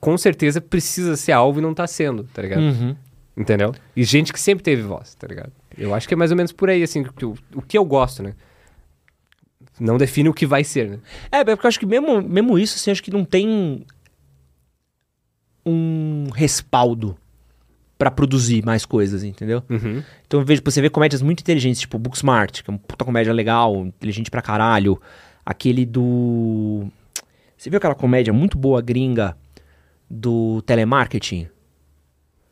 [0.00, 2.62] com certeza precisa ser alvo e não tá sendo, tá ligado?
[2.62, 2.96] Uhum.
[3.36, 3.74] Entendeu?
[3.94, 5.52] E gente que sempre teve voz, tá ligado?
[5.76, 7.84] Eu acho que é mais ou menos por aí, assim, que o, o que eu
[7.84, 8.34] gosto, né?
[9.78, 10.98] Não define o que vai ser, né?
[11.30, 13.84] É, porque eu acho que mesmo, mesmo isso, assim, acho que não tem
[15.66, 17.16] um respaldo
[17.98, 19.62] pra produzir mais coisas, entendeu?
[19.68, 20.02] Uhum.
[20.26, 23.32] Então eu vejo, você vê comédias muito inteligentes, tipo Booksmart, que é uma puta comédia
[23.32, 25.00] legal, inteligente pra caralho.
[25.44, 26.86] Aquele do.
[27.56, 29.36] Você viu aquela comédia muito boa gringa
[30.10, 31.48] do telemarketing?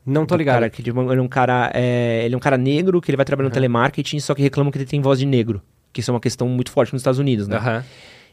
[0.07, 0.57] Não tô Do ligado.
[0.57, 1.71] Cara, que ele é um cara.
[1.75, 4.71] é, ele é um cara negro que ele vai trabalhar no telemarketing, só que reclama
[4.71, 5.63] que ele tem voz de negro.
[5.93, 7.57] Que isso é uma questão muito forte nos Estados Unidos, né?
[7.57, 7.85] Aham.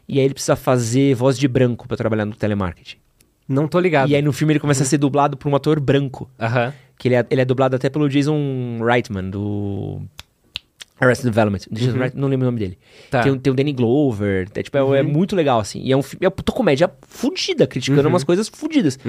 [0.07, 2.97] E aí ele precisa fazer voz de branco pra trabalhar no telemarketing.
[3.51, 4.09] Não tô ligado.
[4.09, 6.29] E aí no filme ele começa a ser dublado por um ator branco.
[6.39, 6.73] Aham.
[6.97, 10.01] Que ele é, ele é dublado até pelo Jason Reitman, do
[11.01, 11.59] Arrested Development.
[11.71, 12.77] Jason Reit- não lembro o nome dele.
[13.09, 13.23] Tá.
[13.23, 14.47] Tem, o- tem o Danny Glover.
[14.55, 15.81] É, tipo, é, é muito legal, assim.
[15.81, 16.23] E é um filme.
[16.23, 18.99] É uma puta comédia fudida, criticando umas coisas fudidas.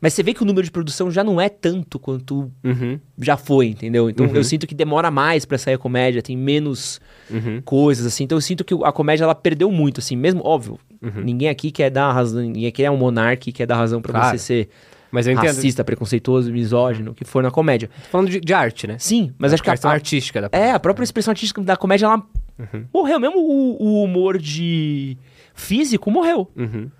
[0.00, 2.98] Mas você vê que o número de produção já não é tanto quanto Uhum.
[3.18, 4.08] já foi, entendeu?
[4.08, 7.00] Então eu sinto que demora mais pra sair a comédia, tem menos
[7.30, 7.60] Uhum.
[7.64, 8.24] coisas, assim.
[8.24, 10.16] Então eu sinto que a comédia ela perdeu muito, assim.
[10.16, 11.22] Mesmo, óbvio, Uhum.
[11.24, 14.12] ninguém aqui quer dar razão, ninguém aqui é um monarca e quer dar razão pra
[14.12, 14.38] Claro.
[14.38, 14.68] você ser
[15.12, 15.46] Mas eu entendo.
[15.46, 17.88] racista, preconceituoso, misógino, que for na comédia.
[18.04, 18.96] Tô falando de, de arte, né?
[18.98, 22.06] Sim, mas acho que a, a- artística da É, a própria expressão artística da comédia,
[22.06, 22.22] ela
[22.58, 22.86] Uhum.
[22.92, 23.20] morreu.
[23.20, 25.16] Mesmo o, o humor de
[25.54, 26.50] físico morreu.
[26.56, 26.90] Uhum.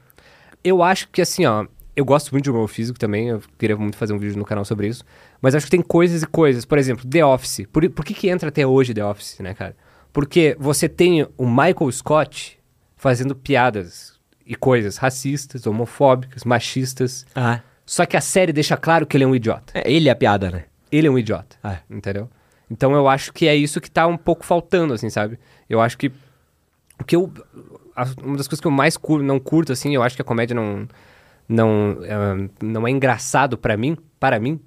[0.63, 1.67] Eu acho que assim, ó,
[1.97, 4.65] eu gosto muito de humor físico também, eu queria muito fazer um vídeo no canal
[4.65, 5.05] sobre isso,
[5.41, 6.65] mas acho que tem coisas e coisas.
[6.65, 7.67] Por exemplo, The Office.
[7.73, 9.75] Por, por que que entra até hoje The Office, né, cara?
[10.13, 12.59] Porque você tem o Michael Scott
[12.97, 14.13] fazendo piadas
[14.47, 17.61] e coisas racistas, homofóbicas, machistas, Ah.
[17.93, 19.73] Só que a série deixa claro que ele é um idiota.
[19.75, 20.65] É, ele é a piada, né?
[20.91, 21.57] Ele é um idiota.
[21.63, 21.79] É.
[21.91, 22.29] Entendeu?
[22.71, 25.39] Então eu acho que é isso que tá um pouco faltando, assim, sabe?
[25.69, 26.11] Eu acho que.
[27.01, 27.31] O que eu.
[28.23, 30.55] uma das coisas que eu mais cur- não curto, assim, eu acho que a comédia
[30.55, 30.87] não.
[31.49, 34.59] Não, eh, não é engraçado pra mim, para mim,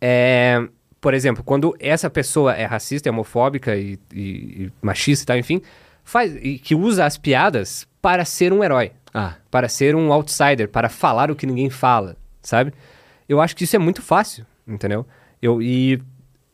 [0.00, 0.58] é.
[1.00, 5.38] Por exemplo, quando essa pessoa é racista, é homofóbica e, e- e machista e tal,
[5.38, 5.62] enfim,
[6.04, 9.34] faz, e que usa as piadas para ser um herói Ah.
[9.50, 12.72] para ser um outsider, para falar o que ninguém fala, sabe?
[13.28, 15.06] Eu acho que isso é muito fácil, entendeu?
[15.40, 16.00] Eu, e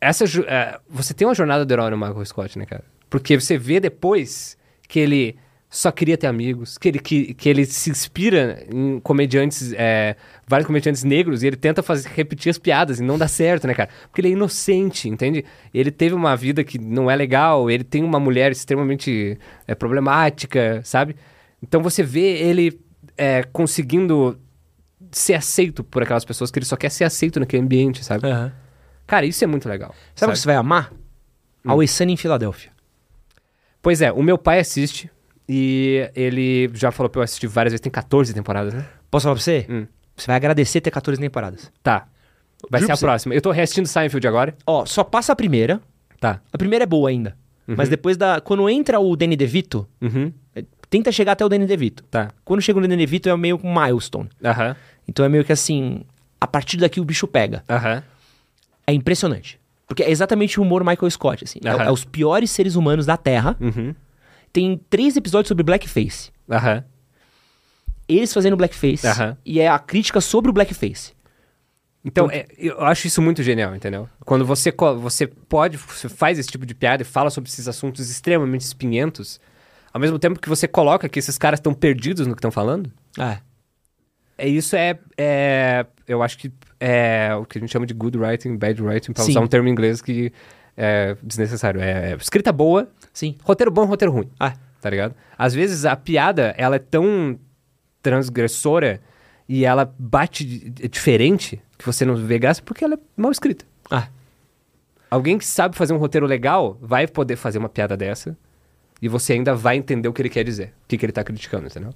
[0.00, 2.84] essa, é, você tem uma jornada do herói no Michael Scott, né, cara?
[3.08, 4.58] Porque você vê depois
[4.88, 5.36] que ele
[5.74, 10.14] só queria ter amigos, que ele, que, que ele se inspira em comediantes, é,
[10.46, 13.74] vários comediantes negros, e ele tenta fazer, repetir as piadas e não dá certo, né,
[13.74, 13.90] cara?
[14.02, 15.44] Porque ele é inocente, entende?
[15.72, 19.36] Ele teve uma vida que não é legal, ele tem uma mulher extremamente
[19.66, 21.16] é, problemática, sabe?
[21.60, 22.78] Então você vê ele
[23.16, 24.38] é, conseguindo
[25.18, 28.26] ser aceito por aquelas pessoas que ele só quer ser aceito naquele ambiente, sabe?
[29.06, 29.94] Cara, isso é muito legal.
[30.14, 30.92] Sabe o que você vai amar?
[31.64, 31.70] Hum.
[31.70, 32.70] Always Sunny em Filadélfia.
[33.82, 35.10] Pois é, o meu pai assiste
[35.48, 38.86] e ele já falou pra eu assistir várias vezes, tem 14 temporadas, né?
[39.10, 39.66] Posso falar pra você?
[39.68, 39.86] Hum.
[40.16, 41.70] Você vai agradecer ter 14 temporadas.
[41.82, 42.06] Tá.
[42.70, 43.34] Vai Juro ser a próxima.
[43.34, 44.56] Eu tô reassistindo Seinfeld agora.
[44.66, 45.80] Ó, só passa a primeira.
[46.18, 46.40] Tá.
[46.52, 47.36] A primeira é boa ainda.
[47.66, 48.40] Mas depois da.
[48.40, 50.32] Quando entra o Danny DeVito, Uhum.
[50.54, 52.02] é, tenta chegar até o Danny DeVito.
[52.04, 52.30] Tá.
[52.44, 54.28] Quando chega o Danny DeVito é meio um milestone.
[54.42, 54.76] Aham.
[55.08, 56.02] Então é meio que assim.
[56.40, 57.64] A partir daqui o bicho pega.
[57.68, 58.02] Aham.
[58.86, 59.58] É impressionante.
[59.86, 61.58] Porque é exatamente o humor Michael Scott, assim.
[61.64, 61.84] É- Aham.
[61.84, 63.56] É, os piores seres humanos da Terra.
[63.60, 63.94] Uhum.
[64.52, 66.30] Tem três episódios sobre blackface.
[68.08, 69.06] Eles fazendo blackface.
[69.44, 71.12] E é a crítica sobre o blackface.
[72.04, 74.06] Então, é, eu acho isso muito genial, entendeu?
[74.26, 74.70] Quando você,
[75.00, 79.40] você pode, você faz esse tipo de piada e fala sobre esses assuntos extremamente espinhentos,
[79.90, 82.90] ao mesmo tempo que você coloca que esses caras estão perdidos no que estão falando,
[83.18, 83.38] É.
[84.36, 88.18] é isso é, é- eu acho que é o que a gente chama de good
[88.18, 89.30] writing, bad writing, pra Sim.
[89.30, 90.32] usar um termo em inglês que
[90.76, 91.80] é desnecessário.
[91.80, 93.36] É, é escrita boa, Sim.
[93.42, 94.28] roteiro bom, roteiro ruim.
[94.38, 94.54] Ah.
[94.80, 95.14] Tá ligado?
[95.38, 97.38] Às vezes a piada, ela é tão
[98.02, 99.00] transgressora
[99.48, 103.64] e ela bate di- diferente que você não vê graça porque ela é mal escrita.
[103.90, 104.08] Ah.
[105.10, 108.36] Alguém que sabe fazer um roteiro legal vai poder fazer uma piada dessa
[109.00, 111.22] e você ainda vai entender o que ele quer dizer, o que, que ele tá
[111.24, 111.90] criticando, entendeu?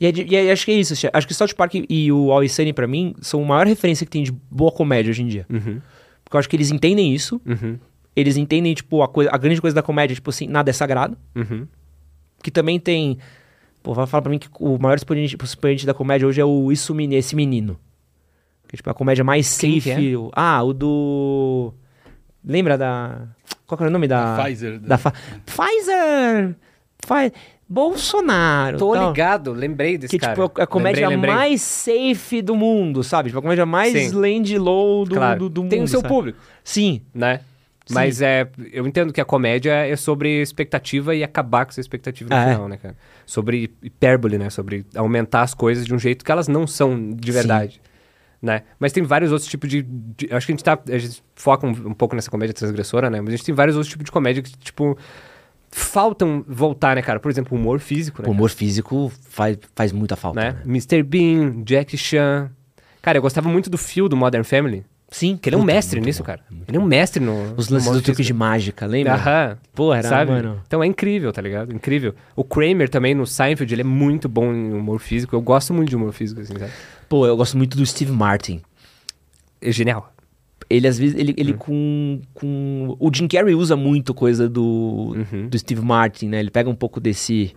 [0.00, 0.94] E, é de- e é- acho que é isso.
[1.12, 4.04] Acho que o South Park e o Always Sunny, pra mim, são a maior referência
[4.04, 5.46] que tem de boa comédia hoje em dia.
[5.50, 5.80] Uhum.
[6.24, 7.40] Porque eu acho que eles entendem isso.
[7.46, 7.78] Uhum.
[8.16, 11.16] Eles entendem, tipo, a, coisa, a grande coisa da comédia, tipo assim, nada é sagrado.
[11.34, 11.66] Uhum.
[12.42, 13.18] Que também tem.
[13.82, 16.70] Pô, vai falar pra mim que o maior expoente, expoente da comédia hoje é o
[16.72, 17.78] Isso Meni- Esse Menino.
[18.68, 19.94] Que tipo, é a comédia mais Quem safe.
[20.00, 20.18] que é?
[20.32, 21.72] Ah, o do.
[22.44, 23.28] Lembra da.
[23.66, 24.36] Qual que era o nome da.
[24.36, 24.78] Da Pfizer.
[24.80, 25.12] Da Fa-
[25.44, 26.56] Pfizer!
[26.98, 27.32] Pfi-
[27.74, 28.78] Bolsonaro.
[28.78, 29.08] Tô tal.
[29.08, 30.34] ligado, lembrei desse Que, cara.
[30.34, 31.34] tipo, é a comédia Lembrei, lembrei.
[31.50, 33.28] mais safe do mundo, sabe?
[33.30, 34.10] Tipo, a comédia mais Sim.
[34.16, 35.38] land low do, Claro.
[35.40, 35.70] do, do mundo.
[35.70, 36.12] Tem o seu sabe?
[36.12, 37.02] público, Sim.
[37.14, 37.40] né?
[37.86, 37.94] Sim.
[37.94, 42.30] Mas é, eu entendo que a comédia é sobre expectativa e acabar com essa expectativa
[42.30, 42.52] no É.
[42.54, 42.96] final, né, cara?
[43.26, 44.48] Sobre hipérbole, né?
[44.48, 47.80] Sobre aumentar as coisas de um jeito que elas não são de verdade.
[48.40, 48.62] Né?
[48.78, 50.78] Mas tem vários outros tipos de, de- Acho que a gente tá.
[50.90, 53.20] A gente foca um, um pouco nessa comédia transgressora, né?
[53.20, 54.96] Mas a gente tem vários outros tipos de comédia que, tipo.
[55.76, 57.18] Faltam voltar, né, cara?
[57.18, 58.28] Por exemplo, o humor físico, né?
[58.28, 60.40] O humor físico faz, faz muita falta.
[60.40, 60.52] né?
[60.52, 60.62] né?
[60.64, 61.02] Mr.
[61.02, 62.48] Bean, Jack Chan.
[63.02, 64.84] Cara, eu gostava muito do Phil do Modern Family.
[65.10, 65.36] Sim.
[65.36, 66.42] Que ele é um mestre muito nisso, bom, cara.
[66.68, 67.54] Ele é um mestre no.
[67.56, 69.14] Os lances do truque de mágica, lembra?
[69.14, 69.58] Aham.
[69.74, 70.30] Porra, era, sabe?
[70.30, 70.62] mano.
[70.64, 71.74] Então é incrível, tá ligado?
[71.74, 72.14] Incrível.
[72.36, 75.34] O Kramer também no Seinfeld, ele é muito bom em humor físico.
[75.34, 76.70] Eu gosto muito de humor físico, assim, sabe?
[77.08, 78.62] Pô, eu gosto muito do Steve Martin.
[79.60, 80.13] É genial.
[80.74, 81.56] Ele, às vezes, ele, ele Hum.
[81.58, 82.96] com, com...
[82.98, 85.48] O Jim Carrey usa muito coisa do, Uhum.
[85.48, 86.40] do Steve Martin, né?
[86.40, 87.52] Ele pega um pouco desse...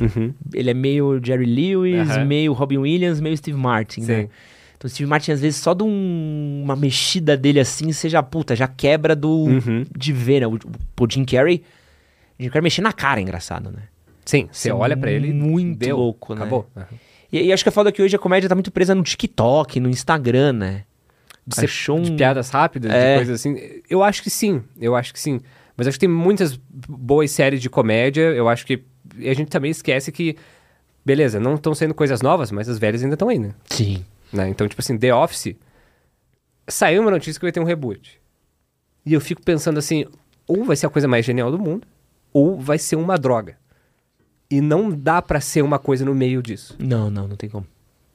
[0.00, 0.32] Uhum.
[0.54, 4.22] Ele é meio Jerry Lewis, meio Robin Williams, meio Steve Martin, né?
[4.22, 4.28] Sim.
[4.76, 8.22] Então o Steve Martin, às vezes, só de um- uma mexida dele assim, você já,
[8.22, 9.28] puta, já quebra do...
[9.28, 9.84] Uhum.
[9.96, 10.46] De ver, né?
[10.46, 11.62] O, o Jim Carrey...
[12.38, 13.82] O Jim Carrey mexer na cara é engraçado, né?
[14.24, 15.32] Sim, você é olha pra ele.
[15.32, 16.42] muito deu, louco, né?
[16.42, 16.66] Acabou.
[17.32, 19.02] E, e acho que a foda é que hoje a comédia tá muito presa no
[19.02, 20.84] TikTok, no Instagram, né?
[21.48, 23.12] De, ser- Achou de um- piadas rápidas, É.
[23.12, 23.56] de coisas assim.
[23.88, 25.40] Eu acho que sim, eu acho que sim.
[25.76, 26.58] Mas acho que tem muitas
[26.88, 28.22] boas séries de comédia.
[28.34, 28.82] Eu acho que.
[29.16, 30.36] E a gente também esquece que.
[31.06, 33.54] Beleza, não estão sendo coisas novas, mas as velhas ainda estão aí, né?
[33.70, 34.04] Sim.
[34.32, 34.48] Né?
[34.50, 35.54] Então, tipo assim, The Office,
[36.66, 38.20] saiu uma notícia que vai ter um reboot.
[39.06, 40.04] E eu fico pensando assim,
[40.46, 41.86] ou vai ser a coisa mais genial do mundo,
[42.32, 43.56] ou vai ser uma droga.
[44.50, 47.66] E não dá pra ser uma coisa no meio disso, Não, não, não tem como.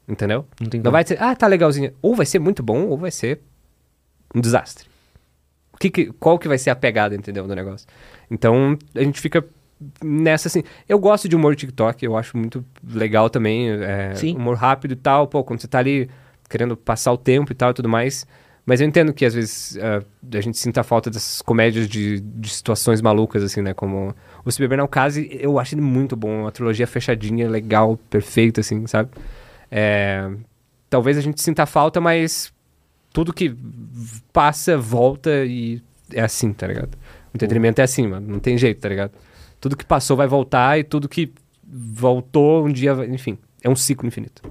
[0.08, 0.46] Entendeu?
[0.60, 1.92] Não tem Não vai ser, ah, tá legalzinho.
[2.02, 3.40] Ou vai ser muito bom, ou vai ser
[4.36, 4.88] um desastre.
[5.74, 7.88] O que que- qual que vai ser a pegada, entendeu, do negócio?
[8.30, 9.44] Então, a gente fica
[10.04, 10.64] nessa assim.
[10.88, 13.70] Eu gosto de humor TikTok, eu acho muito legal também.
[13.72, 14.14] é.
[14.34, 15.28] Humor rápido e tal.
[15.28, 16.10] Pô, quando você tá ali
[16.50, 18.26] querendo passar o tempo e tal e tudo mais.
[18.66, 20.02] Mas eu entendo que às vezes ah,
[20.38, 23.74] a gente sinta a falta dessas comédias de, de situações malucas, assim, né?
[23.74, 24.16] Como
[24.46, 26.42] o Se Beber Não Case, eu acho ele muito bom.
[26.44, 29.10] Uma trilogia fechadinha, legal, perfeita, assim, sabe?
[29.76, 30.30] É,
[30.88, 32.54] talvez a gente sinta falta, mas
[33.12, 33.56] tudo que
[34.32, 35.82] passa, volta e
[36.14, 36.96] é assim, tá ligado?
[36.96, 38.28] O entretenimento é assim, mano.
[38.28, 39.14] Não tem jeito, tá ligado?
[39.60, 41.34] Tudo que passou vai voltar e tudo que
[41.68, 43.08] voltou um dia, vai...
[43.08, 44.44] enfim, é um ciclo infinito.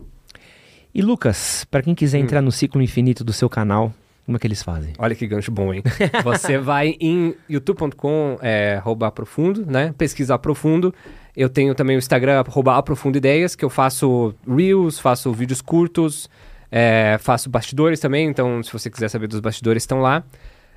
[0.92, 1.96] E Lucas, pra quem Hum.
[1.96, 3.94] quiser entrar no ciclo infinito do seu canal,
[4.26, 4.92] como é que eles fazem?
[4.98, 5.82] Olha que gancho bom, hein?
[6.24, 9.94] Você vai em youtube.com, é, arroba aprofundo, né?
[9.96, 10.92] Pesquisa aprofundo.
[11.36, 16.28] Eu tenho também o Instagram, arroba aprofundo ideias, que eu faço reels, faço vídeos curtos,
[16.70, 20.22] é, faço bastidores também, então se você quiser saber dos bastidores, estão lá.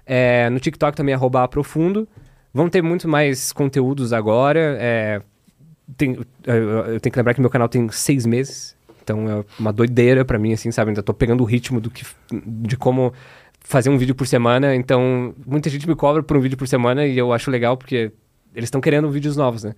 [0.05, 2.07] É, no TikTok também, arroba aprofundo.
[2.53, 4.77] Vão ter muito mais conteúdos agora.
[4.79, 5.21] é,
[5.97, 9.73] tem- eu, eu tenho que lembrar que meu canal tem seis meses, então é uma
[9.73, 10.89] doideira pra mim, assim, sabe?
[10.91, 13.13] Ainda tô pegando o ritmo do que, de como
[13.59, 14.73] fazer um vídeo por semana.
[14.75, 18.11] Então, muita gente me cobra por um vídeo por semana e eu acho legal porque
[18.55, 19.75] eles estão querendo vídeos novos, né?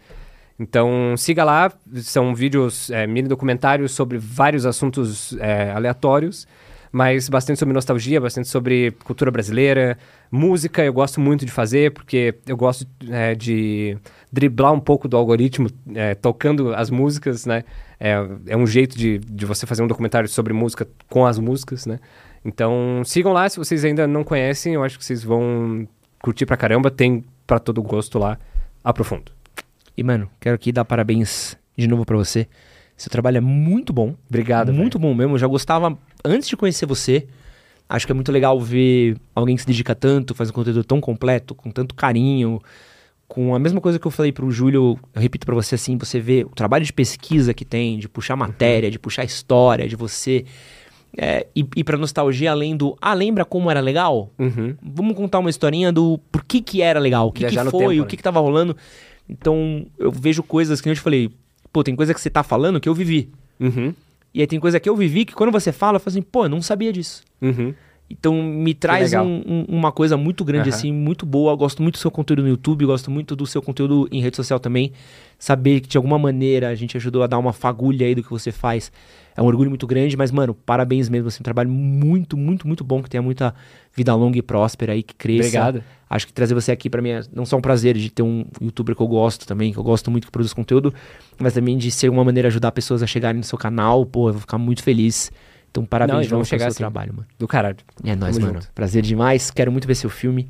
[0.59, 1.71] Então, siga lá.
[1.95, 6.47] São vídeos, é, mini documentários sobre vários assuntos é, aleatórios,
[6.91, 9.97] mas bastante sobre nostalgia, bastante sobre cultura brasileira,
[10.31, 10.83] música.
[10.83, 13.97] Eu gosto muito de fazer porque eu gosto é, de
[14.31, 17.63] driblar um pouco do algoritmo é, tocando as músicas, né?
[17.99, 18.15] É,
[18.47, 21.99] é um jeito de, de você fazer um documentário sobre música com as músicas, né?
[22.43, 24.73] Então, sigam lá se vocês ainda não conhecem.
[24.73, 25.87] Eu acho que vocês vão
[26.21, 26.89] curtir pra caramba.
[26.89, 28.37] Tem pra todo gosto lá.
[28.83, 29.36] Aprofundo.
[29.97, 32.47] E, mano, quero aqui dar parabéns de novo pra você.
[32.95, 34.15] Seu trabalho é muito bom.
[34.29, 35.33] Obrigado, Muito bom mesmo.
[35.33, 37.27] Eu já gostava antes de conhecer você.
[37.89, 40.99] Acho que é muito legal ver alguém que se dedica tanto, faz um conteúdo tão
[40.99, 42.61] completo, com tanto carinho,
[43.27, 46.19] com a mesma coisa que eu falei pro Júlio, eu repito pra você assim, você
[46.19, 50.45] vê o trabalho de pesquisa que tem, de puxar matéria, de puxar história, de você
[51.17, 54.31] é, ir, ir pra nostalgia além do, ah, lembra como era legal?
[54.37, 54.75] Uhum.
[54.81, 57.85] Vamos contar uma historinha do por que que era legal, o que, que foi, tempo,
[57.85, 58.05] o né?
[58.05, 58.75] que que tava rolando.
[59.29, 61.29] Então, eu vejo coisas que eu te falei,
[61.71, 63.29] pô, tem coisa que você tá falando que eu vivi.
[63.59, 63.93] Uhum.
[64.33, 66.45] E aí tem coisa que eu vivi que quando você fala, eu falo assim, pô,
[66.45, 67.23] eu não sabia disso.
[67.41, 67.73] Uhum.
[68.09, 70.77] Então me traz um- um- uma coisa muito grande, Aham.
[70.77, 71.51] assim, muito boa.
[71.51, 74.37] Eu gosto muito do seu conteúdo no YouTube, gosto muito do seu conteúdo em rede
[74.37, 74.93] social também.
[75.37, 78.29] Saber que de alguma maneira a gente ajudou a dar uma fagulha aí do que
[78.29, 78.91] você faz
[79.37, 80.17] é um orgulho muito grande.
[80.17, 81.27] Mas, mano, parabéns mesmo.
[81.27, 83.03] Assim, um trabalho muito, muito, muito bom.
[83.03, 83.53] Que tenha muita
[83.95, 85.41] vida longa e próspera aí, que cresça.
[85.47, 85.83] Obrigado.
[86.09, 88.45] Acho que trazer você aqui pra mim é não só um prazer de ter um
[88.59, 90.93] youtuber que eu gosto também, que eu gosto muito que produz conteúdo,
[91.37, 94.05] mas também de ser uma maneira de ajudar pessoas a chegarem no seu canal.
[94.05, 95.31] Pô, eu vou ficar muito feliz.
[95.69, 96.77] Então, parabéns Não, de novo vamos pelo chegar seu assim.
[96.93, 97.27] trabalho, mano.
[97.37, 97.77] Do caralho.
[98.03, 98.61] É nóis, Tamo mano.
[98.61, 98.73] junto.
[98.73, 99.51] Prazer demais.
[99.51, 100.49] Quero muito ver seu filme.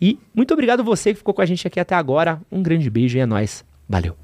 [0.00, 2.40] E muito obrigado você que ficou com a gente aqui até agora.
[2.52, 3.64] Um grande beijo e é nóis.
[3.88, 4.16] Valeu.